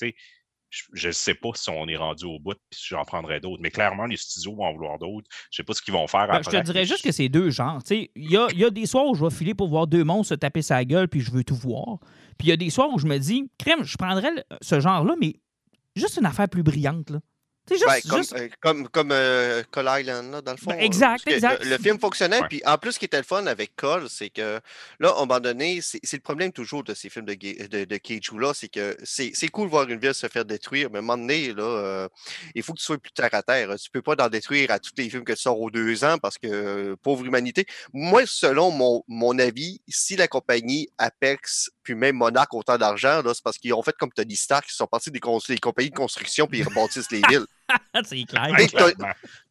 Je 0.70 1.08
ne 1.08 1.12
sais 1.12 1.34
pas 1.34 1.48
si 1.54 1.70
on 1.70 1.88
est 1.88 1.96
rendu 1.96 2.26
au 2.26 2.38
bout, 2.38 2.54
puis 2.70 2.80
si 2.80 2.88
j'en 2.88 3.04
prendrais 3.04 3.40
d'autres. 3.40 3.62
Mais 3.62 3.70
clairement, 3.70 4.04
les 4.04 4.16
studios 4.18 4.54
vont 4.54 4.64
en 4.64 4.72
vouloir 4.74 4.98
d'autres. 4.98 5.26
Je 5.50 5.56
sais 5.56 5.62
pas 5.62 5.72
ce 5.72 5.80
qu'ils 5.80 5.94
vont 5.94 6.06
faire 6.06 6.26
Ben, 6.26 6.34
je 6.42 6.48
après. 6.48 6.60
te 6.60 6.66
dirais 6.66 6.84
juste 6.84 7.02
que 7.02 7.12
c'est 7.12 7.28
deux 7.30 7.50
genres. 7.50 7.80
Il 7.90 8.08
y 8.16 8.36
a, 8.36 8.48
il 8.52 8.58
y 8.58 8.64
a 8.64 8.70
des 8.70 8.84
soirs 8.84 9.06
où 9.06 9.14
je 9.14 9.24
vais 9.24 9.30
filer 9.30 9.54
pour 9.54 9.68
voir 9.68 9.86
deux 9.86 10.04
monstres 10.04 10.28
se 10.30 10.34
taper 10.34 10.60
sa 10.62 10.84
gueule 10.84 11.08
puis 11.08 11.20
je 11.20 11.30
veux 11.30 11.44
tout 11.44 11.54
voir. 11.54 11.98
Puis 12.36 12.48
il 12.48 12.50
y 12.50 12.52
a 12.52 12.56
des 12.56 12.70
soirs 12.70 12.90
où 12.92 12.98
je 12.98 13.06
me 13.06 13.16
dis, 13.18 13.50
crème, 13.58 13.82
je 13.84 13.96
prendrais 13.96 14.30
ce 14.60 14.78
genre-là, 14.78 15.14
mais 15.18 15.40
juste 15.96 16.18
une 16.18 16.26
affaire 16.26 16.48
plus 16.48 16.62
brillante. 16.62 17.10
Là. 17.10 17.20
Ben, 17.68 17.94
juste, 17.94 18.08
comme, 18.08 18.18
juste- 18.18 18.32
euh, 18.34 18.48
comme, 18.60 18.88
comme 18.88 19.10
euh, 19.12 19.62
Cole 19.70 19.88
Island, 20.00 20.30
là, 20.32 20.40
dans 20.40 20.52
le 20.52 20.56
fond. 20.58 20.70
Ben, 20.70 20.78
euh, 20.78 20.82
exact, 20.82 21.26
exact. 21.26 21.64
Le, 21.64 21.70
le 21.70 21.78
film 21.78 21.98
fonctionnait, 21.98 22.40
puis 22.48 22.62
en 22.64 22.78
plus, 22.78 22.92
ce 22.92 22.98
qui 22.98 23.04
était 23.04 23.16
le 23.18 23.22
fun 23.24 23.46
avec 23.46 23.74
Cole, 23.76 24.08
c'est 24.08 24.30
que 24.30 24.60
là, 25.00 25.08
à 25.10 25.16
un 25.16 25.26
moment 25.26 25.40
donné, 25.40 25.80
c'est 25.80 26.00
c'est 26.02 26.16
le 26.16 26.22
problème 26.22 26.52
toujours 26.52 26.84
de 26.84 26.94
ces 26.94 27.08
films 27.10 27.24
de, 27.26 27.34
de, 27.34 27.84
de 27.84 27.96
Keiju-là, 27.96 28.52
c'est 28.54 28.68
que 28.68 28.96
c'est 29.04 29.30
c'est 29.34 29.48
cool 29.48 29.66
de 29.66 29.70
voir 29.70 29.88
une 29.88 29.98
ville 29.98 30.14
se 30.14 30.26
faire 30.28 30.44
détruire, 30.44 30.88
mais 30.90 30.96
à 30.96 30.98
un 31.00 31.02
moment 31.02 31.18
donné, 31.18 31.52
là, 31.52 31.62
euh, 31.62 32.08
il 32.54 32.62
faut 32.62 32.72
que 32.72 32.78
tu 32.78 32.84
sois 32.84 32.98
plus 32.98 33.12
terre 33.12 33.28
à 33.32 33.42
terre. 33.42 33.74
Tu 33.78 33.90
peux 33.90 34.02
pas 34.02 34.14
en 34.18 34.28
détruire 34.28 34.70
à 34.70 34.78
tous 34.78 34.92
les 34.96 35.08
films 35.10 35.24
que 35.24 35.32
tu 35.32 35.40
sors 35.42 35.60
aux 35.60 35.70
deux 35.70 36.04
ans 36.04 36.18
parce 36.18 36.38
que, 36.38 36.46
euh, 36.48 36.96
pauvre 37.02 37.24
humanité. 37.24 37.66
Moi, 37.92 38.22
selon 38.26 38.70
mon, 38.70 39.02
mon 39.08 39.38
avis, 39.38 39.80
si 39.88 40.16
la 40.16 40.28
compagnie 40.28 40.88
Apex, 40.98 41.70
puis 41.82 41.94
même 41.94 42.16
Monarch, 42.16 42.52
ont 42.54 42.58
autant 42.58 42.78
d'argent, 42.78 43.22
là, 43.22 43.32
c'est 43.34 43.42
parce 43.42 43.58
qu'ils 43.58 43.72
ont 43.74 43.82
fait 43.82 43.94
comme 43.98 44.12
Tony 44.12 44.36
Stark, 44.36 44.66
ils 44.68 44.74
sont 44.74 44.86
partis 44.86 45.10
des, 45.10 45.20
des 45.48 45.58
compagnies 45.58 45.90
de 45.90 45.94
construction, 45.94 46.46
puis 46.46 46.58
ils 46.60 46.64
rebâtissent 46.64 47.10
les 47.10 47.22
villes. 47.28 47.46
c'est 48.04 48.24
clair. 48.24 48.48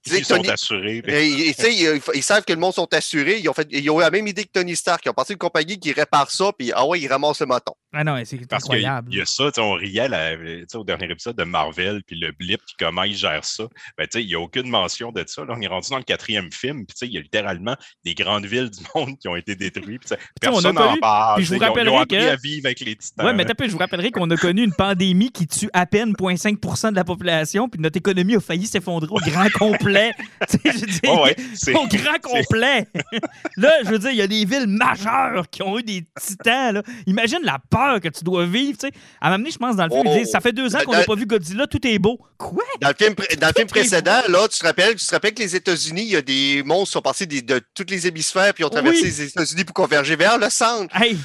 Ils 0.10 0.24
sont 0.24 0.36
Tony- 0.38 0.50
assurés. 0.50 1.04
Et, 1.08 1.50
et, 1.50 1.54
sais, 1.54 1.74
ils, 1.76 2.00
ils 2.16 2.24
savent 2.24 2.46
que 2.46 2.54
le 2.54 2.60
monde 2.60 2.74
sont 2.74 2.88
assurés. 2.94 3.40
Ils 3.40 3.50
ont, 3.50 3.54
fait, 3.54 3.68
ils 3.72 3.90
ont 3.90 3.98
eu 4.00 4.02
la 4.02 4.10
même 4.10 4.26
idée 4.26 4.46
que 4.46 4.52
Tony 4.54 4.74
Stark. 4.76 5.02
Ils 5.06 5.10
ont 5.10 5.14
parti 5.14 5.34
une 5.34 5.38
compagnie 5.38 5.78
qui 5.78 5.92
répare 5.92 6.32
ça, 6.32 6.52
puis 6.58 6.72
ah 6.74 6.86
ouais, 6.86 7.00
ils 7.02 7.08
ramassent 7.08 7.42
le 7.42 7.48
moton. 7.48 7.74
Ah 7.94 8.04
non, 8.06 8.22
c'est 8.24 8.40
incroyable. 8.54 9.14
y 9.14 9.22
a 9.22 9.26
ça, 9.26 9.50
on 9.58 9.74
riait 9.74 10.08
la- 10.08 10.36
au 10.76 10.84
dernier 10.86 11.12
épisode 11.12 11.36
de 11.36 11.44
Marvel, 11.44 12.04
puis 12.06 12.18
le 12.18 12.32
blip, 12.32 12.62
puis 12.66 12.76
comment 12.80 13.04
ils 13.04 13.18
gèrent 13.18 13.44
ça. 13.44 13.66
Ben, 13.98 14.06
tu 14.08 14.20
sais, 14.20 14.24
il 14.24 14.28
n'y 14.28 14.36
a 14.36 14.40
aucune 14.40 14.70
mention 14.70 15.12
de 15.12 15.24
ça. 15.28 15.44
Là, 15.44 15.56
on 15.58 15.62
est 15.62 15.68
rendu 15.68 15.90
dans 15.90 15.98
le 15.98 16.04
quatrième 16.04 16.52
film, 16.54 16.86
puis 16.86 16.96
tu 16.96 17.00
sais, 17.00 17.08
il 17.08 17.14
y 17.14 17.18
a 17.18 17.22
littéralement 17.22 17.76
des 18.06 18.14
grandes 18.14 18.46
villes 18.46 18.70
du 18.70 18.80
monde 18.96 19.18
qui 19.20 19.28
ont 19.28 19.36
été 19.36 19.56
détruites. 19.56 20.04
puis 20.08 20.18
Personne 20.40 20.74
n'en 20.76 20.98
parle. 20.98 21.42
je 21.44 21.48
vous 21.50 21.56
ils 21.56 21.64
ont- 21.64 21.76
ils 21.78 21.90
ont 21.90 22.06
que- 22.06 22.30
à 22.30 22.36
vivre 22.38 22.66
avec 22.68 22.80
les 22.80 22.96
titans. 22.96 23.26
Ouais, 23.26 23.34
mais 23.34 23.46
je 23.60 23.72
vous 23.72 23.78
rappellerai 23.78 24.12
qu'on 24.12 24.30
a 24.32 24.38
connu 24.38 24.64
une 24.64 24.74
pandémie 24.74 25.32
qui 25.32 25.48
tue 25.48 25.70
à 25.74 25.86
peine 25.86 26.14
0,5% 26.14 26.92
de 26.92 26.96
la 26.96 27.04
population, 27.04 27.68
puis 27.68 27.82
notre 27.82 27.98
économie 27.98 28.07
a 28.12 28.40
failli 28.40 28.66
s'effondrer 28.68 29.10
au 29.12 29.20
grand 29.20 29.50
complet. 29.52 30.12
Je 30.64 31.10
Ouais, 31.10 31.36
c'est- 31.56 31.74
au 31.74 31.88
grand 31.88 32.20
complet. 32.22 32.88
là, 33.58 33.72
je 33.84 33.90
veux 33.90 34.00
dire, 34.00 34.12
il 34.12 34.18
y 34.18 34.22
a 34.22 34.28
des 34.28 34.46
villes 34.46 34.68
majeures 34.68 35.46
qui 35.50 35.62
ont 35.64 35.78
eu 35.80 35.84
des 35.84 36.06
titans. 36.20 36.74
Là. 36.76 36.84
Imagine 37.06 37.40
la 37.44 37.58
peur 37.70 38.00
que 38.02 38.10
tu 38.10 38.24
dois 38.24 38.46
vivre. 38.46 38.78
Tu 38.78 38.88
sais. 38.88 38.94
À 39.22 39.30
m'amener, 39.30 39.52
je 39.52 39.58
pense, 39.58 39.76
dans 39.76 39.86
le 39.86 39.90
film, 39.92 40.04
Oh. 40.06 40.12
ils 40.16 40.24
disent 40.24 40.32
Ça 40.32 40.40
fait 40.42 40.52
deux 40.52 40.76
ans 40.76 40.80
qu'on 40.86 40.92
n'a 40.94 41.04
pas 41.04 41.16
vu 41.16 41.26
Godzilla, 41.26 41.68
tout 41.68 41.86
est 41.88 42.00
beau. 42.00 42.20
Quoi? 42.38 42.64
Dans 42.82 42.90
le 42.90 42.96
film, 42.98 43.16
dans 43.40 43.52
le 43.58 43.66
précédent, 43.66 44.22
là, 44.30 44.48
tu 44.48 44.60
te 44.60 44.66
rappelles, 44.66 44.96
tu 44.96 45.06
te 45.06 45.12
rappelles 45.12 45.34
que 45.34 45.42
les 45.42 45.56
États-Unis, 45.56 46.04
il 46.04 46.12
y 46.12 46.16
a 46.16 46.22
des 46.22 46.64
monstres 46.64 46.86
qui 46.88 46.92
sont 46.94 47.02
passés 47.02 47.26
des- 47.26 47.42
de 47.42 47.62
tous 47.74 47.86
les 47.90 48.08
hémisphères, 48.08 48.54
puis 48.54 48.64
ont 48.64 48.70
traversé 48.70 49.00
Oui. 49.02 49.06
les 49.08 49.22
États-Unis 49.24 49.64
pour 49.64 49.74
converger 49.74 50.16
vers 50.16 50.38
le 50.38 50.50
centre. 50.50 50.96
Hey, 50.96 51.18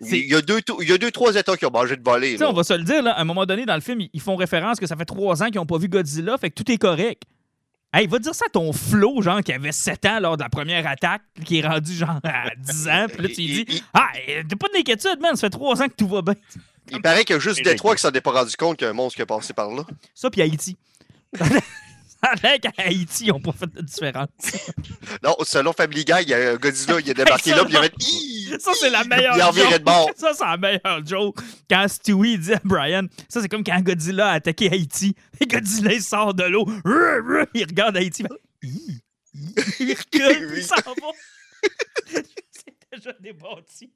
Il 0.00 0.26
y, 0.30 0.34
a 0.34 0.42
deux, 0.42 0.60
tou- 0.60 0.82
il 0.82 0.88
y 0.88 0.92
a 0.92 0.98
deux, 0.98 1.10
trois 1.10 1.34
États 1.36 1.56
qui 1.56 1.64
ont 1.66 1.70
mangé 1.70 1.96
de 1.96 2.02
sais, 2.02 2.44
on 2.44 2.52
va 2.52 2.64
se 2.64 2.74
le 2.74 2.82
dire, 2.84 3.02
là, 3.02 3.12
à 3.12 3.20
un 3.20 3.24
moment 3.24 3.46
donné, 3.46 3.64
dans 3.64 3.74
le 3.76 3.80
film, 3.80 4.00
ils- 4.12 4.20
font 4.20 4.36
référence 4.36 4.78
que 4.80 4.86
ça 4.86 4.96
fait 4.96 5.04
trois 5.04 5.42
ans 5.42 5.46
qu'ils 5.46 5.56
n'ont 5.56 5.66
pas 5.66 5.78
vu 5.78 5.88
Godzilla, 5.88 6.36
fait 6.38 6.50
que 6.50 6.62
tout 6.62 6.70
est 6.70 6.78
correct. 6.78 7.22
Hey, 7.92 8.08
va 8.08 8.18
dire 8.18 8.34
ça 8.34 8.46
à 8.48 8.50
ton 8.50 8.72
Flo, 8.72 9.22
genre, 9.22 9.40
qui 9.40 9.52
avait 9.52 9.70
7 9.70 10.04
ans 10.06 10.18
lors 10.18 10.36
de 10.36 10.42
la 10.42 10.48
première 10.48 10.84
attaque, 10.86 11.22
qui 11.44 11.60
est 11.60 11.66
rendu, 11.66 11.94
genre, 11.94 12.18
à 12.24 12.50
10 12.58 12.88
ans, 12.88 13.06
puis 13.08 13.22
là, 13.22 13.28
tu 13.28 13.40
lui 13.42 13.64
dis 13.64 13.82
Ah, 13.94 14.08
t'as 14.48 14.56
pas 14.56 14.66
d'inquiétude, 14.74 15.20
man, 15.20 15.36
ça 15.36 15.42
fait 15.42 15.50
trois 15.50 15.80
ans 15.80 15.86
que 15.88 15.94
tout 15.96 16.08
va 16.08 16.20
bien. 16.22 16.34
Il 16.90 17.00
paraît 17.00 17.24
qu'il 17.24 17.34
y 17.34 17.36
a 17.36 17.40
juste 17.40 17.62
Détroit 17.62 17.94
qui 17.94 18.02
s'en 18.02 18.10
est 18.10 18.20
pas 18.20 18.32
rendu 18.32 18.56
compte 18.56 18.76
qu'il 18.78 18.84
y 18.84 18.88
a 18.88 18.90
un 18.90 18.94
monstre 18.94 19.16
qui 19.16 19.22
est 19.22 19.26
passé 19.26 19.52
par 19.54 19.70
là. 19.70 19.84
Ça, 20.12 20.28
puis 20.28 20.42
Haïti. 20.42 20.76
Ça 22.24 22.30
a 22.30 22.34
l'air 22.42 22.58
qu'à 22.58 22.70
Haïti, 22.78 23.24
ils 23.26 23.28
n'ont 23.28 23.40
pas 23.40 23.52
fait 23.52 23.66
de 23.72 23.82
différence. 23.82 24.28
Non, 25.22 25.36
selon 25.44 25.72
Family 25.74 26.04
Guy, 26.04 26.12
il 26.22 26.28
y 26.30 26.34
a 26.34 26.56
Godzilla, 26.56 26.98
il 27.00 27.10
est 27.10 27.14
débarqué 27.14 27.50
là, 27.50 27.64
puis 27.64 27.74
il 27.74 27.76
a 27.76 27.82
fait! 27.82 27.92
Ça, 28.58 28.72
c'est 28.74 28.90
la 28.90 29.04
meilleure 29.04 29.34
joke. 29.52 30.12
Ça, 30.16 30.32
c'est 30.34 30.44
la 30.44 30.56
meilleure 30.56 31.06
joke. 31.06 31.40
Quand 31.68 31.86
Stewie 31.88 32.38
dit 32.38 32.52
à 32.54 32.60
Brian, 32.64 33.06
ça, 33.28 33.40
c'est 33.40 33.48
comme 33.48 33.64
quand 33.64 33.80
Godzilla 33.82 34.28
a 34.30 34.32
attaqué 34.34 34.70
Haïti. 34.70 35.14
Et 35.40 35.46
Godzilla, 35.46 35.92
il 35.92 36.02
sort 36.02 36.34
de 36.34 36.44
l'eau. 36.44 36.66
Il 37.54 37.64
regarde 37.64 37.96
Haïti. 37.96 38.24
il. 38.62 39.00
Il 39.80 39.92
recule, 39.98 40.52
il 40.56 40.62
s'en 40.62 40.76
va. 40.76 40.92
c'est 42.50 42.74
déjà 42.92 43.12
débattu. 43.20 43.90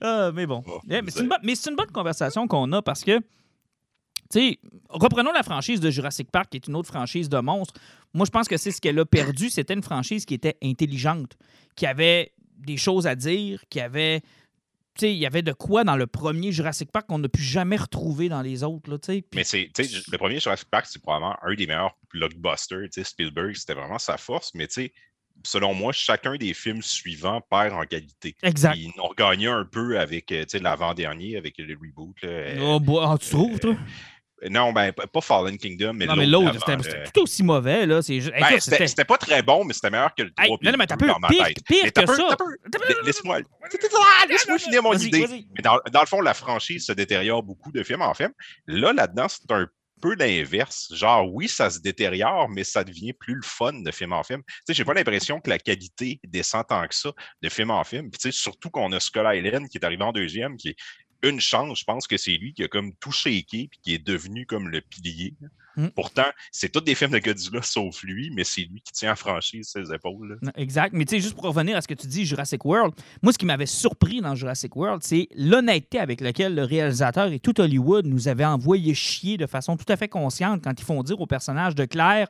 Ah, 0.00 0.30
mais 0.34 0.46
bon. 0.46 0.62
Oh, 0.66 0.80
Eh, 0.90 1.00
mais 1.02 1.10
c'est 1.10 1.20
une, 1.20 1.28
bonne- 1.28 1.38
mais 1.42 1.54
c'est 1.54 1.70
une 1.70 1.76
bonne 1.76 1.90
conversation 1.90 2.46
qu'on 2.46 2.70
a 2.72 2.82
parce 2.82 3.02
que, 3.02 3.18
tu 3.18 3.24
sais, 4.30 4.58
reprenons 4.90 5.32
la 5.32 5.42
franchise 5.42 5.80
de 5.80 5.90
Jurassic 5.90 6.30
Park, 6.30 6.50
qui 6.50 6.58
est 6.58 6.66
une 6.66 6.76
autre 6.76 6.88
franchise 6.88 7.28
de 7.30 7.38
monstres. 7.38 7.74
Moi, 8.12 8.26
je 8.26 8.30
pense 8.30 8.46
que 8.46 8.56
c'est 8.58 8.70
ce 8.70 8.80
qu'elle 8.80 8.98
a 8.98 9.06
perdu. 9.06 9.48
C'était 9.50 9.74
une 9.74 9.82
franchise 9.82 10.26
qui 10.26 10.34
était 10.34 10.56
intelligente, 10.62 11.32
qui 11.74 11.86
avait 11.86 12.32
des 12.58 12.76
choses 12.76 13.06
à 13.06 13.14
dire, 13.14 13.62
qui 13.70 13.80
avait. 13.80 14.20
Tu 14.94 15.06
sais, 15.06 15.12
il 15.12 15.18
y 15.18 15.26
avait 15.26 15.42
de 15.42 15.52
quoi 15.52 15.84
dans 15.84 15.96
le 15.96 16.08
premier 16.08 16.50
Jurassic 16.50 16.90
Park 16.90 17.06
qu'on 17.06 17.20
n'a 17.20 17.28
pu 17.28 17.40
jamais 17.40 17.76
retrouver 17.76 18.28
dans 18.28 18.42
les 18.42 18.64
autres. 18.64 18.90
Là, 18.90 18.98
Mais 19.32 19.44
c'est, 19.44 19.70
le 19.78 20.16
premier 20.16 20.40
Jurassic 20.40 20.68
Park, 20.68 20.86
c'est 20.88 21.00
probablement 21.00 21.36
un 21.42 21.54
des 21.54 21.66
meilleurs 21.68 21.96
blockbusters. 22.12 22.88
Spielberg, 23.04 23.54
c'était 23.54 23.74
vraiment 23.74 24.00
sa 24.00 24.16
force. 24.16 24.52
Mais 24.54 24.66
selon 25.44 25.72
moi, 25.72 25.92
chacun 25.92 26.36
des 26.36 26.52
films 26.52 26.82
suivants 26.82 27.40
perd 27.48 27.74
en 27.74 27.84
qualité. 27.84 28.34
Exact. 28.42 28.76
Ils 28.76 28.92
ont 29.00 29.12
gagné 29.16 29.46
un 29.46 29.64
peu 29.64 30.00
avec 30.00 30.32
euh, 30.32 30.44
l'avant-dernier, 30.60 31.36
avec 31.36 31.58
le 31.58 31.74
reboot. 31.74 32.20
là, 32.22 32.28
euh, 32.28 32.58
Oh, 32.60 32.80
boy, 32.80 33.04
ah, 33.06 33.16
tu 33.20 33.30
trouves, 33.30 33.60
toi? 33.60 33.76
Non, 34.50 34.72
ben, 34.72 34.92
pas 34.92 35.20
Fallen 35.20 35.58
Kingdom, 35.58 35.94
mais 35.94 36.06
non, 36.06 36.16
mais 36.16 36.26
l'autre, 36.26 36.54
c'était 36.58 36.96
euh, 36.96 37.04
tout 37.12 37.22
aussi 37.22 37.42
mauvais. 37.42 37.86
Là. 37.86 38.00
Ben, 38.06 38.60
c'était, 38.60 39.04
pas 39.04 39.18
très 39.18 39.42
bon, 39.42 39.64
mais 39.64 39.74
c'était 39.74 39.90
meilleur 39.90 40.14
que 40.14 40.22
le 40.22 40.30
3 40.30 40.44
Hey, 40.44 40.50
non, 40.62 40.70
non, 40.70 40.78
mais 40.78 40.86
t'as 40.86 40.96
Pire, 40.96 41.44
tête. 41.46 41.64
pire 41.64 41.92
que 41.92 42.06
ça. 42.06 42.36
Laisse-moi 43.04 43.40
laisse-moi 44.28 44.58
finir 44.58 44.82
mon 44.82 44.94
idée. 44.94 45.26
Mais 45.54 45.62
dans, 45.62 45.78
dans 45.92 46.00
le 46.00 46.06
fond, 46.06 46.20
la 46.20 46.34
franchise 46.34 46.86
se 46.86 46.92
détériore 46.92 47.42
beaucoup 47.42 47.72
de 47.72 47.82
film 47.82 48.02
en 48.02 48.14
film. 48.14 48.32
Là, 48.66 48.92
là-dedans, 48.92 49.26
c'est 49.28 49.50
un 49.50 49.66
peu 50.00 50.14
l'inverse. 50.14 50.88
Genre, 50.94 51.32
oui, 51.32 51.48
ça 51.48 51.70
se 51.70 51.80
détériore, 51.80 52.48
mais 52.48 52.64
ça 52.64 52.84
devient 52.84 53.12
plus 53.12 53.34
le 53.34 53.42
fun 53.42 53.72
de 53.72 53.90
film 53.90 54.12
en 54.12 54.22
film. 54.22 54.42
Tu 54.46 54.54
sais, 54.66 54.74
j'ai 54.74 54.84
pas 54.84 54.94
l'impression 54.94 55.40
que 55.40 55.50
la 55.50 55.58
qualité 55.58 56.20
descend 56.24 56.66
tant 56.66 56.86
que 56.86 56.94
ça 56.94 57.10
de 57.42 57.48
film 57.48 57.70
en 57.70 57.84
film. 57.84 58.10
Puis, 58.10 58.18
tu 58.18 58.30
sais, 58.30 58.38
surtout 58.38 58.70
qu'on 58.70 58.92
a 58.92 59.00
Skull 59.00 59.26
Island 59.34 59.68
qui 59.68 59.78
est 59.78 59.84
arrivé 59.84 60.02
en 60.04 60.12
deuxième, 60.12 60.56
qui 60.56 60.68
est 60.70 60.76
une 61.22 61.40
chance, 61.40 61.80
je 61.80 61.84
pense 61.84 62.06
que 62.06 62.16
c'est 62.16 62.36
lui 62.36 62.52
qui 62.52 62.62
a 62.64 62.68
comme 62.68 62.92
tout 62.94 63.12
shaké 63.12 63.68
puis 63.68 63.80
qui 63.82 63.94
est 63.94 64.04
devenu 64.04 64.46
comme 64.46 64.68
le 64.68 64.80
pilier. 64.80 65.34
Mm. 65.78 65.88
Pourtant, 65.94 66.26
c'est 66.50 66.70
tous 66.70 66.80
des 66.80 66.96
films 66.96 67.12
de 67.12 67.18
Godzilla 67.18 67.62
sauf 67.62 68.02
lui, 68.02 68.30
mais 68.34 68.42
c'est 68.42 68.62
lui 68.62 68.80
qui 68.80 68.92
tient 68.92 69.10
la 69.10 69.16
franchise 69.16 69.68
ses 69.68 69.92
épaules. 69.92 70.38
là. 70.42 70.52
Exact. 70.56 70.92
Mais 70.92 71.04
tu 71.04 71.16
sais, 71.16 71.22
juste 71.22 71.34
pour 71.34 71.44
revenir 71.44 71.76
à 71.76 71.80
ce 71.80 71.88
que 71.88 71.94
tu 71.94 72.08
dis, 72.08 72.24
Jurassic 72.24 72.64
World, 72.64 72.94
moi, 73.22 73.32
ce 73.32 73.38
qui 73.38 73.46
m'avait 73.46 73.66
surpris 73.66 74.20
dans 74.20 74.34
Jurassic 74.34 74.74
World, 74.74 75.02
c'est 75.04 75.28
l'honnêteté 75.36 76.00
avec 76.00 76.20
laquelle 76.20 76.54
le 76.54 76.64
réalisateur 76.64 77.32
et 77.32 77.38
tout 77.38 77.60
Hollywood 77.60 78.06
nous 78.06 78.26
avait 78.26 78.44
envoyé 78.44 78.92
chier 78.94 79.36
de 79.36 79.46
façon 79.46 79.76
tout 79.76 79.90
à 79.90 79.96
fait 79.96 80.08
consciente 80.08 80.62
quand 80.64 80.78
ils 80.78 80.84
font 80.84 81.02
dire 81.04 81.20
au 81.20 81.26
personnage 81.26 81.76
de 81.76 81.84
Claire 81.84 82.28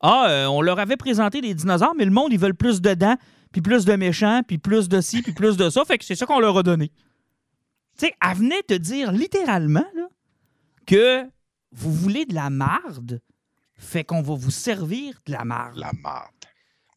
Ah, 0.00 0.26
euh, 0.28 0.46
on 0.46 0.60
leur 0.60 0.80
avait 0.80 0.96
présenté 0.96 1.40
des 1.40 1.54
dinosaures, 1.54 1.94
mais 1.96 2.04
le 2.04 2.10
monde, 2.10 2.32
ils 2.32 2.40
veulent 2.40 2.54
plus 2.54 2.80
de 2.80 2.94
dents, 2.94 3.16
puis 3.52 3.60
plus 3.60 3.84
de 3.84 3.94
méchants, 3.94 4.42
puis 4.46 4.58
plus 4.58 4.88
de 4.88 5.00
ci, 5.00 5.22
puis 5.22 5.32
plus 5.32 5.56
de 5.56 5.70
ça. 5.70 5.84
Fait 5.84 5.98
que 5.98 6.04
c'est 6.04 6.16
ça 6.16 6.26
qu'on 6.26 6.40
leur 6.40 6.58
a 6.58 6.62
donné. 6.64 6.90
Tu 8.00 8.06
sais, 8.06 8.14
elle 8.26 8.36
venait 8.36 8.62
te 8.62 8.72
dire 8.74 9.12
littéralement 9.12 9.84
là, 9.94 10.08
que 10.86 11.24
vous 11.72 11.92
voulez 11.92 12.24
de 12.24 12.34
la 12.34 12.48
marde, 12.48 13.20
fait 13.76 14.04
qu'on 14.04 14.22
va 14.22 14.34
vous 14.34 14.50
servir 14.50 15.20
de 15.26 15.32
la 15.32 15.44
marde. 15.44 15.76
La 15.76 15.92
marde. 16.02 16.30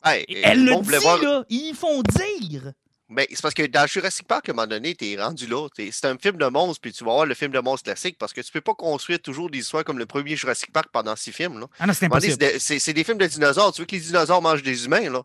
Hey, 0.05 0.25
Elle 0.43 0.63
le 0.65 0.81
dit, 0.81 0.95
voir- 1.01 1.21
là. 1.21 1.43
Ils 1.49 1.73
font 1.75 2.01
dire. 2.03 2.71
Mais 3.09 3.27
c'est 3.31 3.41
parce 3.41 3.53
que 3.53 3.63
dans 3.67 3.85
Jurassic 3.85 4.25
Park, 4.27 4.47
à 4.47 4.53
un 4.53 4.55
moment 4.55 4.65
donné, 4.67 4.95
t'es 4.95 5.15
rendu 5.21 5.45
là. 5.45 5.67
C'est 5.91 6.05
un 6.05 6.17
film 6.17 6.37
de 6.37 6.45
monstres, 6.47 6.79
puis 6.81 6.93
tu 6.93 7.03
vas 7.03 7.11
voir 7.13 7.25
le 7.25 7.35
film 7.35 7.51
de 7.51 7.59
monstres 7.59 7.83
classique 7.83 8.17
parce 8.17 8.31
que 8.33 8.39
tu 8.41 8.51
peux 8.51 8.61
pas 8.61 8.73
construire 8.73 9.19
toujours 9.21 9.49
des 9.49 9.59
histoires 9.59 9.83
comme 9.83 9.99
le 9.99 10.05
premier 10.05 10.35
Jurassic 10.37 10.71
Park 10.71 10.87
pendant 10.91 11.15
six 11.17 11.31
films. 11.33 11.59
Là. 11.59 11.67
Ah 11.79 11.85
non, 11.87 11.93
c'est 11.93 12.05
impossible. 12.05 12.37
c'est 12.59 12.85
des- 12.85 12.93
des 12.93 13.03
films 13.03 13.17
de 13.17 13.27
dinosaures. 13.27 13.71
Tu 13.73 13.81
veux 13.81 13.85
que 13.85 13.95
les 13.95 14.01
dinosaures 14.01 14.41
mangent 14.41 14.63
des 14.63 14.85
humains, 14.85 15.09
là? 15.09 15.21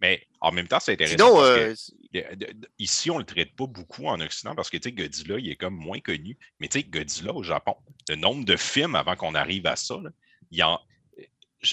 Mais 0.00 0.26
en 0.40 0.52
même 0.52 0.68
temps, 0.68 0.80
c'est 0.80 0.92
intéressant. 0.92 1.16
Sinon, 1.16 1.34
parce 1.36 1.92
que- 2.12 2.18
euh, 2.18 2.46
ici, 2.78 3.10
on 3.10 3.18
le 3.18 3.24
traite 3.24 3.54
pas 3.56 3.66
beaucoup 3.66 4.06
en 4.06 4.20
Occident 4.20 4.54
parce 4.54 4.70
que 4.70 4.76
Godzilla, 4.88 5.38
il 5.38 5.50
est 5.50 5.56
comme 5.56 5.76
moins 5.76 6.00
connu. 6.00 6.36
Mais 6.60 6.68
tu 6.68 6.80
sais, 6.80 6.84
Godzilla 6.84 7.32
au 7.32 7.42
Japon, 7.42 7.76
le 8.08 8.16
nombre 8.16 8.44
de 8.44 8.56
films 8.56 8.94
avant 8.94 9.16
qu'on 9.16 9.34
arrive 9.34 9.66
à 9.66 9.76
ça, 9.76 9.96
là, 10.02 10.10
il 10.50 10.62
en. 10.62 10.78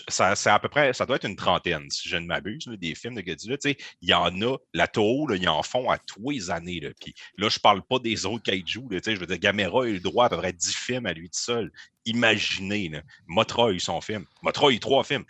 Ça, 0.08 0.38
c'est 0.38 0.50
à 0.50 0.58
peu 0.58 0.70
près, 0.70 0.94
ça 0.94 1.06
doit 1.06 1.18
être 1.18 1.28
une 1.28 1.36
trentaine, 1.36 1.90
si 1.90 2.08
je 2.08 2.16
ne 2.16 2.26
m'abuse, 2.26 2.66
des 2.66 2.96
films 2.96 3.16
de 3.16 3.22
Godzilla. 3.22 3.58
Tu 3.58 3.72
sais, 3.72 3.78
il 4.02 4.08
y 4.08 4.14
en 4.14 4.42
a, 4.42 4.56
la 4.74 4.88
Toho, 4.88 5.30
ils 5.34 5.50
en 5.50 5.62
font 5.64 5.90
à 5.90 5.98
tous 5.98 6.30
les 6.30 6.50
années. 6.50 6.80
Là. 6.80 6.92
Puis 7.02 7.14
là, 7.38 7.50
je 7.50 7.60
parle 7.60 7.82
pas 7.84 8.00
des 8.00 8.26
autres 8.26 8.44
kaiju. 8.44 8.84
Là, 8.90 9.02
tu 9.02 9.12
sais, 9.12 9.16
je 9.16 9.20
veux 9.20 9.28
dire, 9.28 9.38
Gamera 9.38 9.84
a 9.84 9.88
eu 9.88 9.96
le 9.96 10.00
droit 10.00 10.28
à 10.28 10.30
peu 10.30 10.38
près 10.38 10.54
10 10.54 10.74
films 10.74 11.08
à 11.08 11.12
lui 11.14 11.30
tout 11.30 11.40
seul. 11.40 11.70
Imaginez, 12.06 12.88
là. 12.88 13.02
Motra 13.28 13.68
a 13.68 13.72
eu 13.72 13.82
son 13.82 14.00
film. 14.00 14.26
Motra 14.42 14.70
a 14.70 14.72
eu 14.72 14.80
trois 14.80 15.04
films 15.04 15.26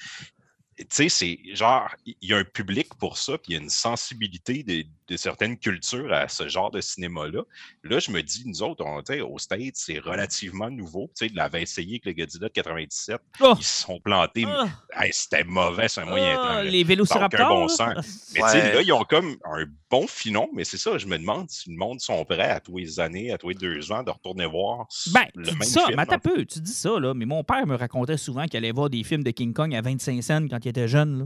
tu 0.89 1.09
sais, 1.09 1.09
c'est 1.09 1.39
genre, 1.55 1.89
il 2.05 2.15
y 2.21 2.33
a 2.33 2.37
un 2.37 2.43
public 2.43 2.93
pour 2.95 3.17
ça, 3.17 3.37
puis 3.37 3.53
il 3.53 3.55
y 3.55 3.59
a 3.59 3.61
une 3.61 3.69
sensibilité 3.69 4.63
de, 4.63 4.85
de 5.11 5.17
certaines 5.17 5.57
cultures 5.57 6.11
à 6.13 6.27
ce 6.27 6.47
genre 6.47 6.71
de 6.71 6.79
cinéma-là. 6.81 7.43
Là, 7.83 7.99
je 7.99 8.11
me 8.11 8.21
dis, 8.21 8.43
nous 8.45 8.63
autres, 8.63 8.83
on, 8.85 9.01
au 9.25 9.37
States, 9.39 9.73
c'est 9.75 9.99
relativement 9.99 10.69
nouveau. 10.69 11.11
Tu 11.15 11.25
sais, 11.25 11.31
de 11.31 11.35
l'avait 11.37 11.63
essayé 11.63 11.99
avec 12.03 12.05
le 12.05 12.13
Godzilla 12.13 12.47
de 12.47 12.53
97. 12.53 13.19
Oh! 13.41 13.53
Ils 13.57 13.63
se 13.63 13.81
sont 13.83 13.99
plantés. 13.99 14.45
Ah, 14.47 14.67
Hey, 14.93 15.11
C'était 15.13 15.43
mauvais, 15.43 15.87
c'est 15.87 16.01
un 16.01 16.05
moyen 16.05 16.37
ah, 16.39 16.47
temps. 16.47 16.53
là. 16.55 16.63
les 16.63 16.83
vélociraptors. 16.83 17.39
aucun 17.47 17.49
bon 17.61 17.67
sens. 17.67 18.29
Mais 18.35 18.41
tu 18.41 18.47
sais, 18.49 18.73
là, 18.73 18.81
ils 18.81 18.93
ont 18.93 19.03
comme 19.03 19.35
un 19.45 19.65
bon 19.89 20.07
filon, 20.07 20.49
mais 20.53 20.63
c'est 20.63 20.77
ça, 20.77 20.97
je 20.97 21.05
me 21.05 21.17
demande 21.17 21.49
si 21.49 21.69
le 21.69 21.75
monde 21.75 21.99
sont 21.99 22.23
prêts 22.23 22.49
à 22.49 22.59
tous 22.61 22.77
les 22.77 22.99
années, 23.01 23.31
à 23.33 23.37
tous 23.37 23.49
les 23.49 23.55
deux 23.55 23.91
ans, 23.91 24.03
de 24.03 24.09
retourner 24.09 24.45
voir 24.45 24.87
Ben, 25.13 25.25
le 25.35 25.43
tu 25.47 25.51
même 25.51 25.59
dis 25.59 25.67
ça, 25.67 25.85
film. 25.85 25.95
mais 25.97 26.03
attends 26.03 26.19
peu, 26.19 26.45
tu 26.45 26.59
dis 26.61 26.71
ça, 26.71 26.97
là, 26.97 27.13
mais 27.13 27.25
mon 27.25 27.43
père 27.43 27.67
me 27.67 27.75
racontait 27.75 28.15
souvent 28.17 28.45
qu'il 28.45 28.55
allait 28.57 28.71
voir 28.71 28.89
des 28.89 29.03
films 29.03 29.23
de 29.23 29.31
King 29.31 29.53
Kong 29.53 29.75
à 29.75 29.81
25 29.81 30.21
cents 30.23 30.47
quand 30.47 30.63
il 30.63 30.69
était 30.69 30.87
jeune, 30.87 31.19
là. 31.19 31.25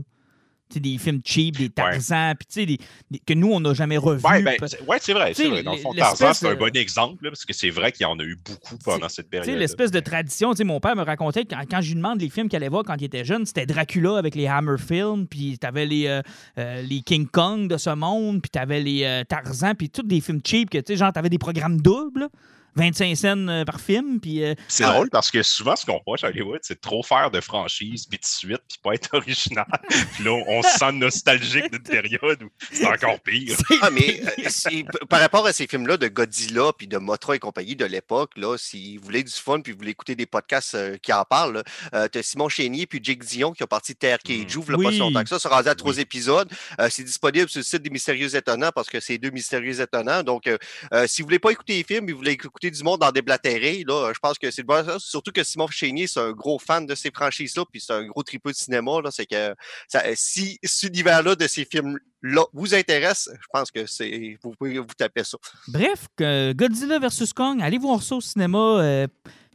Des 0.74 0.98
films 0.98 1.20
cheap, 1.24 1.56
des 1.58 1.70
Tarzans, 1.70 2.34
puis 2.34 2.66
des, 2.66 2.78
des- 3.10 3.18
que 3.20 3.34
nous, 3.34 3.52
on 3.52 3.60
n'a 3.60 3.72
jamais 3.72 3.96
revus. 3.96 4.24
Ouais, 4.26 4.42
ben, 4.42 4.56
c'est 4.66 4.82
ouais, 4.82 4.98
c'est 5.00 5.12
vrai. 5.12 5.32
Dans 5.62 5.72
le 5.72 5.78
fond, 5.78 5.92
Tarzan, 5.94 6.34
c'est 6.34 6.48
un 6.48 6.54
bon 6.54 6.74
exemple, 6.76 7.24
là, 7.24 7.30
parce 7.30 7.44
que 7.44 7.52
c'est 7.52 7.70
vrai 7.70 7.92
qu'il 7.92 8.02
y 8.02 8.06
en 8.06 8.18
a 8.18 8.24
eu 8.24 8.36
beaucoup 8.44 8.76
pendant 8.84 9.08
cette 9.08 9.30
période. 9.30 9.56
l'espèce 9.58 9.90
de 9.90 10.00
tradition, 10.00 10.52
mon 10.64 10.80
père 10.80 10.96
me 10.96 11.02
racontait 11.02 11.44
que 11.44 11.54
quand, 11.54 11.62
quand 11.70 11.80
je 11.80 11.88
lui 11.88 11.94
demande 11.94 12.20
les 12.20 12.28
films 12.28 12.48
qu'il 12.48 12.56
allait 12.56 12.68
voir 12.68 12.82
quand 12.84 12.96
il 12.98 13.04
était 13.04 13.24
jeune, 13.24 13.46
c'était 13.46 13.66
Dracula 13.66 14.18
avec 14.18 14.34
les 14.34 14.46
Hammer 14.46 14.76
Films, 14.78 15.26
puis 15.26 15.58
t'avais 15.58 15.86
les, 15.86 16.06
euh, 16.06 16.22
euh, 16.58 16.82
les 16.82 17.00
King 17.00 17.26
Kong 17.26 17.68
de 17.68 17.76
ce 17.76 17.90
monde, 17.90 18.42
puis 18.42 18.50
t'avais 18.50 18.80
les 18.80 19.04
euh, 19.04 19.24
Tarzan, 19.24 19.74
puis 19.74 19.88
tous 19.90 20.02
des 20.02 20.20
films 20.20 20.40
cheap, 20.44 20.70
que 20.70 20.94
genre, 20.94 21.12
t'avais 21.12 21.30
des 21.30 21.38
programmes 21.38 21.80
doubles, 21.80 22.20
là, 22.20 22.28
25 22.76 23.16
cents 23.16 23.48
euh, 23.48 23.64
par 23.64 23.80
film, 23.80 24.20
puis 24.20 24.44
euh, 24.44 24.54
C'est 24.68 24.84
Ouais. 24.84 24.92
drôle 24.92 25.10
parce 25.10 25.30
que 25.30 25.42
souvent, 25.42 25.74
ce 25.76 25.84
qu'on 25.86 25.98
reproche 25.98 26.22
à 26.24 26.28
Hollywood, 26.28 26.60
c'est 26.62 26.74
de 26.74 26.80
trop 26.80 27.02
faire 27.02 27.30
de 27.30 27.40
franchise, 27.40 28.06
puis 28.06 28.18
de 28.18 28.24
suite, 28.24 28.60
puis 28.68 28.78
pas 28.82 28.92
être 28.94 29.08
original. 29.14 29.66
puis 30.14 30.24
là, 30.24 30.32
on 30.46 30.62
se 30.62 30.78
sent 30.78 30.92
nostalgique 30.92 31.70
d'une 31.72 31.82
période 31.82 32.42
où 32.42 32.48
c'est 32.70 32.86
encore 32.86 33.18
pire. 33.20 33.56
Ah, 33.82 33.90
mais 33.90 34.20
euh, 34.38 34.82
par 35.08 35.20
rapport 35.20 35.46
à 35.46 35.52
ces 35.52 35.66
films-là 35.66 35.96
de 35.96 36.08
Godzilla 36.08 36.72
puis 36.76 36.86
de 36.86 36.98
Motra 36.98 37.34
et 37.34 37.38
compagnie 37.38 37.76
de 37.76 37.84
l'époque, 37.84 38.32
là, 38.36 38.56
si 38.58 38.96
vous 38.98 39.04
voulez 39.04 39.22
du 39.22 39.32
fun 39.32 39.60
puis 39.60 39.72
vous 39.72 39.78
voulez 39.78 39.90
écouter 39.92 40.14
des 40.14 40.26
podcasts 40.26 40.74
euh, 40.74 40.96
qui 40.98 41.12
en 41.12 41.24
parlent, 41.24 41.54
là, 41.54 41.62
euh, 41.94 42.08
t'as 42.08 42.22
Simon 42.22 42.48
Chénier 42.48 42.86
puis 42.86 43.00
Jake 43.02 43.24
Dion 43.24 43.52
qui 43.52 43.62
ont 43.62 43.66
parti 43.68 43.94
de 43.94 43.98
Terre 43.98 44.18
Cage, 44.18 44.56
Mm. 44.56 44.70
là, 44.70 44.76
pas 44.76 44.82
si 44.84 44.88
Oui. 44.88 44.98
longtemps 44.98 45.22
que 45.22 45.28
ça, 45.28 45.38
sont 45.38 45.48
rendus 45.48 45.68
à 45.68 45.74
trois 45.74 45.94
Oui. 45.94 46.00
épisodes. 46.00 46.48
Euh, 46.80 46.88
c'est 46.90 47.04
disponible 47.04 47.48
sur 47.48 47.60
le 47.60 47.64
site 47.64 47.82
des 47.82 47.90
Mystérieux 47.90 48.34
Étonnants 48.36 48.70
parce 48.74 48.88
que 48.88 49.00
c'est 49.00 49.18
deux 49.18 49.30
Mystérieux 49.30 49.80
Étonnants. 49.80 50.22
Donc, 50.22 50.48
si 51.06 51.22
vous 51.22 51.26
voulez 51.26 51.38
pas 51.38 51.50
écouter 51.50 51.74
les 51.74 51.84
films, 51.84 52.04
mais 52.06 52.12
vous 52.12 52.18
voulez 52.18 52.32
écouter 52.32 52.65
du 52.70 52.82
monde 52.82 53.00
dans 53.00 53.10
déblatéré, 53.12 53.84
là, 53.86 54.12
je 54.14 54.18
pense 54.18 54.38
que 54.38 54.50
c'est 54.50 54.62
bon. 54.62 54.84
Surtout 54.98 55.32
que 55.32 55.42
Simon 55.44 55.68
Chénier, 55.68 56.06
c'est 56.06 56.20
un 56.20 56.32
gros 56.32 56.58
fan 56.58 56.86
de 56.86 56.94
ces 56.94 57.10
franchises-là, 57.10 57.64
puis 57.70 57.80
c'est 57.80 57.92
un 57.92 58.04
gros 58.06 58.22
tripeux 58.22 58.52
de 58.52 58.56
cinéma. 58.56 59.00
Là, 59.02 59.10
c'est 59.10 59.26
que 59.26 59.54
si 60.14 60.58
cet 60.62 60.90
univers-là 60.90 61.34
de 61.34 61.46
ces 61.46 61.64
films-là 61.64 62.44
vous 62.52 62.74
intéresse, 62.74 63.30
je 63.32 63.46
pense 63.52 63.70
que 63.70 63.86
c'est 63.86 64.38
vous 64.42 64.52
pouvez 64.58 64.78
vous 64.78 64.86
taper 64.96 65.24
ça. 65.24 65.38
Bref, 65.68 66.06
Godzilla 66.18 66.98
vs. 66.98 67.32
Kong, 67.34 67.60
allez 67.62 67.78
voir 67.78 68.02
ça 68.02 68.16
au 68.16 68.20
cinéma. 68.20 68.58
euh, 68.58 69.06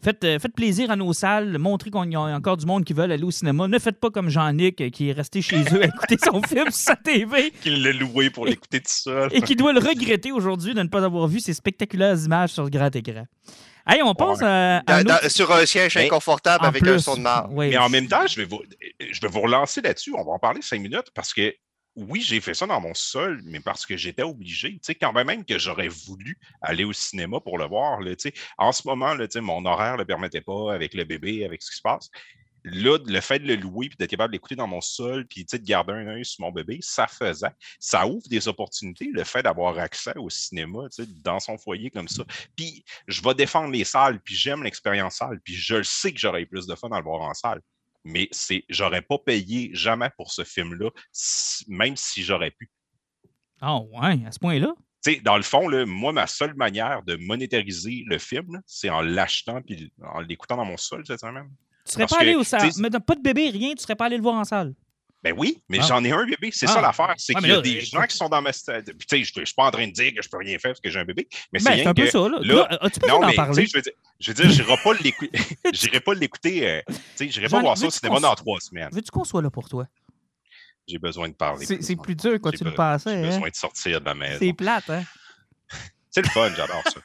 faites, 0.03 0.23
euh, 0.23 0.39
faites 0.39 0.53
plaisir 0.53 0.91
à 0.91 0.95
nos 0.95 1.13
salles. 1.13 1.57
Montrez 1.57 1.91
qu'il 1.91 2.11
y 2.11 2.15
a 2.15 2.19
encore 2.21 2.57
du 2.57 2.65
monde 2.65 2.83
qui 2.83 2.93
veut 2.93 3.03
aller 3.03 3.21
au 3.23 3.31
cinéma. 3.31 3.67
Ne 3.67 3.79
faites 3.79 3.99
pas 3.99 4.09
comme 4.09 4.29
Jean-Nic 4.29 4.81
euh, 4.81 4.89
qui 4.89 5.09
est 5.09 5.13
resté 5.13 5.41
chez 5.41 5.61
eux 5.73 5.81
à 5.83 5.85
écouter 5.87 6.17
son 6.23 6.41
film 6.47 6.65
sur 6.65 6.73
sa 6.73 6.95
TV 6.95 7.51
Qu'il 7.61 7.83
l'a 7.83 7.91
loué 7.93 8.29
pour 8.29 8.45
l'écouter 8.45 8.79
tout 8.79 8.85
seul. 8.91 9.29
et 9.33 9.41
qui 9.41 9.55
doit 9.55 9.73
le 9.73 9.79
regretter 9.79 10.31
aujourd'hui 10.31 10.73
de 10.73 10.81
ne 10.81 10.87
pas 10.87 11.03
avoir 11.03 11.27
vu 11.27 11.39
ces 11.39 11.53
spectaculaires 11.53 12.17
images 12.23 12.49
sur 12.51 12.63
le 12.63 12.69
grand 12.69 12.95
écran. 12.95 13.25
Hey, 13.87 14.01
on 14.03 14.13
passe 14.13 14.39
Ouais. 14.41 14.45
à, 14.47 14.77
à 14.77 14.81
Dans- 14.81 14.93
un 14.93 15.15
autre- 15.15 15.23
dans- 15.23 15.29
sur 15.29 15.51
un 15.51 15.65
siège 15.65 15.95
Mais, 15.95 16.05
inconfortable 16.05 16.65
avec 16.65 16.85
un 16.85 16.99
son 16.99 17.15
de 17.15 17.21
marre. 17.21 17.49
oui. 17.51 17.69
Mais 17.69 17.77
en 17.77 17.89
même 17.89 18.07
temps, 18.07 18.27
je 18.27 18.35
vais 18.35 18.45
vous, 18.45 18.61
je 18.99 19.19
vais 19.21 19.27
vous 19.27 19.41
relancer 19.41 19.81
là-dessus. 19.81 20.13
On 20.15 20.23
va 20.23 20.33
en 20.33 20.39
parler 20.39 20.61
cinq 20.61 20.81
minutes 20.81 21.07
parce 21.15 21.33
que 21.33 21.51
oui, 21.95 22.21
j'ai 22.21 22.39
fait 22.39 22.53
ça 22.53 22.65
dans 22.65 22.79
mon 22.79 22.93
sol, 22.93 23.41
mais 23.43 23.59
parce 23.59 23.85
que 23.85 23.97
j'étais 23.97 24.23
obligé. 24.23 24.79
Quand 24.99 25.13
même 25.13 25.43
que 25.43 25.59
j'aurais 25.59 25.89
voulu 25.89 26.37
aller 26.61 26.83
au 26.83 26.93
cinéma 26.93 27.39
pour 27.41 27.57
le 27.57 27.65
voir, 27.65 27.99
là, 27.99 28.13
en 28.57 28.71
ce 28.71 28.87
moment, 28.87 29.15
mon 29.41 29.65
horaire 29.65 29.93
ne 29.93 29.99
le 29.99 30.05
permettait 30.05 30.41
pas 30.41 30.73
avec 30.73 30.93
le 30.93 31.03
bébé, 31.03 31.43
avec 31.45 31.61
ce 31.61 31.71
qui 31.71 31.77
se 31.77 31.81
passe. 31.81 32.09
Là, 32.63 32.99
le 33.03 33.21
fait 33.21 33.39
de 33.39 33.47
le 33.47 33.55
louer 33.55 33.89
puis 33.89 33.97
d'être 33.97 34.11
capable 34.11 34.31
de 34.31 34.35
l'écouter 34.35 34.55
dans 34.55 34.67
mon 34.67 34.81
sol 34.81 35.25
puis 35.25 35.45
de 35.45 35.57
garder 35.57 35.93
un 35.93 36.07
œil 36.07 36.25
sur 36.25 36.45
mon 36.45 36.51
bébé, 36.51 36.77
ça 36.81 37.07
faisait. 37.07 37.49
Ça 37.79 38.05
ouvre 38.07 38.27
des 38.29 38.47
opportunités, 38.47 39.09
le 39.11 39.23
fait 39.23 39.41
d'avoir 39.41 39.77
accès 39.79 40.15
au 40.15 40.29
cinéma 40.29 40.87
dans 41.23 41.39
son 41.39 41.57
foyer 41.57 41.89
comme 41.89 42.07
ça. 42.07 42.23
Puis 42.55 42.85
je 43.07 43.21
vais 43.23 43.33
défendre 43.33 43.71
les 43.71 43.83
salles, 43.83 44.21
puis 44.21 44.35
j'aime 44.35 44.63
l'expérience 44.63 45.15
salle, 45.15 45.41
puis 45.43 45.55
je 45.55 45.77
le 45.77 45.83
sais 45.83 46.13
que 46.13 46.19
j'aurais 46.19 46.45
plus 46.45 46.67
de 46.67 46.75
fun 46.75 46.89
à 46.91 46.99
le 46.99 47.03
voir 47.03 47.21
en 47.21 47.33
salle. 47.33 47.61
Mais 48.03 48.27
c'est, 48.31 48.65
j'aurais 48.69 49.01
pas 49.01 49.17
payé 49.19 49.69
jamais 49.73 50.09
pour 50.17 50.31
ce 50.31 50.43
film-là, 50.43 50.89
si- 51.11 51.65
même 51.67 51.95
si 51.95 52.23
j'aurais 52.23 52.51
pu. 52.51 52.69
Ah 53.59 53.79
ouais, 53.79 54.25
à 54.25 54.31
ce 54.31 54.39
point-là? 54.39 54.73
Tu 55.03 55.13
sais, 55.13 55.19
dans 55.19 55.37
le 55.37 55.43
fond, 55.43 55.67
là, 55.67 55.85
moi, 55.85 56.13
ma 56.13 56.27
seule 56.27 56.53
manière 56.55 57.01
de 57.03 57.15
monétariser 57.15 58.03
le 58.05 58.17
film, 58.17 58.61
c'est 58.65 58.89
en 58.89 59.01
l'achetant 59.01 59.61
puis 59.61 59.91
en 60.03 60.19
l'écoutant 60.19 60.57
dans 60.57 60.65
mon 60.65 60.77
sol 60.77 61.03
cette 61.05 61.19
semaine. 61.19 61.49
Tu 61.85 61.93
serais 61.93 62.03
Parce 62.03 62.13
pas 62.13 62.21
allé 62.21 62.33
que, 62.33 62.37
au 62.37 62.43
salle. 62.43 62.71
Mais 62.77 62.89
pas 62.89 63.15
de 63.15 63.21
bébé, 63.21 63.49
rien, 63.49 63.73
tu 63.73 63.81
serais 63.81 63.95
pas 63.95 64.05
allé 64.05 64.17
le 64.17 64.23
voir 64.23 64.35
en 64.35 64.43
salle. 64.43 64.73
Ben 65.23 65.35
oui, 65.37 65.61
mais 65.69 65.77
Ah. 65.81 65.85
j'en 65.87 66.03
ai 66.03 66.11
un 66.11 66.25
bébé, 66.25 66.49
c'est 66.51 66.65
Ah. 66.67 66.73
ça 66.73 66.81
l'affaire. 66.81 67.13
C'est 67.17 67.35
qu'il 67.35 67.47
y 67.47 67.51
a 67.51 67.55
là, 67.57 67.61
des 67.61 67.69
écoute- 67.73 67.89
gens 67.91 68.03
qui 68.07 68.17
sont 68.17 68.27
dans 68.27 68.41
ma 68.41 68.51
stade. 68.51 68.85
Puis 68.97 69.05
tu 69.07 69.17
sais, 69.17 69.23
je, 69.23 69.33
je 69.39 69.45
suis 69.45 69.53
pas 69.53 69.65
en 69.65 69.71
train 69.71 69.85
de 69.87 69.91
dire 69.91 70.13
que 70.15 70.21
je 70.21 70.27
peux 70.29 70.37
rien 70.37 70.57
faire 70.57 70.71
parce 70.71 70.79
que 70.81 70.89
j'ai 70.89 70.99
un 70.99 71.05
bébé, 71.05 71.27
mais 71.53 71.59
c'est 71.59 71.69
Ben, 71.83 71.87
un 71.89 71.93
peu 71.93 72.05
que. 72.05 72.09
ça, 72.11 72.17
là. 72.19 72.39
là, 72.41 72.53
Là, 72.55 72.77
As-tu 72.81 72.99
pas 72.99 73.07
Non, 73.07 73.19
d'en 73.19 73.27
mais 73.27 73.27
tu 73.27 73.31
sais, 73.31 73.35
parler? 73.35 73.65
je 73.67 73.77
veux 73.77 73.81
dire, 73.83 73.93
je 74.19 74.31
veux 74.31 74.43
dire, 74.43 74.49
j'irai 74.51 74.77
pas 75.99 76.13
l'écouter. 76.19 76.67
Euh, 76.69 76.81
tu 76.87 76.93
sais, 77.15 77.29
j'irai 77.29 77.49
pas 77.49 77.59
voir 77.61 77.77
ça 77.77 77.85
au 77.85 77.91
cinéma 77.91 78.19
dans 78.19 78.33
trois 78.35 78.59
semaines. 78.59 78.89
Veux-tu 78.91 79.11
qu'on 79.11 79.23
soit 79.23 79.41
là 79.43 79.49
pour 79.51 79.69
toi? 79.69 79.85
J'ai 80.87 80.97
besoin 80.97 81.29
de 81.29 81.35
parler. 81.35 81.65
C'est 81.67 81.95
plus 81.95 82.15
dur 82.15 82.39
quand 82.41 82.51
tu 82.51 82.63
le 82.63 82.73
pensais. 82.73 83.11
J'ai 83.21 83.25
hein? 83.27 83.29
besoin 83.35 83.49
de 83.49 83.55
sortir 83.55 83.99
de 84.01 84.05
la 84.05 84.15
maison. 84.15 84.37
C'est 84.39 84.53
plate, 84.53 84.89
hein? 84.89 85.03
C'est 86.09 86.23
le 86.23 86.29
fun, 86.29 86.51
j'adore 86.57 86.83
ça. 86.91 86.99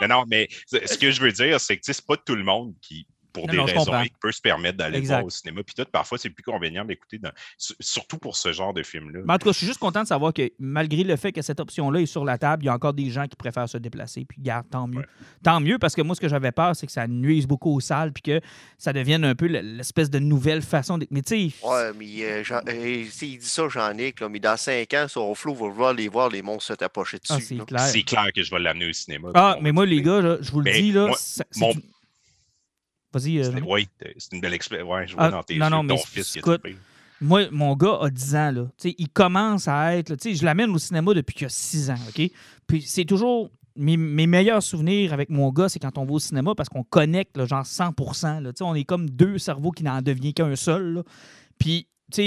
mais 0.00 0.08
non, 0.08 0.24
mais 0.28 0.48
ce 0.66 0.98
que 0.98 1.10
je 1.12 1.20
veux 1.22 1.32
dire, 1.32 1.58
c'est 1.60 1.76
que 1.78 1.82
tu 1.82 1.94
c'est 1.94 2.04
pas 2.04 2.16
tout 2.18 2.34
le 2.34 2.42
monde 2.44 2.74
qui, 2.82 3.06
pour 3.32 3.46
Non, 3.46 3.52
des 3.52 3.56
non, 3.58 3.64
raisons, 3.64 3.78
comprends. 3.84 4.02
qui 4.04 4.12
peut 4.20 4.32
se 4.32 4.40
permettre 4.40 4.78
d'aller 4.78 5.00
voir 5.00 5.24
au 5.24 5.30
cinéma. 5.30 5.62
Puis 5.62 5.74
tout, 5.74 5.84
parfois, 5.90 6.18
c'est 6.18 6.30
plus 6.30 6.42
convenient 6.42 6.84
d'écouter, 6.84 7.18
dans- 7.18 7.32
su- 7.56 7.74
surtout 7.80 8.18
pour 8.18 8.36
ce 8.36 8.52
genre 8.52 8.72
de 8.74 8.82
film-là. 8.82 9.20
Mais 9.24 9.32
en 9.34 9.38
tout 9.38 9.46
cas, 9.46 9.52
je 9.52 9.58
suis 9.58 9.66
juste 9.66 9.78
content 9.78 10.02
de 10.02 10.06
savoir 10.08 10.32
que 10.32 10.50
malgré 10.58 11.02
le 11.04 11.16
fait 11.16 11.32
que 11.32 11.42
cette 11.42 11.60
option-là 11.60 12.00
est 12.00 12.06
sur 12.06 12.24
la 12.24 12.38
table, 12.38 12.64
il 12.64 12.66
y 12.66 12.68
a 12.68 12.74
encore 12.74 12.92
des 12.92 13.10
gens 13.10 13.26
qui 13.26 13.36
préfèrent 13.36 13.68
se 13.68 13.78
déplacer. 13.78 14.24
Puis, 14.24 14.38
garde, 14.40 14.66
tant 14.70 14.86
mieux. 14.86 14.98
Ouais. 15.00 15.06
Tant 15.42 15.60
mieux, 15.60 15.78
parce 15.78 15.94
que 15.94 16.02
moi, 16.02 16.14
ce 16.14 16.20
que 16.20 16.28
j'avais 16.28 16.52
peur, 16.52 16.76
c'est 16.76 16.86
que 16.86 16.92
ça 16.92 17.06
nuise 17.08 17.46
beaucoup 17.46 17.74
aux 17.74 17.80
salles, 17.80 18.12
puis 18.12 18.22
que 18.22 18.40
ça 18.78 18.92
devienne 18.92 19.24
un 19.24 19.34
peu 19.34 19.46
le- 19.46 19.60
l'espèce 19.60 20.10
de 20.10 20.18
nouvelle 20.18 20.62
façon. 20.62 20.98
De... 20.98 21.06
Mais 21.10 21.22
tu 21.22 21.50
sais, 21.50 21.66
Ouais, 21.66 21.92
mais 21.98 22.06
euh, 22.24 22.42
euh, 22.68 23.04
il 23.22 23.38
dit 23.38 23.38
ça, 23.40 23.68
Jean-Nic, 23.68 24.20
mais 24.22 24.40
dans 24.40 24.56
cinq 24.56 24.92
ans, 24.94 25.06
sur 25.08 25.34
Flow, 25.36 25.54
va 25.54 25.68
vouloir 25.68 25.94
les 25.94 26.08
voir, 26.08 26.28
les 26.28 26.42
monstres 26.42 26.68
se 26.68 26.72
t'approcher 26.74 27.18
ah, 27.30 27.36
dessus. 27.36 27.58
c'est 27.88 28.02
clair. 28.02 28.28
Que 28.34 28.42
je 28.42 28.50
vais 28.50 28.58
l'amener 28.60 28.86
au 28.88 28.92
cinéma. 28.92 29.30
Ah, 29.34 29.56
mais 29.60 29.72
moi, 29.72 29.86
les 29.86 30.02
gars, 30.02 30.20
là, 30.20 30.36
je 30.40 30.50
vous 30.50 30.60
le 30.60 30.64
Mais 30.64 30.80
dis, 30.82 30.92
là. 30.92 31.06
moi, 31.06 31.16
ça- 31.18 31.44
c'est 31.50 31.60
mon- 31.60 31.72
une- 31.72 31.82
Vas-y. 33.12 33.38
euh. 33.38 33.50
Oui, 33.66 33.88
c'est 34.18 34.32
une 34.34 34.40
belle 34.40 34.54
expérience. 34.54 34.88
Ouais, 34.88 35.06
je 35.06 35.14
vois 35.14 35.24
Ah, 35.24 35.30
dans 35.30 35.42
tes 35.42 35.56
non, 35.56 35.70
non, 35.70 35.82
mais 35.82 35.96
fils 35.98 36.36
écoute. 36.36 36.62
Moi, 37.20 37.42
mon 37.52 37.76
gars 37.76 37.98
a 38.00 38.10
10 38.10 38.34
ans, 38.36 38.50
là. 38.50 38.66
Il 38.84 39.08
commence 39.08 39.68
à 39.68 39.96
être. 39.96 40.10
là, 40.10 40.16
je 40.24 40.44
l'amène 40.44 40.70
au 40.70 40.78
cinéma 40.78 41.14
depuis 41.14 41.34
qu'il 41.34 41.46
a 41.46 41.50
6 41.50 41.90
ans, 41.90 41.98
OK? 42.08 42.30
Puis 42.66 42.82
c'est 42.82 43.04
toujours. 43.04 43.50
Mes, 43.74 43.96
mes 43.96 44.26
meilleurs 44.26 44.62
souvenirs 44.62 45.14
avec 45.14 45.30
mon 45.30 45.50
gars, 45.50 45.68
c'est 45.70 45.78
quand 45.78 45.96
on 45.96 46.04
va 46.04 46.12
au 46.12 46.18
cinéma 46.18 46.54
parce 46.54 46.68
qu'on 46.68 46.82
connecte, 46.82 47.38
là, 47.38 47.46
genre 47.46 47.64
100 47.64 47.94
là. 48.42 48.50
On 48.60 48.74
est 48.74 48.84
comme 48.84 49.08
deux 49.08 49.38
cerveaux 49.38 49.70
qui 49.70 49.82
n'en 49.82 50.02
deviennent 50.02 50.34
qu'un 50.34 50.56
seul. 50.56 50.94
là. 50.94 51.02
Puis 51.58 51.86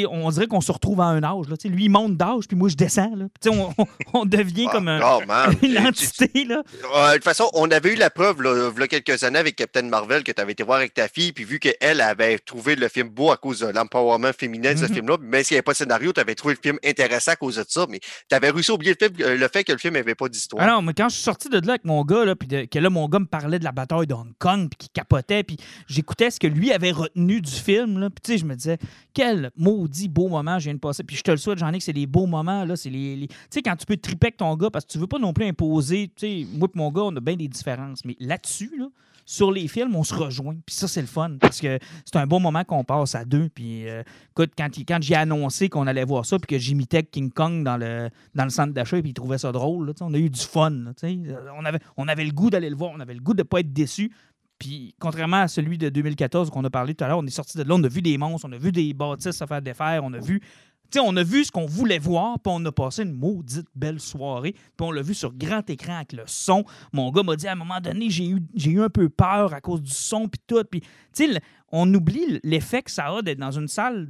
on 0.10 0.30
dirait 0.32 0.48
qu'on 0.48 0.62
se 0.62 0.72
retrouve 0.72 1.02
à 1.02 1.06
un 1.06 1.24
âge. 1.24 1.48
Là. 1.50 1.56
Lui, 1.66 1.86
il 1.86 1.90
monte 1.90 2.18
d'âge, 2.18 2.48
puis 2.48 2.58
moi, 2.58 2.70
je 2.70 2.76
descends. 2.76 3.12
Là. 3.16 3.26
On, 3.48 3.70
on- 3.78 3.88
on 4.14 4.26
devient 4.26 4.66
Ah, 4.70 4.72
comme 4.72 4.88
un- 4.88 5.00
oh, 5.04 5.22
une 5.62 5.78
entité. 5.78 6.46
Là. 6.46 6.64
De 6.64 7.14
toute 7.16 7.24
façon, 7.24 7.50
on 7.54 7.70
avait 7.72 7.94
eu 7.94 7.96
la 7.96 8.10
preuve 8.10 8.42
là, 8.42 8.72
il 8.76 8.80
y 8.80 8.84
a 8.84 8.88
quelques 8.88 9.24
années 9.24 9.40
avec 9.40 9.56
Captain 9.56 9.84
Marvel 9.84 10.24
que 10.24 10.32
tu 10.32 10.42
avais 10.42 10.54
été 10.54 10.64
voir 10.64 10.78
avec 10.80 10.94
ta 10.94 11.08
fille, 11.08 11.34
puis 11.34 11.44
vu 11.44 11.60
qu'elle 11.60 12.02
avait 12.02 12.40
trouvé 12.40 12.76
le 12.76 12.88
film 12.88 13.10
beau 13.10 13.32
à 13.32 13.38
cause 13.38 13.60
de 13.60 13.68
l'empowerment 13.68 14.32
féminin 14.38 14.74
de 14.74 14.80
ce 14.80 14.86
Mhm. 14.86 14.94
film-là, 14.94 15.18
même 15.22 15.44
s'il 15.44 15.56
n'y 15.56 15.58
avait 15.60 15.64
pas 15.64 15.72
de 15.74 15.78
scénario, 15.78 16.12
tu 16.14 16.20
avais 16.20 16.36
trouvé 16.36 16.56
le 16.56 16.60
film 16.62 16.78
intéressant 16.86 17.32
à 17.32 17.36
cause 17.36 17.58
de 17.58 17.66
ça, 17.68 17.86
mais 17.90 18.00
tu 18.00 18.36
avais 18.36 18.50
réussi 18.50 18.72
à 18.72 18.74
oublier 18.74 18.96
le, 19.00 19.08
film, 19.08 19.16
euh, 19.22 19.38
le 19.38 19.48
fait 19.48 19.64
que 19.64 19.72
le 19.72 19.78
film 19.78 19.94
n'avait 19.94 20.16
pas 20.16 20.30
d'histoire. 20.30 20.64
Ah 20.66 20.72
non, 20.72 20.82
mais 20.82 20.94
quand 20.94 21.10
je 21.10 21.16
suis 21.16 21.24
sorti 21.24 21.50
de 21.50 21.58
là 21.60 21.74
avec 21.74 21.86
mon 21.86 22.04
gars, 22.04 22.26
là, 22.26 22.36
puis 22.36 22.48
de- 22.48 22.66
que 22.66 22.80
là, 22.80 22.90
mon 22.90 23.08
gars 23.08 23.20
me 23.20 23.26
parlait 23.26 23.60
de 23.60 23.64
la 23.64 23.72
bataille 23.72 24.08
de 24.08 24.14
Hong 24.14 24.34
Kong, 24.40 24.68
puis 24.70 24.78
qu'il 24.78 24.90
capotait, 24.90 25.44
puis 25.44 25.58
j'écoutais 25.88 26.32
ce 26.32 26.40
que 26.40 26.48
lui 26.48 26.72
avait 26.72 26.92
retenu 26.92 27.42
du 27.42 27.52
film, 27.52 28.00
là, 28.00 28.10
puis 28.10 28.38
je 28.38 28.46
me 28.46 28.56
disais, 28.56 28.78
quel 29.14 29.52
maudit 29.76 30.08
beau 30.08 30.28
moment 30.28 30.60
je 30.60 30.66
viens 30.66 30.74
de. 30.74 31.04
Puis 31.04 31.18
je 31.18 31.22
te 31.22 31.32
le 31.32 31.38
souhaite, 31.38 31.58
j'en 31.58 31.72
ai 31.72 31.78
que 31.78 31.84
c'est 31.84 31.94
les 31.94 32.08
beaux 32.08 32.26
moments, 32.26 32.66
là, 32.66 32.76
c'est 32.76 32.90
les... 32.90 33.28
Tu 33.28 33.36
sais, 33.50 33.62
quand 33.62 33.76
tu 33.76 33.86
peux 33.86 33.98
triper 33.98 34.28
avec 34.28 34.38
ton 34.38 34.56
gars, 34.56 34.70
parce 34.70 34.86
que 34.86 34.92
tu 34.92 34.98
veux 34.98 35.08
pas 35.08 35.20
non 35.20 35.34
plus 35.34 35.46
imposer, 35.46 36.12
tu 36.16 36.28
sais, 36.28 36.48
moi 36.58 36.68
et 36.74 36.78
mon 36.78 36.92
gars, 36.92 37.04
on 37.04 37.16
a 37.16 37.20
bien 37.20 37.36
des 37.36 37.48
différences, 37.48 38.06
mais 38.06 38.16
là-dessus, 38.20 38.72
là, 38.78 38.88
sur 39.26 39.52
les 39.52 39.68
films, 39.68 39.96
on 39.96 40.04
se 40.04 40.14
rejoint. 40.14 40.56
Puis 40.66 40.76
ça, 40.76 40.88
c'est 40.88 41.02
le 41.02 41.08
fun, 41.08 41.38
parce 41.40 41.60
que 41.60 41.80
c'est 42.06 42.18
un 42.18 42.28
bon 42.28 42.40
moment 42.40 42.64
qu'on 42.64 42.84
passe 42.84 43.16
à 43.16 43.26
deux. 43.26 43.50
Puis 43.50 43.90
euh, 43.90 44.04
écoute, 44.32 44.52
quand, 44.58 44.70
quand 44.88 45.00
j'ai 45.02 45.16
annoncé 45.16 45.68
qu'on 45.68 45.88
allait 45.88 46.06
voir 46.06 46.26
ça, 46.26 46.38
puis 46.38 46.48
que 46.48 46.60
j'imitais 46.60 47.04
King 47.04 47.32
Kong 47.32 47.64
dans 47.64 47.78
le, 47.78 48.10
dans 48.36 48.44
le 48.44 48.52
centre 48.52 48.74
d'achat, 48.74 49.02
puis 49.02 49.10
il 49.10 49.14
trouvait 49.14 49.40
ça 49.40 49.52
drôle, 49.52 49.88
là, 49.88 49.94
on 50.02 50.14
a 50.14 50.18
eu 50.18 50.30
du 50.30 50.42
fun. 50.42 50.72
Euh, 51.04 51.36
on, 51.58 51.66
avait, 51.66 51.80
on 51.98 52.08
avait 52.08 52.26
le 52.26 52.32
goût 52.32 52.50
d'aller 52.50 52.70
le 52.70 52.76
voir, 52.76 52.92
on 52.96 53.00
avait 53.00 53.16
le 53.16 53.20
goût 53.22 53.34
de 53.34 53.42
ne 53.42 53.48
pas 53.48 53.60
être 53.62 53.74
déçu. 53.74 54.12
Puis, 54.60 54.96
contrairement 55.00 55.42
à 55.42 55.48
celui 55.48 55.78
de 55.78 55.90
2014 55.90 56.50
qu'on 56.50 56.64
a 56.64 56.70
parlé 56.70 56.96
tout 56.96 57.04
à 57.04 57.08
l'heure, 57.08 57.18
on 57.20 57.26
est 57.26 57.30
sorti 57.30 57.58
de 57.58 57.64
là, 57.64 57.76
on 57.76 57.84
a 57.84 57.88
vu 57.88 58.02
des 58.02 58.18
monstres, 58.18 58.48
on 58.50 58.52
a 58.54 58.58
vu 58.58 58.72
des 58.72 58.94
bâtisses 58.94 59.38
se 59.38 59.46
faire 59.46 59.62
défaire, 59.62 60.02
on 60.04 60.14
a 60.14 60.20
vu. 60.20 60.40
tu 60.40 60.46
sais, 60.92 61.00
on 61.06 61.16
a 61.18 61.24
vu 61.24 61.44
ce 61.44 61.52
qu'on 61.52 61.66
voulait 61.66 62.00
voir, 62.00 62.40
puis 62.40 62.54
on 62.56 62.64
a 62.66 62.72
passé 62.72 63.04
une 63.04 63.12
maudite 63.14 63.68
belle 63.76 64.00
soirée, 64.00 64.54
puis 64.54 64.88
on 64.88 64.92
l'a 64.92 65.02
vu 65.02 65.14
sur 65.14 65.34
grand 65.34 65.70
écran 65.70 65.96
avec 65.98 66.14
le 66.14 66.24
son. 66.26 66.64
Mon 66.94 67.12
gars 67.12 67.24
m'a 67.24 67.36
dit 67.36 67.48
à 67.48 67.52
un 67.52 67.56
moment 67.56 67.82
donné, 67.82 68.10
j'ai 68.10 68.28
eu, 68.30 68.40
j'ai 68.56 68.72
eu 68.72 68.82
un 68.82 68.90
peu 68.90 69.10
peur 69.10 69.54
à 69.54 69.60
cause 69.62 69.82
du 69.82 69.92
son, 69.92 70.30
puis 70.30 70.40
tout. 70.48 70.64
Puis, 70.72 70.80
tu 70.82 70.88
sais, 71.14 71.28
le- 71.28 71.40
on 71.72 71.92
oublie 71.94 72.40
l'effet 72.44 72.82
que 72.82 72.92
ça 72.92 73.08
a 73.08 73.22
d'être 73.22 73.40
dans 73.40 73.52
une 73.52 73.68
salle 73.68 74.08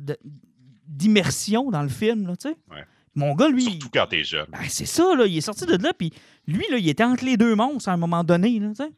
d'immersion 0.87 1.71
dans 1.71 1.81
le 1.81 1.89
film, 1.89 2.27
là, 2.27 2.35
tu 2.35 2.49
sais. 2.49 2.55
Ouais. 2.71 2.83
Mon 3.15 3.33
gars, 3.33 3.47
lui, 3.47 3.63
Surtout 3.63 3.89
quand 3.93 4.07
t'es 4.09 4.23
jeune. 4.23 4.45
ben, 4.51 4.59
c'est 4.67 4.85
ça, 4.85 5.15
là, 5.15 5.25
il 5.25 5.37
est 5.37 5.41
sorti 5.41 5.65
de 5.65 5.77
là, 5.81 5.93
puis 5.97 6.11
lui, 6.47 6.65
là, 6.69 6.77
il 6.77 6.87
était 6.89 7.03
entre 7.03 7.23
les 7.23 7.37
deux 7.37 7.55
monstres 7.55 7.89
à 7.89 7.93
un 7.93 7.97
moment 7.97 8.23
donné, 8.23 8.59
là, 8.59 8.69
tu 8.69 8.75
sais. 8.83 8.91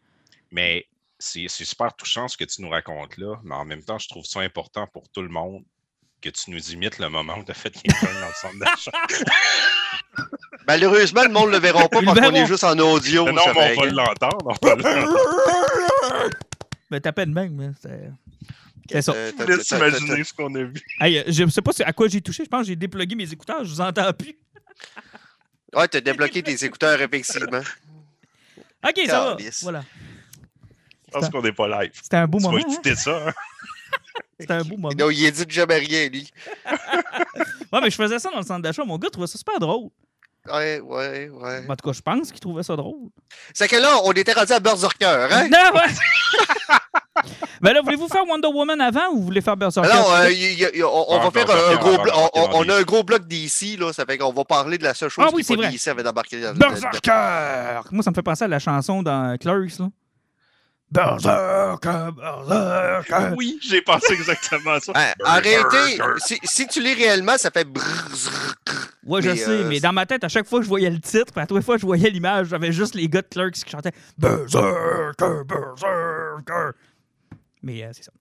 Mais 0.51 0.85
c'est 1.19 1.47
super 1.49 1.93
touchant 1.95 2.27
ce 2.27 2.37
que 2.37 2.43
tu 2.43 2.61
nous 2.61 2.69
racontes 2.69 3.17
là, 3.17 3.35
mais 3.43 3.55
en 3.55 3.65
même 3.65 3.83
temps, 3.83 3.97
je 3.99 4.07
trouve 4.07 4.25
ça 4.25 4.39
important 4.41 4.85
pour 4.87 5.09
tout 5.09 5.21
le 5.21 5.29
monde 5.29 5.63
que 6.21 6.29
tu 6.29 6.49
nous 6.51 6.71
imites 6.71 6.97
le 6.99 7.09
moment 7.09 7.37
où 7.37 7.43
tu 7.43 7.51
as 7.51 7.53
fait 7.53 7.71
Kong 7.73 7.83
dans 8.21 8.27
le 8.27 8.33
centre 8.33 8.59
d'achat. 8.59 8.91
Malheureusement, 10.67 11.23
le 11.23 11.29
monde 11.29 11.47
ne 11.47 11.51
le 11.53 11.59
verra 11.59 11.87
pas 11.87 12.01
parce 12.01 12.19
qu'on 12.19 12.33
est 12.35 12.45
juste 12.47 12.63
en 12.63 12.77
audio. 12.79 13.25
Mais 13.25 13.31
non, 13.33 13.41
mais 13.53 13.75
on 13.77 13.81
va 13.81 13.85
l'entendre. 13.91 14.53
Ben, 16.89 17.01
t'as 17.01 17.11
peine 17.11 17.33
même, 17.33 17.53
mais 17.55 17.69
c'est... 17.81 18.09
C'est 18.89 19.01
ça. 19.01 19.11
Euh, 19.13 19.31
t'as- 19.37 19.45
laisse 19.45 19.67
t'as- 19.67 19.77
t'as- 19.79 19.87
imaginer 19.89 20.23
ce 20.23 20.33
qu'on 20.33 20.53
a 20.55 20.63
vu. 20.63 20.81
Hey, 21.01 21.17
euh, 21.19 21.23
je 21.27 21.45
sais 21.49 21.61
pas 21.61 21.73
c'est- 21.73 21.83
à 21.83 21.91
quoi 21.91 22.07
j'ai 22.07 22.21
touché. 22.21 22.45
Je 22.45 22.49
pense 22.49 22.61
que 22.61 22.67
j'ai 22.67 22.75
déplugué 22.77 23.15
mes 23.15 23.29
écouteurs. 23.29 23.61
Je 23.65 23.69
vous 23.69 23.81
entends 23.81 24.13
plus. 24.13 24.37
t'as- 25.73 25.79
Ouais, 25.81 25.87
tu 25.89 25.97
as 25.97 26.01
débloqué 26.01 26.41
tes 26.41 26.63
écouteurs, 26.63 27.01
effectivement. 27.01 27.59
OK, 28.87 29.01
ça 29.05 29.19
va. 29.35 29.37
Voilà. 29.63 29.83
Je 31.07 31.19
pense 31.19 31.29
qu'on 31.29 31.41
n'est 31.41 31.51
pas 31.53 31.67
live. 31.67 31.91
C'était 32.01 32.17
un 32.17 32.27
beau 32.27 32.37
Tu 32.39 32.43
vas 32.45 32.51
moment. 32.51 32.63
hein? 32.65 32.71
écouter 32.71 32.95
ça. 32.95 33.27
hein? 33.27 33.33
C'était 34.39 34.53
un 34.53 34.63
beau 34.63 34.77
moment. 34.77 34.93
Non, 34.97 35.09
il 35.09 35.25
a 35.25 35.31
dit 35.31 35.43
jamais 35.49 35.77
rien, 35.77 36.09
lui. 36.09 36.29
Ouais, 37.73 37.81
mais 37.81 37.89
je 37.89 37.95
faisais 37.95 38.17
ça 38.19 38.29
dans 38.31 38.37
le 38.37 38.45
centre 38.45 38.61
d'achat. 38.61 38.85
Mon 38.85 38.97
gars 38.97 39.09
trouvait 39.09 39.27
ça 39.27 39.37
super 39.37 39.59
drôle. 39.59 39.89
Ouais, 40.49 40.79
ouais, 40.79 41.29
ouais. 41.29 41.65
En 41.67 41.75
tout 41.75 41.89
cas, 41.89 41.93
je 41.93 42.01
pense 42.01 42.31
qu'il 42.31 42.39
trouvait 42.39 42.63
ça 42.63 42.75
drôle. 42.77 43.09
C'est 43.53 43.67
que 43.67 43.75
là, 43.75 43.97
on 44.05 44.11
était 44.13 44.31
rendu 44.31 44.53
à 44.53 44.59
Berserker, 44.61 45.27
hein? 45.29 45.47
Non, 45.51 45.77
ouais. 45.79 47.23
ben 47.61 47.73
là, 47.73 47.81
voulez-vous 47.81 48.07
faire 48.07 48.23
Wonder 48.25 48.47
Woman 48.47 48.79
avant 48.79 49.09
ou 49.11 49.17
vous 49.17 49.23
voulez 49.25 49.41
faire 49.41 49.57
Berserker? 49.57 49.89
Alors, 49.89 50.13
euh, 50.13 50.31
il 50.31 50.53
y 50.59 50.63
a- 50.65 50.69
il 50.71 50.77
y 50.79 50.81
a- 50.81 50.87
on, 50.87 51.05
on 51.09 51.19
Ah, 51.19 51.23
va 51.29 51.31
faire 51.31 51.49
un 51.51 51.75
gros 51.75 51.97
bloc. 51.97 52.13
On, 52.35 52.69
a 52.69 52.75
un 52.77 52.81
gros 52.83 53.03
bloc 53.03 53.27
d'ici, 53.27 53.75
là. 53.75 53.91
Ça 53.91 54.05
fait 54.05 54.17
qu'on 54.17 54.31
va 54.31 54.45
parler 54.45 54.77
de 54.77 54.83
la 54.85 54.93
seule 54.93 55.09
chose 55.09 55.25
Ah 55.27 55.31
oui, 55.33 55.43
qui 55.43 55.57
d'ici 55.57 55.89
avant 55.89 56.03
d'embarquer 56.03 56.39
dans 56.39 56.53
le. 56.53 56.57
Berserker! 56.59 57.81
Moi, 57.91 58.03
ça 58.03 58.11
me 58.11 58.15
fait 58.15 58.21
penser 58.23 58.45
à 58.45 58.47
la 58.47 58.59
chanson 58.59 59.03
dans 59.03 59.35
Clerks, 59.37 59.79
là. 59.79 59.89
Berserker, 60.89 62.11
Berserker. 62.15 63.33
Oui, 63.37 63.59
j'ai 63.61 63.81
pensé 63.81 64.13
exactement 64.13 64.71
à 64.71 64.79
ça. 64.79 64.93
Arrêtez! 65.23 65.99
Si, 66.17 66.39
si 66.43 66.67
tu 66.67 66.81
lis 66.81 66.93
réellement, 66.93 67.37
ça 67.37 67.51
fait 67.51 67.67
Ouais, 69.05 69.21
je 69.21 69.29
Mais, 69.29 69.35
sais, 69.37 69.49
euh, 69.49 69.69
mais 69.69 69.79
dans 69.79 69.93
ma 69.93 70.05
tête, 70.05 70.23
à 70.23 70.27
chaque 70.27 70.47
fois 70.47 70.59
que 70.59 70.65
je 70.65 70.69
voyais 70.69 70.89
le 70.89 70.99
titre, 70.99 71.31
à 71.37 71.45
toutes 71.47 71.57
les 71.57 71.63
fois 71.63 71.75
que 71.75 71.81
je 71.81 71.85
voyais 71.85 72.09
l'image, 72.09 72.47
j'avais 72.47 72.71
juste 72.73 72.93
les 72.95 73.07
gars 73.07 73.21
de 73.21 73.27
Clerks 73.27 73.53
qui 73.53 73.69
chantaient 73.69 73.93
Berserker, 74.17 75.43
Berserker. 75.45 76.71
Mais 77.63 77.83
euh, 77.83 77.89
c'est 77.93 78.03
ça. 78.03 78.11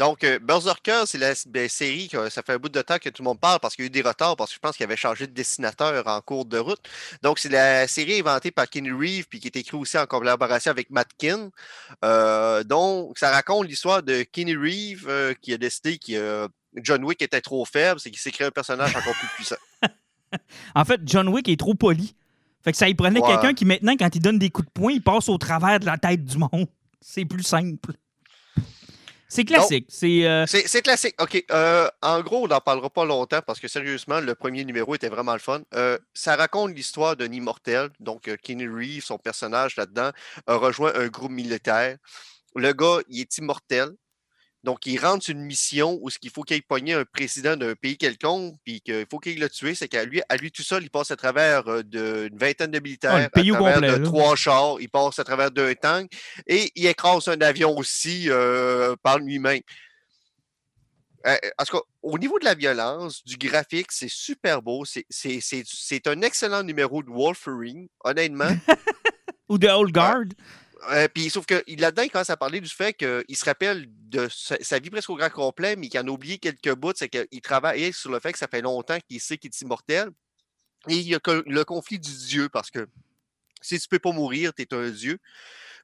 Donc, 0.00 0.24
euh, 0.24 0.38
Berserker, 0.38 1.02
c'est 1.04 1.18
la 1.18 1.34
ben, 1.46 1.68
série 1.68 2.08
que 2.08 2.30
ça 2.30 2.42
fait 2.42 2.54
un 2.54 2.56
bout 2.56 2.70
de 2.70 2.80
temps 2.80 2.96
que 2.96 3.10
tout 3.10 3.22
le 3.22 3.28
monde 3.28 3.38
parle 3.38 3.60
parce 3.60 3.76
qu'il 3.76 3.84
y 3.84 3.86
a 3.86 3.88
eu 3.88 3.90
des 3.90 4.00
retards, 4.00 4.34
parce 4.34 4.48
que 4.48 4.54
je 4.54 4.58
pense 4.58 4.74
qu'il 4.74 4.84
avait 4.84 4.96
changé 4.96 5.26
de 5.26 5.32
dessinateur 5.32 6.06
en 6.06 6.22
cours 6.22 6.46
de 6.46 6.56
route. 6.56 6.80
Donc, 7.22 7.38
c'est 7.38 7.50
la 7.50 7.86
série 7.86 8.20
inventée 8.20 8.50
par 8.50 8.66
Kenny 8.66 8.90
Reeve, 8.90 9.26
puis 9.28 9.40
qui 9.40 9.48
est 9.48 9.56
écrite 9.56 9.74
aussi 9.74 9.98
en 9.98 10.06
collaboration 10.06 10.70
avec 10.70 10.88
Matt 10.88 11.08
Kinn. 11.18 11.50
Euh, 12.02 12.64
donc, 12.64 13.18
ça 13.18 13.30
raconte 13.30 13.68
l'histoire 13.68 14.02
de 14.02 14.22
Kenny 14.22 14.56
Reeve 14.56 15.06
euh, 15.06 15.34
qui 15.38 15.52
a 15.52 15.58
décidé 15.58 15.98
que 15.98 16.12
euh, 16.12 16.48
John 16.76 17.04
Wick 17.04 17.20
était 17.20 17.42
trop 17.42 17.66
faible, 17.66 18.00
c'est 18.00 18.10
qu'il 18.10 18.20
s'est 18.20 18.30
créé 18.30 18.46
un 18.46 18.50
personnage 18.50 18.96
encore 18.96 19.14
plus 19.14 19.28
puissant. 19.36 19.56
En 20.76 20.84
fait, 20.84 21.00
John 21.04 21.28
Wick 21.28 21.48
est 21.48 21.58
trop 21.58 21.74
poli. 21.74 22.14
Fait 22.62 22.70
que 22.70 22.78
ça 22.78 22.88
y 22.88 22.94
prenait 22.94 23.20
Ouais. 23.20 23.26
quelqu'un 23.26 23.52
qui, 23.52 23.64
maintenant, 23.64 23.96
quand 23.98 24.14
il 24.14 24.22
donne 24.22 24.38
des 24.38 24.48
coups 24.48 24.68
de 24.68 24.72
poing, 24.72 24.92
il 24.92 25.02
passe 25.02 25.28
au 25.28 25.36
travers 25.36 25.80
de 25.80 25.86
la 25.86 25.98
tête 25.98 26.24
du 26.24 26.38
monde. 26.38 26.68
C'est 27.00 27.24
plus 27.24 27.42
simple. 27.42 27.92
C'est 29.30 29.44
classique. 29.44 29.86
C'est. 29.88 30.26
euh, 30.26 30.44
C'est 30.46 30.82
classique. 30.82 31.14
OK. 31.22 31.44
euh, 31.52 31.88
en 32.02 32.20
gros, 32.20 32.44
on 32.44 32.48
n'en 32.48 32.60
parlera 32.60 32.90
pas 32.90 33.04
longtemps 33.04 33.40
parce 33.46 33.60
que 33.60 33.68
sérieusement, 33.68 34.20
le 34.20 34.34
premier 34.34 34.64
numéro 34.64 34.94
était 34.94 35.08
vraiment 35.08 35.32
le 35.34 35.38
fun. 35.38 35.62
Euh, 35.74 35.96
ça 36.12 36.34
raconte 36.36 36.74
l'histoire 36.74 37.16
d'un 37.16 37.30
immortel. 37.30 37.90
Donc, 38.00 38.28
Kenny 38.42 38.66
Reeves, 38.66 39.04
son 39.04 39.18
personnage 39.18 39.76
là-dedans, 39.76 40.10
a 40.46 40.54
rejoint 40.56 40.92
un 40.96 41.06
groupe 41.06 41.30
militaire. 41.30 41.96
Le 42.56 42.72
gars, 42.72 42.98
il 43.08 43.20
est 43.20 43.38
immortel. 43.38 43.90
Donc, 44.62 44.84
il 44.84 44.98
rentre 44.98 45.24
sur 45.24 45.34
une 45.34 45.40
mission 45.44 45.98
où 46.02 46.10
ce 46.10 46.18
qu'il 46.18 46.30
faut 46.30 46.42
qu'il 46.42 46.56
ait 46.58 46.60
pogné 46.60 46.92
un 46.92 47.04
président 47.06 47.56
d'un 47.56 47.74
pays 47.74 47.96
quelconque, 47.96 48.56
puis 48.64 48.82
qu'il 48.82 49.06
faut 49.10 49.18
qu'il 49.18 49.40
le 49.40 49.48
tuer. 49.48 49.74
C'est 49.74 49.88
qu'à 49.88 50.04
lui, 50.04 50.20
à 50.28 50.36
lui 50.36 50.52
tout 50.52 50.62
seul, 50.62 50.82
il 50.82 50.90
passe 50.90 51.10
à 51.10 51.16
travers 51.16 51.66
euh, 51.68 51.82
de- 51.82 52.28
d'une 52.28 52.38
vingtaine 52.38 52.70
de 52.70 52.78
militaires, 52.78 53.12
Ah, 53.14 53.22
le 53.22 53.28
pays 53.30 53.50
à 53.52 53.54
travers 53.58 53.80
de 53.98 54.04
trois 54.04 54.36
chars, 54.36 54.76
il 54.80 54.88
passe 54.90 55.18
à 55.18 55.24
travers 55.24 55.50
d'un 55.50 55.72
tank 55.74 56.12
et 56.46 56.70
il 56.74 56.86
écrase 56.86 57.28
un 57.28 57.40
avion 57.40 57.74
aussi 57.76 58.26
euh, 58.28 58.94
par 59.02 59.18
lui-même. 59.18 59.60
Euh, 61.26 61.36
au 62.02 62.18
niveau 62.18 62.38
de 62.38 62.44
la 62.44 62.54
violence, 62.54 63.22
du 63.24 63.36
graphique, 63.36 63.92
c'est 63.92 64.10
super 64.10 64.62
beau. 64.62 64.84
C'est 64.86 66.06
un 66.06 66.22
excellent 66.22 66.62
numéro 66.62 67.02
de 67.02 67.10
Wolverine, 67.10 67.88
honnêtement. 68.04 68.48
Ou 69.50 69.58
de 69.58 69.68
Old 69.68 69.92
Guard. 69.92 70.24
Euh, 70.88 71.08
puis 71.12 71.28
sauf 71.28 71.44
que 71.44 71.62
là-dedans, 71.78 72.02
il 72.02 72.10
commence 72.10 72.30
à 72.30 72.36
parler 72.36 72.60
du 72.60 72.70
fait 72.70 72.94
qu'il 72.94 73.36
se 73.36 73.44
rappelle 73.44 73.86
de 73.88 74.28
sa, 74.30 74.78
vie 74.78 74.90
presque 74.90 75.10
au 75.10 75.16
grand 75.16 75.30
complet, 75.30 75.76
mais 75.76 75.88
qu'il 75.88 76.00
en 76.00 76.06
a 76.06 76.10
oublié 76.10 76.38
quelques 76.38 76.74
bouts. 76.74 76.92
C'est 76.96 77.08
qu'il 77.08 77.40
travaille 77.42 77.92
sur 77.92 78.10
le 78.10 78.18
fait 78.20 78.32
que 78.32 78.38
ça 78.38 78.48
fait 78.48 78.62
longtemps 78.62 78.98
qu'il 79.08 79.20
sait 79.20 79.36
qu'il 79.36 79.50
est 79.50 79.60
immortel. 79.60 80.10
Et 80.88 80.96
il 80.96 81.08
y 81.08 81.14
a 81.14 81.20
le 81.26 81.64
conflit 81.64 81.98
du 81.98 82.10
dieu, 82.26 82.48
parce 82.48 82.70
que 82.70 82.88
si 83.60 83.78
tu 83.78 83.88
peux 83.88 83.98
pas 83.98 84.12
mourir, 84.12 84.54
tu 84.54 84.62
es 84.62 84.74
un 84.74 84.88
dieu. 84.88 85.18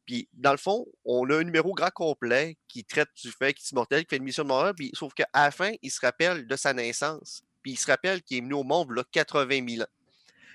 Puis, 0.07 0.29
dans 0.33 0.53
le 0.53 0.57
fond, 0.57 0.87
on 1.05 1.29
a 1.31 1.39
un 1.39 1.45
numéro 1.45 1.75
grand 1.75 1.91
complet 1.91 2.57
qui 2.69 2.85
traite 2.85 3.09
du 3.23 3.31
fait 3.33 3.53
qu'il 3.53 3.65
est 3.65 3.71
immortel, 3.73 4.05
qui 4.05 4.11
fait 4.11 4.17
une 4.17 4.25
mission 4.25 4.45
de 4.45 4.49
mort, 4.49 4.73
puis 4.75 4.91
sauf 4.95 5.13
qu'à 5.13 5.29
la 5.35 5.51
fin, 5.51 5.73
il 5.83 5.91
se 5.91 6.01
rappelle 6.01 6.47
de 6.47 6.57
sa 6.57 6.73
naissance. 6.73 7.43
Puis 7.63 7.73
il 7.73 7.77
se 7.77 7.87
rappelle 7.87 8.23
qu'il 8.23 8.39
est 8.39 8.41
venu 8.41 8.55
au 8.55 8.63
monde 8.63 8.93
là, 8.93 9.03
80 9.11 9.69
000 9.69 9.83
ans. 9.83 9.87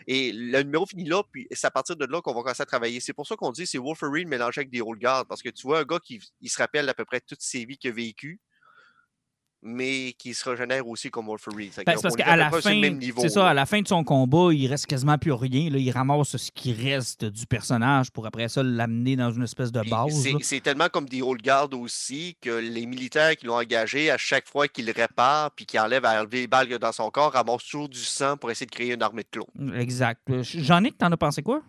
Et 0.07 0.31
le 0.31 0.63
numéro 0.63 0.85
finit 0.85 1.05
là, 1.05 1.23
puis 1.31 1.47
c'est 1.51 1.67
à 1.67 1.71
partir 1.71 1.95
de 1.95 2.05
là 2.05 2.21
qu'on 2.21 2.33
va 2.33 2.41
commencer 2.41 2.63
à 2.63 2.65
travailler. 2.65 2.99
C'est 2.99 3.13
pour 3.13 3.27
ça 3.27 3.35
qu'on 3.35 3.51
dit 3.51 3.65
c'est 3.65 3.77
Wolverine 3.77 4.27
mélangé 4.27 4.61
avec 4.61 4.71
des 4.71 4.81
Old 4.81 4.99
Guard, 4.99 5.25
parce 5.27 5.41
que 5.41 5.49
tu 5.49 5.67
vois 5.67 5.79
un 5.79 5.83
gars 5.83 5.99
qui 5.99 6.19
se 6.19 6.57
rappelle 6.57 6.87
à 6.89 6.93
peu 6.93 7.05
près 7.05 7.21
toutes 7.21 7.41
ses 7.41 7.65
vies 7.65 7.77
qu'il 7.77 7.91
a 7.91 7.93
vécues, 7.93 8.39
mais 9.63 10.13
qui 10.17 10.33
se 10.33 10.47
régénère 10.49 10.87
aussi 10.87 11.09
comme 11.11 11.27
Wolverine. 11.27 11.69
Ben, 11.85 11.93
c'est 11.95 12.01
parce 12.01 12.15
qu'à 12.15 12.35
la 12.35 12.49
fin, 12.49 12.81
c'est 13.17 13.29
ça, 13.29 13.49
à 13.49 13.53
la 13.53 13.65
fin 13.65 13.81
de 13.81 13.87
son 13.87 14.03
combat, 14.03 14.49
il 14.53 14.67
reste 14.67 14.85
quasiment 14.87 15.17
plus 15.17 15.31
rien. 15.33 15.69
Là. 15.69 15.77
Il 15.77 15.91
ramasse 15.91 16.35
ce 16.37 16.51
qui 16.51 16.73
reste 16.73 17.25
du 17.25 17.45
personnage 17.45 18.11
pour 18.11 18.25
après 18.25 18.49
ça 18.49 18.63
l'amener 18.63 19.15
dans 19.15 19.31
une 19.31 19.43
espèce 19.43 19.71
de 19.71 19.81
base. 19.89 20.27
c'est- 20.41 20.61
tellement 20.61 20.89
comme 20.89 21.05
des 21.05 21.21
old 21.21 21.41
guard 21.41 21.69
aussi 21.73 22.35
que 22.41 22.49
les 22.49 22.85
militaires 22.85 23.35
qui 23.35 23.45
l'ont 23.47 23.55
engagé, 23.59 24.11
à 24.11 24.17
chaque 24.17 24.47
fois 24.47 24.67
qu'ils 24.67 24.85
le 24.85 24.93
réparent 24.95 25.51
puis 25.51 25.65
qu'ils 25.65 25.79
enlèvent 25.79 26.05
à 26.05 26.21
enlever 26.21 26.41
les 26.41 26.47
balles 26.47 26.67
qu'il 26.67 26.77
dans 26.77 26.91
son 26.91 27.09
corps, 27.09 27.31
ramassent 27.33 27.63
toujours 27.63 27.89
du 27.89 27.99
sang 27.99 28.37
pour 28.37 28.51
essayer 28.51 28.65
de 28.67 28.71
créer 28.71 28.93
une 28.93 29.01
armée 29.03 29.23
de 29.23 29.27
clones. 29.39 29.75
Exact. 29.75 30.21
Euh, 30.29 30.43
Jean-Nic, 30.43 30.97
t'en 30.97 31.11
as 31.11 31.17
pensé 31.17 31.41
quoi? 31.41 31.61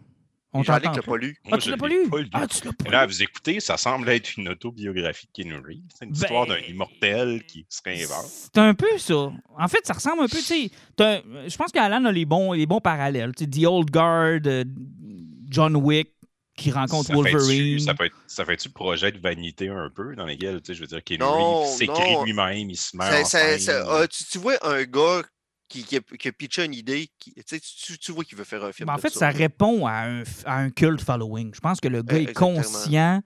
On 0.55 0.63
t'entend 0.63 0.91
l'a 0.93 0.97
pas. 0.97 1.03
pas 1.13 1.17
lu. 1.17 1.37
Ah, 1.51 1.57
tu 1.59 1.65
je 1.67 1.71
l'as 1.71 1.77
pas 1.79 1.89
l'ai 1.89 2.03
lu? 2.05 2.11
pas 2.11 2.19
lu. 2.19 2.29
Ah, 2.33 2.47
tu 2.47 2.65
l'as 2.65 2.73
pas 2.73 2.91
Là, 2.91 3.07
lu? 3.07 3.13
vous 3.13 3.23
écoutez, 3.23 3.59
ça 3.61 3.77
semble 3.77 4.09
être 4.11 4.37
une 4.37 4.49
autobiographie 4.51 5.27
de 5.27 5.33
Keanu 5.33 5.57
Reeves. 5.67 5.81
C'est 5.99 6.05
une 6.05 6.13
histoire 6.15 6.47
d'un 6.47 6.55
Ben, 6.57 6.65
immortel 6.69 7.43
qui 7.47 7.65
se 7.69 7.81
réinvente. 7.85 8.27
C'est 8.27 8.59
un 8.59 8.75
peu 8.75 8.99
ça. 8.99 9.33
En 9.59 9.69
fait, 9.69 9.87
ça 9.87 9.95
ressemble 9.95 10.23
un 10.23 10.29
peu, 10.29 10.37
tu 10.39 10.43
sais. 10.43 10.71
Je 10.99 11.57
pense 11.57 11.73
qu'Alan 11.73 12.05
a 12.05 12.13
les 12.13 12.25
bons, 12.27 12.53
les 12.53 12.67
bons 12.67 12.81
parallèles. 12.81 13.33
Tu 13.35 13.45
sais, 13.45 13.51
The 13.51 13.65
Old 13.67 13.91
Guard, 13.91 14.41
euh, 14.47 14.65
John 15.49 15.77
Wick 15.77 16.09
qui 16.55 16.71
rencontre 16.71 17.07
Ça 17.09 17.15
fait-tu- 17.15 17.37
Wolverine. 17.37 17.79
Ça 17.81 17.95
fait, 17.95 18.13
ça 18.27 18.45
fait-tu 18.45 18.69
projet 18.69 19.11
de 19.11 19.19
vanité 19.19 19.69
un 19.71 19.89
peu 19.89 20.15
dans 20.15 20.27
lequel, 20.27 20.61
tu 20.61 20.67
sais, 20.67 20.75
je 20.75 20.81
veux 20.83 20.87
dire, 20.87 21.03
Keanu 21.03 21.25
Reeves 21.25 21.67
s'écrit 21.79 22.13
non. 22.13 22.25
lui-même, 22.25 22.69
il 22.71 22.77
se 22.77 22.95
met 22.95 23.25
Ça- 23.25 23.53
en 23.55 23.59
ça- 23.59 23.85
ah, 23.89 24.07
tu, 24.07 24.25
tu 24.25 24.39
vois 24.39 24.59
un 24.67 24.83
gars 24.85 25.23
qui, 25.73 25.85
qui, 25.85 25.97
a, 25.97 26.01
qui 26.01 26.29
a 26.29 26.33
pitché 26.33 26.65
une 26.65 26.75
idée, 26.75 27.09
qui, 27.19 27.35
tu, 27.99 28.13
vois 28.13 28.25
qu'il 28.25 28.37
veut 28.37 28.45
faire 28.45 28.63
un 28.65 28.73
film. 28.73 28.89
En 28.91 28.99
fait, 28.99 29.09
ça 29.11 29.31
répond 29.31 29.87
à 29.87 30.03
un, 30.07 30.23
à 30.45 30.57
un 30.59 30.71
cult 30.71 31.01
following. 31.01 31.53
Je 31.55 31.61
pense 31.61 31.81
que 31.81 31.89
le 31.89 32.03
gars 32.03 32.17
Eh, 32.17 32.21
est 32.21 32.23
exactement. 32.31 32.55
conscient 32.57 33.21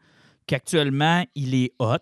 qu'actuellement, 0.47 1.24
il 1.34 1.55
est 1.55 1.72
hot. 1.78 1.97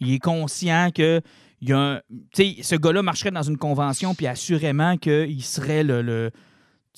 Il 0.00 0.12
est 0.12 0.18
conscient 0.18 0.90
que 0.94 1.20
il 1.60 1.68
y 1.70 1.72
a 1.72 1.78
un- 1.78 2.00
ce 2.36 2.76
gars-là 2.76 3.02
marcherait 3.02 3.30
dans 3.30 3.42
une 3.42 3.56
convention, 3.56 4.14
puis 4.14 4.26
assurément 4.26 4.96
qu'il 4.98 5.42
serait 5.44 5.82
le, 5.84 6.02
le, 6.02 6.30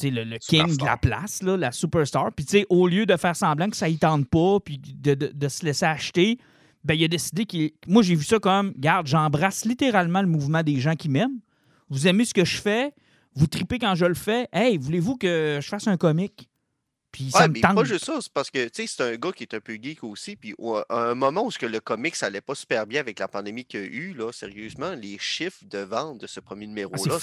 le, 0.03 0.25
le 0.25 0.39
king 0.39 0.77
de 0.77 0.85
la 0.85 0.97
place, 0.97 1.43
là, 1.43 1.57
la 1.57 1.71
superstar. 1.73 2.33
Puis, 2.33 2.65
au 2.69 2.89
lieu 2.89 3.07
de 3.07 3.17
faire 3.17 3.37
semblant 3.37 3.69
que 3.71 3.77
ça 3.77 3.89
y 3.89 3.97
tente 3.99 4.29
pas, 4.29 4.59
puis 4.61 4.79
de, 4.79 5.15
de- 5.15 5.31
de 5.33 5.49
se 5.49 5.65
laisser 5.65 5.85
acheter, 5.87 6.39
ben, 6.85 6.95
il 6.95 7.05
a 7.05 7.09
décidé 7.09 7.45
qu'il. 7.47 7.73
Moi, 7.87 8.03
j'ai 8.03 8.15
vu 8.15 8.25
ça 8.25 8.39
comme, 8.39 8.73
garde, 8.77 9.07
j'embrasse 9.07 9.65
littéralement 9.65 10.21
le 10.23 10.29
mouvement 10.29 10.63
des 10.63 10.81
gens 10.81 10.95
qui 10.95 11.09
m'aiment. 11.09 11.39
Vous 11.89 12.07
aimez 12.09 12.25
ce 12.25 12.35
que 12.35 12.45
je 12.45 12.57
fais, 12.61 12.93
vous 13.35 13.47
tripez 13.47 13.79
quand 13.79 13.95
je 13.95 14.07
le 14.07 14.15
fais? 14.15 14.49
Hey, 14.53 14.77
voulez-vous 14.79 15.17
que 15.17 15.59
je 15.63 15.69
fasse 15.69 15.87
un 15.87 15.97
comique? 15.97 16.49
Puis 17.13 17.31
ça 17.31 17.41
Ouais, 17.43 17.49
me 17.49 17.53
mais 17.55 17.61
tente. 17.61 17.77
pas 17.77 17.85
juste 17.85 18.05
ça, 18.05 18.19
c'est 18.21 18.33
parce 18.33 18.51
que 18.51 18.65
tu 18.69 18.83
sais, 18.83 18.87
c'est 18.87 19.03
un 19.03 19.17
gars 19.17 19.33
qui 19.33 19.45
est 19.45 19.55
un 19.55 19.61
peu 19.61 19.75
geek 19.81 20.05
aussi. 20.05 20.37
Puis 20.37 20.55
à 20.91 20.99
un 21.11 21.15
moment 21.15 21.45
où 21.47 21.51
ce 21.51 21.59
que 21.59 21.65
le 21.65 21.81
comics 21.81 22.15
allait 22.23 22.43
pas 22.43 22.55
super 22.55 22.87
bien 22.87 23.01
avec 23.01 23.19
la 23.21 23.29
pandémie 23.29 23.65
qu'il 23.65 23.81
y 23.81 23.83
a 23.85 23.87
eu, 23.87 24.13
là, 24.15 24.33
sérieusement, 24.33 24.91
les 24.95 25.17
chiffres 25.19 25.65
de 25.65 25.79
vente 25.79 26.19
de 26.19 26.27
ce 26.27 26.41
premier 26.41 26.67
numéro-là, 26.67 27.01
Ah, 27.17 27.19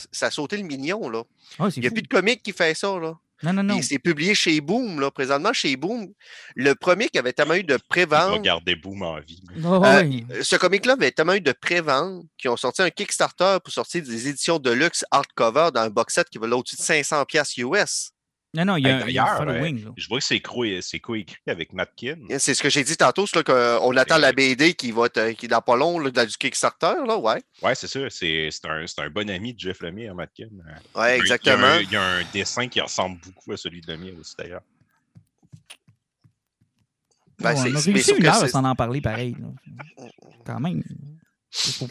c'est 0.00 0.10
ça, 0.12 0.26
a 0.26 0.30
sauté 0.30 0.58
le 0.58 0.64
million. 0.64 1.08
Là. 1.08 1.22
Ah, 1.58 1.68
Il 1.74 1.80
n'y 1.80 1.86
a 1.86 1.88
fou. 1.88 1.94
plus 1.94 2.02
de 2.02 2.08
comics 2.08 2.42
qui 2.42 2.52
fait 2.52 2.74
ça. 2.74 2.98
Là. 2.98 3.18
Non, 3.42 3.52
non, 3.52 3.62
non. 3.62 3.74
Puis 3.76 3.84
c'est 3.84 3.98
publié 3.98 4.34
chez 4.34 4.60
Boom. 4.60 5.00
Là. 5.00 5.10
Présentement, 5.10 5.52
chez 5.52 5.76
Boom, 5.76 6.08
le 6.56 6.74
premier 6.74 7.08
qui 7.08 7.18
avait 7.18 7.32
tellement 7.32 7.54
eu 7.54 7.62
de 7.62 7.78
pré-vente. 7.88 8.42
garder 8.42 8.74
Boom 8.76 9.02
en 9.02 9.20
vie. 9.20 9.40
Ah, 9.64 10.00
Euh. 10.00 10.42
Ce 10.42 10.56
comic-là 10.56 10.94
avait 10.94 11.12
tellement 11.12 11.34
eu 11.34 11.40
de 11.40 11.52
pré-vente 11.52 12.24
qu'ils 12.36 12.50
ont 12.50 12.56
sorti 12.56 12.82
un 12.82 12.90
Kickstarter 12.90 13.58
pour 13.62 13.72
sortir 13.72 14.02
des 14.02 14.28
éditions 14.28 14.58
de 14.58 14.70
luxe 14.70 15.04
hardcover 15.10 15.70
dans 15.72 15.82
un 15.82 15.90
box 15.90 16.14
set 16.14 16.28
qui 16.28 16.38
va 16.38 16.46
au-dessus 16.48 16.76
de 16.76 16.82
500$ 16.82 17.24
piastres 17.26 17.58
US. 17.58 18.10
Non, 18.54 18.64
non, 18.64 18.76
il 18.76 18.86
y 18.86 18.88
a, 18.88 19.00
Hey, 19.00 19.04
il 19.08 19.12
y 19.12 19.18
a 19.18 19.24
un 19.24 19.44
D'ailleurs, 19.44 19.62
euh, 19.62 19.92
je 19.98 20.08
vois 20.08 20.18
que 20.20 20.24
c'est 20.24 20.40
co- 20.40 20.64
c'est 20.80 21.00
coécrit 21.00 21.36
avec 21.46 21.74
Matkin. 21.74 22.16
C'est 22.38 22.54
ce 22.54 22.62
que 22.62 22.70
j'ai 22.70 22.82
dit 22.82 22.96
tantôt, 22.96 23.26
c'est 23.26 23.44
qu'on 23.44 23.94
attend 23.96 24.14
Mais- 24.14 24.20
la 24.22 24.32
BD 24.32 24.72
qui 24.72 24.90
va 24.90 25.04
être, 25.06 25.32
qui 25.32 25.44
est 25.44 25.48
dans 25.50 25.60
pas 25.60 25.76
long 25.76 25.98
là, 25.98 26.10
du 26.24 26.36
Kickstarter, 26.38 26.94
là, 27.06 27.18
ouais. 27.18 27.42
Ouais, 27.62 27.74
c'est 27.74 27.86
ça. 27.88 28.00
C'est 28.08 28.48
c'est 28.50 28.66
un, 28.66 28.86
c'est 28.86 29.02
un 29.02 29.10
bon 29.10 29.28
ami 29.28 29.52
de 29.52 29.60
Jeff 29.60 29.80
Lemire, 29.80 30.14
Matkin. 30.14 30.48
Euh, 30.66 30.98
Ouais, 30.98 31.02
il 31.02 31.02
y 31.02 31.02
a 31.02 31.12
un- 31.12 31.16
exactement. 31.18 31.74
Il 31.82 31.90
y, 31.92 31.96
a 31.96 32.02
un 32.02 32.22
dessin 32.32 32.68
qui 32.68 32.80
ressemble 32.80 33.20
beaucoup 33.20 33.52
à 33.52 33.58
celui 33.58 33.82
de 33.82 33.92
Lemire 33.92 34.14
aussi, 34.18 34.34
d'ailleurs. 34.38 34.62
Ben, 37.40 37.50
Ouais, 37.50 37.56
c'est- 37.56 37.70
on 37.70 37.76
a 37.76 37.80
réussi 37.80 38.12
une 38.16 38.26
heure 38.26 38.48
sans 38.48 38.64
en 38.64 38.74
parler 38.74 39.00
pareil. 39.02 39.36
là. 39.38 40.06
Quand 40.46 40.58
même. 40.60 40.82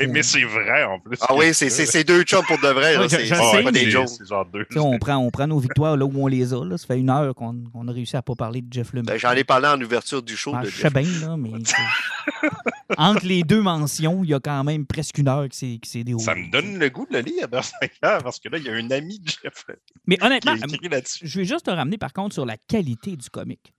Mais, 0.09 0.21
c'est 0.21 0.43
vrai 0.43 0.83
en 0.83 0.99
plus. 0.99 1.17
Ah 1.21 1.33
oui, 1.35 1.51
c'est 1.51 1.69
c'est- 1.71 1.87
c'est 1.87 2.03
deux 2.03 2.21
chums 2.23 2.45
pour 2.45 2.59
de 2.59 2.67
vrai. 2.67 2.95
Ouais, 2.95 3.09
c'est 3.09 3.25
je 3.25 3.33
c'est 3.33 3.41
sais, 3.51 3.63
pas 3.63 3.71
des 3.71 3.89
jokes. 3.89 4.07
C'est 4.07 4.77
on, 4.79 4.99
prend, 4.99 5.15
on 5.17 5.31
prend 5.31 5.47
nos 5.47 5.57
victoires 5.57 5.97
là 5.97 6.05
où 6.05 6.11
on 6.15 6.27
les 6.27 6.53
a. 6.53 6.63
Là. 6.63 6.77
Ça 6.77 6.85
fait 6.85 6.99
une 6.99 7.09
heure 7.09 7.33
qu'on 7.33 7.87
a 7.87 7.91
réussi 7.91 8.15
à 8.15 8.21
pas 8.21 8.35
parler 8.35 8.61
de 8.61 8.71
Jeff 8.71 8.93
Lemire. 8.93 9.11
Ben, 9.11 9.17
J'en 9.17 9.31
ai 9.31 9.43
parlé 9.43 9.67
en 9.67 9.81
ouverture 9.81 10.21
du 10.21 10.37
show. 10.37 10.51
Ah, 10.55 10.61
de 10.61 10.69
je 10.69 10.75
sais 10.75 10.81
Jeff. 10.83 10.93
bien, 10.93 11.27
là, 11.27 11.37
mais 11.37 11.51
entre 12.97 13.25
les 13.25 13.43
deux 13.43 13.61
mentions, 13.61 14.23
il 14.23 14.29
y 14.29 14.33
a 14.35 14.39
quand 14.39 14.63
même 14.63 14.85
presque 14.85 15.17
une 15.17 15.27
heure 15.27 15.49
qui 15.49 15.79
s'est 15.83 16.03
déroulée. 16.03 16.23
Ça 16.23 16.35
me 16.35 16.51
donne 16.51 16.77
le 16.77 16.89
goût 16.89 17.07
de 17.09 17.17
le 17.17 17.21
lire, 17.23 17.49
parce 17.49 17.71
que 17.71 18.49
là, 18.49 18.57
il 18.57 18.63
y 18.63 18.69
a 18.69 18.73
un 18.73 18.91
ami 18.91 19.19
de 19.19 19.27
Jeff 19.29 19.65
Mais 20.05 20.23
honnêtement, 20.23 20.53
je 20.55 21.39
vais 21.39 21.45
juste 21.45 21.65
te 21.65 21.71
ramener 21.71 21.97
par 21.97 22.13
contre 22.13 22.33
sur 22.35 22.45
la 22.45 22.57
qualité 22.57 23.15
du 23.15 23.29
comic. 23.29 23.73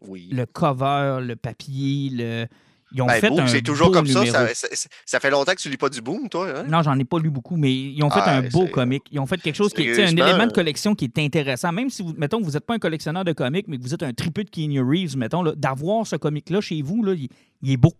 Oui. 0.00 0.28
Le 0.32 0.46
cover, 0.46 1.18
le 1.22 1.36
papier, 1.36 2.10
le. 2.10 2.46
Ils 2.94 3.02
ont 3.02 3.06
Ben, 3.06 3.20
fait 3.20 3.28
Boom, 3.28 3.40
un 3.40 3.46
c'est 3.46 3.62
toujours 3.62 3.88
beau 3.88 3.94
comme 3.94 4.06
ça. 4.06 4.24
Ça, 4.26 4.54
ça- 4.54 4.88
ça 5.06 5.20
fait 5.20 5.30
longtemps 5.30 5.52
que 5.54 5.60
tu 5.60 5.68
lis 5.70 5.76
pas 5.76 5.88
du 5.88 6.00
Boom, 6.02 6.28
toi. 6.28 6.60
Hein? 6.60 6.64
Non, 6.64 6.82
j'en 6.82 6.98
ai 6.98 7.04
pas 7.04 7.18
lu 7.18 7.30
beaucoup, 7.30 7.56
mais 7.56 7.72
ils 7.72 8.02
ont 8.02 8.10
fait 8.10 8.20
Ah, 8.22 8.36
un 8.38 8.42
beau 8.48 8.66
c'est- 8.66 8.70
comic. 8.72 9.02
Ils 9.10 9.18
ont 9.18 9.26
fait 9.26 9.40
quelque 9.40 9.56
chose 9.56 9.72
qui 9.72 9.82
est 9.88 9.98
un 10.02 10.08
élément 10.08 10.44
de 10.46 10.50
euh, 10.50 10.54
collection 10.54 10.94
qui 10.94 11.06
est 11.06 11.18
intéressant. 11.18 11.72
Même 11.72 11.88
si, 11.90 12.02
vous, 12.02 12.12
mettons, 12.18 12.38
que 12.40 12.44
vous 12.44 12.50
n'êtes 12.52 12.66
pas 12.66 12.74
un 12.74 12.78
collectionneur 12.78 13.24
de 13.24 13.32
comics, 13.32 13.66
mais 13.68 13.78
que 13.78 13.82
vous 13.82 13.94
êtes 13.94 14.02
un 14.02 14.12
tripeux 14.12 14.44
de 14.44 14.50
Keanu 14.50 14.80
Reeves, 14.82 15.16
mettons, 15.16 15.42
là, 15.42 15.52
d'avoir 15.56 16.06
ce 16.06 16.16
comic-là 16.16 16.60
chez 16.60 16.82
vous, 16.82 17.02
là, 17.02 17.14
il, 17.14 17.28
il 17.62 17.70
est 17.72 17.76
beau. 17.76 17.92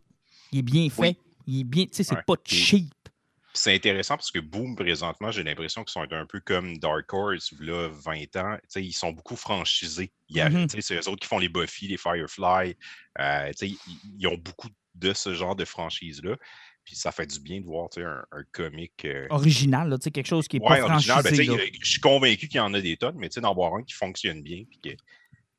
Il 0.53 0.59
est 0.59 0.63
bien 0.63 0.89
fait. 0.91 1.01
Oui. 1.01 1.17
Il 1.47 1.61
est 1.61 1.65
bien. 1.65 1.85
Tu 1.85 1.91
sais, 1.95 2.03
c'est 2.05 2.15
Ouais. 2.15 2.23
pas 2.27 2.35
cheap. 2.45 2.93
C'est 3.55 3.75
intéressant 3.75 4.17
parce 4.17 4.31
que 4.31 4.39
Boom, 4.39 4.75
présentement, 4.77 5.31
j'ai 5.31 5.43
l'impression 5.43 5.85
qu'ils 5.85 5.93
sont 5.93 6.07
un 6.11 6.25
peu 6.25 6.41
comme 6.41 6.79
Dark 6.79 7.13
Horse, 7.13 7.53
là, 7.61 7.89
20 7.91 8.35
ans, 8.37 8.57
tu 8.63 8.67
sais, 8.69 8.83
ils 8.83 8.93
sont 8.95 9.13
beaucoup 9.13 9.37
franchisés. 9.37 10.11
Il 10.31 10.37
y 10.37 10.41
a- 10.41 10.49
tu 10.49 10.57
sais, 10.71 10.81
C'est 10.81 10.95
eux 10.95 11.09
autres 11.11 11.21
qui 11.21 11.29
font 11.29 11.39
les 11.39 11.51
Buffy, 11.51 11.87
les 11.89 11.99
Firefly. 11.99 12.75
euh, 13.21 13.49
tu 13.49 13.53
sais, 13.55 13.69
ils, 13.69 13.79
ils 14.21 14.27
ont 14.27 14.39
beaucoup 14.39 14.69
de 14.69 14.75
ce 15.15 15.35
genre 15.35 15.57
de 15.57 15.65
franchise-là. 15.65 16.37
Puis 16.85 16.97
ça 16.97 17.13
fait 17.13 17.27
du 17.27 17.39
bien 17.39 17.61
de 17.61 17.67
voir 17.67 17.89
un, 17.99 18.25
un 18.33 18.43
comic. 18.51 19.05
euh, 19.05 19.27
Original, 19.31 19.89
là, 19.89 19.99
tu 19.99 20.05
sais, 20.05 20.11
quelque 20.11 20.27
chose 20.27 20.49
qui 20.49 20.57
est 20.57 20.61
ouais, 20.61 20.81
pas 20.81 20.93
original. 20.93 21.23
Ben, 21.23 21.35
franchisé. 21.35 21.73
je 21.81 21.91
suis 21.91 22.01
convaincu 22.01 22.49
qu'il 22.49 22.57
y 22.57 22.61
en 22.61 22.75
a 22.75 22.81
des 22.81 22.97
tonnes, 22.97 23.15
mais 23.19 23.29
tu 23.29 23.35
sais, 23.35 23.41
d'en 23.41 23.55
voir 23.55 23.75
un 23.77 23.85
qui 23.85 23.95
fonctionne 23.95 24.43
bien. 24.43 24.65
Puis 24.69 24.81
que- 24.81 25.03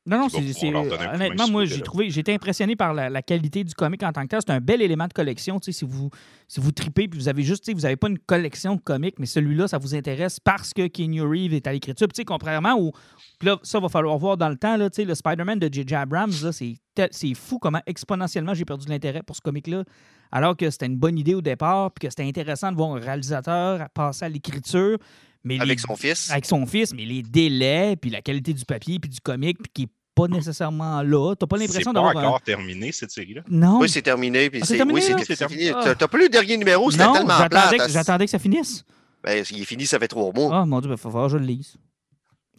Non, 0.06 0.18
non, 0.18 0.28
c'est, 0.28 0.74
honnêtement, 0.74 1.48
moi, 1.48 1.64
j'ai 1.64 1.80
trouvé, 1.80 2.10
j'ai 2.10 2.20
été 2.20 2.34
impressionné 2.34 2.76
par 2.76 2.92
la, 2.92 3.08
la 3.08 3.22
qualité 3.22 3.64
du 3.64 3.72
comic 3.74 4.02
en 4.02 4.12
tant 4.12 4.22
que 4.24 4.28
tel. 4.28 4.40
C'est 4.46 4.52
un 4.52 4.60
bel 4.60 4.82
élément 4.82 5.06
de 5.06 5.14
collection. 5.14 5.58
Si 5.62 5.82
vous, 5.82 6.10
si 6.46 6.60
vous 6.60 6.72
tripez 6.72 7.08
puis 7.08 7.18
vous 7.18 7.28
avez 7.28 7.42
juste, 7.42 7.72
vous 7.72 7.80
n'avez 7.80 7.96
pas 7.96 8.08
une 8.08 8.18
collection 8.18 8.76
de 8.76 8.82
comics, 8.82 9.18
mais 9.18 9.24
celui-là, 9.24 9.66
ça 9.66 9.78
vous 9.78 9.94
intéresse 9.94 10.40
parce 10.40 10.74
que 10.74 10.88
Keanu 10.88 11.22
Reeves 11.22 11.54
est 11.54 11.66
à 11.66 11.72
l'écriture. 11.72 12.06
Puis, 12.06 12.16
tu 12.16 12.20
sais, 12.20 12.24
contrairement 12.26 12.78
au. 12.78 12.92
Puis 13.38 13.48
là, 13.48 13.58
ça 13.62 13.80
va 13.80 13.88
falloir 13.88 14.18
voir 14.18 14.36
dans 14.36 14.50
le 14.50 14.56
temps, 14.56 14.76
là, 14.76 14.90
tu 14.90 14.96
sais, 14.96 15.04
le 15.06 15.14
Spider-Man 15.14 15.58
de 15.58 15.72
J.J. 15.72 15.94
Abrams, 15.94 16.32
là, 16.42 16.52
c'est, 16.52 17.34
fou 17.34 17.58
comment 17.58 17.80
exponentiellement 17.86 18.52
j'ai 18.52 18.66
perdu 18.66 18.84
de 18.84 18.90
l'intérêt 18.90 19.22
pour 19.22 19.36
ce 19.36 19.40
comic-là. 19.40 19.84
Alors 20.30 20.54
que 20.54 20.68
c'était 20.68 20.86
une 20.86 20.98
bonne 20.98 21.18
idée 21.18 21.34
au 21.34 21.40
départ, 21.40 21.92
puis 21.92 22.06
que 22.06 22.10
c'était 22.10 22.28
intéressant 22.28 22.70
de 22.70 22.76
voir 22.76 22.90
un 22.90 23.00
réalisateur 23.00 23.88
passer 23.94 24.26
à 24.26 24.28
l'écriture. 24.28 24.98
Mais 25.44 25.60
Avec 25.60 25.78
les- 25.78 25.86
son 25.86 25.94
fils. 25.96 26.30
avec 26.30 26.46
son 26.46 26.64
fils, 26.66 26.94
mais 26.94 27.04
les 27.04 27.22
délais, 27.22 27.96
puis 27.96 28.10
la 28.10 28.22
qualité 28.22 28.52
du 28.54 28.64
papier, 28.64 28.98
puis 28.98 29.10
du 29.10 29.20
comic, 29.20 29.58
puis 29.58 29.70
qui 29.74 29.82
est 29.84 29.88
pas 30.14 30.26
nécessairement 30.28 31.02
là. 31.02 31.34
T'as 31.34 31.46
pas 31.46 31.56
C'est 31.58 31.66
l'impression 31.66 31.92
pas 31.92 32.00
d'avoir 32.00 32.16
un... 32.16 32.28
encore 32.28 32.40
terminé, 32.40 32.92
cette 32.92 33.10
série-là. 33.10 33.42
Non. 33.48 33.80
Oui, 33.80 33.88
c'est 33.88 34.00
terminé. 34.02 34.48
Puis 34.48 34.60
Ah, 34.62 34.64
c'est 34.64 34.72
c'est- 34.74 34.76
terminé, 34.78 35.00
oui, 35.00 35.02
c'est 35.04 35.18
C'est 35.24 35.36
c'est 35.36 35.48
fini. 35.48 35.64
terminé. 35.66 35.84
T'as 35.84 35.94
t'as 35.96 36.08
pas 36.08 36.16
lu 36.18 36.24
le 36.24 36.28
dernier 36.30 36.56
numéro, 36.56 36.90
c'était 36.90 37.04
non, 37.04 37.12
tellement 37.14 37.36
j'attendais, 37.36 37.76
que- 37.78 37.88
j'attendais 37.90 38.24
que 38.26 38.30
ça 38.30 38.38
finisse. 38.38 38.84
Ben, 39.22 39.44
il 39.50 39.60
est 39.62 39.64
fini, 39.64 39.86
ça 39.86 39.98
fait 39.98 40.08
trois 40.08 40.32
mois. 40.32 40.60
Ah, 40.60 40.64
mon 40.66 40.80
Dieu, 40.80 40.88
il 40.88 40.92
va 40.92 40.96
falloir 40.96 41.26
que 41.26 41.32
je 41.32 41.38
le 41.38 41.46
lise. 41.46 41.76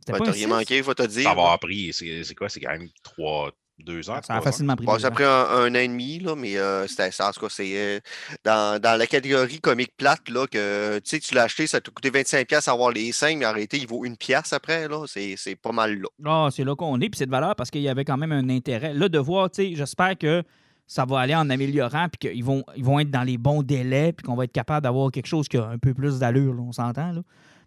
Ben, 0.07 0.17
pas 0.19 0.25
T'as 0.25 0.31
rien 0.31 0.47
manqué, 0.47 0.83
faut 0.83 0.93
te 0.93 1.03
dire. 1.07 1.23
Ça 1.23 1.29
va 1.33 1.41
avoir 1.41 1.59
pris, 1.59 1.91
c'est 1.93 2.23
c'est 2.23 2.35
quoi? 2.35 2.49
C'est 2.49 2.59
quand 2.59 2.71
même 2.71 2.89
trois, 3.01 3.51
deux 3.79 4.09
ans. 4.09 4.19
Ça 4.23 4.35
a 4.35 4.41
facilement 4.41 4.75
pris 4.75 4.85
Bon, 4.85 4.97
ça 4.97 5.07
a 5.07 5.11
pris 5.11 5.23
un, 5.23 5.29
un 5.29 5.71
an 5.71 5.79
et 5.79 5.87
demi, 5.87 6.19
là, 6.19 6.35
mais 6.35 6.57
euh, 6.57 6.87
c'était 6.87 7.11
ça. 7.11 7.29
En 7.29 7.31
tout 7.31 7.41
cas, 7.41 7.47
c'est 7.49 7.71
euh, 7.75 7.99
dans, 8.43 8.81
dans 8.81 8.97
la 8.97 9.07
catégorie 9.07 9.59
comique 9.59 9.95
plate, 9.97 10.29
là, 10.29 10.47
que 10.47 10.99
tu 10.99 11.09
sais, 11.09 11.19
tu 11.19 11.35
l'as 11.35 11.43
acheté, 11.43 11.67
ça 11.67 11.81
t'a 11.81 11.91
coûté 11.91 12.09
25$ 12.09 12.69
à 12.69 12.71
avoir 12.71 12.91
les 12.91 13.11
5, 13.11 13.37
mais 13.37 13.45
en 13.45 13.51
réalité, 13.51 13.77
il 13.77 13.87
vaut 13.87 14.05
une 14.05 14.17
pièce 14.17 14.53
après, 14.53 14.87
là. 14.87 15.03
C'est 15.07 15.35
c'est 15.37 15.55
pas 15.55 15.71
mal 15.71 15.99
là. 15.99 16.07
Ah, 16.25 16.49
c'est 16.51 16.63
là 16.63 16.75
qu'on 16.75 16.99
est, 17.01 17.09
puis 17.09 17.17
c'est 17.17 17.25
de 17.25 17.31
valeur 17.31 17.55
parce 17.55 17.69
qu'il 17.69 17.81
y 17.81 17.89
avait 17.89 18.05
quand 18.05 18.17
même 18.17 18.31
un 18.31 18.49
intérêt. 18.49 18.93
Là, 18.93 19.09
de 19.09 19.19
voir, 19.19 19.49
tu 19.49 19.63
sais, 19.63 19.75
j'espère 19.75 20.17
que 20.17 20.43
ça 20.87 21.05
va 21.05 21.19
aller 21.19 21.35
en 21.35 21.49
améliorant, 21.49 22.07
puis 22.09 22.29
qu'ils 22.29 22.43
vont, 22.43 22.63
ils 22.77 22.83
vont 22.83 22.99
être 22.99 23.11
dans 23.11 23.23
les 23.23 23.37
bons 23.37 23.63
délais, 23.63 24.13
puis 24.13 24.23
qu'on 24.23 24.35
va 24.35 24.45
être 24.45 24.51
capable 24.51 24.83
d'avoir 24.83 25.11
quelque 25.11 25.27
chose 25.27 25.47
qui 25.47 25.57
a 25.57 25.65
un 25.67 25.77
peu 25.77 25.93
plus 25.93 26.19
d'allure, 26.19 26.55
on 26.59 26.71
s'entend, 26.71 27.11
là. 27.11 27.21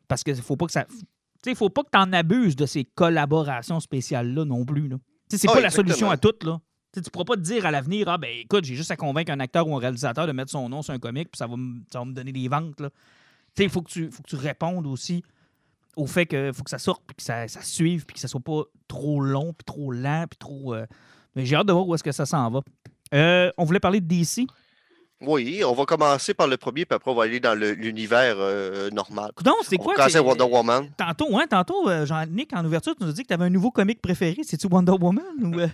Parce 0.06 0.22
que 0.24 0.34
faut 0.34 0.56
pas 0.56 0.66
que 0.66 0.72
ça... 0.72 0.84
Tu 0.84 1.50
sais, 1.50 1.54
faut 1.54 1.68
pas 1.68 1.82
que 1.82 1.90
tu 1.92 1.98
en 1.98 2.12
abuses 2.12 2.56
de 2.56 2.64
ces 2.64 2.84
collaborations 2.84 3.78
spéciales-là 3.78 4.44
non 4.44 4.64
plus, 4.64 4.88
là. 4.88 4.96
C'est 5.30 5.48
Ah, 5.48 5.52
pas 5.52 5.60
la 5.60 5.66
exactement. 5.66 5.88
solution 5.88 6.10
à 6.10 6.16
tout, 6.16 6.34
là. 6.42 6.60
Tu 6.94 7.02
tu 7.02 7.10
pourras 7.10 7.24
pas 7.26 7.34
te 7.36 7.40
dire 7.42 7.66
à 7.66 7.70
l'avenir, 7.70 8.08
ah 8.08 8.16
ben 8.16 8.30
écoute, 8.40 8.64
j'ai 8.64 8.74
juste 8.74 8.90
à 8.90 8.96
convaincre 8.96 9.30
un 9.30 9.40
acteur 9.40 9.68
ou 9.68 9.76
un 9.76 9.78
réalisateur 9.78 10.26
de 10.26 10.32
mettre 10.32 10.50
son 10.50 10.68
nom 10.70 10.80
sur 10.82 10.94
un 10.94 10.98
comic, 10.98 11.30
puis 11.30 11.36
ça 11.38 11.46
va, 11.46 11.56
me- 11.56 11.80
ça 11.92 11.98
va 11.98 12.04
me 12.06 12.12
donner 12.12 12.32
des 12.32 12.48
ventes, 12.48 12.80
là. 12.80 12.88
Tu 12.90 12.96
sais, 13.58 13.64
il 13.64 13.70
faut 13.70 13.82
que 13.82 13.90
tu, 13.90 14.10
faut 14.10 14.22
que 14.22 14.28
tu 14.28 14.36
répondes 14.36 14.86
aussi 14.86 15.22
au 15.96 16.06
fait 16.06 16.24
qu'il 16.26 16.52
faut 16.54 16.62
que 16.62 16.70
ça 16.70 16.78
sorte, 16.78 17.02
puis 17.06 17.16
que 17.16 17.22
ça, 17.22 17.46
ça 17.48 17.60
suive, 17.62 18.06
puis 18.06 18.14
que 18.14 18.20
ça 18.20 18.28
soit 18.28 18.40
pas 18.40 18.62
trop 18.86 19.20
long, 19.20 19.52
puis 19.52 19.64
trop 19.66 19.92
lent, 19.92 20.24
puis 20.30 20.38
trop. 20.38 20.74
euh, 20.74 20.86
Mais 21.34 21.44
j'ai 21.44 21.56
hâte 21.56 21.66
de 21.66 21.72
voir 21.72 21.86
où 21.86 21.94
est-ce 21.94 22.04
que 22.04 22.12
ça 22.12 22.24
s'en 22.24 22.48
va. 22.50 22.60
Euh, 23.14 23.50
on 23.58 23.64
voulait 23.64 23.80
parler 23.80 24.00
de 24.00 24.06
DC. 24.06 24.46
Oui, 25.20 25.64
on 25.64 25.74
va 25.74 25.84
commencer 25.84 26.32
par 26.32 26.46
le 26.46 26.56
premier, 26.56 26.84
puis 26.86 26.94
après, 26.94 27.10
on 27.10 27.14
va 27.14 27.24
aller 27.24 27.40
dans 27.40 27.54
l'univers 27.58 28.36
euh, 28.38 28.88
normal. 28.90 29.32
Coudon, 29.34 29.54
c'est 29.64 29.76
On 29.80 29.82
quoi? 29.82 30.08
c'est- 30.08 30.18
Wonder 30.20 30.44
Woman. 30.44 30.92
Tantôt, 30.96 31.36
hein, 31.36 31.46
tantôt, 31.48 31.88
euh, 31.88 32.06
Jean-Nic, 32.06 32.52
en 32.52 32.64
ouverture, 32.64 32.94
tu 32.94 33.02
nous 33.02 33.10
as 33.10 33.12
dit 33.12 33.22
que 33.22 33.28
tu 33.28 33.34
avais 33.34 33.46
un 33.46 33.50
nouveau 33.50 33.72
comic 33.72 34.00
préféré. 34.00 34.42
C'est-tu 34.44 34.68
Wonder 34.68 34.92
Woman 34.92 35.24
ou. 35.54 35.58
euh? 35.60 35.68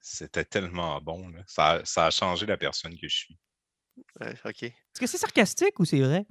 C'était 0.00 0.44
tellement 0.44 1.00
bon. 1.00 1.28
Là. 1.30 1.40
Ça, 1.48 1.66
a- 1.70 1.84
ça 1.84 2.06
a 2.06 2.10
changé 2.12 2.46
la 2.46 2.56
personne 2.56 2.92
que 2.96 3.08
je 3.08 3.16
suis. 3.16 3.38
OK. 4.44 4.62
Est-ce 4.62 5.00
que 5.00 5.06
c'est 5.06 5.18
sarcastique 5.18 5.80
ou 5.80 5.84
c'est 5.84 6.00
vrai? 6.00 6.24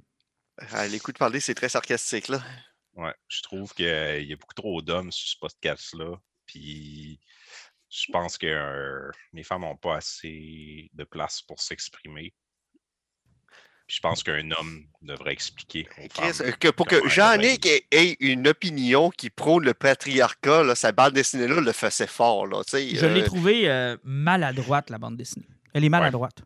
À 0.70 0.86
l'écoute 0.88 1.18
parler, 1.18 1.40
c'est 1.40 1.54
très 1.54 1.68
sarcastique, 1.68 2.28
là. 2.28 2.40
Ouais, 2.94 3.12
je 3.28 3.42
trouve 3.42 3.74
qu'il 3.74 3.84
y 3.84 4.32
a 4.32 4.36
beaucoup 4.36 4.54
trop 4.54 4.80
d'hommes 4.80 5.12
sur 5.12 5.28
ce 5.28 5.36
podcast-là. 5.38 6.16
Puis 6.46 7.20
je 7.90 8.10
pense 8.10 8.38
que 8.38 8.46
euh, 8.46 9.10
les 9.34 9.42
femmes 9.42 9.60
n'ont 9.62 9.76
pas 9.76 9.96
assez 9.96 10.88
de 10.94 11.04
place 11.04 11.42
pour 11.42 11.60
s'exprimer. 11.60 12.32
Puis 13.86 13.96
je 13.96 14.00
pense 14.00 14.24
qu'un 14.24 14.50
homme 14.50 14.84
devrait 15.02 15.32
expliquer. 15.32 15.88
femmes 16.12 16.52
que 16.58 16.68
pour 16.68 16.86
que 16.86 17.08
Jean-Nic 17.08 17.66
ait, 17.66 17.86
ait 17.92 18.16
une 18.18 18.48
opinion 18.48 19.10
qui 19.10 19.30
prône 19.30 19.64
le 19.64 19.74
patriarcat, 19.74 20.64
là, 20.64 20.74
sa 20.74 20.90
bande 20.90 21.12
dessinée-là 21.12 21.60
le 21.60 21.72
faisait 21.72 22.08
fort. 22.08 22.46
Là, 22.46 22.62
Je 22.72 23.06
l'ai 23.06 23.22
euh, 23.22 23.24
trouvée 23.24 23.70
euh, 23.70 23.96
maladroite, 24.02 24.90
la 24.90 24.98
bande 24.98 25.16
dessinée. 25.16 25.46
Elle 25.72 25.84
est 25.84 25.88
maladroite. 25.88 26.42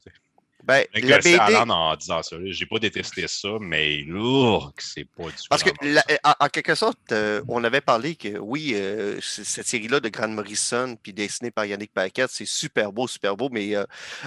Ben, 0.64 0.84
la 0.94 1.18
BD, 1.18 1.34
Alan 1.36 1.68
en 1.70 1.96
disant 1.96 2.22
ça. 2.22 2.36
J'ai 2.44 2.66
pas 2.66 2.78
détesté 2.78 3.26
ça, 3.28 3.48
mais 3.60 3.98
lourd 4.06 4.72
que 4.76 4.82
c'est 4.82 5.04
pas 5.04 5.24
du 5.24 5.34
Parce 5.48 5.62
que, 5.62 5.70
la- 5.82 6.02
ça. 6.02 6.18
en, 6.40 6.44
en 6.46 6.48
quelque 6.48 6.74
sorte, 6.74 6.98
euh, 7.12 7.42
on 7.48 7.62
avait 7.64 7.80
parlé 7.80 8.14
que 8.14 8.38
oui, 8.38 8.72
euh, 8.74 9.18
cette 9.20 9.66
série-là 9.66 10.00
de 10.00 10.08
Grant 10.08 10.28
Morrison, 10.28 10.96
puis 11.02 11.12
dessinée 11.12 11.50
par 11.50 11.64
Yannick 11.64 11.92
Paquette, 11.92 12.30
c'est 12.32 12.46
super 12.46 12.92
beau, 12.92 13.08
super 13.08 13.36
beau, 13.36 13.48
mais 13.50 13.74
euh, 13.76 13.84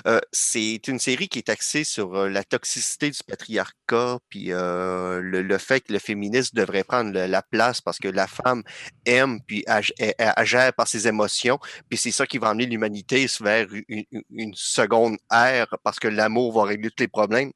euh, 0.07 0.19
c'est 0.31 0.87
une 0.87 0.99
série 0.99 1.27
qui 1.27 1.39
est 1.39 1.49
axée 1.49 1.83
sur 1.83 2.15
euh, 2.15 2.29
la 2.29 2.43
toxicité 2.43 3.09
du 3.09 3.19
patriarcat, 3.27 4.19
puis 4.29 4.47
euh, 4.51 5.19
le, 5.21 5.41
le 5.41 5.57
fait 5.57 5.81
que 5.81 5.93
le 5.93 5.99
féminisme 5.99 6.55
devrait 6.57 6.83
prendre 6.83 7.11
le- 7.13 7.27
la 7.27 7.41
place 7.41 7.81
parce 7.81 7.99
que 7.99 8.07
la 8.07 8.27
femme 8.27 8.63
aime, 9.05 9.39
puis 9.45 9.63
agère 9.67 10.73
par 10.73 10.87
ses 10.87 11.07
émotions, 11.07 11.59
puis 11.89 11.97
c'est 11.97 12.11
ça 12.11 12.25
qui 12.25 12.37
va 12.37 12.49
emmener 12.51 12.65
l'humanité 12.65 13.27
vers 13.41 13.67
une, 13.87 14.03
une- 14.31 14.53
seconde 14.55 15.17
ère, 15.31 15.67
parce 15.83 15.99
que 15.99 16.07
l'amour 16.23 16.53
va 16.53 16.69
régler 16.69 16.89
tous 16.89 17.03
les 17.03 17.07
problèmes. 17.07 17.51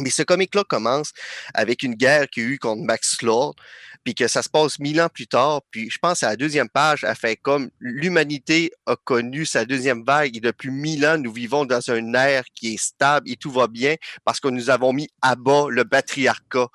Mais 0.00 0.10
ce 0.10 0.22
comic-là 0.22 0.64
commence 0.64 1.12
avec 1.54 1.84
une 1.84 1.94
guerre 1.94 2.28
qu'il 2.28 2.42
y 2.42 2.46
a 2.46 2.48
eu 2.50 2.58
contre 2.58 2.82
Max 2.82 3.22
Lord, 3.22 3.54
puis 4.02 4.14
que 4.14 4.26
ça 4.26 4.42
se 4.42 4.48
passe 4.48 4.80
mille 4.80 5.00
ans 5.00 5.08
plus 5.08 5.28
tard. 5.28 5.62
Puis 5.70 5.88
je 5.88 5.98
pense 5.98 6.24
à 6.24 6.30
la 6.30 6.36
deuxième 6.36 6.68
page, 6.68 7.04
elle 7.04 7.14
fait 7.14 7.36
comme 7.36 7.70
l'humanité 7.78 8.72
a 8.86 8.96
connu 8.96 9.46
sa 9.46 9.64
deuxième 9.64 10.04
vague 10.04 10.36
et 10.36 10.40
depuis 10.40 10.70
mille 10.70 11.06
ans, 11.06 11.16
nous 11.16 11.32
vivons 11.32 11.64
dans 11.64 11.90
un 11.90 12.12
air 12.14 12.44
qui 12.54 12.74
est 12.74 12.76
stable 12.76 13.30
et 13.30 13.36
tout 13.36 13.52
va 13.52 13.68
bien 13.68 13.94
parce 14.24 14.40
que 14.40 14.48
nous 14.48 14.68
avons 14.68 14.92
mis 14.92 15.08
à 15.22 15.36
bas 15.36 15.66
le 15.70 15.84
patriarcat. 15.84 16.66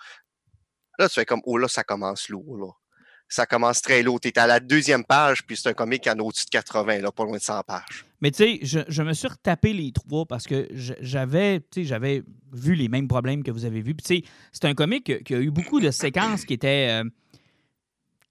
Là, 0.98 1.10
tu 1.10 1.16
fais 1.16 1.26
comme, 1.26 1.42
oh 1.44 1.58
là, 1.58 1.68
ça 1.68 1.84
commence 1.84 2.30
lourd, 2.30 2.58
là. 2.58 2.72
Ça 3.32 3.46
commence 3.46 3.82
très 3.82 4.02
lourd. 4.02 4.20
Tu 4.20 4.30
es 4.30 4.40
à 4.40 4.48
la 4.48 4.60
deuxième 4.60 5.04
page, 5.06 5.46
puis 5.46 5.56
c'est 5.56 5.70
un 5.70 5.74
comic 5.74 6.02
qui 6.02 6.10
en 6.10 6.14
a 6.18 6.22
au-dessus 6.24 6.46
de 6.46 6.50
80, 6.50 6.98
là, 7.00 7.12
pas 7.12 7.24
loin 7.26 7.38
de 7.38 7.42
100 7.42 7.62
pages. 7.62 8.04
Mais 8.22 8.32
tu 8.32 8.38
sais, 8.44 8.60
je, 8.64 8.80
je 8.88 9.04
me 9.04 9.14
suis 9.14 9.28
retapé 9.28 9.72
les 9.72 9.92
trois 9.92 10.26
parce 10.26 10.46
que 10.46 10.68
j'avais, 10.74 11.60
tu 11.60 11.66
sais, 11.76 11.84
j'avais 11.86 12.24
vu 12.52 12.74
les 12.76 12.90
mêmes 12.90 13.08
problèmes 13.08 13.44
que 13.44 13.52
vous 13.52 13.66
avez 13.66 13.82
vus. 13.82 13.94
Puis 13.96 14.04
tu 14.04 14.16
sais, 14.26 14.32
c'est 14.52 14.66
un 14.66 14.74
comic 14.74 15.24
qui, 15.24 15.34
a 15.36 15.40
eu 15.40 15.52
beaucoup 15.52 15.80
de 15.80 15.92
séquences 15.92 16.44
qui 16.44 16.54
étaient. 16.56 17.02
euh, 17.04 17.10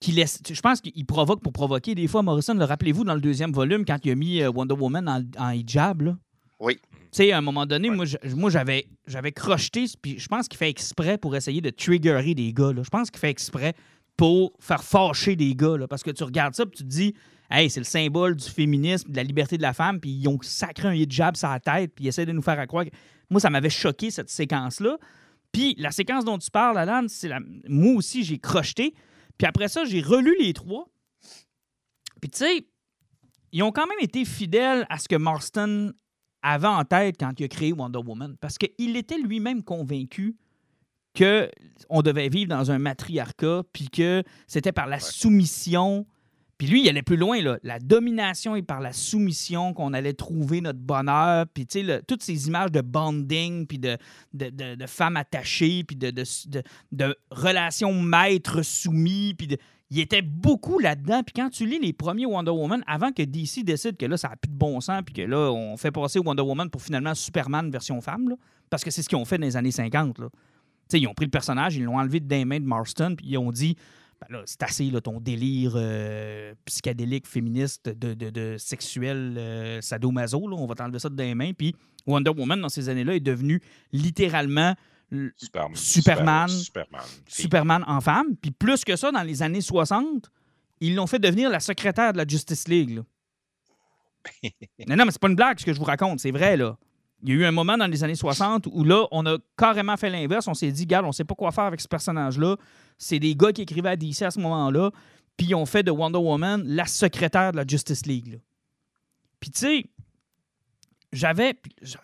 qui 0.00 0.12
laissent, 0.12 0.40
je 0.48 0.60
pense 0.60 0.80
qu'il 0.80 1.06
provoque 1.06 1.42
pour 1.42 1.52
provoquer. 1.52 1.94
Des 1.96 2.06
fois, 2.06 2.22
Morrison, 2.22 2.54
le 2.54 2.64
rappelez-vous 2.64 3.02
dans 3.04 3.14
le 3.14 3.20
deuxième 3.20 3.50
volume, 3.52 3.84
quand 3.84 3.98
il 4.04 4.12
a 4.12 4.14
mis 4.14 4.42
euh, 4.42 4.48
Wonder 4.50 4.74
Woman 4.74 5.08
en, 5.08 5.22
en 5.44 5.50
hijab, 5.50 6.02
là. 6.02 6.16
Oui. 6.60 6.76
Tu 6.76 7.06
sais, 7.12 7.32
à 7.32 7.38
un 7.38 7.40
moment 7.40 7.66
donné, 7.66 7.90
Ouais. 7.90 8.06
moi, 8.36 8.50
j'avais, 8.50 8.86
j'avais 9.06 9.32
crocheté, 9.32 9.86
puis 10.00 10.18
je 10.18 10.28
pense 10.28 10.46
qu'il 10.46 10.58
fait 10.58 10.68
exprès 10.68 11.18
pour 11.18 11.34
essayer 11.34 11.60
de 11.60 11.70
triggerer 11.70 12.34
des 12.34 12.52
gars. 12.52 12.72
là. 12.72 12.82
Je 12.84 12.90
pense 12.90 13.10
qu'il 13.10 13.18
fait 13.18 13.30
exprès 13.30 13.74
pour 14.18 14.52
faire 14.58 14.82
fâcher 14.82 15.36
des 15.36 15.54
gars. 15.54 15.76
parce 15.88 16.02
que 16.02 16.10
tu 16.10 16.24
regardes 16.24 16.54
ça, 16.54 16.66
puis 16.66 16.76
tu 16.76 16.82
te 16.82 16.88
dis, 16.88 17.14
hey, 17.50 17.70
c'est 17.70 17.80
le 17.80 17.84
symbole 17.84 18.34
du 18.34 18.50
féminisme, 18.50 19.10
de 19.10 19.16
la 19.16 19.22
liberté 19.22 19.56
de 19.56 19.62
la 19.62 19.72
femme, 19.72 20.00
puis 20.00 20.10
ils 20.10 20.28
ont 20.28 20.38
sacré 20.42 20.88
un 20.88 20.92
hijab 20.92 21.36
sur 21.36 21.48
la 21.48 21.60
tête, 21.60 21.92
puis 21.94 22.04
ils 22.04 22.08
essaient 22.08 22.26
de 22.26 22.32
nous 22.32 22.42
faire 22.42 22.66
croire. 22.66 22.84
Moi, 23.30 23.40
ça 23.40 23.48
m'avait 23.48 23.70
choqué, 23.70 24.10
cette 24.10 24.28
séquence-là. 24.28 24.98
Puis 25.52 25.76
la 25.78 25.92
séquence 25.92 26.24
dont 26.24 26.36
tu 26.36 26.50
parles, 26.50 26.76
Alan, 26.76 27.06
c'est 27.06 27.28
la... 27.28 27.38
moi 27.68 27.94
aussi, 27.94 28.24
j'ai 28.24 28.38
crocheté. 28.38 28.92
Puis 29.38 29.46
après 29.46 29.68
ça, 29.68 29.84
j'ai 29.84 30.02
relu 30.02 30.36
les 30.40 30.52
trois. 30.52 30.88
Puis 32.20 32.30
tu 32.30 32.38
sais, 32.38 32.66
ils 33.52 33.62
ont 33.62 33.70
quand 33.70 33.86
même 33.86 34.00
été 34.00 34.24
fidèles 34.24 34.84
à 34.90 34.98
ce 34.98 35.08
que 35.08 35.16
Marston 35.16 35.92
avait 36.42 36.66
en 36.66 36.84
tête 36.84 37.16
quand 37.20 37.38
il 37.38 37.44
a 37.44 37.48
créé 37.48 37.72
Wonder 37.72 38.00
Woman. 38.04 38.36
Parce 38.40 38.58
qu'il 38.58 38.96
était 38.96 39.18
lui-même 39.18 39.62
convaincu 39.62 40.36
que 41.18 41.50
on 41.90 42.02
devait 42.02 42.28
vivre 42.28 42.48
dans 42.50 42.70
un 42.70 42.78
matriarcat, 42.78 43.62
puis 43.72 43.88
que 43.88 44.22
c'était 44.46 44.72
par 44.72 44.86
la 44.86 45.00
soumission. 45.00 46.06
Puis 46.58 46.66
lui, 46.66 46.82
il 46.82 46.88
allait 46.88 47.02
plus 47.02 47.16
loin, 47.16 47.40
là. 47.40 47.58
La 47.62 47.78
domination 47.78 48.56
et 48.56 48.62
par 48.62 48.80
la 48.80 48.92
soumission 48.92 49.72
qu'on 49.72 49.92
allait 49.92 50.12
trouver 50.12 50.60
notre 50.60 50.80
bonheur. 50.80 51.46
Puis, 51.54 51.66
tu 51.66 51.86
sais, 51.86 52.02
toutes 52.06 52.22
ces 52.22 52.48
images 52.48 52.72
de 52.72 52.80
bonding, 52.80 53.66
puis 53.66 53.78
de, 53.78 53.96
de, 54.34 54.50
de- 54.50 54.74
de 54.74 54.86
femmes 54.86 55.16
attachées, 55.16 55.84
puis 55.84 55.94
de, 55.96 56.10
de, 56.10 57.16
relations 57.30 57.92
maîtres-soumis, 58.02 59.34
puis 59.34 59.46
de- 59.46 59.58
il 59.90 60.00
était 60.00 60.20
beaucoup 60.22 60.78
là-dedans. 60.80 61.22
Puis 61.22 61.32
quand 61.34 61.48
tu 61.48 61.64
lis 61.64 61.78
les 61.78 61.92
premiers 61.92 62.26
Wonder 62.26 62.50
Woman, 62.50 62.82
avant 62.86 63.12
que 63.12 63.22
DC 63.22 63.62
décide 63.64 63.96
que 63.96 64.06
là, 64.06 64.16
ça 64.16 64.28
n'a 64.28 64.36
plus 64.36 64.50
de 64.50 64.56
bon 64.56 64.80
sens, 64.80 65.02
puis 65.06 65.14
que 65.14 65.22
là, 65.22 65.50
on 65.52 65.76
fait 65.76 65.90
passer 65.92 66.18
Wonder 66.18 66.42
Woman 66.42 66.68
pour 66.70 66.82
finalement 66.82 67.14
Superman 67.14 67.70
version 67.70 68.00
femme, 68.00 68.28
là, 68.30 68.34
parce 68.68 68.84
que 68.84 68.90
c'est 68.90 69.02
ce 69.02 69.08
qu'ils 69.08 69.16
ont 69.18 69.24
fait 69.24 69.38
dans 69.38 69.46
les 69.46 69.56
années 69.56 69.70
50. 69.70 70.18
Là. 70.18 70.28
Tu 70.88 70.96
sais, 70.96 71.00
ils 71.00 71.06
ont 71.06 71.14
pris 71.14 71.26
le 71.26 71.30
personnage, 71.30 71.76
ils 71.76 71.84
l'ont 71.84 71.98
enlevé 71.98 72.20
des 72.20 72.44
mains 72.44 72.60
de 72.60 72.64
Marston, 72.64 73.14
puis 73.16 73.26
ils 73.28 73.38
ont 73.38 73.52
dit 73.52 73.76
ben 74.20 74.38
là, 74.38 74.42
c'est 74.46 74.62
assez, 74.62 74.90
là, 74.90 75.00
ton 75.00 75.20
délire 75.20 75.72
euh, 75.76 76.54
psychédélique, 76.64 77.26
féministe, 77.26 77.88
de, 77.88 78.14
de, 78.14 78.30
de 78.30 78.56
sexuel 78.58 79.36
euh, 79.38 79.80
sadomaso, 79.80 80.48
là, 80.48 80.56
on 80.56 80.66
va 80.66 80.74
t'enlever 80.74 80.98
ça 80.98 81.08
de 81.08 81.14
des 81.14 81.34
mains. 81.34 81.52
Puis 81.52 81.76
Wonder 82.06 82.30
Woman, 82.30 82.60
dans 82.60 82.68
ces 82.68 82.88
années-là, 82.88 83.14
est 83.14 83.20
devenue 83.20 83.62
littéralement 83.92 84.74
Superman. 85.34 85.76
Superman. 85.76 86.48
Superman. 86.48 87.02
Superman 87.26 87.84
en 87.86 88.00
femme. 88.00 88.36
Puis 88.36 88.50
plus 88.50 88.84
que 88.84 88.96
ça, 88.96 89.10
dans 89.10 89.22
les 89.22 89.42
années 89.42 89.60
60, 89.60 90.30
ils 90.80 90.94
l'ont 90.94 91.06
fait 91.06 91.18
devenir 91.18 91.48
la 91.50 91.60
secrétaire 91.60 92.12
de 92.12 92.18
la 92.18 92.26
Justice 92.26 92.68
League. 92.68 92.90
là. 92.90 93.02
non, 94.86 94.96
non, 94.96 95.04
mais 95.06 95.12
c'est 95.12 95.20
pas 95.20 95.28
une 95.28 95.36
blague 95.36 95.58
ce 95.58 95.64
que 95.64 95.72
je 95.72 95.78
vous 95.78 95.84
raconte, 95.84 96.20
c'est 96.20 96.30
vrai, 96.30 96.56
là. 96.56 96.76
Il 97.22 97.30
y 97.30 97.32
a 97.32 97.34
eu 97.36 97.44
un 97.44 97.50
moment 97.50 97.76
dans 97.76 97.86
les 97.86 98.04
années 98.04 98.14
60 98.14 98.68
où 98.70 98.84
là, 98.84 99.06
on 99.10 99.26
a 99.26 99.38
carrément 99.56 99.96
fait 99.96 100.10
l'inverse. 100.10 100.46
On 100.46 100.54
s'est 100.54 100.70
dit, 100.70 100.82
regarde, 100.82 101.04
on 101.04 101.12
sait 101.12 101.24
pas 101.24 101.34
quoi 101.34 101.50
faire 101.50 101.64
avec 101.64 101.80
ce 101.80 101.88
personnage-là. 101.88 102.56
C'est 102.96 103.18
des 103.18 103.34
gars 103.34 103.52
qui 103.52 103.62
écrivaient 103.62 103.90
à 103.90 103.96
DC 103.96 104.22
à 104.22 104.30
ce 104.30 104.38
moment-là. 104.40 104.90
Puis 105.36 105.48
ils 105.48 105.54
ont 105.54 105.66
fait 105.66 105.82
de 105.82 105.90
Wonder 105.90 106.18
Woman 106.18 106.62
la 106.64 106.86
secrétaire 106.86 107.52
de 107.52 107.56
la 107.56 107.66
Justice 107.66 108.06
League. 108.06 108.32
là. 108.32 108.38
Puis 109.40 109.50
tu 109.50 109.58
sais, 109.58 109.84
j'avais. 111.12 111.54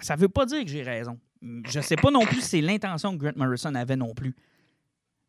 Ça 0.01 0.17
veut 0.17 0.29
pas 0.29 0.47
dire 0.47 0.63
que 0.65 0.71
j'ai 0.71 0.83
raison. 0.83 1.19
Je 1.43 1.81
sais 1.81 1.97
pas 1.97 2.11
non 2.11 2.25
plus 2.25 2.41
si 2.41 2.49
c'est 2.49 2.61
l'intention 2.61 3.17
que 3.17 3.23
Grant 3.25 3.37
Morrison 3.37 3.75
avait 3.75 3.97
non 3.97 4.15
plus. 4.15 4.35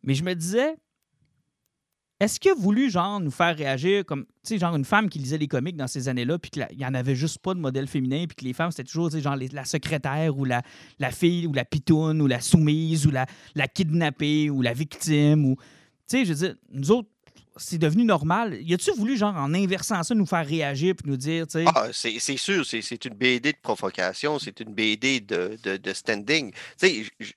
Mais 0.04 0.14
je 0.14 0.24
me 0.24 0.34
disais, 0.34 0.76
est-ce 2.20 2.40
qu'il 2.40 2.52
a 2.52 2.54
voulu, 2.54 2.90
genre, 2.90 3.20
nous 3.20 3.32
faire 3.32 3.56
réagir 3.56 4.06
comme, 4.06 4.26
tu 4.26 4.32
sais, 4.44 4.58
genre 4.58 4.76
une 4.76 4.86
femme 4.86 5.10
qui 5.10 5.20
lisait 5.20 5.38
les 5.38 5.48
comics 5.48 5.76
dans 5.76 5.88
ces 5.88 6.08
années-là, 6.08 6.40
puis 6.40 6.50
qu'il 6.50 6.66
n'y 6.78 6.86
en 6.86 6.94
avait 6.94 7.16
juste 7.16 7.40
pas 7.40 7.54
de 7.54 7.60
modèle 7.60 7.88
féminin, 7.88 8.26
puis 8.28 8.36
que 8.36 8.46
les 8.46 8.54
femmes, 8.54 8.72
c'était 8.72 8.86
toujours, 8.86 9.10
tu 9.10 9.18
sais, 9.18 9.22
genre 9.22 9.36
la 9.36 9.66
secrétaire 9.66 10.38
ou 10.38 10.46
la, 10.46 10.62
fille 11.12 11.46
ou 11.46 11.54
la 11.54 11.66
pitoune 11.66 12.22
ou 12.22 12.28
la 12.28 12.40
soumise 12.40 13.06
ou 13.06 13.12
la, 13.12 13.68
kidnappée 13.68 14.50
ou 14.50 14.62
la 14.62 14.74
victime 14.74 15.46
ou. 15.46 15.56
Tu 16.08 16.18
sais, 16.18 16.26
je 16.26 16.34
veux 16.34 16.48
dire, 16.48 16.56
nous 16.72 16.92
autres, 16.92 17.10
c'est 17.58 17.80
devenu 17.80 18.06
normal. 18.06 18.58
Y 18.62 18.76
a-tu 18.76 18.92
voulu, 18.92 19.18
genre, 19.18 19.36
en 19.36 19.54
inversant 19.54 20.04
ça, 20.04 20.14
nous 20.14 20.26
faire 20.26 20.46
réagir 20.46 20.94
puis 20.96 21.10
nous 21.10 21.18
dire, 21.18 21.48
tu 21.48 21.60
sais? 21.60 21.66
Ah, 21.74 21.88
c'est 21.92 22.38
sûr, 22.38 22.66
c'est 22.66 23.06
une 23.06 23.14
BD 23.16 23.52
de 23.52 23.58
provocation, 23.62 24.40
c'est 24.40 24.60
une 24.60 24.74
BD 24.74 25.20
de, 25.20 25.58
de, 25.64 25.78
de 25.78 25.94
standing. 25.94 26.52
Tu 26.80 27.06
sais, 27.20 27.36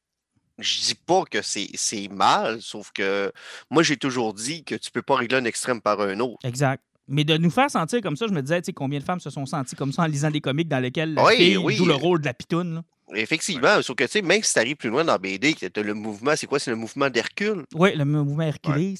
je- 0.58 0.80
dis 0.80 0.94
pas 0.94 1.24
que 1.24 1.38
c'est 1.42 2.08
mal, 2.10 2.60
sauf 2.60 2.90
que 2.92 3.32
moi, 3.70 3.82
j'ai 3.82 3.96
toujours 3.96 4.34
dit 4.34 4.64
que 4.64 4.74
tu 4.74 4.90
peux 4.90 5.02
pas 5.02 5.16
régler 5.16 5.38
un 5.38 5.44
extrême 5.44 5.80
par 5.80 6.00
un 6.00 6.18
autre. 6.20 6.38
Exact. 6.44 6.82
Mais 7.10 7.24
de 7.24 7.36
nous 7.38 7.50
faire 7.50 7.70
sentir 7.70 8.02
comme 8.02 8.16
ça, 8.16 8.26
je 8.28 8.32
me 8.34 8.42
disais, 8.42 8.60
tu 8.60 8.66
sais, 8.66 8.72
combien 8.74 8.98
de 8.98 9.04
femmes 9.04 9.20
se 9.20 9.30
sont 9.30 9.46
senties 9.46 9.76
comme 9.76 9.92
ça 9.92 10.02
en 10.02 10.06
lisant 10.06 10.30
des 10.30 10.42
comics 10.42 10.68
dans 10.68 10.78
lesquels 10.80 11.14
la 11.14 11.24
Oui, 11.24 11.36
fille 11.36 11.56
oui. 11.56 11.74
joue 11.76 11.86
le 11.86 11.94
rôle 11.94 12.20
de 12.20 12.26
la 12.26 12.34
pitoune. 12.34 12.74
là. 12.74 12.82
Effectivement, 13.14 13.80
sauf 13.80 13.96
que 13.96 14.04
tu 14.04 14.10
sais, 14.10 14.22
même 14.22 14.42
si 14.42 14.52
tu 14.52 14.58
arrives 14.58 14.76
plus 14.76 14.90
loin 14.90 15.02
dans 15.02 15.16
BD, 15.16 15.54
le 15.76 15.94
mouvement, 15.94 16.34
c'est 16.36 16.46
quoi? 16.46 16.58
C'est 16.58 16.70
le 16.70 16.76
mouvement 16.76 17.08
d'Hercule? 17.08 17.64
Oui, 17.74 17.94
le 17.96 18.04
mouvement 18.04 18.42
Hercules. 18.42 18.98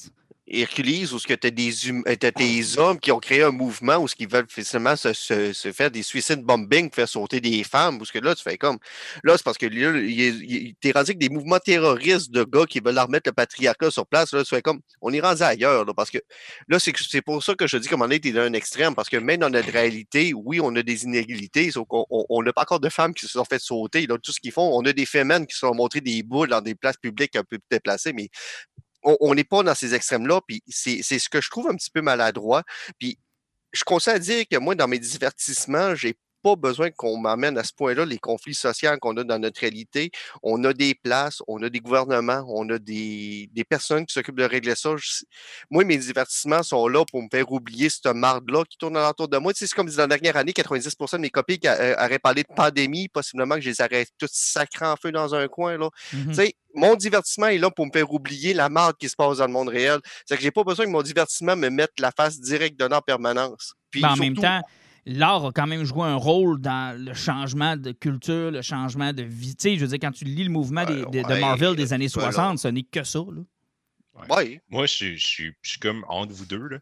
Hercules, 0.50 1.12
où 1.14 1.18
tu 1.20 1.32
as 1.32 1.50
des, 1.50 1.88
hum- 1.90 2.04
euh, 2.06 2.76
hommes 2.78 2.98
qui 2.98 3.12
ont 3.12 3.18
créé 3.18 3.42
un 3.42 3.50
mouvement 3.50 3.98
où 3.98 4.08
ce 4.08 4.14
qu'ils 4.14 4.28
veulent 4.28 4.46
finalement 4.48 4.96
se, 4.96 5.12
faire 5.72 5.90
des 5.90 6.02
suicides 6.02 6.42
bombing, 6.42 6.90
faire 6.92 7.08
sauter 7.08 7.40
des 7.40 7.62
femmes, 7.64 8.00
où 8.00 8.04
ce 8.04 8.12
que 8.12 8.18
là, 8.18 8.34
tu 8.34 8.42
fais 8.42 8.56
comme. 8.58 8.78
Là, 9.24 9.36
c'est 9.36 9.44
parce 9.44 9.58
que 9.58 9.66
est- 9.66 10.74
t'es 10.80 10.92
rendu 10.92 11.10
avec 11.10 11.18
des 11.18 11.28
mouvements 11.28 11.58
terroristes 11.58 12.30
de 12.30 12.44
gars 12.44 12.66
qui 12.66 12.80
veulent 12.80 12.98
remettre 12.98 13.28
le 13.28 13.32
patriarcat 13.32 13.90
sur 13.90 14.06
place. 14.06 14.32
Là, 14.32 14.42
tu 14.42 14.50
fais 14.54 14.62
comme. 14.62 14.80
On 15.00 15.12
est 15.12 15.20
rendu 15.20 15.42
ailleurs, 15.42 15.84
parce 15.94 16.10
que 16.10 16.18
là, 16.68 16.78
c'est 16.78 17.22
pour 17.22 17.42
ça 17.42 17.54
que 17.54 17.66
je 17.66 17.76
dis 17.76 17.88
moment 17.90 18.04
donné, 18.04 18.20
t'es 18.20 18.32
dans 18.32 18.42
un 18.42 18.52
extrême, 18.52 18.94
parce 18.94 19.08
que 19.08 19.16
même 19.16 19.40
dans 19.40 19.50
notre 19.50 19.70
réalité, 19.70 20.32
oui, 20.34 20.60
on 20.62 20.74
a 20.76 20.82
des 20.82 21.04
inégalités, 21.04 21.70
sauf 21.70 21.86
qu'on 21.88 22.06
on- 22.10 22.24
on 22.28 22.42
n'a 22.42 22.52
pas 22.52 22.62
encore 22.62 22.80
de 22.80 22.88
femmes 22.88 23.14
qui 23.14 23.26
se 23.26 23.32
sont 23.32 23.44
fait 23.44 23.58
sauter. 23.60 24.06
Tout 24.06 24.32
ce 24.32 24.40
qu'ils 24.40 24.52
font, 24.52 24.70
on 24.74 24.82
a 24.84 24.92
des 24.92 25.06
femmes 25.06 25.46
qui 25.46 25.54
se 25.54 25.60
sont 25.60 25.74
montrées 25.74 26.00
des 26.00 26.22
boules 26.22 26.48
dans 26.48 26.60
des 26.60 26.74
places 26.74 26.96
publiques 26.96 27.36
un 27.36 27.44
peu 27.44 27.58
déplacées, 27.70 28.12
mais 28.12 28.28
on- 29.02 29.34
n'est 29.34 29.44
pas 29.44 29.62
dans 29.62 29.74
ces 29.74 29.94
extrêmes-là, 29.94 30.40
puis 30.46 30.62
c'est 30.68 31.02
ce 31.02 31.28
que 31.28 31.40
je 31.40 31.50
trouve 31.50 31.68
un 31.70 31.76
petit 31.76 31.90
peu 31.90 32.02
maladroit. 32.02 32.62
Puis 32.98 33.18
je 33.72 33.84
conseille 33.84 34.14
à 34.14 34.18
dire 34.18 34.44
que 34.50 34.56
moi, 34.58 34.74
dans 34.74 34.88
mes 34.88 34.98
divertissements, 34.98 35.94
j'ai 35.94 36.16
pas 36.42 36.56
besoin 36.56 36.90
qu'on 36.90 37.18
m'amène 37.18 37.58
à 37.58 37.64
ce 37.64 37.72
point-là 37.72 38.04
les 38.04 38.18
conflits 38.18 38.54
sociaux 38.54 38.90
qu'on 39.00 39.16
a 39.16 39.24
dans 39.24 39.38
notre 39.38 39.60
réalité. 39.60 40.10
On 40.42 40.62
a 40.64 40.72
des 40.72 40.94
places, 40.94 41.42
on 41.46 41.62
a 41.62 41.68
des 41.68 41.80
gouvernements, 41.80 42.44
on 42.48 42.68
a 42.70 42.78
des, 42.78 43.48
des 43.52 43.64
personnes 43.64 44.06
qui 44.06 44.14
s'occupent 44.14 44.38
de 44.38 44.44
régler 44.44 44.74
ça. 44.74 44.94
moi, 45.70 45.84
mes 45.84 45.98
divertissements 45.98 46.62
sont 46.62 46.86
là 46.88 47.04
pour 47.10 47.22
me 47.22 47.28
faire 47.30 47.50
oublier 47.52 47.88
cette 47.88 48.06
marde-là 48.06 48.64
qui 48.64 48.78
tourne 48.78 48.96
alentour 48.96 49.28
de 49.28 49.38
moi. 49.38 49.52
Tu 49.52 49.60
sais, 49.60 49.66
c'est 49.66 49.74
comme 49.74 49.88
dans 49.88 49.96
la 49.96 50.06
dernière 50.06 50.36
année, 50.36 50.52
90% 50.52 51.16
de 51.16 51.18
mes 51.18 51.30
copies 51.30 51.58
qui 51.58 51.68
euh, 51.68 51.94
auraient 51.96 52.18
parlé 52.18 52.42
de 52.42 52.54
pandémie, 52.54 53.08
possiblement 53.08 53.56
que 53.56 53.60
je 53.60 53.70
les 53.70 53.80
aurais 53.80 54.06
toutes 54.18 54.30
sacrées 54.32 54.86
en 54.86 54.96
feu 54.96 55.12
dans 55.12 55.34
un 55.34 55.48
coin. 55.48 55.76
Là. 55.76 55.90
Tu 56.10 56.16
mmh 56.16 56.34
sais, 56.34 56.54
mon 56.74 56.94
divertissement 56.94 57.48
est 57.48 57.58
là 57.58 57.70
pour 57.70 57.86
me 57.86 57.90
faire 57.92 58.12
oublier 58.12 58.54
la 58.54 58.68
marde 58.68 58.96
qui 58.98 59.08
se 59.08 59.16
passe 59.16 59.38
dans 59.38 59.46
le 59.46 59.52
monde 59.52 59.68
réel. 59.68 59.98
C'est 60.26 60.36
que 60.36 60.42
j'ai 60.42 60.50
pas 60.50 60.64
besoin 60.64 60.84
que 60.84 60.90
mon 60.90 61.02
divertissement 61.02 61.56
me 61.56 61.70
mette 61.70 61.92
la 61.98 62.12
face 62.12 62.40
directe 62.40 62.78
dedans 62.78 62.98
en 62.98 63.02
permanence. 63.02 63.74
Puis 63.90 64.04
en 64.04 64.16
même 64.16 64.36
temps, 64.36 64.62
l'art 65.06 65.46
a 65.46 65.52
quand 65.52 65.66
même 65.66 65.84
joué 65.84 66.04
un 66.04 66.16
rôle 66.16 66.60
dans 66.60 66.98
le 66.98 67.14
changement 67.14 67.76
de 67.76 67.92
culture, 67.92 68.50
le 68.50 68.62
changement 68.62 69.12
de 69.12 69.22
vie. 69.22 69.56
Tu 69.56 69.70
sais, 69.70 69.76
je 69.76 69.80
veux 69.84 69.88
dire, 69.88 69.98
quand 70.00 70.12
tu 70.12 70.24
lis 70.24 70.44
le 70.44 70.50
mouvement 70.50 70.84
de 70.84 71.40
Marvel 71.40 71.76
des 71.76 71.92
années 71.92 72.08
60, 72.08 72.58
ce 72.58 72.68
n'est 72.68 72.82
que 72.82 73.04
ça. 73.04 73.20
Là. 73.20 73.42
Moi, 74.68 74.86
je, 74.86 75.16
suis 75.16 75.54
comme 75.80 76.04
entre 76.08 76.32
vous 76.32 76.46
deux. 76.46 76.68
Là. 76.68 76.78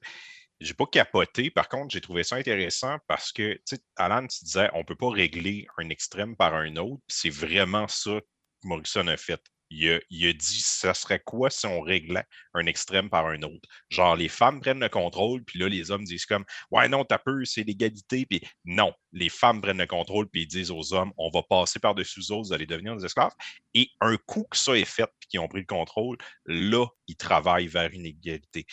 J'ai 0.60 0.74
pas 0.74 0.86
capoté. 0.86 1.50
Par 1.50 1.68
contre, 1.68 1.92
j'ai 1.92 2.00
trouvé 2.00 2.24
ça 2.24 2.36
intéressant 2.36 2.96
parce 3.06 3.30
que, 3.30 3.54
tu 3.54 3.76
sais, 3.76 3.78
Alan, 3.96 4.26
tu 4.26 4.44
disais, 4.44 4.70
on 4.72 4.84
peut 4.84 4.96
pas 4.96 5.10
régler 5.10 5.66
un 5.76 5.90
extrême 5.90 6.34
par 6.34 6.54
un 6.54 6.76
autre. 6.76 7.02
C'est 7.08 7.30
vraiment 7.30 7.88
ça 7.88 8.20
que 8.20 8.68
Morrison 8.68 9.06
a 9.08 9.16
fait 9.16 9.40
il 9.70 9.90
a, 10.26 10.32
dit 10.32 10.60
ça 10.60 10.94
serait 10.94 11.20
quoi 11.24 11.50
si 11.50 11.66
on 11.66 11.80
réglait 11.80 12.24
un 12.54 12.66
extrême 12.66 13.10
par 13.10 13.26
un 13.26 13.42
autre? 13.42 13.68
Genre, 13.90 14.16
les 14.16 14.28
femmes 14.28 14.60
prennent 14.60 14.80
le 14.80 14.88
contrôle, 14.88 15.44
puis 15.44 15.58
là, 15.58 15.68
les 15.68 15.90
hommes 15.90 16.04
disent 16.04 16.26
comme 16.26 16.44
Ouais, 16.70 16.88
non, 16.88 17.04
t'as 17.04 17.18
peu, 17.18 17.44
c'est 17.44 17.64
l'égalité. 17.64 18.26
Puis 18.26 18.40
non, 18.64 18.92
les 19.12 19.28
femmes 19.28 19.60
prennent 19.60 19.78
le 19.78 19.86
contrôle, 19.86 20.28
puis 20.28 20.42
ils 20.42 20.46
disent 20.46 20.70
aux 20.70 20.94
hommes 20.94 21.12
On 21.18 21.30
va 21.30 21.42
passer 21.48 21.78
par-dessus 21.78 22.20
eux 22.20 22.32
autres, 22.32 22.48
vous 22.48 22.52
allez 22.52 22.66
devenir 22.66 22.96
des 22.96 23.04
esclaves. 23.04 23.32
Et 23.74 23.90
un 24.00 24.16
coup 24.16 24.46
que 24.50 24.56
ça 24.56 24.76
est 24.76 24.84
fait, 24.84 25.10
qu'ils 25.28 25.40
ont 25.40 25.48
pris 25.48 25.60
le 25.60 25.66
contrôle, 25.66 26.16
là, 26.46 26.86
ils 27.08 27.16
travaillent 27.16 27.66
vers 27.66 27.90
une 27.92 28.06
égalité. 28.06 28.66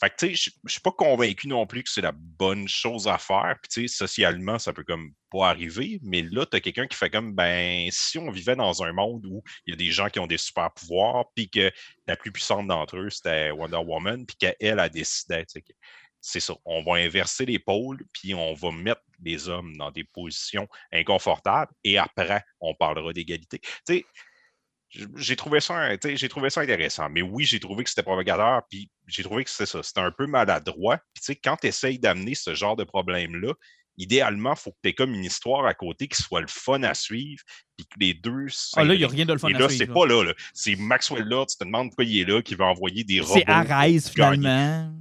Fait 0.00 0.10
que, 0.10 0.16
tu 0.18 0.36
sais, 0.36 0.50
je 0.64 0.72
suis 0.72 0.80
pas 0.80 0.92
convaincu 0.92 1.48
non 1.48 1.66
plus 1.66 1.82
que 1.82 1.90
c'est 1.90 2.00
la 2.00 2.12
bonne 2.12 2.68
chose 2.68 3.08
à 3.08 3.18
faire. 3.18 3.56
Puis, 3.62 3.68
tu 3.68 3.88
sais, 3.88 3.96
socialement, 3.96 4.58
ça 4.58 4.72
peut 4.72 4.84
comme 4.84 5.12
pas 5.30 5.50
arriver, 5.50 6.00
mais 6.02 6.22
là, 6.22 6.46
tu 6.46 6.56
as 6.56 6.60
quelqu'un 6.60 6.86
qui 6.86 6.96
fait 6.96 7.10
comme, 7.10 7.34
ben, 7.34 7.88
si 7.90 8.18
on 8.18 8.30
vivait 8.30 8.56
dans 8.56 8.82
un 8.82 8.92
monde 8.92 9.26
où 9.26 9.42
il 9.66 9.72
y 9.72 9.74
a 9.74 9.76
des 9.76 9.90
gens 9.90 10.08
qui 10.08 10.20
ont 10.20 10.26
des 10.26 10.38
super 10.38 10.72
pouvoirs, 10.72 11.26
puis 11.34 11.50
que 11.50 11.70
la 12.06 12.16
plus 12.16 12.32
puissante 12.32 12.66
d'entre 12.66 12.96
eux, 12.96 13.10
c'était 13.10 13.50
Wonder 13.50 13.76
Woman, 13.76 14.24
puis 14.24 14.36
qu'elle 14.36 14.80
a 14.80 14.88
décidé, 14.88 15.44
c'est 16.20 16.40
ça, 16.40 16.54
on 16.64 16.82
va 16.82 16.94
inverser 16.94 17.46
les 17.46 17.58
pôles, 17.58 18.04
puis 18.12 18.34
on 18.34 18.52
va 18.54 18.72
mettre 18.72 19.02
les 19.22 19.48
hommes 19.48 19.76
dans 19.76 19.90
des 19.90 20.04
positions 20.04 20.66
inconfortables, 20.92 21.72
et 21.84 21.98
après, 21.98 22.42
on 22.60 22.74
parlera 22.74 23.12
d'égalité. 23.12 23.60
Tu 23.60 23.70
sais, 23.86 24.06
j'ai 25.16 25.36
trouvé 25.36 25.60
ça 25.60 25.96
j'ai 26.02 26.28
trouvé 26.28 26.48
ça 26.48 26.62
intéressant 26.62 27.08
mais 27.10 27.20
oui 27.20 27.44
j'ai 27.44 27.60
trouvé 27.60 27.84
que 27.84 27.90
c'était 27.90 28.02
provocateur 28.02 28.62
puis 28.70 28.90
j'ai 29.06 29.22
trouvé 29.22 29.44
que 29.44 29.50
c'était 29.50 29.66
ça 29.66 29.82
c'était 29.82 30.00
un 30.00 30.10
peu 30.10 30.26
maladroit 30.26 30.96
puis 31.12 31.20
tu 31.20 31.24
sais 31.26 31.36
quand 31.36 31.56
tu 31.56 31.66
essayes 31.66 31.98
d'amener 31.98 32.34
ce 32.34 32.54
genre 32.54 32.74
de 32.74 32.84
problème 32.84 33.36
là 33.36 33.52
idéalement, 33.98 34.54
il 34.54 34.58
faut 34.58 34.70
que 34.70 34.76
tu 34.82 34.88
aies 34.88 34.94
comme 34.94 35.12
une 35.12 35.24
histoire 35.24 35.66
à 35.66 35.74
côté 35.74 36.08
qui 36.08 36.22
soit 36.22 36.40
le 36.40 36.46
fun 36.48 36.82
à 36.84 36.94
suivre, 36.94 37.42
puis 37.76 37.86
que 37.86 37.98
les 37.98 38.14
deux. 38.14 38.46
Ah 38.76 38.84
là, 38.84 38.94
il 38.94 38.98
n'y 38.98 39.04
a 39.04 39.08
rien 39.08 39.26
de 39.26 39.32
le 39.32 39.38
fun 39.38 39.48
Et 39.48 39.52
là, 39.52 39.68
c'est 39.68 39.86
pas 39.86 40.06
là. 40.06 40.32
C'est 40.54 40.76
Maxwell 40.76 41.24
là, 41.24 41.44
tu 41.44 41.56
te 41.56 41.64
demandes 41.64 41.88
pourquoi 41.88 42.04
il 42.04 42.20
est 42.20 42.24
là, 42.24 42.40
qui 42.40 42.54
va 42.54 42.66
envoyer 42.66 43.04
des 43.04 43.20
robots. 43.20 43.34
C'est 43.34 43.48
Arise, 43.50 44.08
finalement. 44.08 44.94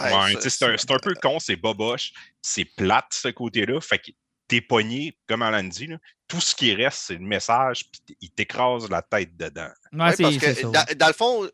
Ouais, 0.00 0.34
c'est 0.40 0.64
un, 0.64 0.74
un, 0.74 0.98
peu 0.98 1.14
con, 1.20 1.38
c'est 1.38 1.56
boboche, 1.56 2.12
c'est 2.40 2.64
plate 2.64 3.08
ce 3.10 3.28
côté-là. 3.28 3.80
Fait 3.82 3.98
que 3.98 4.12
t'es 4.48 4.62
pogné, 4.62 5.18
comme 5.28 5.42
Alan 5.42 5.64
dit, 5.64 5.88
là, 5.88 5.98
tout 6.34 6.40
ce 6.40 6.54
qui 6.54 6.74
reste, 6.74 7.04
c'est 7.06 7.14
le 7.14 7.20
message, 7.20 7.84
puis 7.90 8.16
il 8.20 8.30
t'écrase 8.30 8.90
la 8.90 9.02
tête 9.02 9.36
dedans. 9.36 9.70
parce 9.96 10.16
que 10.16 10.94
dans, 10.94 11.06
le 11.06 11.12
fond, 11.12 11.48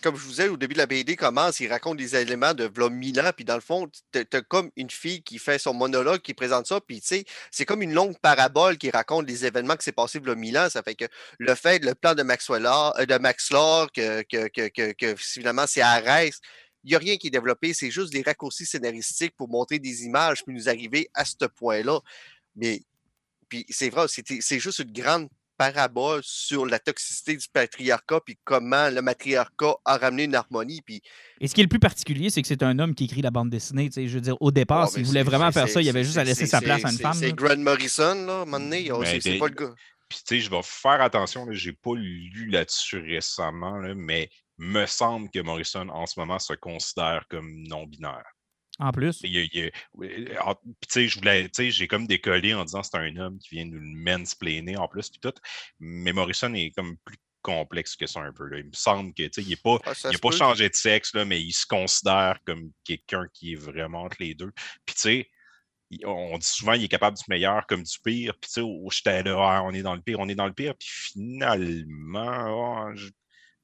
comme 0.00 0.14
je 0.14 0.22
vous 0.22 0.30
disais, 0.30 0.48
au 0.48 0.56
début 0.56 0.74
de 0.74 0.78
la 0.78 0.86
BD 0.86 1.16
commence, 1.16 1.58
il 1.58 1.68
raconte 1.68 1.96
des 1.96 2.14
éléments 2.14 2.54
de 2.54 2.64
vlog 2.64 2.92
ans, 2.92 3.30
puis 3.34 3.44
dans 3.44 3.56
le 3.56 3.60
fond, 3.60 3.90
tu 4.12 4.20
as 4.32 4.40
comme 4.42 4.70
une 4.76 4.90
fille 4.90 5.22
qui 5.22 5.38
fait 5.38 5.58
son 5.58 5.74
monologue, 5.74 6.20
qui 6.20 6.32
présente 6.32 6.66
ça, 6.66 6.80
puis 6.80 7.00
tu 7.00 7.08
sais, 7.08 7.24
c'est 7.50 7.64
comme 7.64 7.82
une 7.82 7.92
longue 7.92 8.16
parabole 8.20 8.78
qui 8.78 8.88
raconte 8.90 9.26
les 9.26 9.44
événements 9.44 9.74
qui 9.74 9.84
s'est 9.84 9.92
passé 9.92 10.20
vlog 10.20 10.38
ans. 10.56 10.70
Ça 10.70 10.82
fait 10.84 10.94
que 10.94 11.06
le 11.38 11.54
fait, 11.56 11.84
le 11.84 11.96
plan 11.96 12.14
de 12.14 12.22
Maxwell, 12.22 12.66
euh, 12.66 13.04
de 13.04 13.18
Max 13.18 13.50
Lore, 13.50 13.90
que, 13.92 14.22
que, 14.22 14.68
que, 14.68 14.92
que, 14.92 15.16
finalement 15.16 15.66
c'est 15.66 15.82
Arès, 15.82 16.38
il 16.84 16.90
n'y 16.90 16.94
a 16.94 16.98
rien 16.98 17.16
qui 17.16 17.26
est 17.26 17.30
développé, 17.30 17.74
c'est 17.74 17.90
juste 17.90 18.12
des 18.12 18.22
raccourcis 18.22 18.64
scénaristiques 18.64 19.34
pour 19.36 19.48
montrer 19.48 19.80
des 19.80 20.04
images, 20.04 20.44
puis 20.44 20.54
nous 20.54 20.68
arriver 20.68 21.10
à 21.14 21.24
ce 21.24 21.46
point-là. 21.46 21.98
Mais 22.54 22.82
puis 23.50 23.66
c'est 23.68 23.90
vrai, 23.90 24.06
c'est 24.08 24.58
juste 24.58 24.78
une 24.78 24.92
grande 24.92 25.28
parabole 25.60 26.22
sur 26.24 26.64
la 26.64 26.78
toxicité 26.78 27.36
du 27.36 27.46
patriarcat, 27.52 28.20
puis 28.24 28.38
comment 28.44 28.88
le 28.88 29.02
matriarcat 29.02 29.74
a 29.84 29.98
ramené 29.98 30.24
une 30.24 30.34
harmonie. 30.34 30.80
Puis... 30.80 31.02
Et 31.38 31.48
ce 31.48 31.54
qui 31.54 31.60
est 31.60 31.64
le 31.64 31.68
plus 31.68 31.78
particulier, 31.78 32.30
c'est 32.30 32.40
que 32.40 32.48
c'est 32.48 32.62
un 32.62 32.78
homme 32.78 32.94
qui 32.94 33.04
écrit 33.04 33.20
la 33.20 33.30
bande 33.30 33.50
dessinée. 33.50 33.90
Je 33.94 34.08
veux 34.08 34.22
dire, 34.22 34.40
au 34.40 34.50
départ, 34.50 34.84
ah, 34.84 34.86
s'il 34.86 35.04
voulait 35.04 35.22
vraiment 35.22 35.52
faire 35.52 35.68
ça, 35.68 35.82
il 35.82 35.88
avait 35.90 36.02
juste 36.02 36.16
à 36.16 36.24
laisser 36.24 36.46
sa 36.46 36.62
place 36.62 36.82
à 36.82 36.90
une 36.90 36.96
femme. 36.96 37.12
C'est 37.12 37.34
Grant 37.34 37.58
Morrison, 37.58 38.24
là, 38.24 38.46
maintenant, 38.46 39.00
ben, 39.00 39.20
c'est 39.20 39.36
pas 39.36 39.48
le 39.48 39.54
gars. 39.54 39.74
Puis, 40.08 40.20
tu 40.26 40.36
sais, 40.36 40.40
je 40.40 40.50
vais 40.50 40.62
faire 40.62 41.02
attention, 41.02 41.46
j'ai 41.50 41.74
pas 41.74 41.94
lu 41.94 42.46
là-dessus 42.46 42.98
récemment, 42.98 43.82
mais 43.94 44.30
me 44.56 44.86
semble 44.86 45.28
que 45.30 45.40
Morrison, 45.40 45.88
en 45.90 46.06
ce 46.06 46.18
moment, 46.18 46.38
se 46.38 46.54
considère 46.54 47.26
comme 47.28 47.64
non-binaire. 47.68 48.24
En 48.78 48.92
plus. 48.92 49.22
Tu 50.88 50.88
sais, 50.88 51.70
j'ai 51.70 51.88
comme 51.88 52.06
décollé 52.06 52.54
en 52.54 52.64
disant 52.64 52.80
que 52.80 52.86
c'est 52.86 52.98
un 52.98 53.16
homme 53.16 53.38
qui 53.38 53.56
vient 53.56 53.66
nous 53.66 53.80
mansplainer 53.80 54.78
en 54.78 54.88
plus, 54.88 55.10
puis 55.10 55.20
tout. 55.20 55.34
Mais 55.78 56.12
Morrison 56.12 56.54
est 56.54 56.70
comme 56.70 56.96
plus 57.04 57.18
complexe 57.42 57.96
que 57.96 58.06
ça 58.06 58.20
un 58.20 58.32
peu. 58.32 58.46
Il 58.58 58.66
me 58.66 58.72
semble 58.72 59.14
que 59.14 59.22
il 59.40 59.48
n'est 59.48 59.56
pas, 59.56 59.78
ah, 59.84 59.92
il 60.10 60.18
pas 60.18 60.30
changé 60.30 60.68
de 60.68 60.74
sexe, 60.74 61.14
là, 61.14 61.24
mais 61.24 61.40
il 61.40 61.52
se 61.52 61.66
considère 61.66 62.38
comme 62.46 62.70
quelqu'un 62.84 63.26
qui 63.32 63.52
est 63.52 63.56
vraiment 63.56 64.02
entre 64.02 64.16
les 64.20 64.34
deux. 64.34 64.52
Puis 64.86 64.94
tu 64.94 65.00
sais, 65.00 65.30
on 66.04 66.38
dit 66.38 66.46
souvent 66.46 66.74
qu'il 66.74 66.84
est 66.84 66.88
capable 66.88 67.16
du 67.16 67.24
meilleur 67.28 67.66
comme 67.66 67.82
du 67.82 67.98
pire. 68.02 68.34
Puis 68.40 68.50
tu 68.50 68.62
sais, 68.62 68.66
j'étais 68.90 69.22
là, 69.24 69.36
ah, 69.38 69.62
on 69.64 69.72
est 69.72 69.82
dans 69.82 69.94
le 69.94 70.02
pire, 70.02 70.20
on 70.20 70.28
est 70.28 70.34
dans 70.34 70.46
le 70.46 70.52
pire. 70.52 70.74
Puis 70.76 70.88
finalement, 70.88 72.94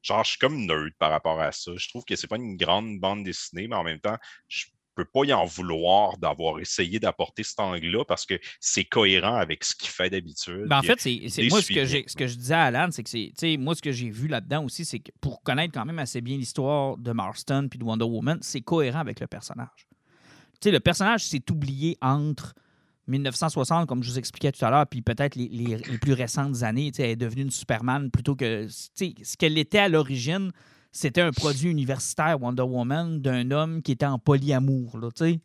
genre, 0.02 0.24
je 0.24 0.30
suis 0.30 0.38
comme 0.38 0.66
neutre 0.66 0.96
par 0.98 1.10
rapport 1.10 1.40
à 1.40 1.52
ça. 1.52 1.72
Je 1.76 1.88
trouve 1.88 2.04
que 2.04 2.16
c'est 2.16 2.28
pas 2.28 2.36
une 2.36 2.56
grande 2.56 2.98
bande 2.98 3.24
dessinée, 3.24 3.68
mais 3.68 3.76
en 3.76 3.84
même 3.84 4.00
temps, 4.00 4.16
je 4.48 4.66
peux 4.96 5.04
pas 5.04 5.24
y 5.24 5.32
en 5.32 5.44
vouloir 5.44 6.16
d'avoir 6.18 6.58
essayé 6.58 6.98
d'apporter 6.98 7.44
cet 7.44 7.60
angle-là 7.60 8.04
parce 8.04 8.26
que 8.26 8.34
c'est 8.58 8.84
cohérent 8.84 9.36
avec 9.36 9.62
ce 9.62 9.76
qu'il 9.76 9.90
fait 9.90 10.10
d'habitude. 10.10 10.66
Ben, 10.66 10.78
en 10.78 10.82
fait, 10.82 10.98
c'est 10.98 11.48
moi 11.48 11.62
ce 11.62 11.72
que, 11.72 11.86
ce 11.86 12.16
que 12.16 12.26
je 12.26 12.34
disais 12.34 12.54
à 12.54 12.64
Alan, 12.64 12.88
c'est 12.90 13.04
que 13.04 13.10
c'est 13.10 13.56
moi 13.58 13.74
ce 13.74 13.82
que 13.82 13.92
j'ai 13.92 14.10
vu 14.10 14.26
là-dedans 14.26 14.64
aussi, 14.64 14.84
c'est 14.84 14.98
que 14.98 15.12
pour 15.20 15.42
connaître 15.42 15.72
quand 15.72 15.84
même 15.84 15.98
assez 15.98 16.20
bien 16.20 16.36
l'histoire 16.36 16.96
de 16.96 17.12
Marston 17.12 17.68
puis 17.70 17.78
de 17.78 17.84
Wonder 17.84 18.04
Woman, 18.04 18.38
c'est 18.40 18.62
cohérent 18.62 19.00
avec 19.00 19.20
le 19.20 19.26
personnage. 19.26 19.86
sais, 20.60 20.70
le 20.70 20.80
personnage 20.80 21.24
s'est 21.24 21.44
oublié 21.50 21.98
entre 22.00 22.54
1960, 23.08 23.86
comme 23.86 24.02
je 24.02 24.10
vous 24.10 24.18
expliquais 24.18 24.50
tout 24.50 24.64
à 24.64 24.70
l'heure, 24.70 24.86
puis 24.86 25.02
peut-être 25.02 25.36
les, 25.36 25.48
les, 25.48 25.98
plus 25.98 26.14
récentes 26.14 26.62
années, 26.62 26.90
elle 26.98 27.10
est 27.10 27.16
devenue 27.16 27.42
une 27.42 27.50
Superman 27.50 28.10
plutôt 28.10 28.34
que 28.34 28.66
ce 28.68 29.36
qu'elle 29.36 29.58
était 29.58 29.78
à 29.78 29.88
l'origine, 29.88 30.50
c'était 30.96 31.20
un 31.20 31.30
produit 31.30 31.70
universitaire, 31.70 32.40
Wonder 32.40 32.62
Woman, 32.62 33.20
d'un 33.20 33.50
homme 33.50 33.82
qui 33.82 33.92
était 33.92 34.06
en 34.06 34.18
polyamour. 34.18 34.98
Là, 34.98 35.08
mm. 35.08 35.38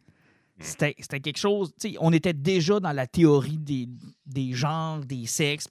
c'était, 0.59 0.95
c'était 0.97 1.19
quelque 1.19 1.37
chose. 1.37 1.73
On 1.99 2.13
était 2.13 2.33
déjà 2.33 2.79
dans 2.79 2.93
la 2.93 3.05
théorie 3.05 3.57
des, 3.57 3.89
des 4.25 4.53
genres, 4.53 4.99
des 4.99 5.25
sexes. 5.25 5.67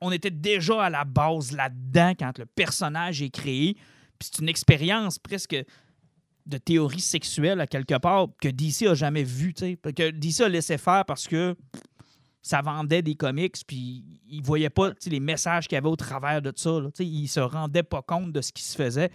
On 0.00 0.12
était 0.12 0.30
déjà 0.30 0.84
à 0.84 0.90
la 0.90 1.04
base 1.04 1.52
là-dedans 1.52 2.12
quand 2.18 2.38
le 2.38 2.46
personnage 2.46 3.22
est 3.22 3.30
créé. 3.30 3.74
Puis 4.18 4.30
c'est 4.32 4.40
une 4.40 4.48
expérience 4.48 5.18
presque 5.18 5.56
de 6.46 6.58
théorie 6.58 7.00
sexuelle 7.00 7.60
à 7.60 7.66
quelque 7.66 7.98
part 7.98 8.28
que 8.40 8.48
DC 8.48 8.88
a 8.88 8.94
jamais 8.94 9.24
vu, 9.24 9.52
que 9.52 10.10
DC 10.10 10.40
a 10.40 10.48
laissé 10.48 10.78
faire 10.78 11.04
parce 11.04 11.26
que 11.26 11.56
ça 12.42 12.60
vendait 12.60 13.02
des 13.02 13.14
comics, 13.14 13.56
puis 13.66 14.04
il 14.28 14.42
voyait 14.42 14.70
pas 14.70 14.90
les 15.06 15.20
messages 15.20 15.68
qu'il 15.68 15.76
y 15.76 15.78
avait 15.78 15.88
au 15.88 15.96
travers 15.96 16.42
de 16.42 16.52
ça. 16.54 16.70
Là, 16.80 16.88
il 16.98 17.28
se 17.28 17.40
rendait 17.40 17.84
pas 17.84 18.02
compte 18.02 18.32
de 18.32 18.40
ce 18.40 18.52
qui 18.52 18.64
se 18.64 18.76
faisait. 18.76 19.10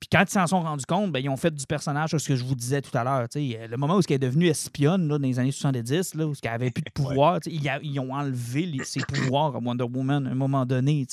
Puis 0.00 0.08
quand 0.10 0.24
ils 0.28 0.32
s'en 0.32 0.46
sont 0.46 0.60
rendus 0.60 0.84
compte, 0.86 1.12
ben, 1.12 1.20
ils 1.20 1.28
ont 1.28 1.36
fait 1.36 1.54
du 1.54 1.64
personnage, 1.66 2.10
ce 2.10 2.28
que 2.28 2.36
je 2.36 2.44
vous 2.44 2.56
disais 2.56 2.82
tout 2.82 2.96
à 2.98 3.04
l'heure. 3.04 3.26
Le 3.34 3.76
moment 3.76 3.96
où 3.96 4.00
elle 4.06 4.16
est 4.16 4.18
devenue 4.18 4.48
espionne 4.48 5.08
là, 5.08 5.18
dans 5.18 5.26
les 5.26 5.38
années 5.38 5.52
70, 5.52 6.16
là, 6.16 6.26
où 6.26 6.34
elle 6.42 6.50
avait 6.50 6.70
plus 6.70 6.82
de 6.82 6.90
pouvoir, 6.94 7.38
ils, 7.46 7.70
ils, 7.82 8.00
ont 8.00 8.12
enlevé 8.12 8.70
ses 8.84 9.00
pouvoirs 9.00 9.54
à 9.54 9.58
Wonder 9.60 9.84
Woman 9.84 10.26
à 10.26 10.30
un 10.30 10.34
moment 10.34 10.66
donné. 10.66 11.06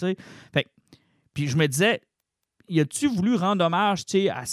Fait, 0.52 0.68
puis 1.34 1.48
je 1.48 1.56
me 1.58 1.68
disais, 1.68 2.02
y 2.68 2.80
a-tu 2.80 3.08
voulu 3.08 3.36
rendre 3.36 3.64
hommage 3.64 4.03
à, 4.32 4.44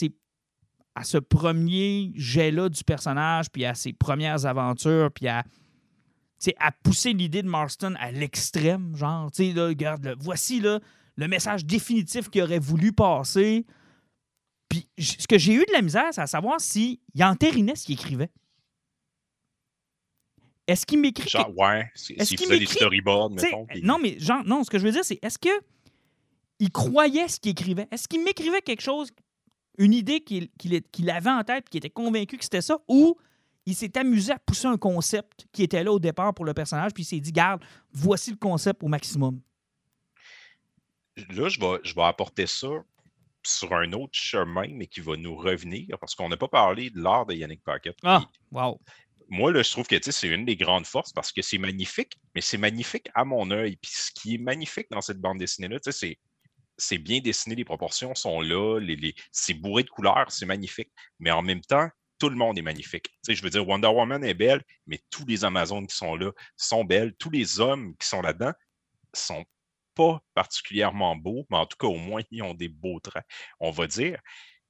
à 0.95 1.05
ce 1.05 1.19
premier 1.19 2.13
jet-là 2.15 2.69
du 2.69 2.85
personnage, 2.85 3.51
puis 3.51 3.65
à 3.65 3.75
ses 3.75 3.93
premières 3.93 4.45
aventures, 4.47 5.11
puis 5.11 5.27
à, 5.27 5.43
à 6.59 6.73
pousser 6.73 7.13
l'idée 7.13 7.43
de 7.43 7.49
Marston 7.49 7.95
à 7.99 8.11
l'extrême, 8.13 8.95
genre, 8.97 9.31
tu 9.31 9.53
sais, 9.53 9.61
regarde, 9.61 10.15
voici 10.21 10.61
là, 10.61 10.81
le 11.17 11.29
message 11.29 11.65
définitif 11.65 12.29
qu'il 12.31 12.43
aurait 12.43 12.59
voulu 12.61 12.93
passer. 12.93 13.67
Puis 14.69 14.89
ce 14.99 15.27
que 15.27 15.39
j'ai 15.39 15.55
eu 15.55 15.65
de 15.67 15.73
la 15.73 15.83
misère, 15.83 16.07
c'est 16.13 16.21
à 16.21 16.27
savoir 16.27 16.61
s'il 16.61 16.99
entérinait 17.21 17.75
ce 17.75 17.85
qu'il 17.87 17.95
écrivait. 17.95 18.31
est-ce 20.67 20.85
qu'il 20.85 21.01
m'écrit. 21.01 21.29
Genre, 21.31 21.51
ouais, 21.57 21.91
s'il 21.95 22.21
faisait 22.39 22.59
des 22.59 22.67
storyboards, 22.67 23.31
mettons. 23.31 23.65
puis- 23.67 23.83
Non, 23.83 23.99
mais 23.99 24.19
genre, 24.19 24.45
non, 24.45 24.65
ce 24.65 24.71
que 24.71 24.79
je 24.79 24.85
veux 24.85 24.93
dire, 24.93 25.05
c'est 25.05 25.19
est-ce 25.25 25.39
que 25.39 25.49
il 26.59 26.71
croyait 26.71 27.27
ce 27.29 27.41
qu'il 27.41 27.53
écrivait? 27.53 27.89
Est-ce 27.91 28.07
qu'il 28.07 28.23
m'écrivait 28.23 28.61
quelque 28.61 28.83
chose, 28.83 29.11
une 29.79 29.95
idée 29.95 30.21
qu'il 30.21 31.11
avait 31.11 31.31
en 31.31 31.43
tête, 31.43 31.69
qu'il 31.71 31.79
était 31.79 31.89
convaincu 31.89 32.37
que 32.37 32.45
c'était 32.45 32.61
ça, 32.61 32.79
ou 32.87 33.17
il 33.69 33.75
s'est 33.75 33.97
amusé 33.99 34.33
à 34.33 34.39
pousser 34.39 34.67
un 34.67 34.79
concept 34.79 35.47
qui 35.53 35.63
était 35.63 35.85
là 35.85 35.93
au 35.93 35.99
départ 35.99 36.33
pour 36.35 36.45
le 36.45 36.55
personnage, 36.55 36.93
puis 36.93 37.03
il 37.03 37.07
s'est 37.07 37.21
dit, 37.21 37.33
garde, 37.33 37.63
voici 37.93 38.31
le 38.31 38.37
concept 38.37 38.83
au 38.83 38.89
maximum. 38.89 39.41
Là, 41.31 41.49
je 41.49 41.59
vais, 41.61 41.81
je 41.83 41.95
vais 41.95 42.03
apporter 42.03 42.47
ça 42.47 42.69
sur 43.43 43.73
un 43.75 43.93
autre 43.93 44.13
chemin, 44.15 44.69
mais 44.75 44.87
qui 44.87 45.01
va 45.01 45.17
nous 45.17 45.37
revenir, 45.37 45.99
parce 46.01 46.15
qu'on 46.15 46.29
n'a 46.29 46.37
pas 46.37 46.49
parlé 46.49 46.91
de 46.91 47.01
l'art 47.01 47.27
de 47.27 47.35
Yannick 47.35 47.63
Paquette. 47.65 47.99
Ah, 48.05 48.25
wow. 48.53 48.81
moi, 49.29 49.53
là, 49.53 49.63
je 49.63 49.71
trouve 49.71 49.87
que 49.87 49.97
c'est 50.01 50.29
une 50.29 50.45
des 50.45 50.57
grandes 50.57 50.87
forces 50.87 51.13
parce 51.13 51.33
que 51.33 51.43
c'est 51.43 51.59
magnifique, 51.59 52.15
mais 52.35 52.41
c'est 52.41 52.59
magnifique 52.59 53.09
à 53.15 53.25
mon 53.25 53.51
œil. 53.51 53.77
Puis 53.77 53.91
ce 53.93 54.11
qui 54.13 54.37
est 54.37 54.39
magnifique 54.39 54.87
dans 54.91 55.01
cette 55.01 55.21
bande 55.21 55.39
dessinée-là, 55.39 55.79
c'est 55.91 56.19
c'est 56.81 56.99
bien 56.99 57.19
dessiné, 57.19 57.57
les 57.57 57.65
proportions 57.65 58.15
sont 58.15 58.41
là, 58.41 58.79
les, 58.79 58.95
les- 58.95 59.15
c'est 59.33 59.55
bourré 59.55 59.83
de 59.83 59.89
couleurs, 59.91 60.31
c'est 60.31 60.47
magnifique. 60.47 60.93
Mais 61.19 61.33
en 61.33 61.43
même 61.43 61.61
temps, 61.61 61.89
tout 62.19 62.29
le 62.29 62.37
monde 62.37 62.59
est 62.59 62.63
magnifique. 62.63 63.09
Tu 63.09 63.19
sais, 63.23 63.35
je 63.35 63.43
veux 63.43 63.51
dire, 63.51 63.67
Wonder 63.67 63.89
Woman 63.89 64.25
est 64.25 64.35
belle, 64.35 64.63
mais 64.87 65.01
tous 65.11 65.25
les 65.27 65.45
Amazones 65.45 65.87
qui 65.87 65.97
sont 65.97 66.17
là 66.17 66.33
sont 66.57 66.85
belles. 66.85 67.15
Tous 67.15 67.31
les 67.31 67.61
hommes 67.61 67.97
qui 67.97 68.07
sont 68.07 68.21
là-dedans 68.21 68.53
sont 69.15 69.45
pas 69.95 70.23
particulièrement 70.35 71.17
beaux, 71.17 71.47
mais 71.51 71.57
en 71.57 71.67
tout 71.67 71.77
cas, 71.77 71.89
au 71.89 71.97
moins, 71.97 72.23
ils 72.31 72.43
ont 72.43 72.55
des 72.55 72.69
beaux 72.69 73.01
traits, 73.01 73.25
on 73.59 73.71
va 73.71 73.87
dire. 73.87 74.21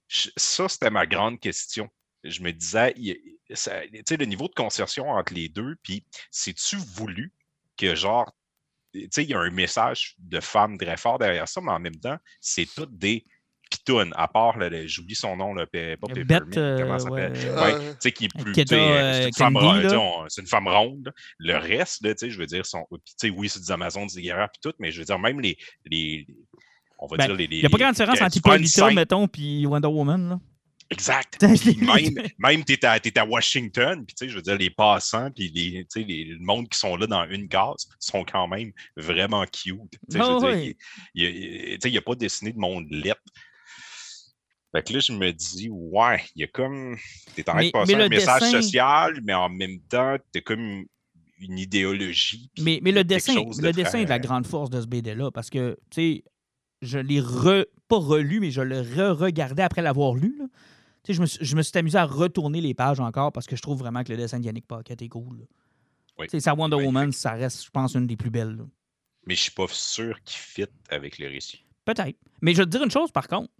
Ça, 0.08 0.68
c'était 0.68 0.90
ma 0.90 1.06
grande 1.06 1.38
question. 1.38 1.88
Je 2.24 2.42
me 2.42 2.52
disais, 2.52 2.94
tu 2.94 3.16
sais, 3.54 4.16
le 4.16 4.24
niveau 4.24 4.48
de 4.48 4.54
concession 4.54 5.10
entre 5.10 5.34
les 5.34 5.48
deux, 5.48 5.76
puis 5.82 6.04
c'est-tu 6.30 6.76
voulu 6.76 7.32
que, 7.76 7.94
genre, 7.94 8.32
tu 8.92 9.06
sais, 9.12 9.22
il 9.22 9.30
y 9.30 9.34
a 9.34 9.38
un 9.38 9.50
message 9.50 10.14
de 10.18 10.40
femme 10.40 10.78
très 10.78 10.96
fort 10.96 11.18
derrière 11.18 11.48
ça, 11.48 11.60
mais 11.60 11.72
en 11.72 11.78
même 11.78 11.96
temps, 11.96 12.18
c'est 12.40 12.66
toutes 12.66 12.96
des 12.96 13.24
pitounes, 13.70 14.12
à 14.16 14.28
part, 14.28 14.58
j'oublie 14.86 15.14
son 15.14 15.36
nom, 15.36 15.54
là, 15.54 15.66
pas 15.96 16.08
Peppermint, 16.12 16.56
euh, 16.56 16.78
comment 16.80 16.98
ça 16.98 17.08
s'appelle? 17.08 17.32
euh, 17.36 17.60
Ouais, 17.62 17.74
Euh, 17.74 17.90
tu 17.92 17.96
sais, 18.00 18.12
qui 18.12 18.24
est 18.26 18.28
plus. 18.38 18.52
Euh, 18.72 19.22
c'est 19.22 19.26
une 19.28 19.32
femme 19.34 19.56
on- 19.96 20.28
c'est 20.28 20.40
une 20.40 20.46
femme 20.46 20.68
ronde. 20.68 21.12
Le 21.38 21.56
reste, 21.56 22.02
tu 22.02 22.12
sais, 22.16 22.30
je 22.30 22.38
veux 22.38 22.46
dire, 22.46 22.64
sont, 22.66 22.86
puis, 22.90 23.00
tu 23.04 23.28
sais, 23.28 23.30
oui, 23.30 23.48
c'est 23.48 23.60
des 23.60 23.70
Amazones, 23.70 24.06
des 24.14 24.22
guerrières, 24.22 24.48
puis 24.50 24.60
tout, 24.62 24.76
mais 24.78 24.90
je 24.90 24.98
veux 25.00 25.04
dire, 25.04 25.18
même 25.18 25.40
les. 25.40 25.56
les 25.86 26.26
on 26.98 27.06
va 27.06 27.16
Ben, 27.16 27.26
dire 27.26 27.36
les. 27.36 27.44
Il 27.50 27.60
n'y 27.60 27.66
a 27.66 27.68
pas 27.70 27.78
grande 27.78 27.92
différence 27.94 28.20
entre 28.20 28.36
Hippolyta, 28.36 28.90
mettons, 28.90 29.28
puis 29.28 29.66
Wonder 29.66 29.88
Woman. 29.88 30.28
Là. 30.30 30.40
Exact. 30.90 31.42
Même, 31.76 32.14
même 32.38 32.64
tu 32.64 32.72
es, 32.72 33.18
à 33.18 33.24
Washington, 33.26 34.06
puis 34.06 34.14
tu 34.14 34.24
sais, 34.24 34.30
je 34.30 34.36
veux 34.36 34.42
dire, 34.42 34.56
les 34.56 34.70
passants, 34.70 35.30
puis 35.30 35.52
les, 35.54 35.84
tu 35.84 36.00
sais, 36.00 36.02
les, 36.02 36.24
le 36.24 36.38
monde 36.38 36.66
qui 36.70 36.78
sont 36.78 36.96
là 36.96 37.06
dans 37.06 37.28
une 37.28 37.46
case 37.46 37.86
sont 38.00 38.24
quand 38.24 38.48
même 38.48 38.72
vraiment 38.96 39.42
cute. 39.44 39.76
Tu 39.90 39.98
sais, 40.08 40.18
je 40.18 40.22
Ah 40.22 40.38
veux 40.40 40.54
oui. 40.54 40.76
il- 41.14 41.78
n'y 41.90 41.98
a 41.98 42.00
pas 42.00 42.14
dessiné 42.14 42.52
de 42.54 42.58
monde 42.58 42.86
lettre. 42.90 43.20
Fait 44.72 44.82
que 44.86 44.92
là, 44.92 44.98
je 45.00 45.12
me 45.12 45.32
dis, 45.32 45.68
ouais, 45.70 46.20
il 46.36 46.40
y 46.42 46.44
a 46.44 46.46
comme. 46.48 46.96
Tu 47.34 47.40
es 47.40 47.48
en 47.48 47.52
train 47.54 47.64
de 47.66 47.70
passer 47.70 47.94
un 47.94 47.98
le 47.98 48.08
message 48.08 48.40
dessin- 48.42 48.62
social, 48.62 49.20
mais 49.24 49.32
en 49.34 49.48
même 49.48 49.80
temps, 49.88 50.16
tu 50.32 50.42
comme 50.42 50.84
une 51.40 51.58
idéologie. 51.58 52.50
Mais, 52.60 52.80
mais 52.82 52.92
le 52.92 53.04
dessin, 53.04 53.34
de 53.34 53.62
le 53.62 53.72
dessin 53.72 54.00
est 54.00 54.04
de 54.04 54.10
la 54.10 54.18
grande 54.18 54.46
force 54.46 54.70
de 54.70 54.80
ce 54.80 54.86
BD-là, 54.86 55.30
parce 55.30 55.48
que, 55.50 55.78
tu 55.90 55.94
sais, 56.00 56.24
je 56.82 56.98
l'ai 56.98 57.20
re- 57.20 57.66
pas 57.88 57.96
relu, 57.98 58.40
mais 58.40 58.50
je 58.50 58.60
l'ai 58.60 58.80
re-regardé 58.80 59.62
après 59.62 59.82
l'avoir 59.82 60.14
lu. 60.14 60.36
là. 60.38 60.44
Tu 61.04 61.12
sais, 61.12 61.14
je 61.14 61.20
me, 61.22 61.26
suis, 61.26 61.44
je 61.44 61.56
me 61.56 61.62
suis 61.62 61.78
amusé 61.78 61.96
à 61.96 62.04
retourner 62.04 62.60
les 62.60 62.74
pages 62.74 63.00
encore 63.00 63.32
parce 63.32 63.46
que 63.46 63.56
je 63.56 63.62
trouve 63.62 63.78
vraiment 63.78 64.02
que 64.04 64.10
le 64.10 64.18
dessin 64.18 64.38
de 64.40 64.44
Yannick 64.44 64.66
Paquette 64.66 65.00
est 65.00 65.08
cool. 65.08 65.46
Oui. 66.18 66.26
Tu 66.26 66.32
sais, 66.32 66.40
sa 66.40 66.54
Wonder. 66.54 66.76
Woman, 66.76 67.10
ça 67.12 67.32
reste, 67.32 67.64
je 67.64 67.70
pense, 67.70 67.94
une 67.94 68.06
des 68.06 68.16
plus 68.16 68.30
belles. 68.30 68.56
là. 68.56 68.64
Mais 69.26 69.34
je 69.34 69.42
suis 69.42 69.52
pas 69.52 69.66
sûr 69.70 70.18
qu'il 70.24 70.38
fit 70.40 70.66
avec 70.90 71.18
le 71.18 71.28
récit. 71.28 71.64
Peut-être. 71.84 72.18
Mais 72.42 72.52
je 72.52 72.58
vais 72.58 72.64
te 72.64 72.70
dire 72.70 72.82
une 72.82 72.90
chose, 72.90 73.10
par 73.12 73.28
contre. 73.28 73.50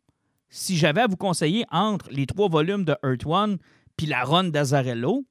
Si 0.51 0.77
j'avais 0.77 1.03
à 1.03 1.07
vous 1.07 1.16
conseiller 1.16 1.65
entre 1.70 2.09
les 2.11 2.27
trois 2.27 2.49
volumes 2.49 2.85
de 2.85 2.97
Earth 3.03 3.27
One 3.27 3.59
puis 3.97 4.07
la 4.07 4.25
run 4.25 4.45
d'Azarello, 4.45 5.25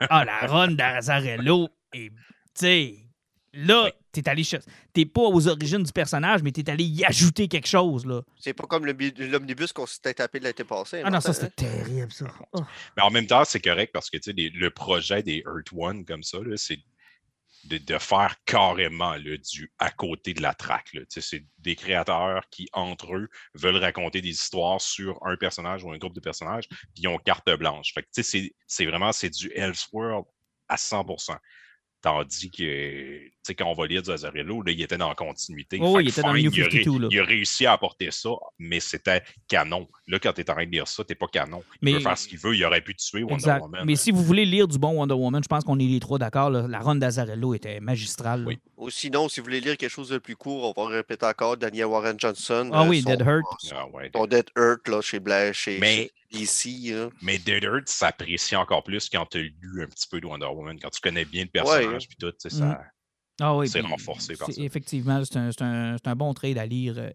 ah, 0.00 0.24
la 0.24 0.38
run 0.46 0.72
d'Azarello, 0.72 1.68
et 1.92 2.10
tu 2.10 2.16
sais, 2.54 2.94
là, 3.52 3.90
t'es 4.12 4.28
allé 4.28 4.42
T'es 4.92 5.06
pas 5.06 5.22
aux 5.22 5.48
origines 5.48 5.82
du 5.82 5.92
personnage, 5.92 6.42
mais 6.42 6.52
t'es 6.52 6.68
allé 6.70 6.84
y 6.84 7.04
ajouter 7.04 7.48
quelque 7.48 7.66
chose, 7.66 8.06
là. 8.06 8.22
C'est 8.38 8.52
pas 8.52 8.66
comme 8.66 8.86
l'omnibus 8.86 9.72
qu'on 9.72 9.86
s'était 9.86 10.14
tapé 10.14 10.40
l'été 10.40 10.64
passé. 10.64 11.02
Ah 11.04 11.10
non, 11.10 11.20
ça, 11.20 11.30
Martin, 11.30 11.46
hein? 11.46 11.50
c'était 11.56 11.68
terrible, 11.70 12.12
ça. 12.12 12.26
Oh. 12.52 12.60
Mais 12.96 13.02
en 13.02 13.10
même 13.10 13.26
temps, 13.26 13.44
c'est 13.44 13.60
correct 13.60 13.90
parce 13.92 14.10
que 14.10 14.18
tu 14.18 14.32
sais, 14.32 14.50
le 14.54 14.70
projet 14.70 15.22
des 15.22 15.42
Earth 15.46 15.72
One 15.76 16.04
comme 16.04 16.22
ça, 16.22 16.38
là, 16.38 16.56
c'est 16.56 16.78
de, 17.68 17.98
faire 17.98 18.36
carrément 18.44 19.12
là, 19.14 19.36
du 19.36 19.72
à 19.78 19.90
côté 19.90 20.34
de 20.34 20.42
la 20.42 20.54
traque. 20.54 20.96
C'est 21.08 21.44
des 21.58 21.76
créateurs 21.76 22.48
qui, 22.50 22.68
entre 22.72 23.14
eux, 23.14 23.28
veulent 23.54 23.76
raconter 23.76 24.20
des 24.20 24.30
histoires 24.30 24.80
sur 24.80 25.24
un 25.26 25.36
personnage 25.36 25.84
ou 25.84 25.92
un 25.92 25.98
groupe 25.98 26.14
de 26.14 26.20
personnages, 26.20 26.68
puis 26.68 27.02
ils 27.02 27.08
ont 27.08 27.18
carte 27.18 27.48
blanche. 27.50 27.92
Fait 27.94 28.02
que, 28.02 28.22
c'est- 28.22 28.84
vraiment 28.86 29.12
c'est 29.12 29.30
du 29.30 29.50
Elseworld 29.54 30.24
à 30.68 30.76
100%. 30.76 31.36
Tandis 32.00 32.50
que, 32.50 33.28
sais, 33.48 33.54
quand 33.54 33.66
on 33.66 33.74
va 33.74 33.86
lire 33.86 34.02
du 34.02 34.10
Azarello, 34.10 34.62
là, 34.62 34.72
il 34.72 34.80
était 34.80 34.96
dans 34.96 35.08
la 35.08 35.14
continuité. 35.14 35.78
Oh, 35.80 35.96
Fait 35.96 36.04
il 36.04 36.12
dans 36.14 36.28
a 36.28 36.32
ré- 36.32 36.42
52, 36.42 36.98
là. 37.00 37.08
Il 37.10 37.20
a 37.20 37.24
réussi 37.24 37.66
à 37.66 37.72
apporter 37.72 38.10
ça, 38.10 38.30
mais 38.58 38.80
c'était 38.80 39.22
canon. 39.48 39.88
Là, 40.06 40.18
quand 40.18 40.32
tu 40.32 40.40
es 40.40 40.50
en 40.50 40.54
train 40.54 40.64
de 40.66 40.70
lire 40.70 40.86
ça, 40.88 41.04
t'es 41.04 41.14
pas 41.14 41.26
canon. 41.26 41.62
Il 41.82 41.86
Mais- 41.86 41.92
peut 41.94 42.00
faire 42.00 42.16
ce 42.18 42.28
qu'il 42.28 42.38
veut, 42.38 42.54
il 42.54 42.64
aurait 42.64 42.80
pu 42.80 42.94
tuer 42.94 43.22
Wonder 43.22 43.34
Exact. 43.34 43.62
Woman. 43.62 43.84
Mais 43.84 43.96
si 43.96 44.10
vous 44.10 44.22
voulez 44.22 44.44
lire 44.44 44.68
du 44.68 44.78
bon 44.78 44.92
Wonder 44.92 45.14
Woman, 45.14 45.42
je 45.42 45.48
pense 45.48 45.64
qu'on 45.64 45.78
est 45.78 45.84
les 45.86 46.00
trois 46.00 46.18
d'accord. 46.18 46.50
La 46.50 46.78
run 46.80 46.96
d'Azarello 46.96 47.54
était 47.54 47.80
magistrale. 47.80 48.44
Oui. 48.46 48.58
Ou 48.76 48.90
sinon, 48.90 49.28
si 49.28 49.40
vous 49.40 49.44
voulez 49.44 49.60
lire 49.60 49.76
quelque 49.76 49.90
chose 49.90 50.08
de 50.10 50.18
plus 50.18 50.36
court, 50.36 50.72
on 50.76 50.82
va 50.82 50.88
répéter 50.88 51.26
encore 51.26 51.56
Daniel 51.56 51.86
Warren 51.86 52.18
Johnson. 52.18 52.70
Ah 52.72 52.82
euh, 52.84 52.88
oui, 52.88 53.02
son- 53.02 53.10
Dead 53.10 53.20
Hurt. 53.26 53.44
Ah 53.72 53.86
ouais. 53.88 54.10
Son 54.14 54.26
Dead 54.26 54.46
Earth 54.56 54.86
là, 54.88 55.00
chez 55.00 55.18
Blair, 55.20 55.52
chez, 55.54 55.78
Mais- 55.78 56.10
là. 56.32 57.08
Mais 57.22 57.38
Dead 57.38 57.64
Earth 57.64 57.88
s'apprécie 57.88 58.54
encore 58.54 58.82
plus 58.84 59.08
quand 59.08 59.26
tu 59.26 59.38
as 59.38 59.40
lu 59.42 59.82
un 59.82 59.86
petit 59.86 60.06
peu 60.10 60.20
de 60.20 60.26
Wonder 60.26 60.46
Woman, 60.46 60.78
quand 60.80 60.90
tu 60.90 61.00
connais 61.00 61.24
bien 61.24 61.44
le 61.44 61.48
personnage 61.50 61.86
Ouais. 61.86 61.98
puis 62.08 62.16
tout, 62.20 62.30
tu 62.32 62.36
sais, 62.38 62.50
ça. 62.50 62.80
Ah 63.40 63.56
oui, 63.56 63.68
C'est 63.68 63.80
renforcé 63.80 64.34
par 64.34 64.50
ça. 64.50 64.62
Effectivement, 64.62 65.22
c'est 65.24 65.62
un, 65.62 66.16
bon 66.16 66.34
trade 66.34 66.58
à 66.58 66.66
lire. 66.66 66.94
euh, 66.98 67.10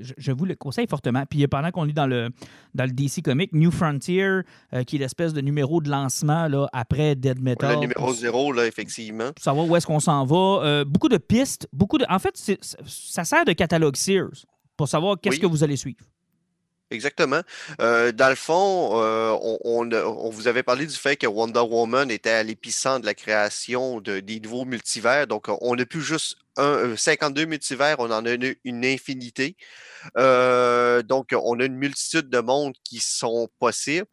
je, 0.00 0.12
je 0.16 0.32
vous 0.32 0.44
le 0.44 0.56
conseille 0.56 0.86
fortement. 0.88 1.24
Puis 1.24 1.46
pendant 1.46 1.70
qu'on 1.70 1.84
lit 1.84 1.92
dans 1.92 2.06
le, 2.08 2.30
dans 2.74 2.84
le 2.84 2.90
DC 2.90 3.22
Comic, 3.22 3.52
New 3.52 3.70
Frontier, 3.70 4.24
euh, 4.24 4.42
qui 4.86 4.96
est 4.96 4.98
l'espèce 4.98 5.32
de 5.32 5.40
numéro 5.40 5.80
de 5.80 5.88
lancement 5.88 6.48
là, 6.48 6.66
après 6.72 7.14
Dead 7.14 7.40
Metal. 7.40 7.74
Le 7.74 7.80
numéro 7.80 8.06
pour- 8.06 8.12
0, 8.14 8.52
là, 8.52 8.66
effectivement. 8.66 9.32
pour 9.32 9.42
savoir 9.44 9.68
où 9.68 9.76
est-ce 9.76 9.86
qu'on 9.86 10.00
s'en 10.00 10.24
va. 10.24 10.60
Euh, 10.64 10.84
beaucoup 10.84 11.08
de 11.08 11.18
pistes, 11.18 11.68
beaucoup 11.72 11.98
de. 11.98 12.06
En 12.08 12.18
fait, 12.18 12.36
ça, 12.36 12.54
ça 12.84 13.24
sert 13.24 13.44
de 13.44 13.52
catalogue 13.52 13.94
Sears 13.96 14.46
pour 14.76 14.88
savoir 14.88 15.16
qu'est-ce 15.20 15.36
Oui. 15.36 15.40
que 15.42 15.46
vous 15.46 15.62
allez 15.62 15.76
suivre. 15.76 16.00
Exactement. 16.90 17.42
Euh, 17.82 18.12
dans 18.12 18.30
le 18.30 18.34
fond, 18.34 19.02
euh, 19.02 19.36
on, 19.62 20.30
vous 20.30 20.48
avait 20.48 20.62
parlé 20.62 20.86
du 20.86 20.94
fait 20.94 21.16
que 21.16 21.26
Wonder 21.26 21.60
Woman 21.60 22.10
était 22.10 22.30
à 22.30 22.42
l'épicentre 22.42 23.00
de 23.00 23.06
la 23.06 23.14
création 23.14 24.00
de, 24.00 24.20
des 24.20 24.40
nouveaux 24.40 24.64
multivers. 24.64 25.26
Donc, 25.26 25.48
on 25.48 25.76
n'a 25.76 25.84
plus 25.84 26.00
juste 26.00 26.36
un, 26.58 26.92
euh, 26.92 26.96
52 26.96 27.44
multivers, 27.44 27.96
on 27.98 28.10
en 28.10 28.24
a 28.26 28.32
une, 28.32 28.84
infinité. 28.84 29.56
Euh, 30.16 31.02
donc, 31.02 31.28
on 31.32 31.60
a 31.60 31.64
une 31.64 31.76
multitude 31.76 32.28
de 32.28 32.40
mondes 32.40 32.74
qui 32.84 33.00
sont 33.00 33.48
possibles. 33.58 34.06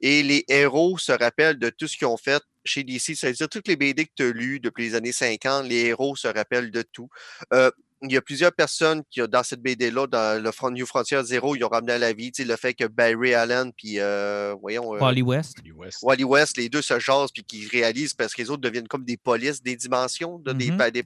Et 0.00 0.22
les 0.22 0.44
héros 0.48 0.98
se 0.98 1.12
rappellent 1.12 1.58
de 1.58 1.70
tout 1.70 1.88
ce 1.88 1.96
qu'ils 1.96 2.06
ont 2.06 2.16
fait 2.16 2.42
chez 2.64 2.84
DC, 2.84 3.16
c'est-à-dire 3.16 3.48
toutes 3.48 3.68
les 3.68 3.76
BD 3.76 4.04
que 4.06 4.12
tu 4.16 4.22
as 4.24 4.32
lues 4.32 4.60
depuis 4.60 4.84
les 4.84 4.94
années 4.94 5.12
50, 5.12 5.66
les 5.66 5.86
héros 5.86 6.16
se 6.16 6.28
rappellent 6.28 6.70
de 6.70 6.82
tout. 6.82 7.08
Euh, 7.52 7.70
il 8.02 8.12
y 8.12 8.16
a 8.16 8.22
plusieurs 8.22 8.52
personnes 8.52 9.02
qui, 9.10 9.20
dans 9.28 9.42
cette 9.42 9.60
BD-là, 9.60 10.06
dans 10.06 10.42
le 10.42 10.50
Front 10.52 10.70
New 10.70 10.86
Frontier 10.86 11.22
Zero, 11.24 11.54
ils 11.54 11.62
ont 11.64 11.68
ramené 11.68 11.92
à 11.92 11.98
la 11.98 12.12
vie 12.12 12.32
tu 12.32 12.42
sais, 12.42 12.48
le 12.48 12.56
fait 12.56 12.72
que 12.74 12.84
Barry 12.86 13.34
Allen 13.34 13.72
puis 13.76 14.00
euh, 14.00 14.54
voyons, 14.60 14.94
euh, 14.94 14.98
Wally 14.98 15.22
West. 15.22 15.58
Wally 16.02 16.24
West, 16.24 16.56
les 16.56 16.68
deux 16.68 16.82
se 16.82 16.98
jasent 16.98 17.30
puis 17.32 17.44
qu'ils 17.44 17.68
réalisent 17.68 18.14
parce 18.14 18.34
que 18.34 18.40
les 18.42 18.50
autres 18.50 18.62
deviennent 18.62 18.88
comme 18.88 19.04
des 19.04 19.16
polices 19.16 19.62
des 19.62 19.76
dimensions. 19.76 20.40
là, 20.46 20.54
des 20.54 20.70
Mhm. 20.70 20.90
des 20.90 21.04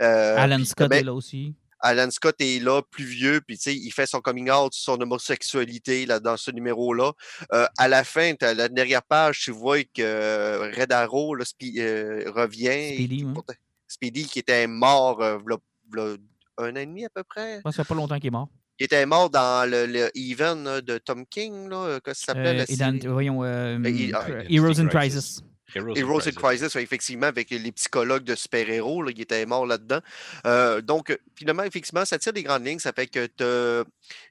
euh, 0.00 0.34
Alan 0.38 0.56
puis 0.56 0.66
Scott 0.66 0.88
ben, 0.90 0.96
est 1.00 1.02
là 1.02 1.12
aussi. 1.14 1.54
Alan 1.82 2.10
Scott 2.10 2.36
est 2.40 2.62
là, 2.62 2.82
plus 2.82 3.04
vieux, 3.04 3.40
puis 3.46 3.56
tu 3.56 3.62
sais, 3.64 3.74
il 3.74 3.90
fait 3.90 4.06
son 4.06 4.20
coming 4.20 4.50
out 4.50 4.72
sur 4.74 4.94
son 4.94 5.00
homosexualité 5.00 6.04
là, 6.06 6.20
dans 6.20 6.36
ce 6.36 6.50
numéro-là. 6.50 7.12
Euh, 7.52 7.66
à 7.78 7.88
la 7.88 8.04
fin, 8.04 8.34
tu 8.34 8.44
la 8.44 8.68
dernière 8.68 9.02
page, 9.02 9.40
tu 9.40 9.50
vois 9.50 9.82
que 9.84 10.00
euh, 10.00 10.70
Red 10.76 10.92
Arrow 10.92 11.34
là, 11.34 11.44
euh, 11.78 12.30
revient. 12.34 12.94
Speedy, 12.94 13.20
et- 13.22 13.52
Speedy 13.88 14.24
qui 14.26 14.38
était 14.38 14.66
mort 14.66 15.22
euh, 15.22 15.38
v'là 15.38 16.16
un 16.62 16.72
an 16.72 16.76
et 16.80 16.86
demi 16.86 17.04
à 17.04 17.08
peu 17.10 17.22
près? 17.24 17.60
Ça 17.64 17.72
fait 17.72 17.84
pas 17.84 17.94
longtemps 17.94 18.16
qu'il 18.18 18.28
est 18.28 18.30
mort. 18.30 18.48
Il 18.78 18.84
était 18.84 19.04
mort 19.04 19.28
dans 19.28 19.68
le, 19.70 19.86
le 19.86 20.10
Even 20.16 20.64
là, 20.64 20.80
de 20.80 20.96
Tom 20.98 21.26
King, 21.26 21.68
là, 21.68 21.98
que 22.02 22.14
ça 22.14 22.26
s'appelle 22.34 22.60
Euh, 22.68 22.76
dans- 22.76 23.12
voyons, 23.12 23.44
euh, 23.44 23.78
il- 23.84 24.14
ah, 24.14 24.24
euh, 24.28 24.42
Heroes 24.48 24.80
in 24.80 24.86
Crisis. 24.86 24.88
Crisis. 24.88 25.42
Heroes, 25.72 25.94
Heroes 25.96 26.28
in 26.28 26.32
Crisis, 26.32 26.74
ouais, 26.74 26.82
effectivement, 26.82 27.26
avec 27.28 27.50
les 27.50 27.70
psychologues 27.72 28.24
de 28.24 28.34
super-héros, 28.34 29.02
là, 29.02 29.12
qui 29.12 29.22
étaient 29.22 29.46
morts 29.46 29.66
là-dedans. 29.66 30.00
Euh, 30.46 30.80
donc, 30.80 31.16
finalement, 31.36 31.62
effectivement, 31.62 32.04
ça 32.04 32.18
tire 32.18 32.32
des 32.32 32.42
grandes 32.42 32.66
lignes. 32.66 32.78
Ça 32.80 32.92
fait 32.92 33.06
que 33.06 33.26
t'as- 33.26 33.84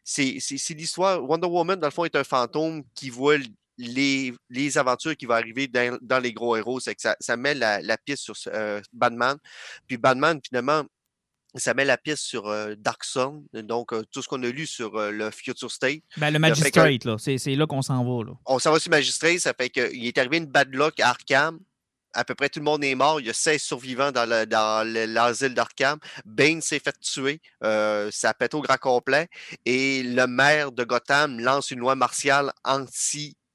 c'est 0.03 0.37
c'est- 0.39 0.57
c'est 0.57 0.73
l'histoire. 0.73 1.23
Wonder 1.23 1.47
Woman, 1.47 1.79
dans 1.79 1.87
le 1.87 1.91
fond, 1.91 2.03
est 2.05 2.15
un 2.15 2.23
fantôme 2.25 2.83
qui 2.95 3.09
voit 3.09 3.37
les, 3.77 4.33
les 4.49 4.77
aventures 4.77 5.15
qui 5.15 5.25
vont 5.25 5.35
arriver 5.35 5.67
dans, 5.69 5.97
dans 6.01 6.19
les 6.19 6.33
gros 6.33 6.57
héros. 6.57 6.81
C'est 6.81 6.93
que 6.95 7.01
ça, 7.01 7.15
ça 7.21 7.37
met 7.37 7.53
la, 7.53 7.81
la 7.81 7.97
piste 7.97 8.23
sur 8.23 8.35
euh, 8.47 8.81
Batman. 8.91 9.37
Puis 9.87 9.95
Batman, 9.97 10.37
finalement, 10.45 10.83
ça 11.55 11.73
met 11.73 11.85
la 11.85 11.97
piste 11.97 12.23
sur 12.23 12.47
euh, 12.47 12.75
Dark 12.77 13.03
Sun, 13.03 13.43
donc 13.53 13.91
euh, 13.93 14.03
tout 14.11 14.21
ce 14.21 14.27
qu'on 14.27 14.41
a 14.43 14.47
lu 14.49 14.67
sur 14.67 14.95
euh, 14.97 15.11
le 15.11 15.31
Future 15.31 15.71
State. 15.71 16.01
Ben, 16.17 16.29
le 16.29 16.35
que- 16.35 16.41
Magistrate, 16.41 17.05
là, 17.05 17.15
c'est 17.17 17.55
là 17.55 17.65
qu'on 17.67 17.81
s'en 17.81 18.03
va. 18.03 18.23
Là. 18.25 18.33
On 18.45 18.59
s'en 18.59 18.71
va 18.71 18.79
sur 18.79 18.91
Magistrate, 18.91 19.39
ça 19.39 19.53
fait 19.53 19.69
qu'il 19.69 20.05
est 20.05 20.17
arrivé 20.17 20.37
une 20.37 20.45
bad 20.45 20.73
luck 20.73 20.99
à 20.99 21.09
Arkham. 21.09 21.59
À 22.13 22.23
peu 22.25 22.33
près 22.33 22.49
tout 22.49 22.57
le 22.59 22.65
monde 22.65 22.83
est 22.83 22.95
mort. 22.95 23.19
Il 23.21 23.27
y 23.27 23.29
a 23.29 23.33
16 23.33 23.61
survivants 23.61 24.11
dans 24.11 24.27
le- 24.27 24.47
dans 24.47 24.83
le- 24.87 25.05
l'asile 25.05 25.53
d'Arkham. 25.53 25.99
Bane 26.25 26.59
s'est 26.59 26.79
fait 26.79 26.95
tuer. 26.99 27.39
Ça 27.61 28.33
pète 28.33 28.55
au 28.55 28.61
grand 28.61 28.77
complet. 28.77 29.27
Et 29.65 30.01
le 30.01 30.25
maire 30.25 30.71
de 30.71 30.83
Gotham 30.83 31.39
lance 31.39 31.69
une 31.69 31.79
loi 31.79 31.93
martiale 31.95 32.51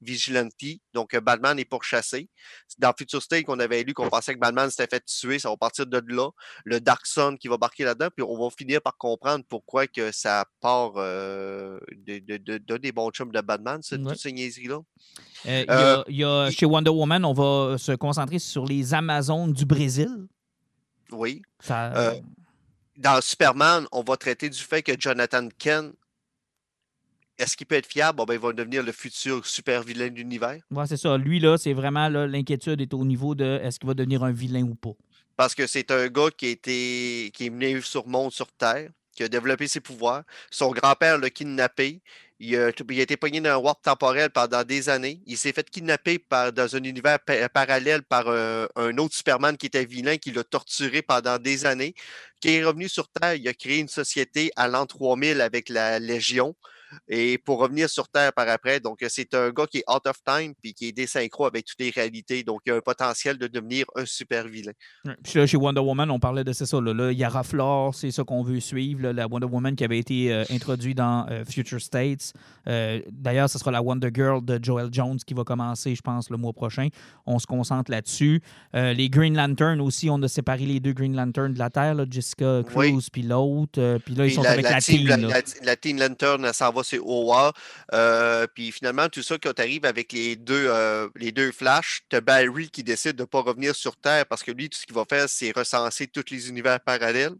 anti-vigilante. 0.05 0.51
Donc, 0.93 1.13
euh, 1.13 1.21
Batman 1.21 1.57
est 1.59 1.65
pourchassé. 1.65 2.29
Dans 2.77 2.93
Future 2.97 3.21
State, 3.21 3.45
qu'on 3.45 3.59
avait 3.59 3.83
lu 3.83 3.93
qu'on 3.93 4.09
pensait 4.09 4.33
que 4.33 4.39
Batman 4.39 4.69
s'était 4.69 4.95
fait 4.95 5.03
tuer, 5.05 5.39
ça 5.39 5.49
va 5.49 5.57
partir 5.57 5.85
de 5.87 6.01
là. 6.07 6.29
Le 6.63 6.79
Dark 6.79 7.05
Sun 7.05 7.37
qui 7.37 7.47
va 7.47 7.57
marquer 7.57 7.83
là-dedans. 7.83 8.09
Puis 8.15 8.25
on 8.27 8.37
va 8.37 8.49
finir 8.55 8.81
par 8.81 8.97
comprendre 8.97 9.43
pourquoi 9.47 9.87
que 9.87 10.11
ça 10.11 10.45
part 10.61 10.93
euh, 10.97 11.79
de, 11.95 12.19
de- 12.19 12.37
de- 12.37 12.57
de 12.57 12.77
des 12.77 12.91
bons 12.91 13.09
chums 13.11 13.31
de 13.31 13.41
Batman, 13.41 13.81
cette, 13.81 14.01
Ouais. 14.01 14.11
toutes 14.11 14.21
ces 14.21 14.31
niaiseries-là. 14.31 14.79
Euh, 15.47 15.63
il 15.63 15.65
y 15.65 15.69
a- 15.69 16.03
il 16.07 16.15
y 16.17 16.23
a, 16.23 16.51
chez 16.51 16.65
Wonder 16.65 16.89
Woman, 16.91 17.23
on 17.25 17.33
va 17.33 17.77
se 17.77 17.91
concentrer 17.93 18.39
sur 18.39 18.65
les 18.65 18.93
Amazones 18.93 19.53
du 19.53 19.65
Brésil. 19.65 20.09
Oui. 21.11 21.41
Ça, 21.59 22.13
Dans 22.97 23.19
Superman, 23.21 23.85
on 23.91 24.03
va 24.03 24.15
traiter 24.17 24.49
du 24.49 24.57
fait 24.59 24.81
que 24.81 24.93
Jonathan 24.97 25.49
Kent, 25.57 25.93
est-ce 27.37 27.57
qu'il 27.57 27.67
peut 27.67 27.75
être 27.75 27.85
fiable? 27.87 28.17
Bon, 28.17 28.25
ben, 28.25 28.33
il 28.35 28.39
va 28.39 28.53
devenir 28.53 28.83
le 28.83 28.91
futur 28.91 29.45
super 29.45 29.83
vilain 29.83 30.07
de 30.09 30.15
l'univers. 30.15 30.59
ouais, 30.71 30.87
c'est 30.87 30.97
ça. 30.97 31.17
Lui, 31.17 31.39
là, 31.39 31.57
c'est 31.57 31.73
vraiment 31.73 32.07
l'inquiétude 32.09 32.81
est 32.81 32.93
au 32.93 33.05
niveau 33.05 33.35
de 33.35 33.59
est-ce 33.63 33.79
qu'il 33.79 33.87
va 33.87 33.93
devenir 33.93 34.23
un 34.23 34.31
vilain 34.31 34.63
ou 34.63 34.75
pas. 34.75 34.93
Parce 35.35 35.53
que 35.53 35.67
c'est 35.67 35.91
un 35.91 36.07
gars 36.07 36.29
qui, 36.35 36.45
a 36.45 36.49
été, 36.49 37.31
qui 37.33 37.47
est 37.47 37.49
venu 37.49 37.81
sur 37.81 38.07
monde 38.07 38.31
sur 38.31 38.49
Terre, 38.53 38.89
qui 39.13 39.23
a 39.23 39.27
développé 39.27 39.67
ses 39.67 39.81
pouvoirs. 39.81 40.23
Son 40.49 40.71
grand-père 40.71 41.17
l'a 41.17 41.29
kidnappé. 41.29 42.01
Il 42.39 42.55
a, 42.57 42.69
il 42.89 42.99
a 42.99 43.03
été 43.03 43.15
pogné 43.17 43.39
dans 43.41 43.49
un 43.51 43.57
warp 43.57 43.81
temporel 43.81 44.29
pendant 44.29 44.63
des 44.63 44.87
années. 44.89 45.21
Il 45.25 45.37
s'est 45.37 45.53
fait 45.53 45.69
kidnapper 45.69 46.19
par, 46.19 46.51
dans 46.51 46.73
un 46.75 46.83
univers 46.83 47.19
pa- 47.19 47.47
parallèle 47.49 48.03
par 48.03 48.29
un, 48.29 48.67
un 48.75 48.97
autre 48.97 49.15
Superman 49.15 49.55
qui 49.57 49.67
était 49.67 49.85
vilain, 49.85 50.17
qui 50.17 50.31
l'a 50.31 50.43
torturé 50.43 51.01
pendant 51.01 51.37
des 51.37 51.65
années. 51.65 51.95
Qui 52.41 52.49
est 52.55 52.63
revenu 52.65 52.87
sur 52.89 53.07
Terre, 53.09 53.35
il 53.35 53.47
a 53.47 53.53
créé 53.53 53.79
une 53.79 53.87
société 53.87 54.51
à 54.57 54.67
l'an 54.67 54.85
3000 54.85 55.39
avec 55.41 55.69
la 55.69 55.99
Légion. 55.99 56.55
Et 57.07 57.37
pour 57.37 57.59
revenir 57.59 57.89
sur 57.89 58.07
Terre 58.09 58.33
par 58.33 58.47
après, 58.49 58.79
donc 58.79 59.01
euh, 59.03 59.07
c'est 59.09 59.33
un 59.33 59.49
gars 59.51 59.67
qui 59.67 59.79
est 59.79 59.83
out 59.91 60.05
of 60.07 60.17
time 60.25 60.53
puis 60.61 60.73
qui 60.73 60.87
est 60.87 60.91
désynchro 60.91 61.45
avec 61.45 61.65
toutes 61.65 61.79
les 61.79 61.89
réalités. 61.89 62.43
Donc 62.43 62.61
il 62.65 62.71
a 62.71 62.75
un 62.75 62.81
potentiel 62.81 63.37
de 63.37 63.47
devenir 63.47 63.85
un 63.95 64.05
super 64.05 64.47
vilain. 64.47 64.71
Là, 65.03 65.45
chez 65.45 65.57
Wonder 65.57 65.81
Woman, 65.81 66.09
on 66.11 66.19
parlait 66.19 66.43
de 66.43 66.53
ça. 66.53 66.65
Là, 66.81 66.93
là, 66.93 67.11
Yara 67.11 67.43
Flor, 67.43 67.93
c'est 67.93 68.11
ça 68.11 68.23
qu'on 68.23 68.43
veut 68.43 68.59
suivre. 68.59 69.01
là, 69.03 69.13
la 69.13 69.27
Wonder 69.27 69.47
Woman 69.47 69.75
qui 69.75 69.83
avait 69.83 69.99
été 69.99 70.33
euh, 70.33 70.43
introduite 70.49 70.97
dans 70.97 71.27
euh, 71.29 71.43
Future 71.45 71.81
States. 71.81 72.33
Euh, 72.67 72.99
D'ailleurs, 73.11 73.49
ce 73.49 73.57
sera 73.59 73.71
la 73.71 73.81
Wonder 73.81 74.09
Girl 74.13 74.43
de 74.43 74.59
Joel 74.61 74.89
Jones 74.91 75.17
qui 75.25 75.33
va 75.33 75.43
commencer, 75.43 75.95
je 75.95 76.01
pense, 76.01 76.29
le 76.29 76.37
mois 76.37 76.53
prochain. 76.53 76.87
On 77.25 77.39
se 77.39 77.45
concentre 77.47 77.91
là-dessus. 77.91 78.41
Les 78.73 79.09
Green 79.09 79.35
Lantern 79.35 79.79
aussi, 79.81 80.09
on 80.09 80.21
a 80.23 80.27
séparé 80.27 80.65
les 80.65 80.79
deux 80.79 80.93
Green 80.93 81.15
Lantern 81.15 81.53
de 81.53 81.59
la 81.59 81.69
Terre, 81.69 81.95
Jessica 82.09 82.61
Cruz 82.65 82.93
Oui. 82.93 83.07
puis 83.11 83.21
l'autre. 83.21 83.99
Puis 84.05 84.15
là, 84.15 84.25
ils 84.25 84.31
sont 84.33 84.43
avec 84.43 84.63
la, 84.69 84.79
team. 84.81 85.07
la, 85.07 85.17
là. 85.17 85.27
la- 85.29 85.65
la 85.65 85.75
Teen 85.75 85.99
Lantern, 85.99 86.51
s'en 86.53 86.71
va 86.71 86.83
sur 86.85 87.05
OA. 87.07 87.51
Euh, 87.93 88.47
puis 88.53 88.71
finalement, 88.71 89.09
tout 89.09 89.23
ça, 89.23 89.37
quand 89.41 89.53
tu 89.53 89.61
arrives 89.61 89.85
avec 89.85 90.13
les 90.13 90.35
deux, 90.35 90.67
euh, 90.69 91.09
les 91.15 91.31
deux 91.31 91.51
flashs, 91.51 92.01
tu 92.09 92.15
as 92.15 92.21
Barry 92.21 92.69
qui 92.69 92.83
décide 92.83 93.15
de 93.17 93.23
ne 93.23 93.27
pas 93.27 93.41
revenir 93.41 93.75
sur 93.75 93.95
Terre 93.97 94.25
parce 94.25 94.43
que 94.43 94.51
lui, 94.51 94.69
tout 94.69 94.79
ce 94.79 94.85
qu'il 94.85 94.95
va 94.95 95.05
faire, 95.09 95.27
c'est 95.27 95.51
recenser 95.55 96.07
tous 96.07 96.23
les 96.31 96.49
univers 96.49 96.79
parallèles. 96.79 97.33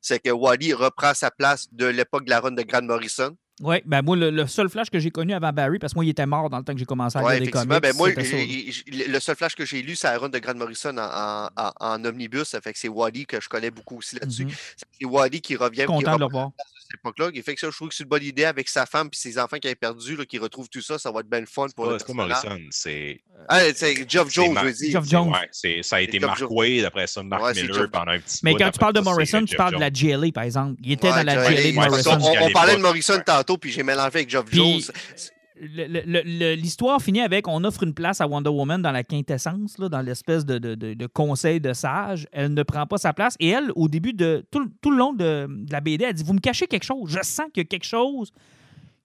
C'est 0.00 0.20
que 0.20 0.30
Wally 0.30 0.72
reprend 0.74 1.14
sa 1.14 1.30
place 1.30 1.66
de 1.72 1.86
l'époque 1.86 2.24
de 2.26 2.30
la 2.30 2.40
run 2.40 2.52
de 2.52 2.62
Grant 2.62 2.82
Morrison. 2.82 3.36
Oui, 3.60 3.76
ben 3.86 4.02
moi, 4.02 4.16
le, 4.16 4.30
le 4.30 4.46
seul 4.48 4.68
flash 4.68 4.90
que 4.90 4.98
j'ai 4.98 5.12
connu 5.12 5.32
avant 5.32 5.52
Barry, 5.52 5.78
parce 5.78 5.92
que 5.92 5.98
moi, 5.98 6.04
il 6.04 6.08
était 6.08 6.26
mort 6.26 6.50
dans 6.50 6.58
le 6.58 6.64
temps 6.64 6.72
que 6.72 6.78
j'ai 6.80 6.84
commencé 6.84 7.16
à 7.16 7.22
Ouais, 7.22 7.38
lire 7.38 7.52
comics. 7.52 7.80
Ben 7.80 7.94
moi, 7.96 8.08
le 8.10 9.20
seul 9.20 9.36
flash 9.36 9.54
que 9.54 9.64
j'ai 9.64 9.80
lu, 9.80 9.94
c'est 9.94 10.08
la 10.08 10.18
run 10.18 10.28
de 10.28 10.38
Grant 10.40 10.56
Morrison 10.56 10.96
en, 10.98 11.02
en- 11.02 11.48
en- 11.56 11.72
en 11.78 12.04
omnibus. 12.04 12.48
Ça 12.48 12.60
fait 12.60 12.72
que 12.72 12.78
c'est 12.80 12.88
Wally 12.88 13.26
que 13.26 13.40
je 13.40 13.48
connais 13.48 13.70
beaucoup 13.70 13.98
aussi 13.98 14.16
là-dessus. 14.16 14.46
Mhm. 14.46 14.52
C'est 14.98 15.04
Wally 15.06 15.40
qui 15.40 15.54
revient. 15.54 15.86
qui 15.86 16.04
de 16.04 16.10
le. 16.18 16.26
Cette 16.94 17.00
époque-là. 17.00 17.30
Il 17.34 17.42
fait 17.42 17.54
que 17.54 17.60
ça, 17.60 17.68
je 17.70 17.76
trouve 17.76 17.88
que 17.88 17.94
c'est 17.94 18.04
une 18.04 18.08
bonne 18.08 18.22
idée 18.22 18.44
avec 18.44 18.68
sa 18.68 18.86
femme 18.86 19.08
et 19.12 19.16
ses 19.16 19.38
enfants 19.38 19.58
qui 19.58 19.66
avaient 19.68 19.74
perdu, 19.74 20.16
qui 20.26 20.38
retrouvent 20.38 20.68
tout 20.68 20.80
ça. 20.80 20.98
Ça 20.98 21.10
va 21.10 21.20
être 21.20 21.28
bien 21.28 21.44
fun 21.46 21.66
pour 21.74 21.92
C'est 21.98 22.06
pas. 22.06 22.12
Morrison, 22.14 22.58
c'est. 22.70 23.20
Ah, 23.48 23.60
c'est 23.74 24.08
Geoff 24.08 24.30
Jones, 24.32 24.56
je 24.58 24.64
veux 24.64 24.72
dire. 24.72 24.92
Geoff 24.92 25.08
Jones. 25.08 25.28
Ouais, 25.30 25.48
c'est- 25.50 25.82
ça 25.82 25.96
a 25.96 26.00
été 26.00 26.18
Mark. 26.18 26.42
Wade, 26.50 26.84
après 26.84 27.06
ça, 27.06 27.22
Mark 27.22 27.54
Miller 27.54 27.90
pendant 27.90 28.12
un 28.12 28.18
petit 28.20 28.40
Mais 28.42 28.52
bout, 28.52 28.58
quand 28.58 28.70
tu 28.70 28.78
parles 28.78 28.92
de 28.92 29.00
Morrison, 29.00 29.44
tu 29.44 29.56
parles 29.56 29.74
de 29.74 29.80
la. 29.80 29.90
GLA, 29.90 30.32
par 30.32 30.44
exemple. 30.44 30.74
Il 30.82 30.92
était 30.92 31.08
Ouais, 31.08 31.16
dans 31.16 31.22
la 31.22 31.36
GLA 31.36 31.70
de 31.70 31.74
Morrison. 31.74 32.18
on, 32.40 32.50
parlait 32.50 32.76
de 32.76 32.80
Morrison 32.82 33.20
tantôt, 33.24 33.58
puis 33.58 33.70
j'ai 33.70 33.82
mélangé 33.82 34.06
avec 34.06 34.30
Geoff 34.30 34.46
Jones. 34.52 34.80
L'histoire 36.56 37.00
finit 37.00 37.20
avec 37.20 37.48
on 37.48 37.64
offre 37.64 37.82
une 37.82 37.94
place 37.94 38.20
à 38.20 38.26
Wonder 38.26 38.50
Woman 38.50 38.82
dans 38.82 38.92
la 38.92 39.04
quintessence, 39.04 39.78
là, 39.78 39.88
dans 39.88 40.00
l'espèce 40.02 40.44
de, 40.44 40.58
de- 40.58 40.74
de- 40.74 40.94
de 40.94 41.06
conseil 41.06 41.60
de 41.60 41.72
sage. 41.72 42.26
Elle 42.32 42.54
ne 42.54 42.62
prend 42.62 42.86
pas 42.86 42.98
sa 42.98 43.12
place. 43.12 43.36
Et 43.40 43.48
elle, 43.48 43.70
au 43.76 43.88
début 43.88 44.12
de 44.12 44.44
tout, 44.50 44.60
le- 44.60 44.70
tout 44.80 44.90
le 44.90 44.96
long 44.96 45.12
de, 45.12 45.48
la 45.70 45.80
BD, 45.80 46.04
elle 46.04 46.14
dit 46.14 46.24
Vous 46.24 46.34
me 46.34 46.40
cachez 46.40 46.66
quelque 46.66 46.84
chose. 46.84 47.10
Je 47.10 47.22
sens 47.22 47.46
qu'il 47.52 47.62
y 47.62 47.66
a 47.66 47.68
quelque 47.68 47.84
chose 47.84 48.30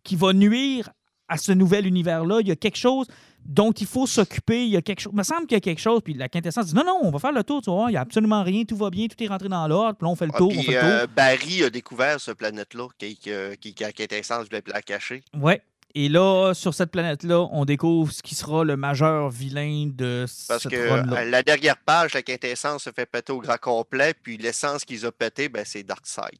qui 0.03 0.15
va 0.15 0.33
nuire 0.33 0.89
à 1.27 1.37
ce 1.37 1.51
nouvel 1.51 1.85
univers-là. 1.85 2.39
Il 2.41 2.47
y 2.47 2.51
a 2.51 2.55
quelque 2.55 2.77
chose 2.77 3.07
dont 3.45 3.71
il 3.71 3.85
faut 3.87 4.05
s'occuper. 4.07 4.63
Il 4.65 4.69
y 4.71 4.77
a 4.77 4.81
quelque 4.81 4.99
chose. 4.99 5.13
Il 5.13 5.17
me 5.17 5.23
semble 5.23 5.41
qu'il 5.45 5.55
y 5.55 5.57
a 5.57 5.61
quelque 5.61 5.79
chose. 5.81 6.01
Puis 6.03 6.13
la 6.13 6.27
quintessence 6.27 6.67
dit 6.67 6.75
Non, 6.75 6.83
non, 6.85 6.99
on 7.03 7.11
va 7.11 7.19
faire 7.19 7.31
le 7.31 7.43
tour. 7.43 7.61
Tu 7.61 7.69
vois, 7.69 7.85
il 7.89 7.91
n'y 7.91 7.97
a 7.97 8.01
absolument 8.01 8.43
rien. 8.43 8.63
Tout 8.65 8.75
va 8.75 8.89
bien. 8.89 9.07
Tout 9.07 9.21
est 9.23 9.27
rentré 9.27 9.47
dans 9.49 9.67
l'ordre. 9.67 9.97
Puis 9.97 10.05
là, 10.05 10.11
on 10.11 10.15
fait 10.15 10.25
le 10.25 10.31
Ah, 10.33 10.37
tour. 10.37 10.47
on 10.47 10.51
puis, 10.55 10.63
fait 10.63 10.71
le 10.73 10.79
tour. 10.79 10.89
euh, 10.89 11.07
Barry 11.15 11.63
a 11.63 11.69
découvert 11.69 12.19
ce 12.19 12.31
planète-là 12.31 12.87
qui, 12.97 13.15
qui, 13.15 13.29
qui, 13.61 13.73
qui, 13.73 13.93
qui 13.93 14.01
était 14.03 14.19
essence, 14.19 14.45
voulait 14.45 14.63
la 14.67 14.81
cacher. 14.81 15.23
Ouais. 15.39 15.61
Et 15.95 16.07
là, 16.07 16.53
sur 16.53 16.73
cette 16.73 16.91
planète-là, 16.91 17.47
on 17.51 17.65
découvre 17.65 18.11
ce 18.11 18.21
qui 18.21 18.35
sera 18.35 18.63
le 18.63 18.77
majeur 18.77 19.29
vilain 19.29 19.89
de 19.91 20.25
Parce 20.47 20.63
cette 20.63 20.71
que 20.71 20.75
euh, 20.75 21.25
la 21.25 21.41
dernière 21.41 21.77
page, 21.77 22.13
la 22.13 22.21
quintessence 22.21 22.83
se 22.83 22.91
fait 22.91 23.07
péter 23.07 23.33
au 23.33 23.39
grand 23.39 23.57
complet, 23.57 24.13
puis 24.13 24.37
l'essence 24.37 24.85
qu'ils 24.85 25.07
ont 25.07 25.11
pété, 25.17 25.49
ben, 25.49 25.63
c'est 25.65 25.83
Darkseid. 25.83 26.39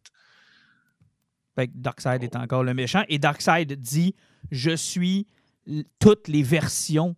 Fait 1.56 1.68
que 1.68 1.74
Darkseid 1.76 2.24
est 2.24 2.36
encore 2.36 2.64
le 2.64 2.76
méchant. 2.76 3.04
Et 3.10 3.18
Darkseid 3.18 3.74
dit 3.74 4.16
Je 4.52 4.76
suis 4.76 5.28
toutes 5.98 6.28
les 6.28 6.44
versions 6.44 7.16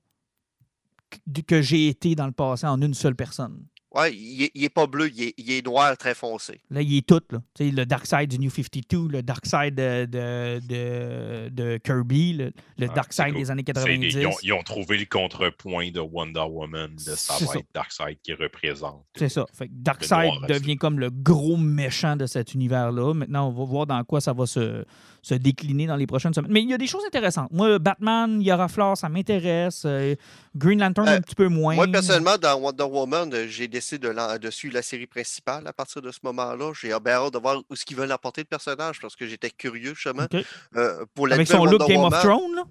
que 1.45 1.61
j'ai 1.61 1.89
été 1.89 2.15
dans 2.15 2.27
le 2.27 2.31
passé 2.31 2.65
en 2.65 2.81
une 2.81 2.93
seule 2.93 3.15
personne. 3.15 3.65
Ouais, 3.93 4.13
il 4.15 4.43
est, 4.43 4.51
il 4.55 4.63
est 4.63 4.69
pas 4.69 4.87
bleu, 4.87 5.09
il 5.13 5.21
est, 5.23 5.33
il 5.37 5.51
est 5.51 5.65
noir 5.65 5.97
très 5.97 6.15
foncé. 6.15 6.61
Là, 6.69 6.81
il 6.81 6.95
est 6.97 7.05
tout. 7.05 7.21
Là. 7.29 7.39
Tu 7.55 7.65
sais, 7.65 7.71
le 7.75 7.85
Darkseid 7.85 8.29
du 8.29 8.39
New 8.39 8.49
52, 8.49 9.07
le 9.09 9.21
Darkseid 9.21 9.75
de, 9.75 10.05
de, 10.05 10.59
de, 10.65 11.49
de 11.49 11.77
Kirby, 11.77 12.33
le, 12.33 12.53
le 12.77 12.87
Ah, 12.89 12.93
Darkseid 12.93 13.25
c'est 13.27 13.31
cool. 13.33 13.41
des 13.41 13.51
années 13.51 13.63
C'est- 13.67 13.73
90. 13.73 14.13
Ils 14.15 14.27
ont, 14.27 14.31
ils 14.43 14.53
ont 14.53 14.63
trouvé 14.63 14.97
le 14.97 15.05
contrepoint 15.05 15.91
de 15.91 15.99
Wonder 15.99 16.45
Woman, 16.49 16.91
de 16.95 16.99
ça 17.01 17.33
va 17.33 17.45
ça. 17.45 17.59
être 17.59 17.65
Darkseid 17.73 18.17
qui 18.23 18.33
représente. 18.33 19.03
C'est 19.17 19.27
ça. 19.29 19.45
Fait 19.53 19.67
que 19.67 19.73
Darkseid 19.75 20.23
noir, 20.25 20.45
devient 20.47 20.77
comme 20.77 20.97
le 20.99 21.09
gros 21.09 21.57
méchant 21.57 22.15
de 22.15 22.27
cet 22.27 22.53
univers-là. 22.53 23.13
Maintenant, 23.13 23.49
on 23.49 23.51
va 23.51 23.65
voir 23.65 23.87
dans 23.87 24.01
quoi 24.05 24.21
ça 24.21 24.31
va 24.31 24.45
se, 24.45 24.85
se 25.21 25.33
décliner 25.35 25.85
dans 25.87 25.97
les 25.97 26.07
prochaines 26.07 26.33
semaines. 26.33 26.51
Mais 26.51 26.61
il 26.61 26.69
y 26.69 26.73
a 26.73 26.77
des 26.77 26.87
choses 26.87 27.03
intéressantes. 27.05 27.51
Moi, 27.51 27.77
Batman, 27.77 28.41
Yara 28.41 28.69
Flor, 28.69 28.95
ça 28.95 29.09
m'intéresse. 29.09 29.83
Euh, 29.85 30.15
Green 30.55 30.79
Lantern, 30.79 31.07
Euh, 31.09 31.17
un 31.17 31.21
petit 31.21 31.35
peu 31.35 31.47
moins. 31.49 31.75
Moi, 31.75 31.87
personnellement, 31.87 32.37
dans 32.41 32.55
Wonder 32.59 32.83
Woman, 32.83 33.29
j'ai 33.47 33.67
de, 33.99 34.37
de 34.37 34.49
suivre 34.49 34.73
la 34.73 34.81
série 34.81 35.07
principale 35.07 35.67
à 35.67 35.73
partir 35.73 36.01
de 36.01 36.11
ce 36.11 36.19
moment-là. 36.23 36.71
J'ai 36.79 36.89
bien 36.99 37.13
hâte 37.13 37.33
de 37.33 37.39
voir 37.39 37.61
où 37.69 37.75
ce 37.75 37.85
qu'ils 37.85 37.97
veulent 37.97 38.11
apporter 38.11 38.41
le 38.41 38.45
personnage 38.45 38.99
parce 38.99 39.15
que 39.15 39.27
j'étais 39.27 39.49
curieux, 39.49 39.93
justement. 39.93 40.23
OK. 40.31 40.45
Euh, 40.75 41.05
pour 41.13 41.27
la 41.27 41.35
Avec 41.35 41.47
son 41.47 41.65
look 41.65 41.81
Wonder 41.81 41.93
Game 41.93 42.03
of 42.03 42.21
Thrones, 42.21 42.55
là? 42.55 42.63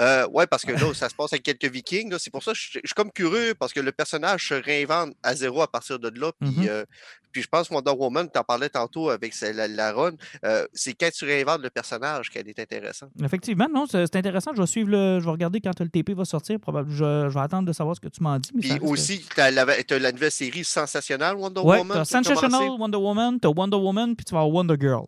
Euh, 0.00 0.26
ouais, 0.28 0.46
parce 0.46 0.64
que 0.64 0.72
là, 0.72 0.94
ça 0.94 1.08
se 1.08 1.14
passe 1.14 1.32
avec 1.32 1.42
quelques 1.42 1.70
Vikings. 1.72 2.14
C'est 2.18 2.30
pour 2.30 2.42
ça 2.42 2.52
que 2.52 2.58
je, 2.58 2.70
je 2.82 2.86
suis 2.86 2.94
comme 2.96 3.12
curieux 3.12 3.54
parce 3.58 3.72
que 3.72 3.80
le 3.80 3.92
personnage 3.92 4.48
se 4.48 4.54
réinvente 4.54 5.12
à 5.22 5.34
zéro 5.34 5.60
à 5.62 5.68
partir 5.70 5.98
de 5.98 6.08
là. 6.18 6.32
Puis, 6.40 6.48
Mhm. 6.50 6.66
euh, 6.68 6.84
puis 7.32 7.42
je 7.42 7.48
pense 7.48 7.68
que 7.68 7.74
Wonder 7.74 7.92
Woman, 7.92 8.28
tu 8.32 8.38
en 8.38 8.42
parlais 8.42 8.68
tantôt 8.70 9.10
avec 9.10 9.38
la, 9.40 9.68
la 9.68 9.92
run, 9.92 10.12
euh, 10.44 10.66
c'est 10.72 10.94
quand 10.94 11.10
tu 11.12 11.24
réinventes 11.26 11.60
le 11.62 11.70
personnage 11.70 12.30
qu'elle 12.30 12.48
est 12.48 12.58
intéressante. 12.58 13.10
Effectivement, 13.22 13.68
non, 13.72 13.84
c'est 13.86 14.16
intéressant. 14.16 14.52
Je 14.56 14.60
vais 14.62 14.66
suivre 14.66 14.90
le. 14.90 15.20
Je 15.20 15.24
vais 15.26 15.30
regarder 15.30 15.60
quand 15.60 15.78
le 15.78 15.88
TP 15.88 16.14
va 16.14 16.24
sortir. 16.24 16.58
Probablement, 16.58 16.96
je, 16.96 17.28
je 17.28 17.34
vais 17.34 17.40
attendre 17.40 17.68
de 17.68 17.72
savoir 17.72 17.94
ce 17.94 18.00
que 18.00 18.08
tu 18.08 18.22
m'en 18.22 18.38
dis. 18.38 18.50
mais 18.54 18.60
Puis 18.62 18.78
aussi, 18.82 19.20
tu 19.34 19.40
as, 19.40 19.50
la 19.50 20.12
nouvelle 20.12 20.30
série 20.32 20.64
sensationnelle 20.64 21.34
Wonder 21.36 21.60
Ouais, 21.60 21.78
Woman. 21.78 22.04
Sensational 22.04 22.70
Wonder 22.78 22.98
Woman, 22.98 23.38
t'as 23.38 23.48
Wonder 23.48 23.76
Woman, 23.76 24.16
puis 24.16 24.24
tu 24.24 24.32
vas 24.34 24.40
avoir 24.40 24.54
Wonder 24.54 24.76
Girl. 24.80 25.04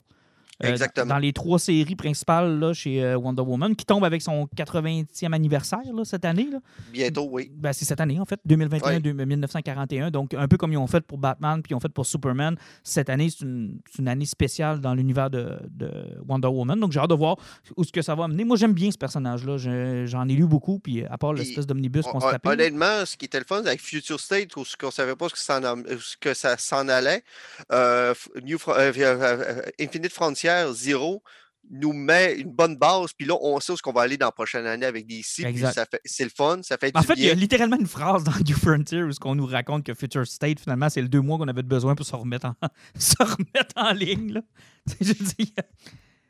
Euh, 0.65 0.69
Exactement. 0.69 1.07
dans 1.07 1.19
les 1.19 1.33
trois 1.33 1.59
séries 1.59 1.97
principales 1.97 2.59
là, 2.59 2.73
chez 2.73 3.03
euh, 3.03 3.17
Wonder 3.17 3.43
Woman, 3.43 3.75
qui 3.75 3.85
tombe 3.85 4.05
avec 4.05 4.23
son 4.23 4.47
80e 4.57 5.33
anniversaire 5.33 5.81
là, 5.95 6.05
cette 6.05 6.25
année. 6.25 6.49
Là. 6.53 6.59
Bientôt, 6.93 7.29
oui. 7.31 7.51
Ben, 7.55 7.73
c'est 7.73 7.85
cette 7.85 8.01
année, 8.01 8.21
en 8.21 8.25
fait, 8.25 8.39
2021, 8.45 8.89
Ouais. 8.95 9.01
deux- 9.01 9.13
1941. 9.13 10.11
Donc, 10.11 10.35
un 10.35 10.47
peu 10.49 10.57
comme 10.57 10.73
ils 10.73 10.77
ont 10.77 10.87
fait 10.87 11.01
pour 11.01 11.19
Batman, 11.19 11.63
puis 11.63 11.73
ils 11.73 11.75
ont 11.75 11.81
fait 11.81 11.89
pour 11.89 12.07
Superman. 12.07 12.57
Cette 12.85 13.11
année, 13.11 13.29
c'est 13.31 13.45
une, 13.45 13.81
année 14.07 14.27
spéciale 14.27 14.81
dans 14.81 14.95
l'univers 14.95 15.31
de, 15.31 15.59
de 15.71 15.91
Wonder 16.29 16.49
Woman. 16.49 16.79
Donc, 16.79 16.93
j'ai 16.93 17.01
hâte 17.01 17.11
de 17.11 17.15
voir 17.15 17.37
où 17.77 17.83
ce 17.85 17.91
que 17.93 18.03
ça 18.03 18.15
va 18.15 18.25
amener. 18.25 18.45
Moi, 18.45 18.57
j'aime 18.57 18.73
bien 18.75 18.91
ce 18.91 18.99
personnage-là. 18.99 19.57
Je- 19.57 20.05
J'en 20.07 20.29
ai 20.29 20.35
lu 20.35 20.47
beaucoup, 20.47 20.79
puis 20.79 21.05
à 21.05 21.19
part 21.19 21.33
l'espèce 21.33 21.67
d'omnibus 21.67 22.05
qu'on 22.07 22.21
se 22.21 22.31
tapait. 22.31 22.49
Honnêtement, 22.51 23.05
ce 23.07 23.17
qui 23.17 23.25
était 23.25 23.39
le 23.39 23.45
fun 23.47 23.61
avec 23.65 23.81
Future 23.81 24.21
State, 24.21 24.55
où 24.57 24.65
ce 24.65 24.77
qu'on 24.77 24.91
savait 24.91 25.17
pas 25.17 25.27
ce 25.29 26.17
que, 26.21 26.35
ça 26.35 26.57
s'en 26.59 26.89
allait, 26.89 27.23
New 27.71 28.59
euh, 28.69 29.63
Infinite 29.81 30.13
Frontier 30.13 30.52
Zero 30.73 31.23
nous 31.71 31.93
met 31.93 32.35
une 32.35 32.51
bonne 32.53 32.77
base, 32.77 33.13
puis 33.17 33.27
là, 33.27 33.35
on 33.41 33.59
sait 33.61 33.73
où 33.73 33.77
ce 33.77 33.83
qu'on 33.83 33.93
va 33.93 34.03
aller 34.03 34.17
dans 34.17 34.27
la 34.27 34.33
prochaine 34.33 34.67
année 34.67 34.85
avec 34.85 35.07
DC, 35.07 35.43
ça 35.73 35.87
fait- 35.87 36.01
c'est 36.05 36.25
le 36.25 36.31
fun, 36.37 36.61
ça 36.63 36.77
fait 36.77 36.91
En 36.95 37.01
du 37.01 37.07
fait, 37.07 37.15
il 37.15 37.25
y 37.25 37.31
a 37.31 37.35
littéralement 37.35 37.79
une 37.79 37.87
phrase 37.87 38.25
dans 38.25 38.33
New 38.47 38.57
Frontier 38.57 39.03
où 39.03 39.11
on 39.25 39.35
nous 39.37 39.47
raconte 39.47 39.85
que 39.85 39.95
Future 39.95 40.27
State, 40.27 40.59
finalement, 40.61 40.89
c'est 40.91 41.01
le 41.01 41.09
deux 41.09 41.21
mois 41.21 41.39
qu'on 41.39 41.47
avait 41.49 41.63
besoin 41.63 41.95
pour 41.95 42.05
se 42.05 42.17
remettre 42.17 42.47
en, 42.47 42.55
se 42.99 43.15
remettre 43.21 43.73
en 43.77 43.93
ligne. 43.93 44.33
Là. 44.35 44.41
Tu 44.99 45.05
sais, 45.07 45.15
je 45.19 45.25
dis, 45.25 45.53
tu 45.55 45.55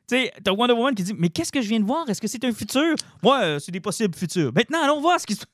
sais, 0.07 0.33
t'as 0.45 0.53
Wonder 0.53 0.75
Woman 0.75 0.95
qui 0.95 1.03
dit 1.05 1.15
Mais 1.17 1.31
qu'est-ce 1.31 1.51
que 1.51 1.63
je 1.63 1.69
viens 1.69 1.81
de 1.81 1.87
voir? 1.87 2.09
Est-ce 2.11 2.21
que 2.21 2.29
c'est 2.29 2.45
un 2.45 2.53
futur? 2.53 2.95
Moi, 3.23 3.41
euh, 3.43 3.59
c'est 3.59 3.73
des 3.73 3.81
possibles 3.81 4.15
futurs. 4.15 4.53
Maintenant, 4.55 4.83
allons 4.85 5.01
voir 5.01 5.19
ce 5.19 5.27
qui 5.27 5.35
se. 5.35 5.45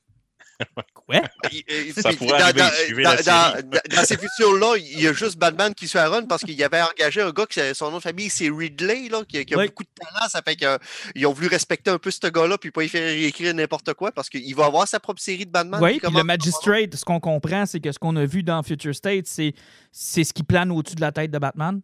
Quoi 0.93 1.21
Ça 1.95 2.11
pourrait 2.13 2.39
dans, 2.53 2.63
arriver, 2.63 3.05
ces 4.05 4.17
futurs-là, 4.17 4.75
il 4.77 5.01
y 5.01 5.07
a 5.07 5.13
juste 5.13 5.37
Batman 5.37 5.73
qui 5.73 5.87
se 5.87 5.97
fait 5.97 6.05
run 6.05 6.25
parce 6.25 6.43
qu'il 6.43 6.61
avait 6.63 6.81
engagé 6.81 7.21
un 7.21 7.31
gars 7.31 7.45
qui 7.45 7.59
son 7.73 7.91
nom 7.91 7.97
de 7.97 8.01
famille, 8.03 8.29
c'est 8.29 8.49
Ridley, 8.49 9.09
là, 9.09 9.23
qui, 9.27 9.37
a- 9.37 9.45
qui 9.45 9.53
a 9.53 9.57
Oui. 9.57 9.67
beaucoup 9.67 9.83
de 9.83 9.89
talent. 9.95 10.27
Ça 10.27 10.41
fait 10.41 10.55
qu'ils 10.55 11.25
ont 11.27 11.33
voulu 11.33 11.47
respecter 11.47 11.89
un 11.91 11.97
peu 11.97 12.11
ce 12.11 12.27
gars-là, 12.27 12.57
puis 12.57 12.71
pas 12.71 12.83
y 12.83 12.89
faire 12.89 13.07
écrire 13.09 13.53
n'importe 13.53 13.93
quoi 13.93 14.11
parce 14.11 14.29
qu'il 14.29 14.53
va 14.55 14.65
avoir 14.65 14.87
sa 14.87 14.99
propre 14.99 15.21
série 15.21 15.45
de 15.45 15.51
Batman. 15.51 15.81
Oui, 15.81 15.99
puis 16.01 16.13
le 16.13 16.23
Magistrate, 16.23 16.95
ce 16.95 17.05
qu'on 17.05 17.19
comprend, 17.19 17.65
c'est 17.65 17.79
que 17.79 17.91
ce 17.91 17.99
qu'on 17.99 18.15
a 18.15 18.25
vu 18.25 18.43
dans 18.43 18.61
Future 18.63 18.93
State, 18.95 19.27
c'est 19.27 19.53
ce 19.91 20.33
qui 20.33 20.43
plane 20.43 20.71
au-dessus 20.71 20.95
de 20.95 21.01
la 21.01 21.11
tête 21.11 21.31
de 21.31 21.39
Batman. 21.39 21.81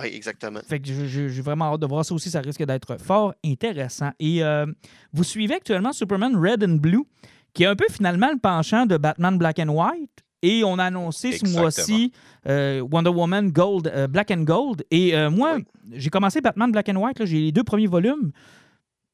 Oui, 0.00 0.08
exactement. 0.14 0.60
Fait 0.66 0.80
que 0.80 0.86
j'ai 0.88 1.42
vraiment 1.42 1.74
hâte 1.74 1.80
de 1.80 1.86
voir 1.86 2.02
ça 2.02 2.14
aussi. 2.14 2.30
Ça 2.30 2.40
risque 2.40 2.62
d'être 2.64 2.96
fort 2.98 3.34
intéressant. 3.44 4.10
Et 4.18 4.42
euh, 4.42 4.64
vous 5.12 5.22
suivez 5.24 5.54
actuellement 5.56 5.92
Superman 5.92 6.34
Red 6.34 6.64
and 6.64 6.76
Blue, 6.76 7.04
qui 7.54 7.64
est 7.64 7.66
un 7.66 7.76
peu 7.76 7.86
finalement 7.90 8.30
le 8.32 8.38
penchant 8.38 8.86
de 8.86 8.96
Batman 8.96 9.36
Black 9.38 9.58
and 9.58 9.68
White. 9.68 10.10
Et 10.44 10.64
on 10.64 10.78
a 10.78 10.84
annoncé 10.86 11.32
ce 11.32 11.46
mois-ci 11.46 12.12
euh, 12.48 12.80
Wonder 12.90 13.10
Woman 13.10 13.50
Gold, 13.52 13.86
euh, 13.94 14.08
Black 14.08 14.32
and 14.32 14.42
Gold. 14.42 14.84
Et 14.90 15.14
euh, 15.16 15.30
moi, 15.30 15.54
Oui. 15.56 15.64
j'ai 15.92 16.10
commencé 16.10 16.40
Batman 16.40 16.72
Black 16.72 16.88
and 16.88 16.96
White. 16.96 17.20
là, 17.20 17.26
J'ai 17.26 17.38
les 17.40 17.52
deux 17.52 17.62
premiers 17.62 17.86
volumes. 17.86 18.32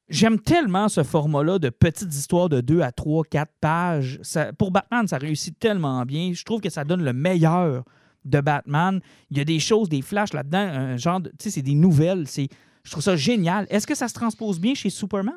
J'aime 0.08 0.38
tellement 0.40 0.88
ce 0.88 1.02
format-là 1.02 1.58
de 1.58 1.68
petites 1.68 2.14
histoires 2.14 2.48
de 2.48 2.62
2 2.62 2.80
à 2.80 2.92
3, 2.92 3.24
4 3.24 3.52
pages. 3.60 4.18
Ça- 4.22 4.54
pour 4.54 4.70
Batman, 4.70 5.06
ça 5.06 5.18
réussit 5.18 5.58
tellement 5.58 6.02
bien. 6.06 6.32
Je 6.32 6.44
trouve 6.44 6.62
que 6.62 6.70
ça 6.70 6.82
donne 6.84 7.04
le 7.04 7.12
meilleur 7.12 7.84
de 8.24 8.40
Batman. 8.40 9.00
Il 9.30 9.36
y 9.36 9.40
a 9.42 9.44
des 9.44 9.58
choses, 9.60 9.90
des 9.90 10.00
flashs 10.00 10.32
là-dedans, 10.32 10.58
un 10.58 10.96
genre 10.96 11.20
de. 11.20 11.28
Tu 11.30 11.36
sais, 11.40 11.50
c'est 11.50 11.62
des 11.62 11.74
nouvelles. 11.74 12.26
C'est, 12.26 12.48
je 12.84 12.90
trouve 12.90 13.02
ça 13.02 13.16
génial. 13.16 13.66
Est-ce 13.68 13.86
que 13.86 13.94
ça 13.94 14.08
se 14.08 14.14
transpose 14.14 14.58
bien 14.58 14.74
chez 14.74 14.88
Superman? 14.88 15.36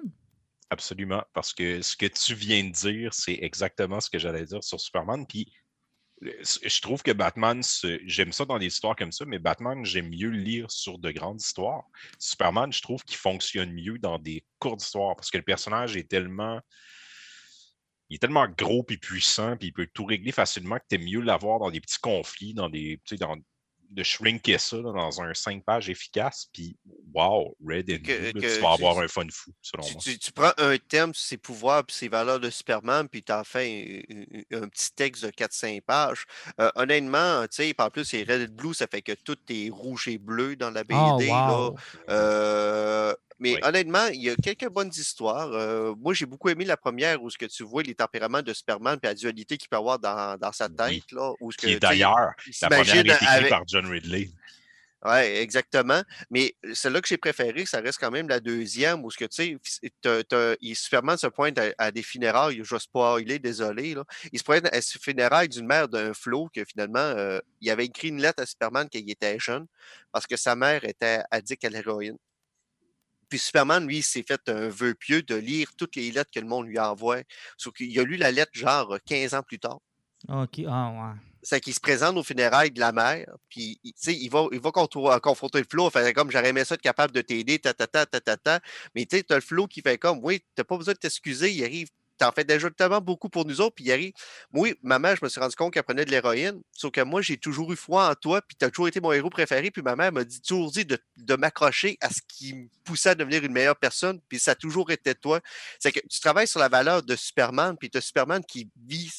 Absolument, 0.71 1.21
parce 1.33 1.53
que 1.53 1.81
ce 1.81 1.97
que 1.97 2.05
tu 2.05 2.33
viens 2.33 2.63
de 2.63 2.71
dire, 2.71 3.13
c'est 3.13 3.37
exactement 3.41 3.99
ce 3.99 4.09
que 4.09 4.17
j'allais 4.17 4.45
dire 4.45 4.63
sur 4.63 4.79
Superman. 4.79 5.27
Puis 5.27 5.51
je 6.21 6.81
trouve 6.81 7.03
que 7.03 7.11
Batman, 7.11 7.61
j'aime 8.05 8.31
ça 8.31 8.45
dans 8.45 8.57
des 8.57 8.67
histoires 8.67 8.95
comme 8.95 9.11
ça, 9.11 9.25
mais 9.25 9.37
Batman, 9.37 9.83
j'aime 9.83 10.07
mieux 10.07 10.29
lire 10.29 10.71
sur 10.71 10.97
de 10.97 11.11
grandes 11.11 11.41
histoires. 11.41 11.83
Superman, 12.19 12.71
je 12.71 12.81
trouve 12.81 13.03
qu'il 13.03 13.17
fonctionne 13.17 13.73
mieux 13.73 13.97
dans 13.99 14.17
des 14.17 14.45
courtes 14.59 14.81
histoires 14.81 15.17
parce 15.17 15.29
que 15.29 15.37
le 15.37 15.43
personnage 15.43 15.97
est 15.97 16.09
tellement. 16.09 16.61
Il 18.09 18.15
est 18.15 18.19
tellement 18.19 18.47
gros 18.47 18.83
puis 18.83 18.97
puissant, 18.97 19.57
puis 19.57 19.69
il 19.69 19.73
peut 19.73 19.89
tout 19.93 20.05
régler 20.05 20.31
facilement 20.31 20.77
que 20.77 20.85
tu 20.89 20.99
mieux 20.99 21.21
l'avoir 21.21 21.59
dans 21.59 21.71
des 21.71 21.81
petits 21.81 21.99
conflits, 21.99 22.53
dans 22.53 22.69
des. 22.69 23.01
Dans, 23.19 23.35
de 23.91 24.03
shrinker 24.03 24.59
ça 24.59 24.77
là, 24.77 24.91
dans 24.93 25.21
un 25.21 25.33
5 25.33 25.63
pages 25.65 25.89
efficace, 25.89 26.47
puis 26.53 26.77
wow, 27.13 27.55
Red 27.65 27.91
and 27.91 27.97
Que- 28.05 28.17
Blue, 28.17 28.25
là, 28.25 28.31
que 28.33 28.39
tu 28.55 28.61
vas 28.61 28.75
tu- 28.77 28.83
avoir 28.83 28.99
un 28.99 29.07
fun 29.07 29.27
fou, 29.31 29.51
selon 29.61 29.83
Tu, 29.83 29.93
moi. 29.93 30.01
tu- 30.03 30.17
tu 30.17 30.31
prends 30.31 30.53
un 30.57 30.77
thème 30.77 31.13
ses 31.13 31.37
pouvoirs 31.37 31.81
et 31.87 31.91
ses 31.91 32.07
valeurs 32.07 32.39
de 32.39 32.49
Superman, 32.49 33.07
puis 33.09 33.21
tu 33.21 33.31
en 33.33 33.43
fais 33.43 34.03
un, 34.09 34.57
un- 34.57 34.63
un 34.63 34.67
petit 34.69 34.91
texte 34.93 35.25
de 35.25 35.29
4-5 35.29 35.81
pages. 35.81 36.25
Euh, 36.59 36.71
honnêtement, 36.75 37.43
tu 37.43 37.63
sais, 37.63 37.75
en 37.77 37.89
plus, 37.89 38.05
c'est 38.05 38.23
Red 38.23 38.49
and 38.49 38.53
Blue, 38.55 38.73
ça 38.73 38.87
fait 38.87 39.01
que 39.01 39.11
tout 39.11 39.37
est 39.49 39.69
rouge 39.69 40.07
et 40.07 40.17
bleu 40.17 40.55
dans 40.55 40.71
la 40.71 40.83
BD. 40.85 40.95
Oh, 40.97 41.19
là. 41.29 41.71
Euh, 42.09 43.13
mais 43.41 43.55
Oui. 43.55 43.59
honnêtement, 43.63 44.05
il 44.07 44.21
y 44.21 44.29
a 44.29 44.35
quelques 44.35 44.69
bonnes 44.69 44.91
histoires. 44.95 45.51
Euh, 45.51 45.93
moi, 45.99 46.13
j'ai 46.13 46.25
beaucoup 46.27 46.47
aimé 46.49 46.63
la 46.63 46.77
première 46.77 47.21
où 47.21 47.29
ce 47.29 47.37
que 47.37 47.47
tu 47.47 47.63
vois 47.63 47.83
les 47.83 47.95
tempéraments 47.95 48.41
de 48.41 48.53
Superman 48.53 48.97
et 49.03 49.07
la 49.07 49.13
dualité 49.15 49.57
qu'il 49.57 49.67
peut 49.67 49.75
avoir 49.77 49.99
dans, 49.99 50.37
dans 50.37 50.51
sa 50.53 50.69
tête. 50.69 50.87
Oui. 50.89 51.03
Là, 51.11 51.33
où 51.41 51.51
ce 51.51 51.57
Qui 51.57 51.65
que, 51.65 51.71
est 51.71 51.79
d'ailleurs, 51.79 52.15
il 52.47 52.53
la 52.61 52.69
première 52.69 52.95
est 52.95 52.99
écrite 53.01 53.27
avec- 53.27 53.49
par 53.49 53.63
John 53.67 53.85
Ridley. 53.87 54.29
oui, 55.03 55.19
exactement. 55.19 56.03
Mais 56.29 56.55
celle-là 56.73 57.01
que 57.01 57.07
j'ai 57.07 57.17
préférée, 57.17 57.65
ça 57.65 57.79
reste 57.81 57.97
quand 57.99 58.11
même 58.11 58.29
la 58.29 58.39
deuxième, 58.39 59.03
où 59.03 59.09
ce 59.09 59.17
que 59.17 59.25
tu 59.25 59.57
sais, 59.59 60.73
Superman 60.75 61.17
se 61.17 61.25
pointe 61.27 61.57
à, 61.57 61.73
à 61.79 61.91
des 61.91 62.03
funérailles, 62.03 62.61
je 62.63 62.75
pas 62.93 63.17
il 63.19 63.31
est 63.31 63.39
désolé, 63.39 63.95
là. 63.95 64.03
Il 64.31 64.37
se 64.37 64.43
pointe 64.43 64.67
à 64.71 64.81
ces 64.81 64.99
funérailles 64.99 65.49
d'une 65.49 65.65
mère 65.65 65.87
d'un 65.87 66.13
flot 66.13 66.49
que 66.55 66.63
finalement, 66.63 66.99
euh, 66.99 67.39
il 67.59 67.71
avait 67.71 67.85
écrit 67.85 68.09
une 68.09 68.21
lettre 68.21 68.43
à 68.43 68.45
Superman 68.45 68.87
quand 68.91 68.99
il 68.99 69.09
était 69.09 69.39
jeune, 69.39 69.65
parce 70.11 70.27
que 70.27 70.37
sa 70.37 70.55
mère 70.55 70.83
était 70.85 71.21
addict 71.31 71.65
à 71.65 71.69
l'héroïne. 71.69 72.17
Puis 73.31 73.39
Superman, 73.39 73.87
lui, 73.87 73.99
il 73.99 74.03
s'est 74.03 74.25
fait 74.27 74.41
un 74.49 74.67
vœu 74.67 74.93
pieux 74.93 75.23
de 75.23 75.35
lire 75.35 75.69
toutes 75.77 75.95
les 75.95 76.11
lettres 76.11 76.31
que 76.35 76.39
le 76.41 76.45
monde 76.47 76.67
lui 76.67 76.77
envoie. 76.77 77.21
Sauf 77.57 77.73
qu'il 77.73 77.97
a 77.97 78.03
lu 78.03 78.17
la 78.17 78.29
lettre 78.29 78.51
genre 78.53 78.97
15 79.05 79.33
ans 79.33 79.41
plus 79.41 79.57
tard. 79.57 79.79
OK. 80.27 80.61
Ah, 80.67 80.91
ouais. 80.91 81.19
C'est 81.41 81.61
qu'il 81.61 81.73
se 81.73 81.79
présente 81.79 82.17
aux 82.17 82.23
funérailles 82.23 82.71
de 82.71 82.79
la 82.81 82.91
mère, 82.91 83.25
puis 83.49 83.79
il- 83.83 83.93
tu 83.93 83.99
sais, 84.03 84.13
il 84.13 84.29
va, 84.29 84.45
il 84.51 84.59
va 84.59 84.71
contour- 84.71 85.19
confronter 85.21 85.59
le 85.59 85.65
flot, 85.67 85.89
fait 85.89 86.13
comme 86.13 86.29
j'aurais 86.29 86.49
aimé 86.49 86.63
ça 86.65 86.75
être 86.75 86.81
capable 86.81 87.13
de 87.13 87.21
t'aider, 87.21 87.57
ta 87.57 87.73
ta 87.73 87.87
ta 87.87 88.05
ta 88.05 88.19
ta 88.19 88.35
ta. 88.37 88.59
Mais 88.93 89.05
tu 89.05 89.15
sais, 89.17 89.23
t'as 89.23 89.35
le 89.35 89.41
flot 89.41 89.65
qui 89.65 89.81
fait 89.81 89.97
comme, 89.97 90.19
oui, 90.21 90.43
t'as 90.53 90.63
pas 90.65 90.77
besoin 90.77 90.93
de 90.93 90.99
t'excuser, 90.99 91.51
il 91.51 91.63
arrive, 91.63 91.87
t'en 92.21 92.31
fais 92.31 92.43
déjà 92.43 92.69
tellement 92.69 93.01
beaucoup 93.01 93.29
pour 93.29 93.45
nous 93.45 93.61
autres, 93.61 93.73
puis 93.73 93.85
il 93.85 93.91
arrive. 93.91 94.13
Moi, 94.51 94.75
ma 94.83 94.99
mère, 94.99 95.15
je 95.15 95.25
me 95.25 95.29
suis 95.29 95.39
rendu 95.39 95.55
compte 95.55 95.73
qu'elle 95.73 95.83
prenait 95.83 96.05
de 96.05 96.11
l'héroïne, 96.11 96.61
sauf 96.71 96.91
que 96.91 97.01
moi, 97.01 97.23
j'ai 97.23 97.37
toujours 97.37 97.71
eu 97.73 97.75
foi 97.75 98.09
en 98.09 98.13
toi, 98.13 98.43
puis 98.43 98.55
t'as 98.55 98.69
toujours 98.69 98.87
été 98.87 99.01
mon 99.01 99.11
héros 99.11 99.31
préféré, 99.31 99.71
puis 99.71 99.81
ma 99.81 99.95
mère 99.95 100.11
m'a 100.11 100.23
toujours 100.23 100.71
dit 100.71 100.85
de, 100.85 100.99
m'accrocher 101.35 101.97
à 101.99 102.09
ce 102.09 102.21
qui 102.27 102.53
me 102.53 102.67
poussait 102.83 103.09
à 103.09 103.15
devenir 103.15 103.43
une 103.43 103.51
meilleure 103.51 103.75
personne, 103.75 104.21
puis 104.29 104.37
ça 104.37 104.51
a 104.51 104.55
toujours 104.55 104.91
été 104.91 105.15
toi. 105.15 105.39
C'est 105.79 105.91
que 105.91 105.99
tu 106.07 106.19
travailles 106.19 106.47
sur 106.47 106.59
la 106.59 106.69
valeur 106.69 107.01
de 107.01 107.15
Superman, 107.15 107.75
puis 107.75 107.89
t'as 107.89 108.01
Superman 108.01 108.43
qui 108.45 108.69
vit 108.85 109.09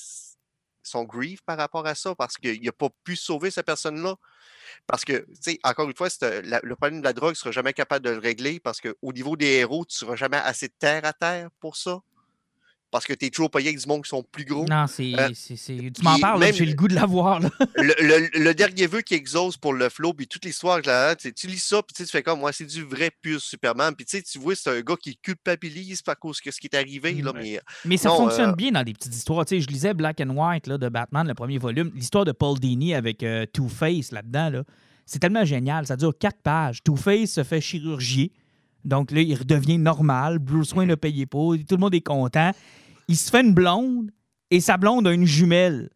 son 0.84 1.02
grief 1.02 1.40
par 1.42 1.58
rapport 1.58 1.86
à 1.86 1.96
ça 1.96 2.14
parce 2.14 2.36
qu'il 2.36 2.62
n'a 2.62 2.72
pas 2.72 2.88
pu 3.02 3.16
sauver 3.16 3.50
cette 3.50 3.66
personne-là. 3.66 4.14
Parce 4.86 5.04
que, 5.04 5.18
tu 5.18 5.36
sais, 5.40 5.58
encore 5.64 5.88
une 5.88 5.96
fois, 5.96 6.08
euh, 6.22 6.60
le 6.62 6.76
problème 6.76 7.00
de 7.00 7.04
la 7.04 7.12
drogue, 7.12 7.34
tu 7.34 7.38
ne 7.38 7.40
seras 7.40 7.50
jamais 7.52 7.72
capable 7.72 8.04
de 8.04 8.10
le 8.10 8.18
régler 8.18 8.60
parce 8.60 8.80
qu'au 8.80 9.12
niveau 9.12 9.36
des 9.36 9.46
héros, 9.46 9.84
tu 9.84 9.94
ne 9.94 10.06
seras 10.06 10.16
jamais 10.16 10.38
assez 10.38 10.68
terre 10.68 11.04
à 11.04 11.12
terre 11.12 11.50
pour 11.60 11.76
ça. 11.76 12.00
Parce 12.92 13.06
que 13.06 13.14
tu 13.14 13.24
es 13.26 13.30
toujours 13.30 13.50
payé 13.50 13.68
avec 13.70 13.80
du 13.80 13.86
monde 13.88 14.02
qui 14.04 14.10
sont 14.10 14.22
plus 14.30 14.44
gros. 14.44 14.64
Non, 14.66 14.86
c'est. 14.86 15.12
Euh, 15.18 15.30
Tu 15.34 16.02
m'en 16.02 16.18
parles, 16.18 16.40
là, 16.40 16.52
j'ai 16.52 16.66
le 16.66 16.74
goût 16.74 16.86
de 16.88 16.94
l'avoir. 16.94 17.40
là. 17.40 17.50
Le, 17.76 17.94
le- 18.00 18.38
le 18.38 18.54
dernier 18.54 18.86
vœu 18.86 19.00
qui 19.00 19.14
exauce 19.14 19.56
pour 19.56 19.72
le 19.72 19.88
flow, 19.88 20.12
puis 20.12 20.28
toute 20.28 20.44
l'histoire, 20.44 20.80
que 20.82 20.88
là, 20.88 21.16
tu 21.16 21.46
lis 21.46 21.58
ça, 21.58 21.82
puis 21.82 21.94
tu 22.04 22.10
fais 22.10 22.22
comme, 22.22 22.40
moi, 22.40 22.52
c'est 22.52 22.66
du 22.66 22.82
vrai 22.84 23.10
pur 23.22 23.40
Superman. 23.40 23.94
Puis 23.96 24.04
tu 24.04 24.18
sais, 24.18 24.22
tu 24.22 24.38
vois, 24.38 24.54
c'est 24.54 24.70
un 24.70 24.80
gars 24.82 24.96
qui 25.00 25.16
culpabilise 25.16 26.02
par 26.02 26.18
cause 26.18 26.38
de 26.44 26.50
ce 26.50 26.60
qui 26.60 26.66
est 26.66 26.76
arrivé. 26.76 27.12
Là, 27.14 27.32
Mm. 27.32 27.36
mais 27.40 27.60
Mais 27.86 27.96
ça 27.96 28.10
Non, 28.10 28.16
fonctionne 28.18 28.50
euh, 28.50 28.54
bien 28.54 28.70
dans 28.72 28.82
des 28.84 28.92
petites 28.92 29.14
histoires. 29.14 29.44
Tu 29.46 29.56
sais, 29.56 29.60
je 29.62 29.68
lisais 29.68 29.94
Black 29.94 30.20
and 30.20 30.28
White 30.36 30.66
là, 30.66 30.76
de 30.78 30.88
Batman, 30.90 31.26
le 31.26 31.34
premier 31.34 31.56
volume. 31.58 31.90
L'histoire 31.94 32.26
de 32.26 32.32
Paul 32.32 32.58
Dini 32.58 32.94
avec 32.94 33.22
euh, 33.22 33.46
Two-Face 33.52 34.12
là-dedans. 34.12 34.50
Là. 34.50 34.64
C'est 35.06 35.18
tellement 35.18 35.44
génial. 35.46 35.86
Ça 35.86 35.96
dure 35.96 36.12
quatre 36.18 36.42
pages. 36.42 36.82
Two-Face 36.82 37.30
se 37.30 37.42
fait 37.42 37.60
chirurgier. 37.62 38.32
Donc 38.84 39.12
là, 39.12 39.20
il 39.20 39.34
redevient 39.34 39.78
normal. 39.78 40.38
Bruce 40.40 40.72
Wayne 40.74 40.88
ne 40.90 40.94
payé 40.96 41.24
pas. 41.24 41.38
Tout 41.38 41.76
le 41.76 41.76
monde 41.78 41.94
est 41.94 42.00
content. 42.00 42.50
Il 43.08 43.16
se 43.16 43.30
fait 43.30 43.40
une 43.42 43.54
blonde 43.54 44.10
et 44.50 44.60
sa 44.60 44.76
blonde 44.76 45.06
a 45.06 45.12
une 45.12 45.26
jumelle. 45.26 45.90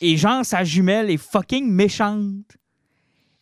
Et 0.00 0.16
genre, 0.16 0.44
sa 0.44 0.64
jumelle 0.64 1.10
est 1.10 1.16
fucking 1.16 1.68
méchante. 1.70 2.56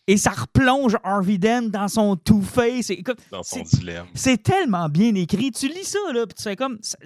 Et 0.08 0.16
ça 0.16 0.30
replonge 0.30 0.96
Harvey 1.02 1.36
Dent 1.36 1.68
dans 1.68 1.88
son 1.88 2.16
Two-Face. 2.16 2.92
Dans 3.30 3.42
son 3.42 3.64
c'est- 3.64 3.76
dilemme. 3.78 4.06
c'est 4.14 4.40
tellement 4.42 4.88
bien 4.88 5.12
écrit. 5.16 5.50
Tu 5.50 5.66
lis 5.68 5.84
ça, 5.84 5.98
là, 6.14 6.26
puis 6.26 6.34
tu 6.36 6.44
fais 6.44 6.54
comme. 6.56 6.78
ça- 6.80 6.96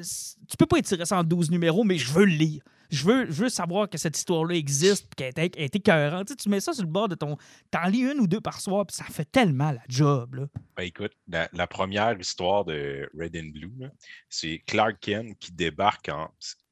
Tu 0.49 0.57
peux 0.59 0.67
pas 0.67 0.79
étirer 0.79 1.07
ça 1.07 1.19
en 1.19 1.25
12 1.25 1.51
numéros, 1.51 1.83
mais 1.83 1.97
je 1.97 2.13
veux 2.13 2.27
le 2.27 2.33
lire. 2.35 2.63
Je 2.91 3.05
veux, 3.05 3.49
savoir 3.49 3.89
que 3.89 3.99
cette 3.99 4.17
histoire-là 4.17 4.55
existe, 4.55 5.15
qu'elle 5.15 5.33
est, 5.37 5.57
est 5.57 5.77
écœurante. 5.77 6.37
Tu, 6.37 6.49
mets 6.49 6.61
ça 6.61 6.73
sur 6.73 6.83
le 6.83 6.89
bord 6.89 7.09
de 7.09 7.15
ton. 7.15 7.37
T'en 7.71 7.87
lis 7.87 8.01
une 8.01 8.21
ou 8.21 8.27
deux 8.27 8.41
par 8.41 8.61
soir, 8.61 8.87
puis 8.87 8.97
ça 8.97 9.05
fait 9.05 9.31
tellement 9.31 9.71
la 9.71 9.83
job, 9.89 10.35
là. 10.35 10.47
Ben, 10.77 10.85
écoute, 10.85 11.13
la, 11.29 11.67
première 11.67 12.19
histoire 12.19 12.65
de 12.65 13.09
Red 13.19 13.37
and 13.37 13.51
Blue, 13.53 13.89
c'est 14.29 14.63
Clark 14.67 14.97
Kent 15.01 15.37
qui 15.39 15.53
débarque 15.53 16.09
en 16.09 16.31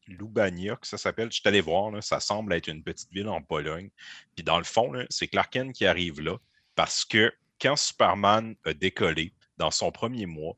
Lubania, 0.09 0.77
que 0.77 0.87
ça 0.87 0.99
s'appelle. 0.99 1.29
Je 1.31 1.41
suis 1.41 1.49
allé 1.49 1.61
voir, 1.61 1.93
ça 2.03 2.21
semble 2.21 2.53
être 2.55 2.69
une 2.69 2.83
petite 2.83 3.13
ville 3.13 3.29
en 3.29 3.43
Pologne. 3.43 3.91
Puis 4.35 4.45
dans 4.45 4.59
le 4.59 4.65
fond, 4.65 4.93
c'est 5.11 5.29
Clark 5.29 5.53
Kent 5.53 5.73
qui 5.73 5.87
arrive 5.87 6.21
là 6.21 6.39
parce 6.75 7.05
que 7.05 7.33
quand 7.61 7.77
Superman 7.77 8.55
a 8.65 8.73
décollé 8.73 9.33
dans 9.57 9.71
son 9.71 9.91
premier 9.91 10.27
mois, 10.27 10.57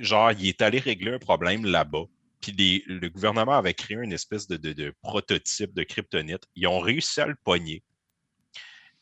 genre, 0.00 0.32
il 0.32 0.48
est 0.48 0.62
allé 0.62 0.78
régler 0.78 1.12
un 1.14 1.18
problème 1.18 1.64
là-bas. 1.64 2.04
Puis 2.40 2.84
le 2.86 3.08
gouvernement 3.08 3.56
avait 3.56 3.74
créé 3.74 3.96
une 3.96 4.12
espèce 4.12 4.46
de, 4.46 4.94
prototype 5.02 5.74
de 5.74 5.82
kryptonite. 5.82 6.46
Ils 6.54 6.66
ont 6.66 6.80
réussi 6.80 7.20
à 7.20 7.26
le 7.26 7.36
pogner. 7.44 7.82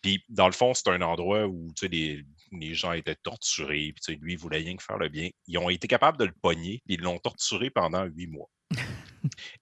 Puis, 0.01 0.23
dans 0.29 0.47
le 0.47 0.53
fond, 0.53 0.75
c'est 0.75 0.91
un 0.91 1.01
endroit 1.01 1.47
où 1.47 1.73
les, 1.81 2.27
les 2.53 2.75
gens 2.75 2.93
étaient 2.93 3.15
torturés. 3.15 3.95
Puis, 3.95 4.17
lui, 4.17 4.35
il 4.35 4.39
voulait 4.39 4.59
rien 4.59 4.77
que 4.77 4.83
faire 4.83 4.99
le 4.99 5.09
bien. 5.09 5.31
Ils 5.47 5.57
ont 5.57 5.71
été 5.71 5.89
capables 5.89 6.19
de 6.19 6.27
le 6.27 6.33
pogner. 6.33 6.83
Puis, 6.85 6.97
ils 6.97 7.01
l'ont 7.01 7.19
torturé 7.19 7.71
pendant 7.71 8.05
huit 8.05 8.27
mois. 8.27 8.51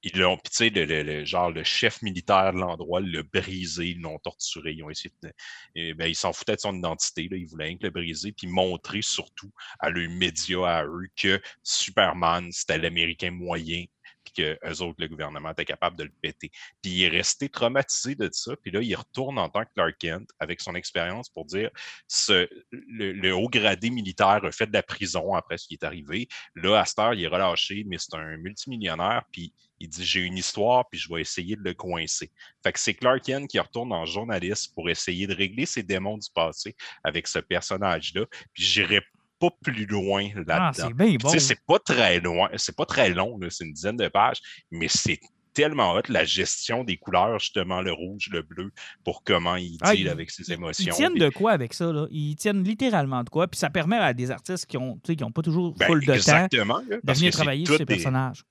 Ils 0.02 0.18
l'ont, 0.18 0.36
tu 0.36 0.50
sais, 0.50 0.70
le, 0.70 1.24
genre 1.24 1.50
le 1.50 1.64
chef 1.64 2.02
militaire 2.02 2.52
de 2.52 2.58
l'endroit 2.58 3.00
l'a 3.00 3.22
brisé, 3.22 3.90
ils 3.90 4.00
l'ont 4.00 4.18
torturé, 4.18 4.72
ils 4.72 4.82
ont 4.82 4.90
essayé 4.90 5.12
de, 5.22 5.32
eh 5.74 5.94
ben, 5.94 6.06
ils 6.06 6.14
s'en 6.14 6.32
foutaient 6.32 6.56
de 6.56 6.60
son 6.60 6.76
identité, 6.76 7.28
ils 7.30 7.46
voulaient 7.46 7.76
que 7.76 7.84
le 7.84 7.90
briser, 7.90 8.32
puis 8.32 8.46
montrer 8.46 9.02
surtout 9.02 9.52
à 9.78 9.90
leurs 9.90 10.10
médias, 10.10 10.78
à 10.78 10.84
eux, 10.84 11.08
que 11.16 11.40
Superman, 11.62 12.50
c'était 12.52 12.78
l'Américain 12.78 13.30
moyen, 13.30 13.84
que 14.32 14.58
eux 14.64 14.82
autres, 14.82 14.96
le 14.98 15.08
gouvernement, 15.08 15.50
était 15.50 15.64
capable 15.64 15.96
de 15.96 16.04
le 16.04 16.12
péter. 16.20 16.50
Puis 16.82 16.92
il 16.92 17.02
est 17.04 17.08
resté 17.08 17.48
traumatisé 17.48 18.14
de 18.14 18.28
ça. 18.32 18.56
Puis 18.56 18.70
là, 18.70 18.80
il 18.80 18.94
retourne 18.94 19.38
en 19.38 19.48
tant 19.48 19.64
que 19.64 19.70
Clark 19.74 19.96
Kent 19.98 20.28
avec 20.38 20.60
son 20.60 20.74
expérience 20.74 21.28
pour 21.28 21.44
dire 21.44 21.70
ce, 22.08 22.48
le, 22.70 23.32
haut 23.32 23.48
gradé 23.48 23.90
militaire 23.90 24.44
a 24.44 24.52
fait 24.52 24.66
de 24.66 24.72
la 24.72 24.82
prison 24.82 25.34
après 25.34 25.58
ce 25.58 25.66
qui 25.66 25.74
est 25.74 25.84
arrivé. 25.84 26.28
Là, 26.54 26.80
à 26.80 26.84
cette 26.84 26.98
heure, 26.98 27.14
il 27.14 27.22
est 27.22 27.28
relâché, 27.28 27.84
mais 27.86 27.98
c'est 27.98 28.14
un 28.14 28.36
multimillionnaire. 28.36 29.24
Puis 29.32 29.52
il 29.80 29.88
dit 29.88 30.04
J'ai 30.04 30.20
une 30.20 30.38
histoire, 30.38 30.88
puis 30.88 30.98
je 30.98 31.12
vais 31.12 31.20
essayer 31.20 31.56
de 31.56 31.62
le 31.62 31.74
coincer. 31.74 32.30
Fait 32.62 32.72
que 32.72 32.78
c'est 32.78 32.94
Clark 32.94 33.22
Kent 33.22 33.48
qui 33.48 33.58
retourne 33.58 33.92
en 33.92 34.06
journaliste 34.06 34.74
pour 34.74 34.88
essayer 34.88 35.26
de 35.26 35.34
régler 35.34 35.66
ses 35.66 35.82
démons 35.82 36.18
du 36.18 36.28
passé 36.34 36.76
avec 37.04 37.26
ce 37.26 37.38
personnage-là. 37.38 38.26
Puis 38.52 38.64
j'irai 38.64 39.02
pas 39.42 39.56
plus 39.60 39.86
loin 39.86 40.28
ah, 40.30 40.38
là-dedans. 40.38 40.54
Ah, 40.58 40.70
c'est 40.72 40.94
bien 40.94 41.16
bon. 41.16 41.28
C'est 41.36 41.64
pas 41.66 41.78
très 41.80 42.20
loin, 42.20 42.48
c'est 42.56 42.76
pas 42.76 42.86
très 42.86 43.10
long, 43.10 43.38
c'est 43.50 43.64
une 43.64 43.72
dizaine 43.72 43.96
de 43.96 44.06
pages, 44.06 44.38
mais 44.70 44.86
c'est 44.86 45.18
tellement 45.52 45.92
hot 45.94 46.02
la 46.08 46.24
gestion 46.24 46.84
des 46.84 46.96
couleurs, 46.96 47.38
justement, 47.38 47.82
le 47.82 47.92
rouge, 47.92 48.28
le 48.30 48.42
bleu, 48.42 48.72
pour 49.04 49.22
comment 49.24 49.56
ils 49.56 49.76
ah, 49.82 49.94
deal 49.94 50.08
avec 50.08 50.30
ses 50.30 50.50
émotions. 50.52 50.92
Ils 50.92 50.96
tiennent 50.96 51.14
de 51.14 51.28
quoi 51.28 51.52
avec 51.52 51.74
ça? 51.74 51.92
Là? 51.92 52.06
Ils 52.10 52.36
tiennent 52.36 52.62
littéralement 52.62 53.24
de 53.24 53.28
quoi, 53.28 53.48
puis 53.48 53.58
ça 53.58 53.68
permet 53.68 53.98
à 53.98 54.14
des 54.14 54.30
artistes 54.30 54.66
qui 54.66 54.78
ont, 54.78 54.98
qui 54.98 55.22
ont 55.24 55.32
pas 55.32 55.42
toujours 55.42 55.74
ben, 55.74 55.86
full 55.86 56.06
de 56.06 56.18
temps 56.18 56.46
de 56.50 57.12
venir 57.12 57.32
travailler 57.32 57.66
sur 57.66 57.76
ces 57.76 57.84
personnages. 57.84 58.44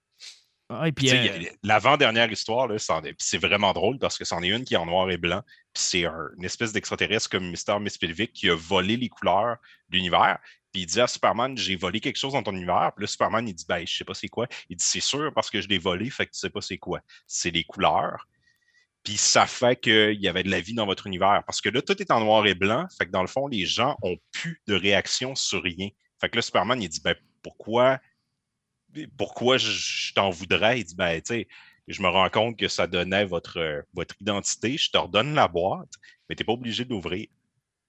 Ah, 0.74 0.86
euh, 0.86 1.40
l'avant-dernière 1.64 2.32
histoire, 2.32 2.70
c'est 3.18 3.38
vraiment 3.38 3.74
drôle 3.74 4.00
parce 4.00 4.18
que 4.18 4.24
c'en 4.24 4.42
est 4.42 4.48
une 4.48 4.64
qui 4.64 4.76
est 4.76 4.78
en 4.78 4.86
noir 4.86 5.12
et 5.12 5.18
blanc. 5.18 5.42
Puis 5.74 5.84
c'est 5.84 6.06
une 6.06 6.46
espèce 6.46 6.72
d'extraterrestre 6.72 7.30
comme 7.30 7.50
Mister 7.50 7.78
Mispelvic 7.78 8.32
qui 8.32 8.50
a 8.50 8.56
volé 8.56 8.96
les 8.96 9.10
couleurs 9.10 9.58
de 9.90 9.98
l'univers. 9.98 10.40
Puis 10.72 10.84
il 10.84 10.86
dit 10.86 11.02
à 11.02 11.08
Superman, 11.08 11.58
j'ai 11.58 11.76
volé 11.76 12.00
quelque 12.00 12.18
chose 12.18 12.34
dans 12.34 12.44
ton 12.44 12.54
univers. 12.54 12.92
Puis 12.96 13.04
là, 13.04 13.08
Superman, 13.08 13.48
il 13.48 13.54
dit, 13.54 13.66
ben, 13.68 13.86
je 13.86 13.98
sais 13.98 14.06
pas 14.06 14.14
c'est 14.14 14.30
quoi. 14.30 14.48
Il 14.70 14.78
dit, 14.78 14.86
c'est 14.86 15.02
sûr 15.02 15.32
parce 15.34 15.50
que 15.50 15.62
je 15.62 15.68
l'ai 15.68 15.80
volé, 15.80 16.10
fait 16.10 16.26
que 16.26 16.32
tu 16.32 16.40
sais 16.40 16.50
pas 16.50 16.62
c'est 16.62 16.78
quoi. 16.78 17.02
C'est 17.28 17.52
les 17.52 17.64
couleurs. 17.64 18.28
Puis 19.04 19.18
ça 19.18 19.48
fait 19.48 19.80
qu'il 19.80 20.22
y 20.22 20.28
avait 20.28 20.44
de 20.44 20.52
la 20.52 20.62
vie 20.62 20.74
dans 20.74 20.86
votre 20.86 21.08
univers. 21.08 21.44
Parce 21.46 21.60
que 21.60 21.70
là, 21.70 21.82
tout 21.82 22.00
est 22.02 22.12
en 22.12 22.20
noir 22.20 22.46
et 22.46 22.54
blanc. 22.54 22.88
Fait 22.98 23.06
que 23.06 23.12
dans 23.12 23.22
le 23.22 23.28
fond, 23.28 23.48
les 23.48 23.66
gens 23.66 23.98
ont 24.04 24.16
plus 24.32 24.62
de 24.68 24.76
réaction 24.76 25.36
sur 25.36 25.64
rien. 25.64 25.90
Fait 26.20 26.30
que 26.30 26.36
là, 26.36 26.42
Superman, 26.42 26.82
il 26.82 26.88
dit, 26.88 27.02
ben, 27.04 27.16
pourquoi 27.42 28.00
pourquoi 29.18 29.58
je, 29.58 30.14
t'en 30.14 30.30
voudrais? 30.30 30.80
Il 30.80 30.84
dit, 30.84 30.96
ben, 30.96 31.22
tu 31.22 31.34
sais, 31.34 31.48
je 31.88 32.02
me 32.02 32.08
rends 32.08 32.30
compte 32.30 32.58
que 32.58 32.68
ça 32.68 32.88
donnait 32.88 33.26
votre, 33.26 33.86
votre 33.94 34.16
identité, 34.22 34.78
je 34.78 34.92
te 34.92 34.98
redonne 34.98 35.34
la 35.34 35.48
boîte, 35.48 35.94
mais 36.28 36.36
tu 36.36 36.42
n'es 36.42 36.46
pas 36.46 36.54
obligé 36.54 36.86
d'ouvrir. 36.86 37.28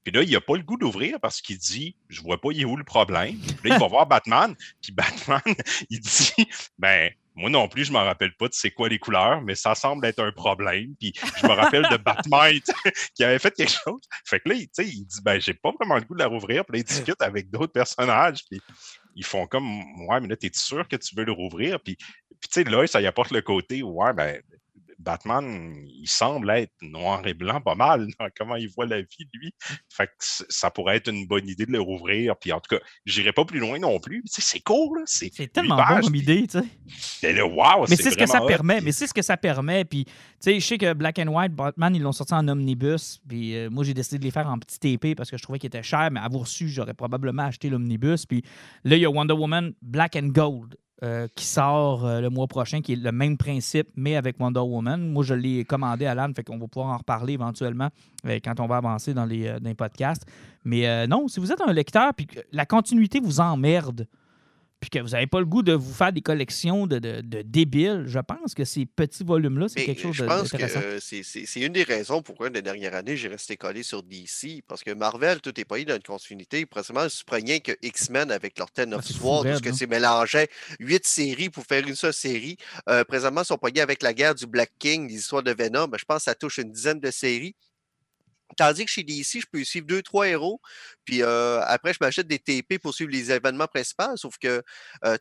Puis 0.04 0.12
là, 0.12 0.22
il 0.22 0.32
n'a 0.32 0.40
pas 0.40 0.56
le 0.56 0.62
goût 0.62 0.76
d'ouvrir 0.76 1.20
parce 1.20 1.40
qu'il 1.40 1.58
dit 1.58 1.96
Je 2.08 2.20
vois 2.22 2.40
pas, 2.40 2.48
il 2.52 2.62
est 2.62 2.64
où 2.64 2.76
le 2.76 2.84
problème? 2.84 3.36
Puis 3.38 3.70
là, 3.70 3.76
il 3.76 3.80
va 3.80 3.86
voir 3.86 4.06
Batman. 4.06 4.54
Puis 4.82 4.92
Batman, 4.92 5.40
il 5.90 6.00
dit 6.00 6.32
Ben, 6.78 7.10
moi 7.34 7.48
non 7.48 7.68
plus, 7.68 7.86
je 7.86 7.92
ne 7.92 7.98
me 7.98 8.02
rappelle 8.02 8.34
pas 8.34 8.48
de 8.48 8.54
c'est 8.54 8.70
quoi 8.70 8.88
les 8.88 8.98
couleurs, 8.98 9.40
mais 9.42 9.54
ça 9.54 9.74
semble 9.74 10.04
être 10.06 10.18
un 10.18 10.32
problème. 10.32 10.94
Puis 10.98 11.12
je 11.40 11.46
me 11.46 11.52
rappelle 11.52 11.86
de 11.90 11.96
Batman 11.96 12.58
qui 13.14 13.24
avait 13.24 13.38
fait 13.38 13.54
quelque 13.54 13.72
chose. 13.72 14.00
Fait 14.26 14.40
que 14.40 14.50
là, 14.50 14.54
il, 14.56 14.68
il 14.78 15.06
dit 15.06 15.20
Ben, 15.22 15.40
j'ai 15.40 15.54
pas 15.54 15.72
vraiment 15.78 15.96
le 15.96 16.02
goût 16.02 16.14
de 16.14 16.20
la 16.20 16.26
rouvrir. 16.26 16.64
Puis 16.64 16.78
là, 16.78 16.78
il 16.80 16.84
discute 16.84 17.22
avec 17.22 17.50
d'autres 17.50 17.72
personnages. 17.72 18.44
Puis 18.50 18.60
ils 19.14 19.24
font 19.24 19.46
comme 19.46 19.82
Ouais, 20.08 20.20
mais 20.20 20.28
là, 20.28 20.36
t'es 20.36 20.50
sûr 20.52 20.86
que 20.88 20.96
tu 20.96 21.14
veux 21.14 21.24
le 21.24 21.32
rouvrir? 21.32 21.80
Puis, 21.80 21.96
puis 21.96 22.48
tu 22.50 22.62
sais, 22.62 22.64
là, 22.64 22.86
ça 22.86 23.00
y 23.00 23.06
apporte 23.06 23.30
le 23.30 23.42
côté 23.42 23.82
Ouais, 23.82 24.12
ben, 24.12 24.42
Batman, 24.98 25.74
il 25.86 26.08
semble 26.08 26.50
être 26.50 26.72
noir 26.82 27.26
et 27.26 27.34
blanc 27.34 27.60
pas 27.60 27.74
mal 27.74 28.08
dans 28.18 28.28
comment 28.36 28.56
il 28.56 28.68
voit 28.68 28.86
la 28.86 29.00
vie, 29.00 29.28
lui. 29.32 29.54
Fait 29.88 30.06
que 30.06 30.12
ça 30.20 30.70
pourrait 30.70 30.96
être 30.96 31.08
une 31.08 31.26
bonne 31.26 31.48
idée 31.48 31.66
de 31.66 31.72
le 31.72 31.80
rouvrir. 31.80 32.36
Puis 32.36 32.52
en 32.52 32.60
tout 32.60 32.76
cas, 32.76 32.82
j'irai 33.06 33.32
pas 33.32 33.44
plus 33.44 33.58
loin 33.58 33.78
non 33.78 34.00
plus. 34.00 34.22
c'est 34.26 34.60
cool. 34.60 35.02
C'est 35.06 35.30
tellement 35.52 35.76
bon 35.76 36.00
comme 36.00 36.14
idée, 36.14 36.46
tu 36.46 36.58
sais. 36.98 37.42
wow, 37.42 37.86
mais 37.88 37.96
c'est 37.96 38.10
ce 38.10 38.16
que 38.16 38.26
ça 38.26 38.40
permet. 38.40 38.80
Mais 38.80 38.92
c'est 38.92 39.06
ce 39.06 39.14
que 39.14 39.22
ça 39.22 39.36
permet. 39.36 39.84
Puis, 39.84 40.04
tu 40.04 40.12
sais, 40.40 40.60
je 40.60 40.66
sais 40.66 40.78
que 40.78 40.92
Black 40.92 41.18
and 41.18 41.28
White, 41.28 41.52
Batman, 41.52 41.94
ils 41.94 42.02
l'ont 42.02 42.12
sorti 42.12 42.34
en 42.34 42.46
omnibus. 42.48 43.20
Puis 43.28 43.56
euh, 43.56 43.70
moi, 43.70 43.84
j'ai 43.84 43.94
décidé 43.94 44.18
de 44.18 44.24
les 44.24 44.30
faire 44.30 44.48
en 44.48 44.58
petit 44.58 44.78
TP 44.78 45.14
parce 45.16 45.30
que 45.30 45.36
je 45.36 45.42
trouvais 45.42 45.58
qu'ils 45.58 45.68
étaient 45.68 45.82
chers. 45.82 46.10
Mais 46.10 46.20
vous 46.32 46.38
reçu, 46.38 46.68
j'aurais 46.68 46.94
probablement 46.94 47.44
acheté 47.44 47.68
l'omnibus. 47.68 48.26
Puis 48.26 48.42
là, 48.84 48.96
il 48.96 49.02
y 49.02 49.04
a 49.04 49.10
Wonder 49.10 49.34
Woman 49.34 49.74
Black 49.82 50.16
and 50.16 50.28
Gold. 50.28 50.76
Euh, 51.02 51.26
qui 51.34 51.46
sort 51.46 52.06
euh, 52.06 52.20
le 52.20 52.30
mois 52.30 52.46
prochain, 52.46 52.80
qui 52.80 52.92
est 52.92 52.96
le 52.96 53.10
même 53.10 53.36
principe, 53.36 53.88
mais 53.96 54.14
avec 54.14 54.38
Wonder 54.38 54.60
Woman. 54.60 55.08
Moi, 55.08 55.24
je 55.24 55.34
l'ai 55.34 55.64
commandé 55.64 56.06
à 56.06 56.14
l'âne, 56.14 56.32
fait 56.32 56.44
qu'on 56.44 56.58
va 56.58 56.68
pouvoir 56.68 56.94
en 56.94 56.98
reparler 56.98 57.32
éventuellement 57.32 57.88
euh, 58.24 58.38
quand 58.44 58.60
on 58.60 58.68
va 58.68 58.76
avancer 58.76 59.12
dans 59.12 59.24
les, 59.24 59.52
podcasts. 59.76 60.24
Mais 60.64 61.08
non, 61.08 61.26
si 61.26 61.40
vous 61.40 61.50
êtes 61.50 61.60
un 61.60 61.72
lecteur 61.72 62.14
puis 62.14 62.28
la 62.52 62.66
continuité 62.66 63.18
vous 63.18 63.40
emmerde, 63.40 64.06
puis 64.82 64.90
que 64.90 64.98
vous 64.98 65.10
n'avez 65.10 65.28
pas 65.28 65.38
le 65.38 65.46
goût 65.46 65.62
de 65.62 65.74
vous 65.74 65.94
faire 65.94 66.12
des 66.12 66.22
collections 66.22 66.88
de, 66.88 66.98
de, 66.98 67.42
débiles, 67.42 68.02
je 68.06 68.18
pense 68.18 68.52
que 68.52 68.64
ces 68.64 68.84
petits 68.84 69.22
volumes-là, 69.22 69.68
c'est 69.68 69.84
quelque 69.84 70.02
chose 70.02 70.18
d'intéressant. 70.18 70.80
C'est 70.98 71.60
une 71.60 71.72
des 71.72 71.84
raisons 71.84 72.20
pourquoi, 72.20 72.50
la 72.50 72.60
dernière 72.60 72.96
année, 72.96 73.16
j'ai 73.16 73.28
resté 73.28 73.56
collé 73.56 73.84
sur 73.84 74.02
DC, 74.02 74.64
parce 74.66 74.82
que 74.82 74.90
Marvel, 74.90 75.40
tout 75.40 75.58
est 75.60 75.64
payé 75.64 75.84
dans 75.84 75.94
une 75.94 76.02
continuité. 76.02 76.66
Précisément, 76.66 77.06
je 77.08 77.22
rien 77.32 77.60
que 77.60 77.72
X-Men 77.80 78.32
avec 78.32 78.58
leur 78.58 78.72
Ten 78.72 78.92
of 78.92 79.04
ah, 79.08 79.12
Sword, 79.12 79.44
parce 79.44 79.60
que 79.60 79.72
c'est 79.72 79.86
mélangé 79.86 80.48
huit 80.80 81.06
séries 81.06 81.48
pour 81.48 81.64
faire 81.64 81.86
une 81.86 81.94
seule 81.94 82.12
série. 82.12 82.56
Euh, 82.88 83.04
présentement, 83.04 83.42
ils 83.42 83.46
sont 83.46 83.58
payés 83.58 83.82
avec 83.82 84.02
la 84.02 84.12
guerre 84.12 84.34
du 84.34 84.46
Black 84.46 84.72
King, 84.80 85.08
les 85.08 85.14
histoires 85.14 85.44
de 85.44 85.52
Venom. 85.52 85.86
Ben, 85.86 85.96
je 85.96 86.04
pense 86.04 86.18
que 86.18 86.24
ça 86.24 86.34
touche 86.34 86.58
une 86.58 86.72
dizaine 86.72 86.98
de 86.98 87.10
séries. 87.12 87.54
Tandis 88.56 88.84
que 88.84 88.90
chez 88.90 89.02
DC, 89.02 89.40
je 89.40 89.46
peux 89.50 89.64
suivre 89.64 89.86
deux, 89.86 90.02
trois 90.02 90.28
héros, 90.28 90.60
puis 91.04 91.22
après, 91.22 91.92
je 91.92 91.98
m'achète 92.00 92.26
des 92.26 92.38
TP 92.38 92.78
pour 92.78 92.94
suivre 92.94 93.10
les 93.10 93.30
événements 93.30 93.66
principaux, 93.66 94.16
sauf 94.16 94.36
que 94.38 94.62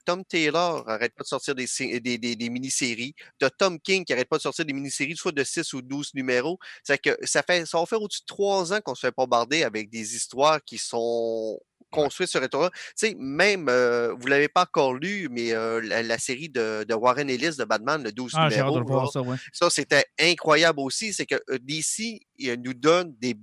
Tom 0.06 0.24
Taylor 0.26 0.86
n'arrête 0.86 1.14
pas 1.16 1.24
de 1.24 1.28
sortir 1.28 1.56
des, 1.56 2.50
mini-séries. 2.50 3.16
Tu 3.40 3.48
Tom 3.58 3.80
King 3.80 4.06
qui 4.06 4.14
n'arrête 4.14 4.30
pas 4.30 4.38
de 4.38 4.42
sortir 4.42 4.66
des 4.66 4.74
mini-séries, 4.74 5.16
soit 5.16 5.32
de 5.32 5.44
6 5.44 5.74
ou 5.74 5.82
12 5.82 6.14
numéros. 6.14 6.60
C'est 6.84 6.98
que 6.98 7.18
ça, 7.24 7.44
fait, 7.44 7.66
ça 7.66 7.80
va 7.80 7.86
faire 7.86 8.02
au-dessus 8.02 8.22
de 8.22 8.26
trois 8.26 8.74
ans 8.74 8.82
qu'on 8.82 8.96
se 8.96 9.02
fait 9.02 9.14
bombarder 9.16 9.64
avec 9.64 9.90
des 9.90 10.16
histoires 10.16 10.64
qui 10.64 10.78
sont 10.78 11.60
construit 11.92 12.28
ce 12.28 12.38
retour-là. 12.38 12.72
Tu 12.72 13.08
sais, 13.08 13.16
même, 13.20 13.68
euh, 13.70 14.14
vous 14.14 14.26
ne 14.26 14.30
l'avez 14.30 14.48
pas 14.48 14.64
encore 14.64 14.96
lu, 14.96 15.28
mais 15.30 15.54
euh, 15.54 15.82
la, 15.82 16.18
série 16.18 16.50
de, 16.50 16.86
Warren 16.94 17.30
Ellis 17.30 17.58
de 17.58 17.66
Batman, 17.66 18.04
le 18.04 18.12
12 18.12 18.32
ah, 18.36 18.50
numéro, 18.50 18.80
de 18.80 18.86
voir 18.86 19.12
ça, 19.12 19.22
ouais. 19.22 19.38
ça 19.54 19.70
c'était 19.70 20.06
incroyable 20.20 20.80
aussi. 20.80 21.14
C'est 21.14 21.26
que 21.26 21.36
euh, 21.50 21.60
DC 21.60 22.22
nous 22.60 22.74
donne 22.74 23.16
des, 23.20 23.36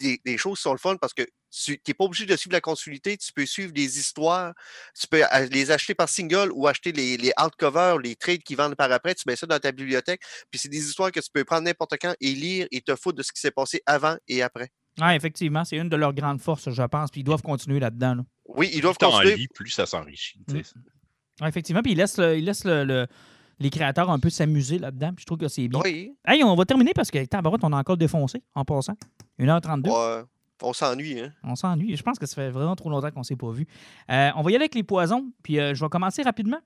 des, 0.00 0.38
choses 0.38 0.58
qui 0.58 0.62
sont 0.62 0.72
le 0.72 0.78
fun 0.78 0.96
parce 0.96 1.14
que 1.14 1.26
tu 1.50 1.80
n'es 1.86 1.94
pas 1.94 2.04
obligé 2.04 2.26
de 2.26 2.36
suivre 2.36 2.52
la 2.52 2.60
continuité, 2.60 3.16
tu 3.16 3.32
peux 3.32 3.46
suivre 3.46 3.72
des 3.72 3.98
histoires, 3.98 4.52
tu 4.98 5.06
peux 5.06 5.22
les 5.50 5.70
acheter 5.70 5.94
par 5.94 6.08
single 6.08 6.50
ou 6.52 6.66
acheter 6.66 6.92
les, 6.92 7.16
les 7.16 7.32
hardcovers, 7.36 7.98
les 7.98 8.16
trades 8.16 8.42
qui 8.42 8.54
vendent 8.54 8.74
par 8.74 8.92
après, 8.92 9.14
tu 9.14 9.22
mets 9.26 9.36
ça 9.36 9.46
dans 9.46 9.58
ta 9.58 9.72
bibliothèque, 9.72 10.20
puis 10.50 10.60
c'est 10.60 10.68
des 10.68 10.86
histoires 10.86 11.10
que 11.10 11.20
tu 11.20 11.30
peux 11.32 11.44
prendre 11.44 11.62
n'importe 11.62 11.94
quand 12.00 12.14
et 12.20 12.34
lire 12.34 12.66
et 12.70 12.82
te 12.82 12.94
foutre 12.94 13.16
de 13.16 13.22
ce 13.22 13.32
qui 13.32 13.40
s'est 13.40 13.50
passé 13.50 13.82
avant 13.86 14.16
et 14.28 14.42
après. 14.42 14.70
Ah, 15.00 15.14
effectivement, 15.14 15.64
c'est 15.64 15.76
une 15.76 15.88
de 15.88 15.96
leurs 15.96 16.12
grandes 16.12 16.40
forces, 16.40 16.70
je 16.70 16.82
pense. 16.82 17.10
Puis 17.10 17.20
ils 17.20 17.24
doivent 17.24 17.42
continuer 17.42 17.80
là-dedans. 17.80 18.24
Oui, 18.46 18.70
ils 18.72 18.80
doivent 18.80 18.98
continuer. 18.98 19.46
plus 19.54 19.70
ça 19.70 19.86
s'enrichit. 19.86 20.40
Mm. 20.48 21.46
effectivement, 21.46 21.82
puis 21.82 21.92
ils 21.92 21.96
laissent, 21.96 22.64
les 23.60 23.70
créateurs 23.70 24.10
un 24.10 24.18
peu 24.18 24.30
s'amuser 24.30 24.78
là-dedans. 24.78 25.12
je 25.18 25.24
trouve 25.24 25.38
que 25.38 25.48
c'est 25.48 25.68
bien. 25.68 25.80
Oui. 25.82 26.16
Hey, 26.26 26.42
on 26.44 26.54
va 26.54 26.64
terminer 26.64 26.92
parce 26.94 27.10
que 27.10 27.24
tabarouette, 27.24 27.64
on 27.64 27.72
a 27.72 27.76
encore 27.78 27.96
défoncé 27.96 28.42
en 28.54 28.64
passant. 28.64 28.96
1h32. 29.38 30.24
on 30.62 30.72
s'ennuie, 30.72 31.20
hein? 31.20 31.32
On 31.42 31.56
s'ennuie. 31.56 31.96
Je 31.96 32.02
pense 32.02 32.18
que 32.18 32.26
ça 32.26 32.36
fait 32.36 32.50
vraiment 32.50 32.76
trop 32.76 32.90
longtemps 32.90 33.10
qu'on 33.10 33.20
ne 33.20 33.24
s'est 33.24 33.36
pas 33.36 33.50
vu. 33.50 33.66
Euh, 34.10 34.30
on 34.36 34.42
va 34.42 34.50
y 34.50 34.54
aller 34.54 34.64
avec 34.64 34.74
les 34.74 34.84
poisons, 34.84 35.32
puis 35.42 35.58
euh, 35.58 35.74
je 35.74 35.84
vais 35.84 35.88
commencer 35.88 36.22
rapidement. 36.22 36.60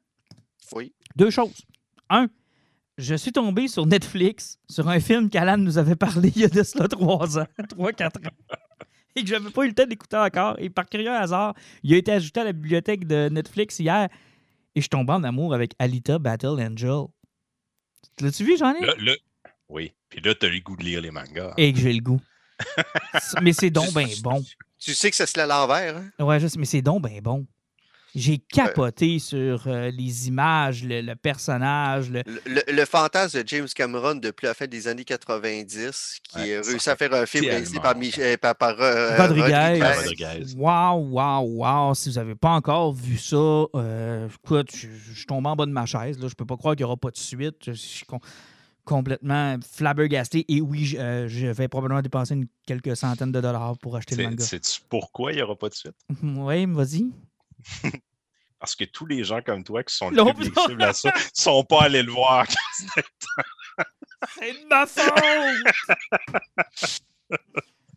Oui. 0.75 0.93
Deux 1.17 1.31
choses. 1.31 1.63
Un, 2.11 2.29
je 2.99 3.15
suis 3.15 3.33
tombé 3.33 3.69
sur 3.69 3.87
Netflix 3.87 4.59
sur 4.69 4.89
un 4.89 5.01
film 5.01 5.31
qu'Alan 5.31 5.59
nous 5.59 5.79
avait 5.79 5.97
parlé 5.97 6.33
il 6.35 6.43
y 6.43 6.45
a 6.45 6.49
de 6.49 6.63
cela 6.63 6.89
trois 6.89 7.39
ans, 7.39 7.47
trois, 7.69 7.93
quatre 7.93 8.21
ans, 8.21 8.57
et 9.17 9.23
que 9.23 9.29
je 9.29 9.35
n'avais 9.35 9.51
pas 9.51 9.65
eu 9.65 9.69
le 9.69 9.75
temps 9.75 9.87
d'écouter 9.87 10.17
encore. 10.17 10.57
Et 10.59 10.71
par 10.71 10.87
curieux 10.87 11.11
hasard, 11.11 11.55
il 11.83 11.95
a 11.95 11.97
été 11.97 12.13
ajouté 12.13 12.41
à 12.41 12.45
la 12.45 12.53
bibliothèque 12.53 13.07
de 13.07 13.29
Netflix 13.29 13.79
hier, 13.79 14.09
et 14.75 14.81
je 14.81 14.83
suis 14.83 14.89
tombé 14.89 15.13
en 15.13 15.25
amour 15.25 15.55
avec 15.55 15.75
Alita 15.79 16.19
Battle 16.19 16.61
Angel. 16.61 17.07
L'as-tu 18.21 18.45
vu, 18.45 18.57
Jean-Yves? 18.57 19.17
Oui. 19.69 19.93
Puis 20.09 20.21
là, 20.21 20.35
tu 20.35 20.47
as 20.47 20.49
le 20.49 20.61
goût 20.61 20.77
de 20.77 20.85
lire 20.85 21.01
les 21.01 21.11
mangas. 21.11 21.55
Et 21.57 21.73
que 21.73 21.79
j'ai 21.79 21.93
le 21.93 22.01
goût. 22.01 22.21
Mais 23.43 23.53
c'est 23.53 23.71
donc 23.71 23.93
bien 23.95 24.09
bon. 24.23 24.43
Tu 24.79 24.95
sais 24.95 25.11
que 25.11 25.17
ça 25.17 25.27
se 25.27 25.37
l'a 25.39 25.45
à 25.45 25.47
l'envers, 25.47 25.97
hein? 25.97 26.25
Ouais, 26.25 26.41
sais, 26.41 26.59
mais 26.59 26.65
c'est 26.65 26.83
donc 26.83 27.03
ben 27.03 27.21
bon. 27.21 27.47
J'ai 28.15 28.37
capoté 28.39 29.19
sur 29.19 29.63
euh, 29.67 29.91
les 29.91 30.29
images, 30.29 30.85
le, 30.85 31.01
le 31.01 31.17
personnage. 31.17 32.11
Le... 32.11 32.23
Le, 32.27 32.41
le- 32.47 32.73
le 32.73 32.85
fantasme 32.85 33.43
de 33.43 33.49
James 33.49 33.67
Cameron 33.75 34.17
depuis 34.17 34.45
la 34.47 34.53
fin 34.55 34.67
des 34.67 34.87
années 34.87 35.05
90, 35.05 36.21
qui 36.23 36.39
Ouais, 36.39 36.57
a 36.57 36.63
ça 36.63 36.71
réussi 36.71 36.91
à 36.91 36.97
faire 36.97 37.15
un 37.15 37.25
film 37.27 37.47
réalisé 37.47 37.81
par. 37.81 37.97
Michel, 37.97 38.37
par, 38.39 38.55
par, 38.57 38.77
euh, 38.81 39.17
Rodriguez. 39.17 39.81
Rodriguez. 39.83 40.55
Wow, 40.57 40.99
wow, 41.09 41.41
wow. 41.43 41.95
Si 41.95 42.11
vous 42.11 42.17
n'avez 42.17 42.35
pas 42.35 42.51
encore 42.51 42.93
vu 42.93 43.17
ça, 43.17 43.37
euh, 43.37 44.29
écoute, 44.45 44.69
je, 44.75 44.89
je 44.89 45.13
suis 45.17 45.27
tombé 45.27 45.49
en 45.49 45.57
bas 45.57 45.65
de 45.67 45.73
ma 45.73 45.87
chaise. 45.87 46.19
Là. 46.19 46.29
Je 46.29 46.35
peux 46.35 46.45
pas 46.47 46.57
croire 46.57 46.75
qu'il 46.77 46.85
n'y 46.85 46.89
aura 46.91 46.97
pas 46.99 47.11
de 47.11 47.17
suite. 47.17 47.57
Je 47.67 47.73
suis 47.73 48.05
com- 48.05 48.19
complètement 48.85 49.57
flabbergasté. 49.75 50.45
Et 50.55 50.61
oui, 50.61 50.85
je, 50.85 50.97
euh, 50.99 51.29
je 51.29 51.47
vais 51.47 51.69
probablement 51.69 52.03
dépenser 52.03 52.35
une- 52.35 52.47
quelques 52.67 52.97
centaines 52.97 53.33
de 53.33 53.41
dollars 53.41 53.79
pour 53.79 53.97
acheter 53.97 54.17
le 54.17 54.23
C'est- 54.25 54.29
manga. 54.31 54.45
Sais-tu 54.45 54.81
pourquoi 54.89 55.33
il 55.33 55.37
n'y 55.37 55.43
aura 55.43 55.57
pas 55.57 55.69
de 55.69 55.75
suite? 55.75 55.95
Oui, 56.23 56.67
vas-y. 56.67 57.11
Parce 58.59 58.77
que 58.77 58.85
tous 58.85 59.07
les 59.07 59.25
gens 59.25 59.41
comme 59.43 59.65
toi 59.65 59.83
qui 59.83 59.95
sont 59.95 60.11
le 60.11 60.25
public 60.25 60.53
cible 60.67 60.83
à 60.85 60.93
ça 60.93 61.13
sont 61.35 61.65
pas 61.65 61.83
allés 61.83 62.03
le 62.03 62.13
voir. 62.13 62.47
C'est 64.39 64.53
de 64.53 64.69
ma 64.69 64.87
faute! 64.87 66.63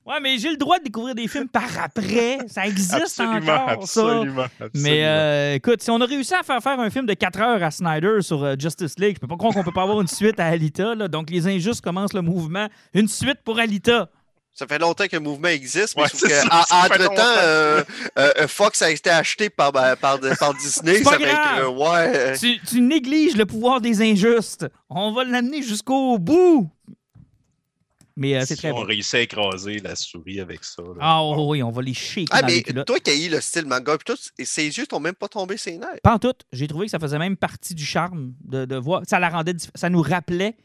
ouais, 0.05 0.19
mais 0.21 0.37
j'ai 0.39 0.49
le 0.49 0.57
droit 0.57 0.79
de 0.79 0.83
découvrir 0.85 1.13
des 1.13 1.27
films 1.27 1.47
par 1.47 1.69
après. 1.79 2.39
Ça 2.47 2.65
existe 2.65 2.93
absolument, 2.93 3.53
encore, 3.53 3.87
ça. 3.87 4.01
absolument, 4.01 4.45
Mais 4.59 4.59
absolument. 4.65 5.05
euh, 5.05 5.53
écoute, 5.53 5.81
si 5.83 5.91
on 5.91 6.01
a 6.01 6.05
réussi 6.05 6.33
à 6.33 6.41
faire 6.41 6.61
faire 6.63 6.79
un 6.79 6.89
film 6.89 7.05
de 7.05 7.13
4 7.13 7.39
heures 7.41 7.63
à 7.63 7.69
Snyder 7.69 8.21
sur 8.21 8.43
euh, 8.43 8.55
Justice 8.57 8.97
League, 8.97 9.17
je 9.17 9.19
peux 9.19 9.27
pas 9.27 9.37
croire 9.37 9.53
qu'on 9.53 9.63
peut 9.63 9.71
pas 9.71 9.83
avoir 9.83 10.01
une 10.01 10.07
suite 10.07 10.39
à 10.39 10.47
Alita. 10.47 10.95
là. 10.95 11.07
Donc, 11.07 11.29
les 11.29 11.47
injustes 11.47 11.81
commencent 11.81 12.13
le 12.13 12.21
mouvement. 12.21 12.67
Une 12.95 13.07
suite 13.07 13.41
pour 13.43 13.59
Alita. 13.59 14.09
Ça 14.57 14.65
fait 14.67 14.79
longtemps 14.79 15.05
que 15.07 15.17
le 15.17 15.21
mouvement 15.21 15.49
existe, 15.49 15.97
mais 15.97 16.03
Ouais, 16.03 16.09
que, 16.09 16.17
ça, 16.29 16.45
en- 16.49 16.63
ça 16.63 16.75
fait 16.87 16.93
entre-temps, 16.93 17.03
longtemps. 17.11 17.21
euh, 17.39 17.83
euh, 18.17 18.47
Fox 18.47 18.81
a 18.81 18.89
été 18.89 19.09
acheté 19.09 19.49
par, 19.49 19.73
par, 19.73 19.97
par, 19.97 20.17
par 20.39 20.53
Disney. 20.55 21.01
Pas 21.01 21.11
ça 21.11 21.17
fait 21.17 21.25
grave. 21.25 21.59
que, 21.59 21.65
ouais. 21.67 22.17
euh, 22.17 22.37
Tu, 22.39 22.59
tu 22.65 22.79
négliges 22.79 23.35
le 23.35 23.45
pouvoir 23.45 23.81
des 23.81 24.01
injustes. 24.01 24.65
On 24.89 25.11
va 25.11 25.25
l'amener 25.25 25.61
jusqu'au 25.61 26.17
bout. 26.17 26.71
Mais 28.17 28.35
euh, 28.37 28.39
c'est 28.45 28.55
Si 28.55 28.61
très 28.61 28.71
on 28.71 28.77
réussit 28.77 29.15
à 29.15 29.19
écraser 29.19 29.79
la 29.79 29.93
souris 29.97 30.39
avec 30.39 30.63
ça. 30.63 30.81
là. 30.81 30.93
Ah 31.01 31.21
oh, 31.21 31.47
oui, 31.49 31.61
on 31.61 31.69
va 31.71 31.81
les 31.81 31.93
shaker 31.93 32.27
Ah, 32.31 32.41
dans 32.41 32.47
mais 32.47 32.63
les 32.65 32.85
toi 32.85 32.97
qui 33.01 33.11
as 33.11 33.15
eu 33.15 33.27
le 33.29 33.41
style 33.41 33.65
manga, 33.65 33.97
pis 33.97 34.05
tout, 34.05 34.15
et 34.37 34.45
ses 34.45 34.67
yeux 34.67 34.87
t'ont 34.87 35.01
même 35.01 35.15
pas 35.15 35.27
tombé 35.27 35.57
ses 35.57 35.77
nerfs. 35.77 35.99
Pas 36.01 36.13
en 36.13 36.19
tout. 36.19 36.31
J'ai 36.53 36.67
trouvé 36.69 36.85
que 36.85 36.91
ça 36.91 36.99
faisait 36.99 37.19
même 37.19 37.35
partie 37.35 37.75
du 37.75 37.85
charme 37.85 38.31
de, 38.45 38.63
de 38.63 38.75
voir. 38.77 39.01
Ça 39.05 39.19
la 39.19 39.27
rendait 39.27 39.55
Ça 39.75 39.89
nous 39.89 40.01
rappelait 40.01 40.55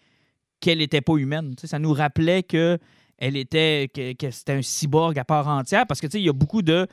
qu'elle 0.60 0.78
n'était 0.78 1.00
pas 1.00 1.16
humaine. 1.16 1.56
Ça 1.64 1.80
nous 1.80 1.92
rappelait 1.92 2.44
que 2.44 2.78
elle 3.20 3.36
était 3.36 3.88
que, 3.94 4.12
que 4.14 4.30
c'était 4.30 4.52
un 4.54 4.62
cyborg 4.62 5.16
à 5.18 5.24
part 5.24 5.46
entière. 5.46 5.86
Parce 5.86 6.00
que 6.00 6.06
tu 6.08 6.12
sais, 6.12 6.20
il 6.20 6.26
y 6.26 6.28
a 6.28 6.32
beaucoup 6.32 6.62
de 6.62 6.86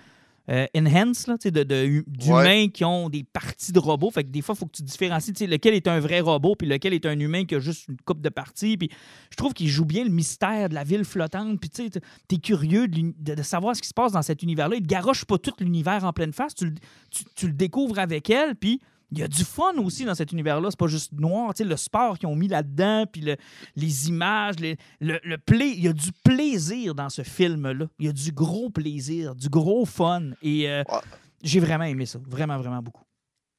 euh, 0.50 0.66
enhance, 0.78 1.28
là, 1.28 1.38
tu 1.38 1.44
sais, 1.44 1.52
de, 1.52 1.64
de 1.64 1.84
hu- 1.86 2.06
d'humains 2.08 2.70
qui 2.70 2.86
ont 2.86 3.10
des 3.10 3.26
parties 3.26 3.74
de 3.74 3.80
robots. 3.80 4.12
Fait 4.12 4.24
que 4.24 4.30
des 4.30 4.42
fois, 4.42 4.56
il 4.56 4.60
faut 4.60 4.66
que 4.66 4.78
tu 4.78 4.82
différencies 4.84 5.34
tu 5.34 5.40
sais, 5.40 5.48
lequel 5.48 5.74
est 5.74 5.88
un 5.90 6.00
vrai 6.00 6.22
robot 6.22 6.56
puis 6.56 6.66
lequel 6.68 6.94
est 6.94 7.06
un 7.06 7.20
humain 7.20 7.44
qui 7.44 7.56
a 7.56 7.60
juste 7.60 7.90
une 7.90 7.98
coupe 8.06 8.22
de 8.22 8.30
parties. 8.30 8.78
Puis 8.78 8.90
je 9.30 9.36
trouve 9.36 9.54
qu'il 9.54 9.68
joue 9.68 9.84
bien 9.84 10.06
le 10.06 10.10
mystère 10.10 10.70
de 10.70 10.74
la 10.74 10.86
ville 10.86 11.04
flottante. 11.04 11.60
Puis 11.60 11.70
tu 11.70 11.84
sais, 11.90 12.02
t'es 12.30 12.38
curieux 12.38 12.88
de, 12.88 12.96
l'uni- 12.96 13.16
de- 13.20 13.36
de 13.36 13.44
savoir 13.44 13.76
ce 13.76 13.82
qui 13.82 13.90
se 13.90 13.94
passe 13.94 14.14
dans 14.14 14.22
cet 14.22 14.42
univers-là. 14.42 14.78
Il 14.78 14.84
te 14.84 14.88
garoche 14.88 15.26
pas 15.26 15.38
tout 15.38 15.52
l'univers 15.60 16.06
en 16.06 16.14
pleine 16.14 16.32
face. 16.32 16.56
Tu, 16.56 16.66
le- 16.68 16.76
tu- 17.12 17.26
tu 17.36 17.48
le 17.48 17.54
découvres 17.54 18.00
avec 18.00 18.30
elle. 18.30 18.56
Puis 18.56 18.80
il 19.12 19.20
y 19.20 19.24
a 19.24 19.28
du 19.28 19.44
fun 19.44 19.74
aussi 19.78 20.04
dans 20.06 20.16
cet 20.16 20.32
univers-là. 20.34 20.70
C'est 20.72 20.80
pas 20.80 20.88
juste 20.88 21.14
noir. 21.14 21.54
Tu 21.54 21.64
sais, 21.64 21.70
le 21.70 21.78
sport 21.78 22.18
qu'ils 22.18 22.28
ont 22.28 22.36
mis 22.36 22.48
là-dedans, 22.48 23.06
puis 23.12 23.22
le- 23.22 23.38
les 23.76 24.10
images, 24.10 24.56
les- 24.60 24.78
le, 25.00 25.20
le 25.24 25.38
play. 25.38 25.70
Il 25.72 25.84
y 25.84 25.88
a 25.88 25.94
du 25.94 26.12
plaisir 26.24 26.94
dans 26.94 27.10
ce 27.10 27.22
film-là. 27.24 27.86
Il 28.00 28.06
y 28.06 28.10
a 28.10 28.14
du 28.14 28.32
gros 28.32 28.70
plaisir, 28.70 29.34
du 29.36 29.50
gros 29.50 29.86
fun. 29.86 30.32
Et 30.42 30.70
euh, 30.70 30.84
Ouais. 30.90 31.00
j'ai 31.42 31.60
vraiment 31.60 31.86
aimé 31.86 32.06
ça. 32.06 32.20
Vraiment, 32.28 32.58
vraiment 32.58 32.82
beaucoup. 32.82 33.04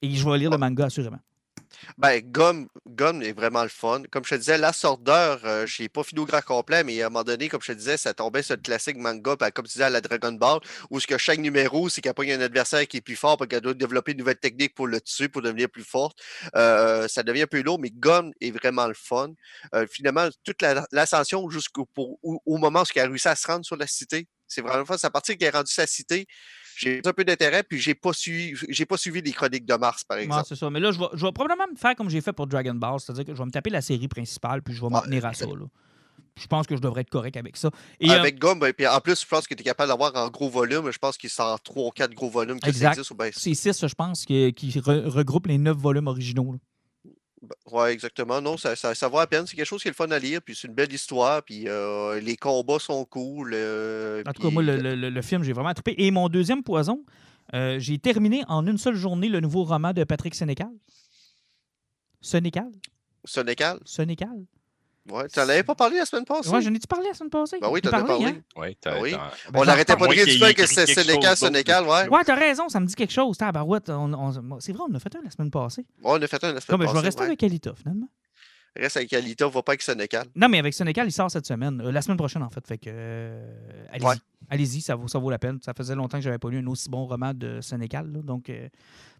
Et 0.02 0.10
je 0.14 0.28
vais 0.28 0.38
lire 0.38 0.50
le 0.50 0.58
manga, 0.58 0.84
assurément. 0.86 1.18
Ben, 1.98 2.20
Gomme, 2.24 2.68
Gomme 2.86 3.22
est 3.22 3.32
vraiment 3.32 3.62
le 3.62 3.68
fun. 3.68 4.02
Comme 4.10 4.24
je 4.24 4.30
te 4.30 4.34
disais, 4.36 4.58
La 4.58 4.72
Sordeur, 4.72 5.40
euh, 5.44 5.66
je 5.66 5.82
n'ai 5.82 5.88
pas 5.88 6.02
fini 6.02 6.20
au 6.20 6.26
grand 6.26 6.40
complet, 6.42 6.84
mais 6.84 7.00
à 7.02 7.06
un 7.06 7.08
moment 7.10 7.24
donné, 7.24 7.48
comme 7.48 7.60
je 7.62 7.72
te 7.72 7.76
disais, 7.76 7.96
ça 7.96 8.14
tombait 8.14 8.42
sur 8.42 8.56
le 8.56 8.62
classique 8.62 8.96
manga, 8.96 9.36
ben, 9.36 9.50
comme 9.50 9.66
tu 9.66 9.72
disais, 9.72 9.84
à 9.84 9.90
la 9.90 10.00
Dragon 10.00 10.32
Ball, 10.32 10.60
où 10.90 11.00
ce 11.00 11.06
que 11.06 11.18
chaque 11.18 11.38
numéro, 11.38 11.88
c'est 11.88 12.00
qu'il 12.00 12.08
n'y 12.08 12.10
a 12.10 12.14
pas 12.14 12.24
un 12.24 12.40
adversaire 12.40 12.86
qui 12.86 12.98
est 12.98 13.00
plus 13.00 13.16
fort, 13.16 13.36
puis 13.36 13.48
qu'elle 13.48 13.60
doit 13.60 13.74
développer 13.74 14.12
une 14.12 14.18
nouvelle 14.18 14.38
technique 14.38 14.74
pour 14.74 14.86
le 14.86 15.00
tuer, 15.00 15.28
pour 15.28 15.42
devenir 15.42 15.68
plus 15.68 15.84
forte. 15.84 16.18
Euh, 16.56 17.08
ça 17.08 17.22
devient 17.22 17.42
un 17.42 17.46
peu 17.46 17.62
lourd, 17.62 17.78
mais 17.78 17.90
Gomme 17.90 18.32
est 18.40 18.50
vraiment 18.50 18.86
le 18.86 18.94
fun. 18.94 19.30
Euh, 19.74 19.86
finalement, 19.90 20.28
toute 20.44 20.62
la- 20.62 20.86
l'ascension 20.92 21.48
jusqu'au 21.50 21.88
moment 22.46 22.82
où 22.82 22.84
il 22.94 23.00
a 23.00 23.06
réussi 23.06 23.28
à 23.28 23.36
se 23.36 23.46
rendre 23.46 23.64
sur 23.64 23.76
la 23.76 23.86
cité, 23.86 24.26
c'est 24.46 24.62
vraiment 24.62 24.78
le 24.78 24.84
fun. 24.84 24.96
C'est 24.96 25.06
à 25.06 25.10
partir 25.10 25.36
qu'il 25.36 25.46
est 25.46 25.50
rendu 25.50 25.72
sa 25.72 25.86
cité, 25.86 26.26
j'ai 26.78 27.00
un 27.04 27.12
peu 27.12 27.24
d'intérêt, 27.24 27.62
puis 27.62 27.78
j'ai 27.78 27.94
pas 27.94 28.12
suivi, 28.12 28.54
j'ai 28.68 28.86
pas 28.86 28.96
suivi 28.96 29.20
les 29.20 29.32
chroniques 29.32 29.66
de 29.66 29.74
Mars, 29.74 30.04
par 30.04 30.16
Ouais, 30.18 30.24
exemple. 30.24 30.44
c'est 30.48 30.56
ça. 30.56 30.70
Mais 30.70 30.80
là, 30.80 30.92
je 30.92 30.98
vais, 30.98 31.06
je 31.14 31.24
vais 31.26 31.32
probablement 31.32 31.66
me 31.70 31.76
faire 31.76 31.94
comme 31.96 32.08
j'ai 32.08 32.20
fait 32.20 32.32
pour 32.32 32.46
Dragon 32.46 32.74
Ball, 32.74 33.00
c'est-à-dire 33.00 33.24
que 33.24 33.32
je 33.34 33.38
vais 33.38 33.44
me 33.46 33.50
taper 33.50 33.70
la 33.70 33.80
série 33.82 34.08
principale, 34.08 34.62
puis 34.62 34.74
je 34.74 34.80
vais 34.80 34.88
m'en 34.88 34.98
Ouais, 35.00 35.04
tenir 35.06 35.24
à 35.26 35.34
ça. 35.34 35.46
là. 35.46 35.52
Je 36.40 36.46
pense 36.46 36.68
que 36.68 36.76
je 36.76 36.80
devrais 36.80 37.00
être 37.00 37.10
correct 37.10 37.36
avec 37.36 37.56
ça. 37.56 37.68
Et, 37.98 38.08
euh, 38.10 38.14
Avec 38.20 38.38
Gomme, 38.38 38.60
ben, 38.60 38.72
puis 38.72 38.86
en 38.86 39.00
plus, 39.00 39.20
je 39.20 39.26
pense 39.26 39.46
que 39.48 39.54
tu 39.54 39.60
es 39.62 39.64
capable 39.64 39.88
d'avoir 39.88 40.14
en 40.14 40.28
gros 40.30 40.48
volume. 40.48 40.88
Je 40.92 40.98
pense 40.98 41.16
qu'il 41.18 41.30
sort 41.30 41.60
3 41.60 41.88
ou 41.88 41.90
4 41.90 42.14
gros 42.14 42.30
volumes 42.30 42.60
que 42.60 42.68
Exact. 42.68 42.84
ça 42.86 42.92
existe. 42.92 43.10
ou 43.10 43.14
ben, 43.16 43.32
c'est 43.34 43.54
six, 43.54 43.84
je 43.86 43.94
pense, 43.94 44.24
qui, 44.24 44.52
qui 44.54 44.70
re- 44.78 45.08
regroupe 45.08 45.48
les 45.48 45.58
neuf 45.58 45.76
volumes 45.76 46.06
originaux. 46.06 46.52
là. 46.52 46.58
Ouais, 47.70 47.92
exactement. 47.92 48.40
Non, 48.40 48.56
ça, 48.56 48.74
ça, 48.76 48.94
ça 48.94 49.08
vaut 49.08 49.18
la 49.18 49.26
peine. 49.26 49.46
C'est 49.46 49.56
quelque 49.56 49.66
chose 49.66 49.82
qui 49.82 49.88
est 49.88 49.90
le 49.90 49.94
fun 49.94 50.10
à 50.10 50.18
lire. 50.18 50.40
Puis 50.42 50.54
c'est 50.56 50.68
une 50.68 50.74
belle 50.74 50.92
histoire. 50.92 51.42
Puis 51.42 51.64
euh, 51.68 52.20
les 52.20 52.36
combats 52.36 52.78
sont 52.78 53.04
cool. 53.04 53.52
euh, 53.54 54.22
En 54.26 54.32
tout 54.32 54.42
cas, 54.42 54.50
moi, 54.50 54.62
le, 54.62 54.76
le- 54.76 54.94
le- 54.94 55.10
le 55.10 55.22
film, 55.22 55.42
j'ai 55.42 55.52
vraiment 55.52 55.72
trippé. 55.74 55.94
Et 55.98 56.10
mon 56.10 56.28
deuxième 56.28 56.62
poison, 56.62 57.04
euh, 57.54 57.78
j'ai 57.78 57.98
terminé 57.98 58.42
en 58.48 58.66
une 58.66 58.78
seule 58.78 58.96
journée 58.96 59.28
le 59.28 59.40
nouveau 59.40 59.64
roman 59.64 59.92
de 59.92 60.04
Patrick 60.04 60.34
Sénécal. 60.34 60.70
Sénécal? 62.20 62.70
Sénécal? 63.24 63.78
Sénécal? 63.84 64.44
Ouais, 65.10 65.26
tu 65.28 65.38
n'en 65.38 65.48
avais 65.48 65.62
pas 65.62 65.74
parlé 65.74 65.98
la 65.98 66.04
semaine 66.06 66.24
passée? 66.24 66.50
Ouais, 66.50 66.60
j'en 66.62 66.72
ai-tu 66.74 66.86
parlé 66.86 67.08
la 67.08 67.14
semaine 67.14 67.30
passée? 67.30 67.58
Ben 67.60 67.68
oui, 67.70 67.80
t'en 67.80 67.90
as 67.90 68.02
parlé. 68.04 68.26
hein? 68.26 68.36
Ouais, 68.56 68.76
oui. 69.00 69.12
Ben, 69.12 69.20
On 69.54 69.64
n'arrêtait 69.64 69.96
pas 69.96 70.06
de 70.06 70.10
rire 70.10 70.26
du 70.26 70.38
fait 70.38 70.54
que 70.54 70.66
chose 70.66 71.06
d'autre 71.06 71.36
Sénécal, 71.36 71.84
ouais. 71.86 72.08
Ouais, 72.08 72.24
t'as 72.24 72.34
raison, 72.34 72.68
ça 72.68 72.80
me 72.80 72.86
dit 72.86 72.94
quelque 72.94 73.12
chose. 73.12 73.36
Tabarouette, 73.38 73.88
on, 73.90 74.12
on- 74.12 74.60
c'est 74.60 74.72
vrai, 74.72 74.84
on 74.88 74.92
en 74.92 74.94
a 74.94 75.00
fait 75.00 75.14
un 75.16 75.22
la 75.22 75.30
semaine 75.30 75.50
passée. 75.50 75.82
Ouais, 76.02 76.10
on 76.12 76.22
a 76.22 76.26
fait 76.26 76.42
un 76.44 76.52
la 76.52 76.60
semaine 76.60 76.78
Comme, 76.78 76.82
je 76.82 76.86
vais 76.86 76.92
passée, 76.94 77.04
rester 77.06 77.20
ouais. 77.22 77.26
avec 77.26 77.42
Alita, 77.42 77.72
finalement. 77.74 78.08
Reste 78.78 78.96
avec 78.98 79.12
Alita, 79.12 79.46
on 79.46 79.50
va 79.50 79.62
pas 79.62 79.72
avec 79.72 79.82
Sénécal. 79.82 80.26
Non, 80.36 80.48
mais 80.48 80.58
avec 80.60 80.72
Sénécal, 80.72 81.06
il 81.08 81.12
sort 81.12 81.30
cette 81.30 81.46
semaine. 81.46 81.80
Euh, 81.80 81.90
la 81.90 82.00
semaine 82.00 82.16
prochaine, 82.16 82.42
en 82.42 82.50
fait. 82.50 82.64
Fait 82.66 82.78
que. 82.78 82.88
euh, 82.88 83.86
allez-y. 83.90 84.06
Ouais. 84.06 84.14
Allez-y, 84.48 84.80
ça 84.80 84.94
vaut, 84.94 85.08
ça 85.08 85.18
vaut 85.18 85.30
la 85.30 85.38
peine. 85.38 85.58
Ça 85.64 85.74
faisait 85.74 85.94
longtemps 85.96 86.18
que 86.18 86.22
j'avais 86.24 86.38
pas 86.38 86.48
lu 86.48 86.58
un 86.58 86.66
aussi 86.68 86.88
bon 86.88 87.04
roman 87.06 87.34
de 87.34 87.60
Sénécal. 87.60 88.10
là. 88.12 88.20
donc, 88.22 88.48
euh, 88.48 88.68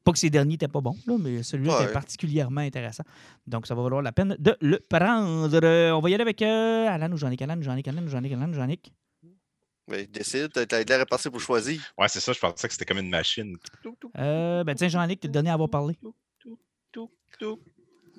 pas 0.05 0.13
que 0.13 0.19
ces 0.19 0.31
derniers 0.31 0.53
n'étaient 0.55 0.69
pas 0.69 0.81
bons, 0.81 0.97
là, 1.07 1.17
mais 1.19 1.43
celui-là 1.43 1.77
Ouais. 1.77 1.83
était 1.85 1.93
particulièrement 1.93 2.61
intéressant. 2.61 3.03
Donc, 3.47 3.67
ça 3.67 3.75
va 3.75 3.83
valoir 3.83 4.01
la 4.01 4.13
peine 4.13 4.37
de 4.39 4.57
le 4.61 4.79
prendre. 4.89 5.49
On 5.97 6.01
va 6.01 6.11
y 6.11 6.15
aller 6.15 6.23
avec 6.23 6.41
euh, 6.41 6.87
Alan 6.89 7.11
ou 7.13 7.17
Jean-Nic. 7.17 7.43
Alan, 7.43 7.61
Jean-Nic, 7.61 7.89
Alan, 7.89 8.07
Jean-Nic, 8.07 8.33
Alan, 8.33 8.53
Jean-Nic? 8.53 8.93
Mais 9.91 10.07
décide, 10.07 10.51
t'as 10.53 10.85
l'air 10.85 11.01
à 11.01 11.07
passer 11.07 11.31
pour 11.31 11.41
choisir. 11.41 11.81
Ouais, 11.99 12.09
c'est 12.09 12.21
ça, 12.21 12.33
je 12.33 12.39
pensais 12.39 12.69
que 12.69 12.73
c'était 12.75 12.85
comme 12.85 12.99
une 12.99 13.09
machine. 13.11 13.57
Euh, 14.19 14.63
ben, 14.63 14.75
tiens, 14.77 14.89
Jean-Nic, 14.89 15.19
t'es 15.21 15.29
le 15.29 15.33
dernier 15.33 15.51
à 15.51 15.55
avoir 15.55 15.69
parlé. 15.69 15.99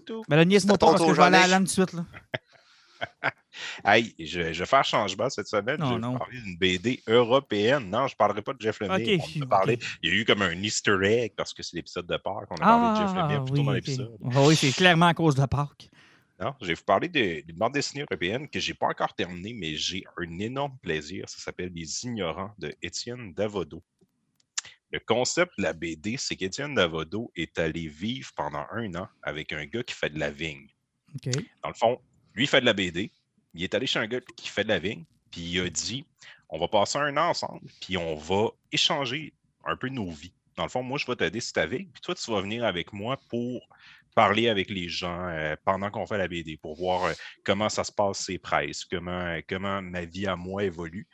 Tout. 0.10 0.24
Ben, 0.28 0.36
là, 0.38 0.46
niaise-moi 0.46 0.78
pas 0.78 0.88
parce 0.88 1.02
que 1.04 1.10
je 1.10 1.14
vais 1.16 1.24
aller 1.24 1.38
à. 1.38 1.44
Alan 1.44 1.58
tout 1.60 1.64
de 1.66 1.70
suite. 1.70 1.94
Là. 1.94 2.06
Hey, 3.84 4.14
je, 4.20 4.54
je 4.54 4.60
vais 4.60 4.66
faire 4.66 4.84
changement 4.86 5.30
cette 5.30 5.48
semaine. 5.48 5.80
Non, 5.80 5.88
je 5.90 5.94
vais 5.96 6.00
non. 6.00 6.12
vous 6.14 6.18
parler 6.20 6.40
d'une 6.42 6.58
BD 6.58 7.02
européenne. 7.08 7.90
Non, 7.90 8.08
je 8.08 8.14
ne 8.14 8.18
parlerai 8.18 8.42
pas 8.42 8.54
de 8.54 8.62
Jeff 8.62 8.80
Lemire. 8.80 8.96
Ok, 8.96 9.22
On 9.36 9.40
en 9.40 9.42
a 9.42 9.44
ok. 9.44 9.50
parlé. 9.50 9.80
Il 10.02 10.10
y 10.10 10.14
a 10.14 10.16
eu 10.16 10.26
comme 10.26 10.42
un 10.42 10.52
Easter 10.52 10.98
egg 11.04 11.34
parce 11.36 11.54
que 11.54 11.62
c'est 11.64 11.76
l'épisode 11.76 12.06
de 12.08 12.16
Pâques. 12.18 12.48
On 12.52 12.56
a 12.56 12.60
parlé 12.60 13.00
de 13.00 13.06
Jeff 13.06 13.16
Lemire 13.18 13.44
plus 13.44 13.54
tôt 13.54 13.60
oui, 13.60 13.66
dans 13.66 13.72
l'épisode. 13.74 14.18
Ah 14.34 14.42
oui, 14.46 14.56
c'est 14.56 14.72
clairement 14.72 15.08
à 15.08 15.14
cause 15.14 15.36
de 15.36 15.46
Pâques. 15.46 15.90
Non, 16.40 16.54
je 16.62 16.68
vais 16.68 16.74
vous 16.74 16.84
parler 16.84 17.10
de- 17.10 17.42
d'une 17.46 17.58
bande 17.58 17.74
dessinée 17.74 18.06
européenne 18.10 18.48
que 18.48 18.60
j'ai 18.62 18.74
pas 18.74 18.88
encore 18.88 19.14
terminée, 19.14 19.54
mais 19.54 19.76
j'ai 19.76 20.06
un 20.18 20.40
énorme 20.40 20.78
plaisir. 20.82 21.28
Ça 21.28 21.40
s'appelle 21.40 21.72
Les 21.74 22.06
Ignorants 22.06 22.52
de 22.60 22.74
Étienne 22.82 23.34
Davodo. 23.34 23.84
Le 24.92 25.00
concept 25.00 25.54
de 25.58 25.64
la 25.64 25.74
BD, 25.74 26.18
c'est 26.18 26.36
qu'Étienne 26.36 26.74
Davodo 26.74 27.32
est 27.36 27.60
allé 27.60 27.88
vivre 27.88 28.32
pendant 28.36 28.66
un 28.72 28.94
an 28.96 29.08
avec 29.22 29.54
un 29.54 29.66
gars 29.66 29.84
qui 29.84 29.94
fait 29.94 30.10
de 30.10 30.20
la 30.20 30.32
vigne. 30.32 30.68
Dans 31.64 31.70
le 31.70 31.76
fond, 31.76 32.02
lui, 32.34 32.48
fait 32.48 32.62
de 32.62 32.66
la 32.66 32.74
BD. 32.74 33.12
Il 33.54 33.64
est 33.64 33.74
allé 33.74 33.88
chez 33.88 34.00
un 34.00 34.08
gars 34.08 34.22
qui 34.36 34.48
fait 34.48 34.64
de 34.64 34.70
la 34.70 34.80
vigne, 34.80 35.04
puis 35.32 35.42
il 35.42 35.60
a 35.62 35.70
dit 35.70 36.06
on 36.50 36.58
va 36.58 36.68
passer 36.68 36.98
un 36.98 37.16
an 37.18 37.30
ensemble, 37.30 37.68
puis 37.82 37.98
on 37.98 38.16
va 38.16 38.50
échanger 38.72 39.34
un 39.66 39.76
peu 39.76 39.90
nos 39.90 40.10
vies. 40.10 40.34
Dans 40.56 40.64
le 40.64 40.70
fond, 40.70 40.84
moi, 40.84 40.98
je 40.98 41.06
vais 41.06 41.16
t'aider 41.16 41.40
sur 41.40 41.54
ta 41.54 41.66
vigne, 41.66 41.88
puis 41.94 42.02
toi, 42.02 42.16
tu 42.16 42.32
vas 42.32 42.42
venir 42.42 42.66
avec 42.66 42.92
moi 42.92 43.20
pour 43.30 43.68
parler 44.16 44.50
avec 44.50 44.70
les 44.70 44.90
gens 44.90 45.28
euh, 45.30 45.56
pendant 45.64 45.92
qu'on 45.92 46.06
fait 46.06 46.18
la 46.18 46.28
BD, 46.28 46.58
pour 46.58 46.76
voir 46.76 47.06
euh, 47.06 47.14
comment 47.46 47.70
ça 47.70 47.84
se 47.84 47.92
passe 47.92 48.26
ces 48.26 48.40
presses, 48.40 48.84
comment, 48.84 49.38
comment 49.48 49.82
ma 49.82 50.06
vie 50.06 50.28
à 50.28 50.36
moi 50.36 50.64
évolue. 50.64 51.08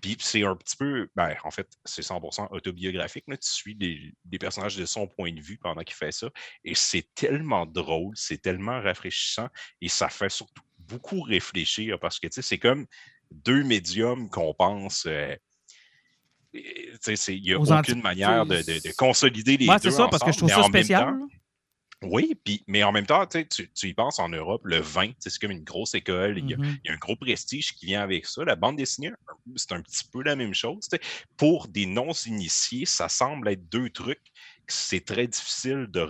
Puis 0.00 0.16
c'est 0.20 0.44
un 0.44 0.54
petit 0.56 0.76
peu, 0.76 1.08
ben, 1.16 1.34
en 1.44 1.50
fait, 1.50 1.68
c'est 1.84 2.02
100% 2.02 2.48
autobiographique. 2.52 3.24
Là. 3.28 3.36
Tu 3.36 3.48
suis 3.50 3.74
des, 3.74 4.12
des 4.24 4.38
personnages 4.38 4.76
de 4.76 4.84
son 4.86 5.06
point 5.08 5.32
de 5.32 5.40
vue 5.40 5.58
pendant 5.58 5.82
qu'il 5.82 5.96
fait 5.96 6.12
ça. 6.12 6.28
Et 6.64 6.74
c'est 6.74 7.08
tellement 7.14 7.66
drôle, 7.66 8.12
c'est 8.16 8.40
tellement 8.40 8.80
rafraîchissant 8.80 9.48
et 9.80 9.88
ça 9.88 10.08
fait 10.08 10.28
surtout 10.30 10.62
beaucoup 10.78 11.20
réfléchir 11.20 11.98
parce 12.00 12.18
que 12.20 12.26
tu 12.28 12.34
sais, 12.34 12.42
c'est 12.42 12.58
comme 12.58 12.86
deux 13.30 13.62
médiums 13.64 14.30
qu'on 14.30 14.54
pense. 14.54 15.04
euh, 15.06 15.34
Il 16.54 17.42
n'y 17.42 17.52
a 17.52 17.58
Aux 17.58 17.70
aucune 17.72 18.00
manière 18.00 18.46
de, 18.46 18.56
de- 18.62 18.88
de 18.88 18.94
consolider 18.96 19.56
les 19.56 19.68
Ouais, 19.68 19.76
deux 19.76 19.90
c'est 19.90 19.96
ça, 19.96 20.08
parce 20.08 20.22
que 20.22 20.32
je 20.32 20.38
trouve 20.38 20.48
ça 20.50 20.62
spécial. 20.64 21.04
temps-. 21.04 21.28
Oui, 22.02 22.38
puis, 22.44 22.62
mais 22.68 22.84
en 22.84 22.92
même 22.92 23.06
temps, 23.06 23.26
tu, 23.26 23.68
y 23.82 23.94
penses 23.94 24.20
en 24.20 24.28
Europe, 24.28 24.62
le 24.64 24.78
vin, 24.78 25.10
c'est 25.18 25.36
comme 25.40 25.50
une 25.50 25.64
grosse 25.64 25.94
école. 25.94 26.38
Il 26.38 26.48
y, 26.48 26.54
a, 26.54 26.56
Mhm. 26.56 26.78
il 26.84 26.88
y 26.88 26.90
a 26.90 26.94
un 26.94 26.98
gros 26.98 27.16
prestige 27.16 27.74
qui 27.74 27.86
vient 27.86 28.02
avec 28.02 28.24
ça. 28.26 28.44
La 28.44 28.54
bande 28.54 28.76
dessinée, 28.76 29.10
c'est 29.56 29.72
un 29.72 29.82
petit 29.82 30.04
peu 30.12 30.22
la 30.22 30.36
même 30.36 30.54
chose. 30.54 30.88
Pour 31.36 31.66
des 31.66 31.86
non-initiés, 31.86 32.86
ça 32.86 33.08
semble 33.08 33.48
être 33.48 33.68
deux 33.68 33.90
trucs. 33.90 34.22
que 34.66 34.74
C'est 34.74 35.04
très 35.04 35.26
difficile 35.26 35.86
de 35.88 36.08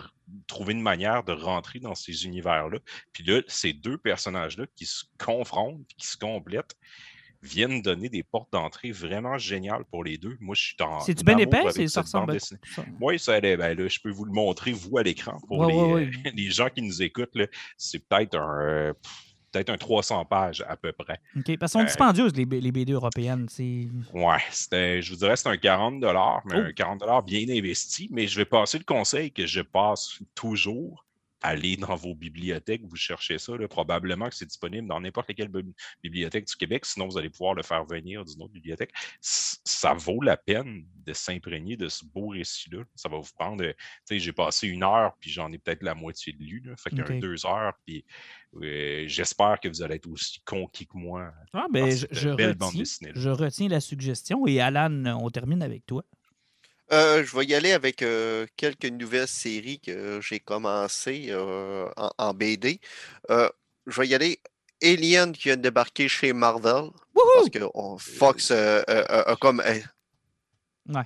trouver 0.49 0.75
une 0.75 0.83
manière 0.83 1.23
de 1.23 1.33
rentrer 1.33 1.79
dans 1.79 1.95
ces 1.95 2.25
univers-là. 2.27 2.81
Puis 3.13 3.23
là, 3.25 3.41
ces 3.47 3.73
deux 3.73 3.97
personnages-là 3.97 4.67
qui 4.75 4.85
se 4.85 5.05
confrontent, 5.17 5.87
qui 5.97 6.07
se 6.09 6.17
complètent, 6.19 6.75
viennent 7.43 7.83
donner 7.83 8.09
des 8.09 8.23
portes 8.23 8.53
d'entrée 8.53 8.91
vraiment 8.91 9.39
géniales 9.39 9.85
pour 9.91 10.05
les 10.05 10.19
deux. 10.19 10.37
Moi, 10.41 10.55
je 10.55 10.63
suis 10.63 10.77
en. 10.81 11.01
C'est-tu 11.01 11.25
bien 11.25 11.39
épais? 11.39 11.63
Ça 11.89 12.03
ressemble. 12.03 12.37
Oui, 13.01 13.19
ça 13.19 13.35
allait. 13.35 13.57
Ben 13.57 13.77
là, 13.79 13.89
je 13.89 14.01
peux 14.01 14.11
vous 14.11 14.25
le 14.25 14.33
montrer, 14.33 14.73
vous, 14.73 14.99
à 14.99 15.03
l'écran. 15.03 15.39
Pour 15.47 15.59
Ouais, 15.61 15.73
les, 15.73 15.79
ouais, 15.79 15.93
ouais. 15.93 16.11
les 16.35 16.51
gens 16.51 16.69
qui 16.69 16.83
nous 16.83 17.03
écoutent, 17.03 17.37
c'est 17.77 17.99
peut-être 18.09 18.37
un, 18.37 18.61
euh, 18.61 18.93
peut-être 19.53 19.71
un 19.71 19.79
300 19.79 20.25
pages 20.27 20.65
à 20.69 20.77
peu 20.77 20.93
près. 20.93 21.21
OK. 21.37 21.45
Parce 21.59 21.59
qu'elles 21.59 21.69
sont 21.69 21.81
Euh, 21.81 21.85
dispendieuses, 21.85 22.35
les, 22.37 22.45
les 22.45 22.73
BD 22.73 22.93
européennes. 22.93 23.47
C'était, 24.51 25.01
je 25.01 25.11
vous 25.13 25.19
dirais, 25.19 25.37
c'est 25.37 25.49
un 25.49 25.57
40 25.57 26.01
mais 26.01 26.55
Oh. 26.55 26.69
un 26.69 26.73
40 26.73 27.03
bien 27.25 27.49
investi. 27.49 28.09
Mais 28.11 28.27
je 28.27 28.37
vais 28.37 28.45
passer 28.45 28.79
le 28.79 28.85
conseil 28.85 29.31
que 29.33 29.47
je 29.47 29.61
passe 29.61 30.19
toujours. 30.35 31.05
Allez 31.41 31.77
dans 31.77 31.95
vos 31.95 32.15
bibliothèques, 32.15 32.83
vous 32.85 32.97
cherchez 32.97 33.39
ça. 33.39 33.57
là. 33.57 33.69
Probablement 33.69 34.29
que 34.29 34.35
c'est 34.35 34.47
disponible 34.47 34.89
dans 34.89 35.01
n'importe 35.01 35.33
quelle 35.35 35.49
bi- 35.49 35.73
bibliothèque 36.03 36.47
du 36.47 36.57
Québec. 36.57 36.85
Sinon, 36.85 37.07
vous 37.07 37.17
allez 37.17 37.31
pouvoir 37.31 37.55
le 37.55 37.63
faire 37.63 37.85
venir 37.85 38.25
d'une 38.25 38.43
autre 38.43 38.53
bibliothèque. 38.53 38.93
Ça 39.21 39.95
vaut 39.95 40.21
la 40.21 40.37
peine 40.37 40.85
de 41.07 41.13
s'imprégner 41.13 41.77
de 41.77 41.89
ce 41.89 42.05
beau 42.05 42.29
récit-là. 42.29 42.83
Ça 42.97 43.09
va 43.09 43.19
vous 43.19 43.33
prendre. 43.39 43.63
euh, 43.65 43.73
Tu 43.73 44.17
sais, 44.17 44.19
j'ai 44.19 44.33
passé 44.33 44.67
une 44.69 44.83
heure, 44.83 45.15
puis 45.21 45.31
j'en 45.31 45.53
ai 45.53 45.59
peut-être 45.59 45.83
la 45.83 45.95
moitié 45.95 46.33
de 46.33 46.43
lu. 46.43 46.61
Là. 46.65 46.75
Fait 46.77 46.91
qu'il 46.91 46.99
y 46.99 47.03
a 47.03 47.05
Ok. 47.05 47.11
un 47.13 47.19
deux 47.21 47.47
heures, 47.47 47.75
puis 47.87 48.05
euh, 48.63 49.05
j'espère 49.07 49.61
que 49.61 49.69
vous 49.69 49.83
allez 49.83 49.97
être 49.97 50.09
aussi 50.09 50.41
conquis 50.45 50.87
que 50.87 50.97
moi. 50.97 51.33
Ah, 51.53 51.67
ben, 51.71 51.89
je, 52.11 52.35
belle 52.35 52.55
bande 52.57 52.75
retiens, 52.75 53.13
je 53.15 53.31
retiens 53.31 53.69
la 53.69 53.81
suggestion. 53.81 54.47
Et 54.47 54.61
Alan, 54.61 55.05
on 55.23 55.31
termine 55.31 55.63
avec 55.63 55.87
toi. 55.87 56.05
Euh, 56.93 57.23
je 57.25 57.37
vais 57.37 57.45
y 57.45 57.55
aller 57.55 57.73
avec 57.73 58.03
euh, 58.03 58.47
quelques 58.57 58.87
nouvelles 58.87 59.29
séries 59.29 59.79
que 59.81 60.21
j'ai 60.23 60.41
commencées 60.41 61.27
euh, 61.31 61.87
en, 61.97 62.11
en 62.19 62.33
BD. 62.35 62.81
Euh, 63.31 63.49
je 63.87 64.01
vais 64.01 64.09
y 64.09 64.15
aller. 64.15 64.41
Alien 64.83 65.33
qui 65.33 65.49
vient 65.49 65.57
de 65.57 65.63
débarquer 65.63 66.09
chez 66.09 66.33
Marvel. 66.33 66.91
Parce 67.35 67.51
que 67.51 67.69
on- 67.75 67.99
Fox 67.99 68.51
euh, 68.53 68.81
euh, 68.89 69.05
euh, 69.11 69.23
a 69.27 69.37
comme. 69.37 69.61
euh, 69.61 69.81
Ouais. 70.89 71.03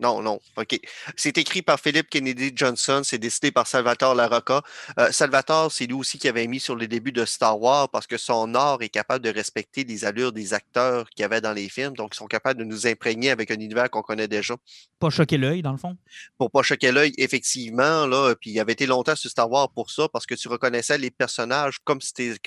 Non, 0.00 0.22
non, 0.22 0.40
OK. 0.56 0.80
C'est 1.14 1.36
écrit 1.36 1.60
par 1.60 1.78
Philip 1.78 2.08
Kennedy 2.08 2.52
Johnson, 2.54 3.02
c'est 3.04 3.18
décidé 3.18 3.52
par 3.52 3.66
Salvatore 3.66 4.14
Larocca. 4.14 4.62
Euh, 4.98 5.12
Salvatore, 5.12 5.70
c'est 5.70 5.86
lui 5.86 5.94
aussi 5.94 6.18
qui 6.18 6.26
avait 6.26 6.46
mis 6.46 6.58
sur 6.58 6.74
les 6.74 6.88
débuts 6.88 7.12
de 7.12 7.26
Star 7.26 7.60
Wars 7.60 7.90
parce 7.90 8.06
que 8.06 8.16
son 8.16 8.54
art 8.54 8.78
est 8.80 8.88
capable 8.88 9.22
de 9.22 9.30
respecter 9.30 9.84
les 9.84 10.06
allures 10.06 10.32
des 10.32 10.54
acteurs 10.54 11.08
qu'il 11.10 11.20
y 11.20 11.24
avait 11.24 11.42
dans 11.42 11.52
les 11.52 11.68
films. 11.68 11.94
Donc, 11.94 12.14
ils 12.14 12.16
sont 12.16 12.26
capables 12.26 12.58
de 12.58 12.64
nous 12.64 12.86
imprégner 12.86 13.30
avec 13.30 13.50
un 13.50 13.56
univers 13.56 13.90
qu'on 13.90 14.00
connaît 14.00 14.28
déjà 14.28 14.54
Pas 14.98 15.10
choquer 15.10 15.36
l'œil, 15.36 15.60
dans 15.60 15.72
le 15.72 15.78
fond? 15.78 15.96
pour 16.38 16.50
pas 16.50 16.62
choquer 16.62 16.92
l'œil, 16.92 17.12
effectivement, 17.18 18.06
là, 18.06 18.34
puis 18.40 18.50
il 18.50 18.60
avait 18.60 18.72
été 18.72 18.86
longtemps 18.86 19.16
sur 19.16 19.30
Star 19.30 19.50
Wars 19.50 19.70
pour 19.70 19.90
ça, 19.90 20.08
parce 20.08 20.24
que 20.24 20.34
tu 20.34 20.48
reconnaissais 20.48 20.96
les 20.96 21.10
personnages 21.10 21.78
comme 21.84 22.00
c'était 22.00 22.38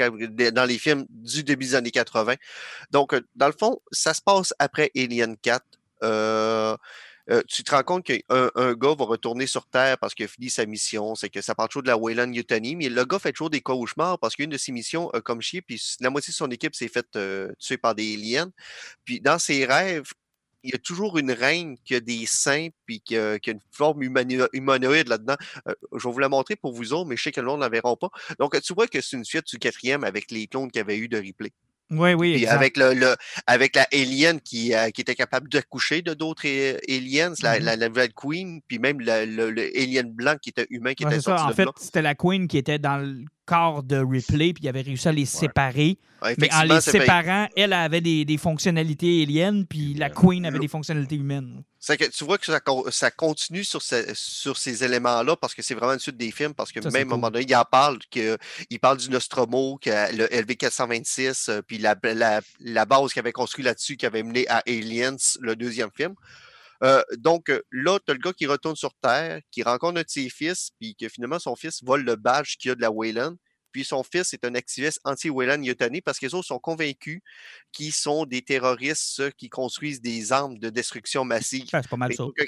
dans 0.51 0.65
les 0.65 0.79
films 0.79 1.05
du 1.09 1.43
début 1.43 1.65
des 1.65 1.75
années 1.75 1.91
80. 1.91 2.33
Donc, 2.89 3.13
euh, 3.13 3.21
dans 3.35 3.47
le 3.47 3.53
fond, 3.53 3.79
ça 3.91 4.15
se 4.15 4.21
passe 4.21 4.53
après 4.57 4.89
Alien 4.95 5.37
4. 5.37 5.63
Euh, 6.03 6.75
euh, 7.29 7.41
tu 7.47 7.63
te 7.63 7.73
rends 7.73 7.83
compte 7.83 8.05
qu'un 8.05 8.17
un 8.29 8.73
gars 8.73 8.95
va 8.97 9.05
retourner 9.05 9.47
sur 9.47 9.65
Terre 9.65 9.97
parce 9.97 10.13
qu'il 10.13 10.25
a 10.25 10.27
fini 10.27 10.49
sa 10.49 10.65
mission, 10.65 11.15
c'est 11.15 11.29
que 11.29 11.41
ça 11.41 11.55
parle 11.55 11.69
toujours 11.69 11.83
de 11.83 11.87
la 11.87 11.97
Wayland 11.97 12.31
Yutani, 12.33 12.75
mais 12.75 12.89
le 12.89 13.05
gars 13.05 13.19
fait 13.19 13.31
toujours 13.31 13.49
des 13.49 13.61
cauchemars 13.61 14.19
parce 14.19 14.35
qu'une 14.35 14.49
de 14.49 14.57
ses 14.57 14.71
missions 14.71 15.09
a 15.11 15.21
comme 15.21 15.41
chier, 15.41 15.61
puis 15.61 15.81
la 16.01 16.09
moitié 16.09 16.31
de 16.31 16.35
son 16.35 16.51
équipe 16.51 16.75
s'est 16.75 16.87
faite 16.87 17.15
euh, 17.15 17.51
tuer 17.59 17.77
par 17.77 17.95
des 17.95 18.13
aliens. 18.15 18.51
Puis 19.05 19.21
dans 19.21 19.39
ses 19.39 19.65
rêves, 19.65 20.11
il 20.63 20.71
y 20.71 20.75
a 20.75 20.79
toujours 20.79 21.17
une 21.17 21.31
reine 21.31 21.77
qui 21.83 21.95
a 21.95 21.99
des 21.99 22.25
seins 22.25 22.69
puis 22.85 23.01
qui 23.01 23.17
a, 23.17 23.37
une 23.45 23.59
forme 23.71 24.01
humanoïde 24.01 25.07
là-dedans. 25.09 25.35
Euh, 25.67 25.73
je 25.93 26.07
vais 26.07 26.13
vous 26.13 26.19
la 26.19 26.29
montrer 26.29 26.55
pour 26.55 26.73
vous 26.73 26.93
autres, 26.93 27.09
mais 27.09 27.17
je 27.17 27.23
sais 27.23 27.31
que 27.31 27.41
le 27.41 27.47
monde 27.47 27.59
ne 27.59 27.65
la 27.65 27.69
verra 27.69 27.95
pas. 27.97 28.09
Donc, 28.39 28.59
tu 28.61 28.73
vois 28.73 28.87
que 28.87 29.01
c'est 29.01 29.17
une 29.17 29.25
suite 29.25 29.47
du 29.47 29.59
quatrième 29.59 30.03
avec 30.03 30.31
les 30.31 30.47
clones 30.47 30.71
qu'il 30.71 30.79
y 30.79 30.81
avait 30.81 30.97
eu 30.97 31.07
de 31.09 31.17
Ripley. 31.17 31.51
Oui, 31.95 32.13
oui, 32.13 32.33
Puis 32.33 32.43
exact. 32.43 32.55
avec, 32.55 32.77
le, 32.77 32.93
le- 32.93 33.15
avec 33.47 33.75
la 33.75 33.87
alien 33.93 34.39
qui, 34.41 34.73
euh, 34.73 34.89
qui 34.89 35.01
était 35.01 35.15
capable 35.15 35.49
d'accoucher 35.49 36.01
de 36.01 36.13
d'autres 36.13 36.43
euh, 36.47 36.77
aliens, 36.89 37.33
la, 37.41 37.59
Mhm. 37.59 37.65
la, 37.65 37.75
la 37.75 37.87
nouvelle 37.89 38.13
queen, 38.13 38.61
puis 38.67 38.79
même 38.79 38.99
le, 38.99 39.25
le- 39.25 39.51
le 39.51 39.69
alien 39.77 40.09
blanc 40.11 40.35
qui 40.41 40.49
était 40.49 40.67
humain 40.69 40.93
qui 40.93 41.05
Ouais, 41.05 41.11
était 41.11 41.19
c'est 41.21 41.29
ça. 41.29 41.37
sorti 41.37 41.43
En 41.45 41.49
de 41.49 41.53
fait, 41.53 41.83
c'était 41.83 42.01
la 42.01 42.15
Queen 42.15 42.47
qui 42.47 42.57
était 42.57 42.79
dans 42.79 42.97
le 42.97 43.25
corps 43.45 43.83
de 43.83 43.97
Ripley, 43.97 44.53
puis 44.53 44.63
il 44.63 44.67
avait 44.69 44.81
réussi 44.81 45.07
à 45.07 45.11
les 45.11 45.25
séparer. 45.25 45.97
Ouais, 46.21 46.35
Mais 46.37 46.53
en 46.53 46.63
les 46.63 46.79
fait- 46.79 46.91
séparant, 46.91 47.47
elle 47.57 47.73
avait 47.73 47.99
des, 47.99 48.23
des 48.23 48.37
fonctionnalités 48.37 49.23
aliens, 49.23 49.63
puis 49.69 49.93
la 49.93 50.09
Queen 50.09 50.45
avait 50.45 50.59
des 50.59 50.67
fonctionnalités 50.69 51.15
humaines. 51.15 51.63
Que 51.85 52.09
tu 52.09 52.23
vois 52.23 52.37
que 52.37 52.45
ça, 52.45 52.61
ça 52.91 53.11
continue 53.11 53.65
sur, 53.65 53.81
ce- 53.81 54.13
sur 54.13 54.55
ces 54.57 54.85
éléments-là 54.85 55.35
parce 55.35 55.53
que 55.53 55.61
c'est 55.61 55.73
vraiment 55.73 55.91
une 55.93 55.99
suite 55.99 56.15
des 56.15 56.31
films 56.31 56.53
parce 56.53 56.71
que 56.71 56.81
Ça, 56.81 56.89
même 56.91 57.09
à 57.09 57.13
un 57.13 57.17
moment 57.17 57.29
donné, 57.29 57.45
il 57.45 57.55
en 57.57 57.65
parle 57.65 57.99
que 58.09 58.37
il 58.69 58.79
parle 58.79 58.97
du 58.99 59.09
Nostromo, 59.09 59.77
que 59.81 59.89
le 60.15 60.27
LV426, 60.27 61.49
euh, 61.49 61.61
puis 61.61 61.77
la, 61.77 61.95
la, 62.03 62.39
la 62.61 62.85
base 62.85 63.11
qu'il 63.11 63.19
avait 63.19 63.33
construit 63.33 63.65
là-dessus 63.65 63.97
qui 63.97 64.05
avait 64.05 64.23
mené 64.23 64.47
à 64.47 64.63
Aliens, 64.65 65.17
le 65.41 65.55
deuxième 65.57 65.89
film. 65.95 66.13
Euh, 66.83 67.01
donc 67.17 67.49
euh, 67.49 67.61
là, 67.71 67.99
tu 68.05 68.11
as 68.11 68.13
le 68.13 68.19
gars 68.19 68.33
qui 68.33 68.45
retourne 68.45 68.75
sur 68.75 68.93
Terre, 68.95 69.41
qui 69.51 69.63
rencontre 69.63 69.99
un 69.99 70.03
de 70.03 70.09
ses 70.09 70.29
fils, 70.29 70.71
puis 70.79 70.95
que 70.95 71.07
finalement 71.07 71.39
son 71.39 71.55
fils 71.55 71.83
vole 71.83 72.03
le 72.03 72.15
badge 72.15 72.57
qu'il 72.57 72.69
y 72.69 72.71
a 72.71 72.75
de 72.75 72.81
la 72.81 72.91
Wayland. 72.91 73.35
Puis 73.71 73.83
son 73.83 74.03
fils 74.03 74.33
est 74.33 74.45
un 74.45 74.53
activiste 74.53 74.99
anti-Wayland 75.03 75.63
Yutani 75.63 76.01
parce 76.01 76.19
qu'ils 76.19 76.35
autres 76.35 76.45
sont 76.47 76.59
convaincus 76.59 77.21
qu'ils 77.71 77.91
sont 77.91 78.25
des 78.25 78.43
terroristes 78.43 79.03
ceux 79.03 79.31
qui 79.31 79.49
construisent 79.49 79.99
des 79.99 80.31
armes 80.31 80.59
de 80.59 80.69
destruction 80.69 81.25
massive. 81.25 81.63
Ouais, 81.73 81.81
c'est 81.81 81.89
pas 81.89 81.97
mal 81.97 82.09
Mais 82.09 82.15
ça. 82.15 82.25
que 82.37 82.43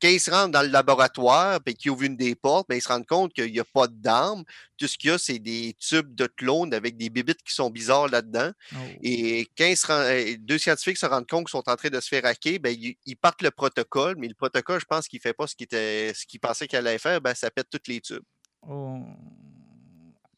quand, 0.00 0.08
ils 0.08 0.20
se 0.20 0.30
rendent 0.30 0.52
dans 0.52 0.62
le 0.62 0.68
laboratoire 0.68 1.60
et 1.66 1.74
qu'ils 1.74 1.90
ouvrent 1.90 2.02
une 2.04 2.16
des 2.16 2.34
portes, 2.34 2.68
ben, 2.68 2.76
ils 2.76 2.82
se 2.82 2.88
rendent 2.88 3.06
compte 3.06 3.32
qu'il 3.32 3.50
n'y 3.52 3.60
a 3.60 3.64
pas 3.64 3.86
d'armes. 3.88 4.44
Tout 4.76 4.86
ce 4.86 4.98
qu'il 4.98 5.10
y 5.10 5.12
a, 5.12 5.18
c'est 5.18 5.38
des 5.38 5.74
tubes 5.78 6.14
de 6.14 6.26
clones 6.26 6.74
avec 6.74 6.96
des 6.96 7.10
bébites 7.10 7.42
qui 7.42 7.54
sont 7.54 7.70
bizarres 7.70 8.08
là-dedans. 8.08 8.50
Oh. 8.72 8.76
Et 9.02 9.48
quand 9.56 9.66
ils 9.66 9.76
se 9.76 9.86
rend- 9.86 9.94
euh, 9.94 10.34
deux 10.38 10.58
scientifiques 10.58 10.98
se 10.98 11.06
rendent 11.06 11.26
compte 11.28 11.46
qu'ils 11.46 11.50
sont 11.58 11.68
en 11.68 11.76
train 11.76 11.90
de 11.90 12.00
se 12.00 12.08
faire 12.08 12.24
hacker, 12.24 12.58
ben, 12.60 12.76
ils, 12.78 12.96
ils 13.06 13.16
partent 13.16 13.42
le 13.42 13.50
protocole, 13.50 14.16
mais 14.18 14.28
le 14.28 14.34
protocole, 14.34 14.80
je 14.80 14.86
pense 14.86 15.08
qu'il 15.08 15.18
ne 15.18 15.22
fait 15.22 15.34
pas 15.34 15.46
ce 15.46 15.54
qu'il 15.54 15.64
était- 15.64 16.12
ce 16.14 16.26
qu'il 16.26 16.40
pensait 16.40 16.66
qu'il 16.66 16.78
allait 16.78 16.98
faire, 16.98 17.20
ben, 17.20 17.34
ça 17.34 17.50
pète 17.50 17.68
tous 17.70 17.88
les 17.90 18.00
tubes. 18.00 18.24
Oh. 18.62 19.00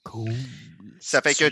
Cool. 0.03 0.33
Ça 1.01 1.21
fait 1.21 1.35
que 1.35 1.51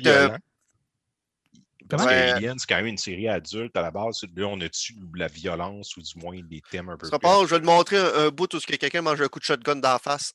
Ouais. 1.96 2.30
Alien, 2.32 2.58
c'est 2.58 2.66
quand 2.68 2.76
même 2.76 2.86
une 2.86 2.98
série 2.98 3.28
adulte 3.28 3.76
à 3.76 3.82
la 3.82 3.90
base? 3.90 4.22
Là, 4.36 4.46
on 4.46 4.60
a-tu 4.60 4.94
la 5.14 5.28
violence 5.28 5.96
ou 5.96 6.02
du 6.02 6.18
moins 6.18 6.38
des 6.42 6.62
thèmes 6.70 6.88
un 6.88 6.96
peu 6.96 7.08
plus- 7.08 7.18
pas, 7.18 7.40
je 7.46 7.54
vais 7.54 7.60
te 7.60 7.66
montrer 7.66 7.98
un, 7.98 8.26
un 8.26 8.28
bout 8.30 8.52
où 8.54 8.60
ce 8.60 8.66
que 8.66 8.76
quelqu'un 8.76 9.02
mange 9.02 9.20
un 9.20 9.28
coup 9.28 9.38
de 9.38 9.44
shotgun 9.44 9.76
d'en 9.76 9.98
face. 9.98 10.32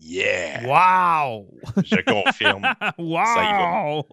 Yeah! 0.00 0.62
Wow! 0.66 1.46
Je 1.84 1.96
confirme. 2.04 2.62
wow! 2.98 4.04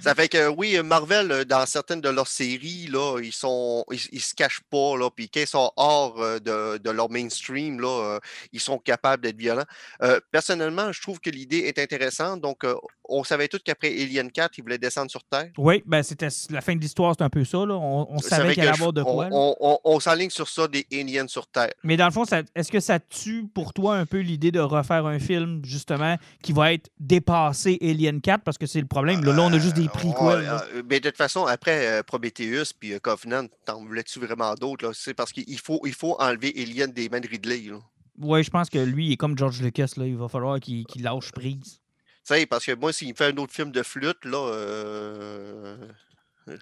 Ça 0.00 0.14
fait 0.14 0.28
que 0.28 0.48
oui, 0.48 0.78
Marvel, 0.82 1.30
euh, 1.30 1.44
dans 1.44 1.64
certaines 1.66 2.00
de 2.00 2.08
leurs 2.08 2.26
séries, 2.26 2.88
là, 2.90 3.18
ils 3.22 3.32
sont. 3.32 3.84
Ils, 3.90 4.00
ils 4.12 4.20
se 4.20 4.34
cachent 4.34 4.62
pas, 4.70 4.96
là. 4.96 5.08
Puis 5.14 5.28
quand 5.28 5.40
ils 5.40 5.46
sont 5.46 5.70
hors 5.76 6.20
euh, 6.20 6.38
de, 6.38 6.78
de 6.78 6.90
leur 6.90 7.10
mainstream, 7.10 7.80
là, 7.80 7.88
euh, 8.16 8.18
ils 8.52 8.60
sont 8.60 8.78
capables 8.78 9.22
d'être 9.22 9.36
violents. 9.36 9.64
Euh, 10.02 10.20
personnellement, 10.32 10.90
je 10.92 11.00
trouve 11.00 11.20
que 11.20 11.30
l'idée 11.30 11.58
est 11.58 11.78
intéressante. 11.78 12.40
Donc, 12.40 12.64
euh, 12.64 12.74
on 13.08 13.24
savait 13.24 13.48
tous 13.48 13.58
qu'après 13.64 13.88
Alien 13.88 14.30
4, 14.30 14.58
ils 14.58 14.62
voulaient 14.62 14.78
descendre 14.78 15.10
sur 15.10 15.22
Terre. 15.24 15.50
Oui, 15.58 15.82
ben 15.84 16.02
c'était 16.02 16.28
la 16.50 16.60
fin 16.60 16.74
de 16.76 16.80
l'histoire, 16.80 17.14
c'est 17.18 17.24
un 17.24 17.30
peu 17.30 17.44
ça. 17.44 17.58
Là. 17.58 17.74
On, 17.74 18.18
savait 18.18 18.54
qu'il 18.54 18.62
allait 18.62 18.70
y 18.70 18.74
avoir 18.74 18.92
de 18.92 19.02
quoi. 19.02 19.28
On, 19.32 19.56
on- 19.60 19.70
on- 19.72 19.78
on 19.96 20.00
s'enligne 20.00 20.30
sur 20.30 20.48
ça, 20.48 20.68
des 20.68 20.86
aliens 20.92 21.26
sur 21.26 21.46
Terre. 21.48 21.72
Mais 21.82 21.96
dans 21.96 22.04
le 22.06 22.12
fond, 22.12 22.24
ça- 22.24 22.42
est-ce 22.54 22.70
que 22.70 22.78
ça 22.80 23.00
tue 23.00 23.46
pour 23.52 23.72
toi 23.74 23.96
un 23.96 24.06
peu 24.06 24.18
l'idée 24.20 24.52
de 24.52 24.60
refaire 24.60 25.06
un 25.06 25.09
film, 25.18 25.60
justement, 25.64 26.16
qui 26.42 26.52
va 26.52 26.72
être 26.72 26.90
dépassé 27.00 27.78
Alien 27.82 28.20
4? 28.20 28.42
Parce 28.44 28.58
que 28.58 28.66
c'est 28.66 28.80
le 28.80 28.86
problème. 28.86 29.24
Là, 29.24 29.32
là, 29.32 29.42
on 29.42 29.52
a 29.52 29.58
juste 29.58 29.76
des 29.76 29.88
prix, 29.88 30.12
quoi. 30.16 30.36
Ouais, 30.38 30.46
euh, 30.48 30.82
mais 30.88 31.00
de 31.00 31.08
toute 31.08 31.16
façon, 31.18 31.46
après 31.46 31.86
euh, 31.86 32.02
Prometheus 32.02 32.72
puis 32.78 32.92
euh, 32.94 32.98
Covenant, 32.98 33.46
t'en 33.64 33.84
voulais-tu 33.84 34.20
vraiment 34.20 34.54
d'autres? 34.54 34.92
C'est 34.92 35.14
parce 35.14 35.32
qu'il 35.32 35.58
faut, 35.58 35.80
il 35.84 35.94
faut 35.94 36.16
enlever 36.20 36.54
Alien 36.56 36.92
des 36.92 37.08
mains 37.08 37.20
de 37.20 37.28
Ridley. 37.28 37.62
là. 37.70 37.78
Oui, 38.18 38.42
je 38.44 38.50
pense 38.50 38.68
que 38.68 38.78
lui, 38.78 39.06
il 39.08 39.12
est 39.12 39.16
comme 39.16 39.36
George 39.36 39.60
Lucas. 39.62 39.92
Là. 39.96 40.06
Il 40.06 40.16
va 40.16 40.28
falloir 40.28 40.60
qu'il 40.60 40.84
lâche 41.00 41.32
prise. 41.32 41.80
Tu 42.26 42.34
sais, 42.34 42.46
parce 42.46 42.66
que 42.66 42.74
moi, 42.74 42.92
s'il 42.92 43.08
me 43.08 43.14
fait 43.14 43.32
un 43.32 43.36
autre 43.38 43.52
film 43.54 43.72
de 43.72 43.82
flûte, 43.82 44.24
là. 44.24 44.36
euh, 44.52 45.76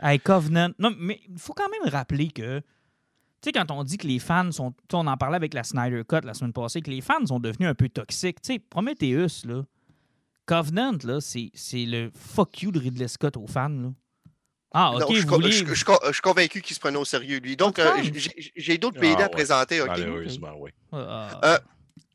Hey, 0.03 0.19
Covenant. 0.21 0.71
Non, 0.79 0.95
mais 0.99 1.21
il 1.29 1.39
faut 1.39 1.55
quand 1.55 1.69
même 1.69 1.91
rappeler 1.93 2.29
que. 2.29 2.63
Tu 3.41 3.47
sais, 3.49 3.53
quand 3.53 3.71
on 3.71 3.85
dit 3.85 3.99
que 3.99 4.07
les 4.07 4.19
fans 4.19 4.51
sont. 4.51 4.75
On 4.93 5.07
en 5.07 5.17
parlait 5.17 5.37
avec 5.37 5.55
la 5.55 5.63
Snyder 5.65 6.03
Cut 6.09 6.21
la 6.25 6.35
semaine 6.35 6.53
passée, 6.53 6.81
que 6.83 6.91
les 6.91 7.01
fans 7.01 7.25
sont 7.25 7.39
devenus 7.39 7.69
un 7.69 7.75
peu 7.75 7.89
toxiques. 7.89 8.41
Tu 8.43 8.55
sais, 8.55 8.59
Prometheus, 8.59 9.45
là. 9.47 9.63
Covenant, 10.47 10.97
là, 11.05 11.21
c'est 11.21 11.51
c'est 11.55 11.85
le 11.85 12.11
fuck 12.17 12.63
you 12.63 12.71
de 12.73 12.79
Ridley 12.81 13.07
Scott 13.07 13.37
aux 13.37 13.47
fans, 13.47 13.69
là. 13.69 13.91
Ah, 14.73 14.91
Non, 14.99 15.07
ok, 15.07 15.11
je, 15.11 15.15
suis 15.15 15.23
vous 15.25 15.29
co- 15.29 15.35
vouliez- 15.41 15.53
je- 15.53 15.67
je 15.67 15.75
suis 15.75 15.85
co- 15.85 15.99
je 16.07 16.13
suis 16.13 16.21
convaincu 16.21 16.61
qu'il 16.63 16.75
se 16.75 16.81
prenait 16.81 16.99
au 16.99 17.05
sérieux, 17.05 17.39
lui. 17.39 17.57
Donc, 17.57 17.79
Ah, 17.79 17.95
euh, 17.99 18.03
j'ai- 18.57 18.77
d'autres 18.79 19.01
BD 19.01 19.15
Ah, 19.19 19.21
à 19.21 19.23
ouais. 19.25 19.29
présenter. 19.31 19.81
ok? 19.81 19.89
Malheureusement, 19.89 20.53
oui. 20.59 20.71
Ah, 20.93 21.41
Euh, 21.45 21.59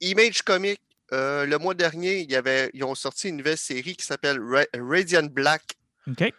Image 0.01 0.41
Comics, 0.43 0.79
euh, 1.13 1.45
le 1.45 1.57
mois 1.57 1.73
dernier, 1.73 2.19
il 2.21 2.31
y 2.31 2.35
avait, 2.35 2.69
ils 2.73 2.83
ont 2.83 2.95
sorti 2.95 3.29
une 3.29 3.37
nouvelle 3.37 3.57
série 3.57 3.95
qui 3.95 4.05
s'appelle 4.05 4.39
Ra- 4.41 4.65
Radiant 4.79 5.23
Black. 5.31 5.63
ok. 6.07 6.31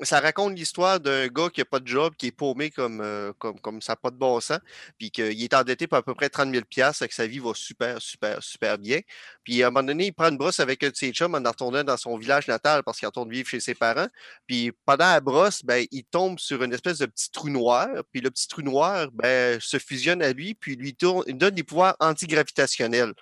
Ça 0.00 0.20
raconte 0.20 0.56
l'histoire 0.56 1.00
d'un 1.00 1.26
gars 1.26 1.50
qui 1.50 1.60
n'a 1.60 1.64
pas 1.64 1.80
de 1.80 1.88
job, 1.88 2.14
qui 2.16 2.28
est 2.28 2.32
paumé 2.32 2.70
comme, 2.70 3.00
euh, 3.00 3.32
comme, 3.38 3.58
comme 3.58 3.82
ça, 3.82 3.96
pas 3.96 4.10
de 4.10 4.16
bon 4.16 4.38
sens, 4.40 4.60
puis 4.96 5.10
qu'il 5.10 5.42
est 5.42 5.54
endetté 5.54 5.88
pour 5.88 5.98
à 5.98 6.02
peu 6.02 6.14
près 6.14 6.28
30 6.28 6.52
000 6.52 6.64
et 6.64 7.08
que 7.08 7.14
sa 7.14 7.26
vie 7.26 7.40
va 7.40 7.50
super, 7.54 8.00
super, 8.00 8.40
super 8.40 8.78
bien. 8.78 9.00
Puis 9.42 9.60
à 9.62 9.66
un 9.66 9.70
moment 9.70 9.84
donné, 9.84 10.06
il 10.06 10.12
prend 10.12 10.28
une 10.28 10.38
brosse 10.38 10.60
avec 10.60 10.84
un 10.84 10.90
de 10.90 10.96
ses 10.96 11.10
chums 11.12 11.34
en 11.34 11.38
retournant 11.38 11.82
dans 11.82 11.96
son 11.96 12.16
village 12.16 12.46
natal 12.46 12.84
parce 12.84 12.98
qu'il 12.98 13.06
retourne 13.06 13.30
vivre 13.30 13.48
chez 13.48 13.58
ses 13.58 13.74
parents. 13.74 14.08
Puis 14.46 14.70
pendant 14.84 15.06
la 15.06 15.20
brosse, 15.20 15.64
ben, 15.64 15.84
il 15.90 16.04
tombe 16.04 16.38
sur 16.38 16.62
une 16.62 16.72
espèce 16.72 16.98
de 16.98 17.06
petit 17.06 17.30
trou 17.32 17.48
noir. 17.48 17.88
Puis 18.12 18.20
le 18.20 18.30
petit 18.30 18.46
trou 18.46 18.62
noir 18.62 19.08
ben, 19.12 19.58
se 19.60 19.78
fusionne 19.78 20.22
à 20.22 20.32
lui, 20.32 20.54
puis 20.54 20.76
lui 20.76 20.94
tourne, 20.94 21.24
il 21.26 21.36
donne 21.36 21.54
des 21.54 21.64
pouvoirs 21.64 21.96
antigravitationnels. 21.98 23.14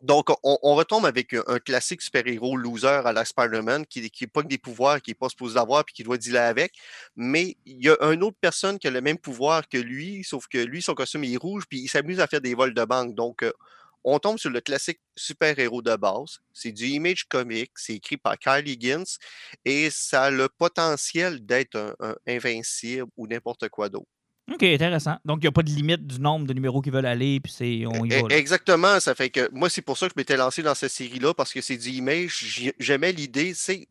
Donc, 0.00 0.28
on, 0.42 0.74
retombe 0.74 1.04
avec 1.04 1.34
un, 1.34 1.42
un 1.46 1.58
classique 1.58 2.00
super-héros 2.00 2.56
loser 2.56 3.02
à 3.04 3.12
la 3.12 3.24
Spider-Man 3.24 3.84
qui, 3.84 4.10
qui 4.10 4.26
pogne 4.26 4.48
des 4.48 4.56
pouvoirs 4.56 5.02
qu'il 5.02 5.12
n'est 5.12 5.16
pas 5.16 5.28
supposé 5.28 5.58
avoir 5.58 5.84
puis 5.84 5.94
qui 5.94 6.02
doit 6.02 6.16
dealer 6.16 6.38
avec. 6.38 6.72
Mais 7.16 7.56
il 7.66 7.84
y 7.84 7.90
a 7.90 7.96
une 8.10 8.22
autre 8.22 8.38
personne 8.40 8.78
qui 8.78 8.88
a 8.88 8.90
le 8.90 9.02
même 9.02 9.18
pouvoir 9.18 9.68
que 9.68 9.76
lui, 9.76 10.24
sauf 10.24 10.46
que 10.48 10.58
lui, 10.58 10.80
son 10.80 10.94
costume 10.94 11.24
est 11.24 11.36
rouge 11.36 11.64
puis 11.68 11.80
il 11.80 11.88
s'amuse 11.88 12.20
à 12.20 12.26
faire 12.26 12.40
des 12.40 12.54
vols 12.54 12.72
de 12.72 12.84
banque. 12.84 13.14
Donc, 13.14 13.42
euh, 13.42 13.52
on 14.04 14.18
tombe 14.18 14.38
sur 14.38 14.50
le 14.50 14.62
classique 14.62 15.00
super-héros 15.16 15.82
de 15.82 15.94
base. 15.96 16.40
C'est 16.54 16.72
du 16.72 16.86
Image 16.86 17.24
Comics, 17.28 17.72
c'est 17.74 17.94
écrit 17.94 18.16
par 18.16 18.38
Kyle 18.38 18.66
Higgins 18.66 19.18
et 19.66 19.90
ça 19.90 20.24
a 20.24 20.30
le 20.30 20.48
potentiel 20.48 21.44
d'être 21.44 21.96
un 22.00 22.14
invincible 22.26 23.08
ou 23.16 23.26
n'importe 23.26 23.68
quoi 23.68 23.90
d'autre. 23.90 24.08
Ok, 24.52 24.62
intéressant. 24.64 25.16
Donc, 25.24 25.38
il 25.38 25.42
n'y 25.42 25.48
a 25.48 25.52
pas 25.52 25.62
de 25.62 25.70
limite 25.70 26.06
du 26.06 26.20
nombre 26.20 26.46
de 26.46 26.52
numéros 26.52 26.80
qui 26.82 26.90
veulent 26.90 27.06
aller, 27.06 27.40
puis 27.40 27.52
c'est 27.52 27.84
on 27.86 28.04
y 28.04 28.12
E- 28.12 28.22
va. 28.22 28.28
là. 28.28 28.36
Exactement, 28.36 28.98
ça 29.00 29.14
fait 29.14 29.30
que 29.30 29.48
moi, 29.52 29.70
c'est 29.70 29.82
pour 29.82 29.96
ça 29.96 30.06
que 30.08 30.12
je 30.16 30.20
m'étais 30.20 30.36
lancé 30.36 30.62
dans 30.62 30.74
cette 30.74 30.90
série-là, 30.90 31.34
parce 31.34 31.52
que 31.52 31.60
c'est 31.60 31.76
du 31.76 31.90
image. 31.90 32.44
J'ai- 32.46 32.74
J'aimais 32.78 33.12
l'idée, 33.12 33.54
c'est 33.54 33.86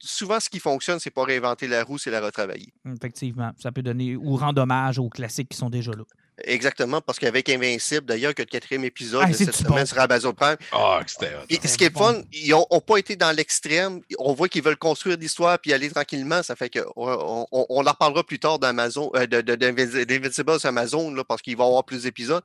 souvent 0.00 0.40
ce 0.40 0.48
qui 0.48 0.60
fonctionne, 0.60 0.98
c'est 0.98 1.10
pas 1.10 1.24
réinventer 1.24 1.66
la 1.68 1.82
roue, 1.84 1.98
c'est 1.98 2.10
la 2.10 2.20
retravailler. 2.20 2.72
Effectivement, 2.86 3.50
ça 3.58 3.70
peut 3.72 3.82
donner 3.82 4.16
ou 4.16 4.36
rendre 4.36 4.62
hommage 4.62 4.98
aux 4.98 5.08
classiques 5.08 5.48
qui 5.50 5.56
sont 5.58 5.68
déjà 5.70 5.92
là. 5.92 6.04
Exactement, 6.44 7.00
parce 7.00 7.18
qu'avec 7.18 7.48
Invincible, 7.48 8.06
d'ailleurs, 8.06 8.34
que 8.34 8.42
le 8.42 8.46
quatrième 8.46 8.84
épisode 8.84 9.22
Ah, 9.26 9.28
de 9.30 9.34
cette 9.34 9.54
semaine 9.54 9.80
bon. 9.80 9.86
sera 9.86 10.02
Amazon 10.02 10.32
Prime. 10.32 10.56
Ah, 10.72 11.00
que 11.04 11.10
c'était 11.10 11.30
C'était 11.50 11.68
ce 11.68 11.78
qui 11.78 11.84
est 11.84 11.90
bon. 11.90 12.00
fun, 12.00 12.22
ils 12.32 12.50
n'ont 12.50 12.66
pas 12.80 12.96
été 12.98 13.16
dans 13.16 13.34
l'extrême. 13.34 14.00
On 14.18 14.32
voit 14.32 14.48
qu'ils 14.48 14.62
veulent 14.62 14.76
construire 14.76 15.16
l'histoire 15.16 15.58
puis 15.58 15.72
aller 15.72 15.90
tranquillement. 15.90 16.42
Ça 16.42 16.56
fait 16.56 16.70
que 16.70 16.80
on, 16.96 17.46
on- 17.52 17.66
on 17.68 17.86
en 17.86 17.90
reparlera 17.90 18.24
plus 18.24 18.38
tard 18.38 18.58
d'Amazon, 18.58 19.10
euh, 19.14 19.26
d'Invincible 19.26 20.60
sur 20.60 20.68
Amazon, 20.68 21.12
là, 21.14 21.24
parce 21.24 21.42
qu'il 21.42 21.56
va 21.56 21.64
y 21.64 21.66
avoir 21.66 21.84
plus 21.84 22.02
d'épisodes. 22.04 22.42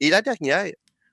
Et 0.00 0.10
la 0.10 0.22
dernière, 0.22 0.66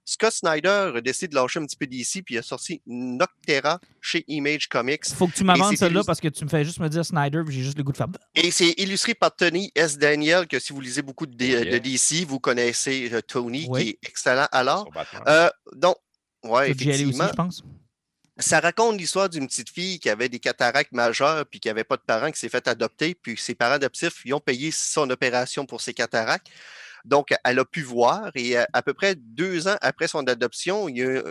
Scott 0.06 0.34
Snyder 0.34 0.92
a 0.96 1.02
décidé 1.02 1.30
de 1.30 1.36
lâcher 1.36 1.60
un 1.60 1.66
petit 1.66 1.78
peu 1.78 1.88
d'ici, 1.88 2.22
puis 2.24 2.36
il 2.36 2.38
a 2.38 2.42
sorti 2.42 2.82
Noctera 2.86 3.80
chez 4.02 4.26
Image 4.28 4.68
Comics. 4.68 5.06
Faut 5.16 5.28
que 5.28 5.34
tu 5.34 5.44
m'avances 5.44 5.76
celle-là 5.78 6.04
parce 6.06 6.20
que 6.20 6.28
tu 6.28 6.44
me 6.44 6.50
fais 6.50 6.66
juste 6.66 6.80
me 6.80 6.90
dire 6.90 7.06
Snyder, 7.06 7.42
puis 7.46 7.56
j'ai 7.56 7.64
juste 7.64 7.78
le 7.78 7.84
goût 7.84 7.92
de 7.94 7.98
faire. 7.98 8.08
Et 8.36 8.52
c'est 8.52 8.74
illustré 8.78 9.14
par 9.14 9.36
Tony 9.36 9.72
S. 9.76 9.98
Daniel, 9.98 10.48
que 10.48 10.60
si 10.60 10.74
vous 10.74 10.82
lisez 10.82 11.02
beaucoup 11.02 11.26
de, 11.26 11.36
D- 11.36 11.58
de 11.64 11.70
yeah. 11.70 11.80
DC, 11.80 12.26
vous 12.28 12.40
connaissez 12.40 13.10
euh, 13.14 13.22
Tony, 13.22 13.66
Oui. 13.70 13.84
qui 13.84 13.90
est 13.92 13.98
excellent. 14.10 14.48
Alors, 14.52 14.90
euh, 15.28 15.50
donc, 15.76 15.96
ouais, 16.44 16.64
aller 16.64 16.72
aussi, 16.74 16.90
effectivement. 16.90 17.28
je 17.30 17.34
pense. 17.34 17.64
ça 18.40 18.60
raconte 18.60 18.98
l'histoire 19.00 19.30
d'une 19.30 19.48
petite 19.48 19.70
fille 19.70 20.00
qui 20.00 20.10
avait 20.10 20.28
des 20.28 20.40
cataractes 20.40 20.92
majeures 20.92 21.46
puis 21.46 21.60
qui 21.62 21.70
n'avait 21.70 21.84
pas 21.86 21.96
de 21.96 22.02
parents, 22.06 22.30
qui 22.32 22.40
s'est 22.40 22.50
fait 22.50 22.68
adopter, 22.68 23.16
puis 23.16 23.38
ses 23.38 23.56
parents 23.56 23.76
adoptifs 23.76 24.24
lui 24.26 24.34
ont 24.34 24.40
payé 24.42 24.70
son 24.72 25.10
opération 25.12 25.66
pour 25.66 25.80
ses 25.80 25.94
cataractes. 25.94 26.48
Donc, 27.06 27.34
elle 27.44 27.60
a 27.60 27.66
pu 27.66 27.82
voir 27.82 28.32
et 28.36 28.58
à, 28.58 28.68
à 28.74 28.82
peu 28.82 28.94
près 28.94 29.16
deux 29.16 29.68
ans 29.68 29.78
après 29.82 30.08
son 30.08 30.26
adoption, 30.28 30.88
il 30.90 30.98
y 30.98 31.04
a, 31.04 31.24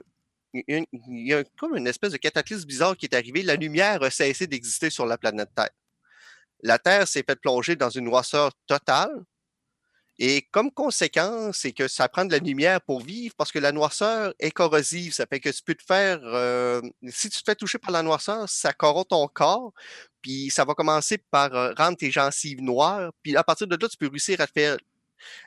une- 0.69 0.87
il 0.93 1.27
y 1.29 1.33
a 1.35 1.45
comme 1.59 1.77
une 1.77 1.87
espèce 1.87 2.13
de 2.13 2.19
cataclysme 2.19 2.67
bizarre 2.67 2.97
qui 2.97 3.07
est 3.07 3.15
arrivé. 3.15 3.43
La 3.43 3.57
lumière 3.57 4.03
a 4.03 4.11
cessé 4.11 4.47
d'exister 4.47 4.91
sur 4.91 5.07
la 5.07 5.17
planète 5.19 5.49
Terre. 5.55 5.71
La 6.63 6.79
Terre 6.79 7.09
s'est 7.09 7.25
fait 7.27 7.37
plonger 7.41 7.75
dans 7.77 7.91
une 7.91 8.05
noirceur 8.05 8.53
totale. 8.67 9.25
Et 10.19 10.43
comme 10.53 10.71
conséquence, 10.71 11.57
c'est 11.59 11.73
que 11.73 11.89
ça 11.89 12.07
prend 12.09 12.25
de 12.25 12.33
la 12.33 12.39
lumière 12.39 12.81
pour 12.83 13.01
vivre 13.01 13.35
parce 13.37 13.51
que 13.51 13.59
la 13.59 13.73
noirceur 13.73 14.35
est 14.39 14.51
corrosive. 14.51 15.13
Ça 15.15 15.27
fait 15.27 15.41
que 15.41 15.49
tu 15.49 15.63
peux 15.65 15.75
te 15.75 15.83
faire. 15.83 16.21
euh, 16.23 16.81
si 17.09 17.31
tu 17.31 17.39
te 17.41 17.45
fais 17.45 17.57
toucher 17.57 17.79
par 17.79 17.91
la 17.91 18.03
noirceur, 18.03 18.49
ça 18.49 18.73
corrompt 18.73 19.09
ton 19.09 19.27
corps. 19.27 19.73
Puis 20.21 20.51
ça 20.51 20.65
va 20.65 20.75
commencer 20.75 21.19
par 21.31 21.51
rendre 21.77 21.97
tes 21.97 22.11
gencives 22.11 22.61
noires. 22.63 23.11
Puis 23.23 23.35
à 23.37 23.43
partir 23.43 23.67
de 23.67 23.75
là, 23.75 23.89
tu 23.89 23.97
peux 23.97 24.09
réussir 24.09 24.41
à 24.41 24.47
te 24.47 24.53
faire 24.53 24.77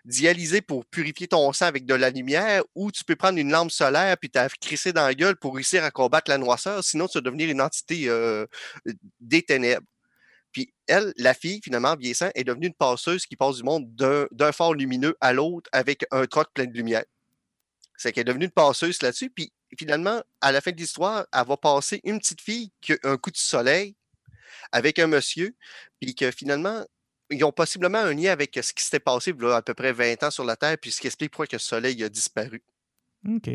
dialyser 0.06 0.62
pour 0.62 0.86
purifier 0.86 1.28
ton 1.28 1.52
sang 1.54 1.66
avec 1.66 1.86
de 1.86 1.94
la 1.94 2.10
lumière 2.10 2.64
ou 2.76 2.92
tu 2.92 3.04
peux 3.04 3.16
prendre 3.16 3.38
une 3.38 3.52
lampe 3.52 3.72
solaire 3.72 4.18
puis 4.18 4.30
t'as 4.30 4.50
crissé 4.50 4.94
dans 4.94 5.06
la 5.06 5.14
gueule 5.14 5.36
pour 5.36 5.56
réussir 5.56 5.84
à 5.84 5.92
combattre 5.92 6.30
la 6.30 6.38
noirceur. 6.38 6.84
Sinon, 6.84 7.08
tu 7.08 7.18
vas 7.18 7.22
devenir 7.22 7.50
une 7.50 7.62
entité 7.62 8.10
euh, 8.10 8.46
des 9.20 9.42
ténèbres. 9.42 9.86
Puis 10.56 10.74
elle, 10.88 11.14
la 11.18 11.34
fille, 11.34 11.60
finalement, 11.62 11.90
en 11.90 11.96
vieillissant, 11.98 12.30
est 12.34 12.46
devenue 12.46 12.68
une 12.68 12.74
passeuse 12.74 13.26
qui 13.26 13.36
passe 13.36 13.58
du 13.58 13.64
monde 13.64 13.94
d'un 13.94 14.52
phare 14.54 14.74
lumineux 14.74 15.14
à 15.20 15.34
l'autre 15.34 15.70
avec 15.74 16.06
un 16.12 16.26
troc 16.28 16.48
plein 16.54 16.66
de 16.66 16.72
lumière. 16.72 17.04
C'est 17.98 18.14
qu'elle 18.14 18.22
est 18.22 18.26
devenue 18.26 18.46
une 18.46 18.52
passeuse 18.52 19.02
là-dessus. 19.02 19.30
Puis 19.30 19.52
finalement, 19.78 20.24
à 20.40 20.54
la 20.54 20.62
fin 20.62 20.72
de 20.72 20.78
l'histoire, 20.78 21.26
elle 21.34 21.46
va 21.46 21.58
passer 21.58 22.00
une 22.06 22.20
petite 22.20 22.40
fille 22.40 22.72
qui 22.80 22.94
a 22.94 22.98
un 23.04 23.18
coup 23.18 23.32
de 23.32 23.38
soleil 23.38 23.96
avec 24.72 24.98
un 24.98 25.08
monsieur. 25.08 25.54
Puis 26.00 26.16
que 26.16 26.32
finalement, 26.32 26.86
ils 27.30 27.44
ont 27.44 27.52
possiblement 27.52 28.00
un 28.00 28.14
lien 28.14 28.32
avec 28.32 28.58
ce 28.62 28.74
qui 28.74 28.84
s'était 28.84 29.00
passé 29.00 29.34
il 29.38 29.44
y 29.44 29.48
a 29.48 29.56
à 29.56 29.62
peu 29.62 29.74
près 29.74 29.92
20 29.92 30.24
ans 30.24 30.32
sur 30.32 30.44
la 30.44 30.56
Terre, 30.56 30.78
puis 30.78 30.92
ce 30.92 31.02
qui 31.02 31.08
explique 31.08 31.32
pourquoi 31.32 31.48
que 31.48 31.56
le 31.56 31.60
soleil 31.60 32.04
a 32.04 32.10
disparu. 32.10 32.62
OK. 33.28 33.50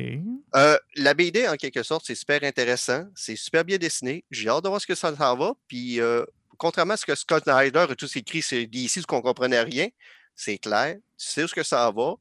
Euh, 0.56 0.78
la 0.96 1.14
BD, 1.14 1.46
en 1.46 1.56
quelque 1.56 1.82
sorte, 1.82 2.04
c'est 2.04 2.14
super 2.14 2.42
intéressant. 2.42 3.06
C'est 3.14 3.36
super 3.36 3.64
bien 3.64 3.78
dessiné. 3.78 4.24
J'ai 4.30 4.48
hâte 4.48 4.64
de 4.64 4.68
voir 4.68 4.80
ce 4.80 4.86
que 4.86 4.96
ça 4.96 5.14
s'en 5.14 5.36
va. 5.36 5.52
Puis, 5.68 6.00
euh, 6.00 6.24
contrairement 6.58 6.94
à 6.94 6.96
ce 6.96 7.06
que 7.06 7.14
Scott 7.14 7.44
Snyder 7.44 7.86
a 7.88 7.94
tous 7.94 8.16
écrit 8.16 8.42
c'est 8.42 8.66
d'ici, 8.66 9.00
ce 9.00 9.06
qu'on 9.06 9.22
comprenait 9.22 9.62
rien, 9.62 9.88
c'est 10.34 10.58
clair. 10.58 10.96
Tu 11.16 11.26
sais 11.26 11.44
où 11.44 11.48
ce 11.48 11.54
que 11.54 11.62
ça 11.62 11.90
va. 11.90 12.14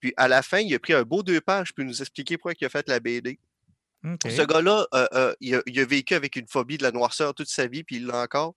Puis, 0.00 0.12
à 0.16 0.26
la 0.26 0.42
fin, 0.42 0.58
il 0.58 0.74
a 0.74 0.78
pris 0.78 0.94
un 0.94 1.02
beau 1.02 1.22
deux 1.22 1.40
pages 1.40 1.72
pour 1.72 1.84
nous 1.84 2.00
expliquer 2.00 2.36
pourquoi 2.36 2.54
il 2.60 2.64
a 2.64 2.68
fait 2.68 2.88
la 2.88 2.98
BD. 2.98 3.38
Ce 4.24 4.42
gars-là, 4.42 4.86
euh, 4.94 5.06
euh, 5.14 5.34
il, 5.40 5.54
a, 5.54 5.62
il 5.66 5.78
a 5.80 5.84
vécu 5.84 6.14
avec 6.14 6.36
une 6.36 6.46
phobie 6.46 6.78
de 6.78 6.82
la 6.82 6.92
noirceur 6.92 7.34
toute 7.34 7.48
sa 7.48 7.66
vie, 7.66 7.82
puis 7.84 7.96
il 7.96 8.06
l'a 8.06 8.22
encore. 8.22 8.54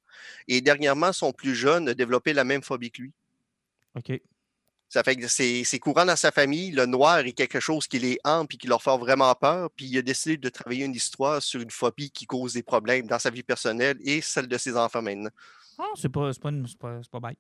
Et 0.48 0.62
dernièrement, 0.62 1.12
son 1.14 1.32
plus 1.34 1.56
jeune 1.56 1.90
a 1.90 1.94
développé 1.94 2.34
la 2.34 2.44
même 2.44 2.62
phobie 2.62 2.92
que 2.92 3.02
lui. 3.02 3.14
OK. 3.96 4.22
Ça 4.90 5.04
fait 5.04 5.16
que 5.16 5.28
c'est 5.28 5.80
courant 5.80 6.06
dans 6.06 6.16
sa 6.16 6.32
famille. 6.32 6.72
Le 6.72 6.88
noir 6.88 7.20
est 7.20 7.34
quelque 7.34 7.60
chose 7.60 7.88
qui 7.88 8.00
les 8.00 8.18
hante 8.24 8.50
puis 8.50 8.58
qui 8.58 8.66
leur 8.66 8.82
fait 8.82 8.98
vraiment 8.98 9.34
peur. 9.36 9.70
Puis 9.76 9.86
il 9.86 9.98
a 10.00 10.02
décidé 10.02 10.36
de 10.38 10.50
travailler 10.50 10.86
une 10.86 10.96
histoire 10.96 11.44
sur 11.44 11.62
une 11.62 11.70
phobie 11.70 12.10
qui 12.10 12.26
cause 12.26 12.54
des 12.54 12.64
problèmes 12.64 13.06
dans 13.06 13.20
sa 13.20 13.30
vie 13.30 13.44
personnelle 13.44 13.98
et 14.04 14.20
celle 14.22 14.48
de 14.48 14.58
ses 14.58 14.76
enfants 14.76 15.04
maintenant. 15.04 15.30
Ah, 15.78 15.84
c'est 17.04 17.10
pas, 17.10 17.20
bête. 17.20 17.38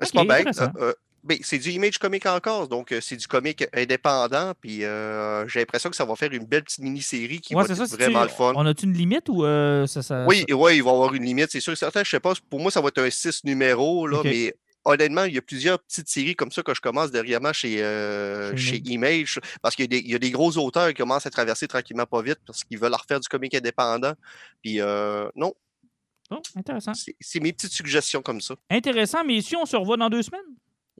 C'est 0.00 0.14
pas 0.14 0.24
bête. 0.24 0.48
euh, 0.78 0.94
c'est 1.42 1.58
du 1.58 1.70
image 1.70 1.98
comic 1.98 2.26
encore, 2.26 2.68
donc 2.68 2.92
euh, 2.92 3.00
c'est 3.00 3.16
du 3.16 3.26
comic 3.26 3.66
indépendant. 3.74 4.52
Puis 4.60 4.84
euh, 4.84 5.46
j'ai 5.48 5.60
l'impression 5.60 5.90
que 5.90 5.96
ça 5.96 6.04
va 6.04 6.16
faire 6.16 6.32
une 6.32 6.44
belle 6.44 6.64
petite 6.64 6.80
mini-série 6.80 7.40
qui 7.40 7.54
Ouais, 7.54 7.64
va 7.64 7.72
être 7.74 7.86
ça. 7.86 7.96
vraiment 7.96 8.22
le 8.22 8.28
fun. 8.28 8.52
On 8.56 8.66
a-tu 8.66 8.84
une 8.86 8.92
limite 8.94 9.28
ou 9.28 9.44
euh, 9.44 9.86
ça, 9.86 10.02
ça. 10.02 10.24
Oui, 10.26 10.44
oui, 10.50 10.76
il 10.76 10.82
va 10.82 10.90
y 10.90 10.92
avoir 10.94 11.14
une 11.14 11.24
limite, 11.24 11.50
c'est 11.50 11.60
sûr 11.60 11.72
et 11.72 11.76
certain. 11.76 12.02
Je 12.04 12.10
sais 12.10 12.20
pas, 12.20 12.32
pour 12.50 12.60
moi, 12.60 12.70
ça 12.70 12.80
va 12.80 12.88
être 12.88 12.98
un 13.02 13.10
6 13.10 13.44
numéros, 13.44 14.06
là, 14.06 14.20
mais 14.24 14.54
honnêtement, 14.84 15.24
il 15.24 15.34
y 15.34 15.38
a 15.38 15.42
plusieurs 15.42 15.78
petites 15.80 16.08
séries 16.08 16.36
comme 16.36 16.52
ça 16.52 16.62
que 16.62 16.72
je 16.72 16.80
commence 16.80 17.10
derrière 17.10 17.40
moi 17.40 17.52
chez, 17.52 17.82
euh, 17.82 18.56
Chez 18.56 18.76
chez 18.76 18.82
Image, 18.86 19.40
parce 19.60 19.74
qu'il 19.74 19.84
y, 19.84 19.86
a 19.86 19.88
des- 19.88 20.04
il 20.06 20.10
y 20.12 20.14
a 20.14 20.18
des 20.20 20.30
gros 20.30 20.56
auteurs 20.58 20.88
qui 20.88 20.94
commencent 20.94 21.26
à 21.26 21.30
traverser 21.30 21.66
tranquillement 21.66 22.06
pas 22.06 22.22
vite 22.22 22.38
parce 22.46 22.62
qu'ils 22.62 22.78
veulent 22.78 22.94
refaire 22.94 23.18
du 23.18 23.26
comic 23.28 23.52
indépendant. 23.54 24.12
Puis 24.62 24.80
euh, 24.80 25.28
non, 25.34 25.52
Oh, 26.30 26.40
intéressant. 26.56 26.92
c'est 27.20 27.40
mes 27.40 27.52
petites 27.52 27.70
suggestions 27.72 28.20
comme 28.20 28.40
ça. 28.40 28.54
Intéressant, 28.68 29.22
messieurs, 29.24 29.58
on 29.62 29.66
se 29.66 29.76
revoit 29.76 29.96
dans 29.96 30.10
deux 30.10 30.22
semaines? 30.22 30.40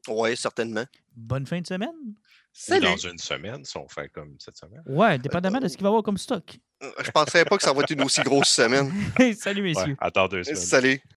Oui, 0.09 0.37
certainement. 0.37 0.85
Bonne 1.15 1.47
fin 1.47 1.61
de 1.61 1.67
semaine. 1.67 2.15
Salut! 2.53 2.87
Dans 2.87 2.97
une 2.97 3.19
semaine, 3.19 3.65
si 3.65 3.77
on 3.77 3.87
fait 3.87 4.09
comme 4.09 4.37
cette 4.39 4.57
semaine. 4.57 4.83
Ouais, 4.87 5.19
dépendamment 5.19 5.61
de 5.61 5.69
ce 5.69 5.77
qu'il 5.77 5.83
va 5.83 5.89
y 5.89 5.91
avoir 5.91 6.03
comme 6.03 6.17
stock. 6.17 6.57
Je 6.81 7.11
penserais 7.11 7.45
pas 7.45 7.57
que 7.57 7.63
ça 7.63 7.73
va 7.73 7.83
être 7.83 7.91
une 7.91 8.03
aussi 8.03 8.23
grosse 8.23 8.49
semaine. 8.49 8.93
Salut, 9.39 9.63
messieurs. 9.63 9.89
Ouais, 9.89 9.97
attends 10.01 10.29
deux 10.29 10.43
semaines. 10.43 10.57
Salut! 10.57 11.01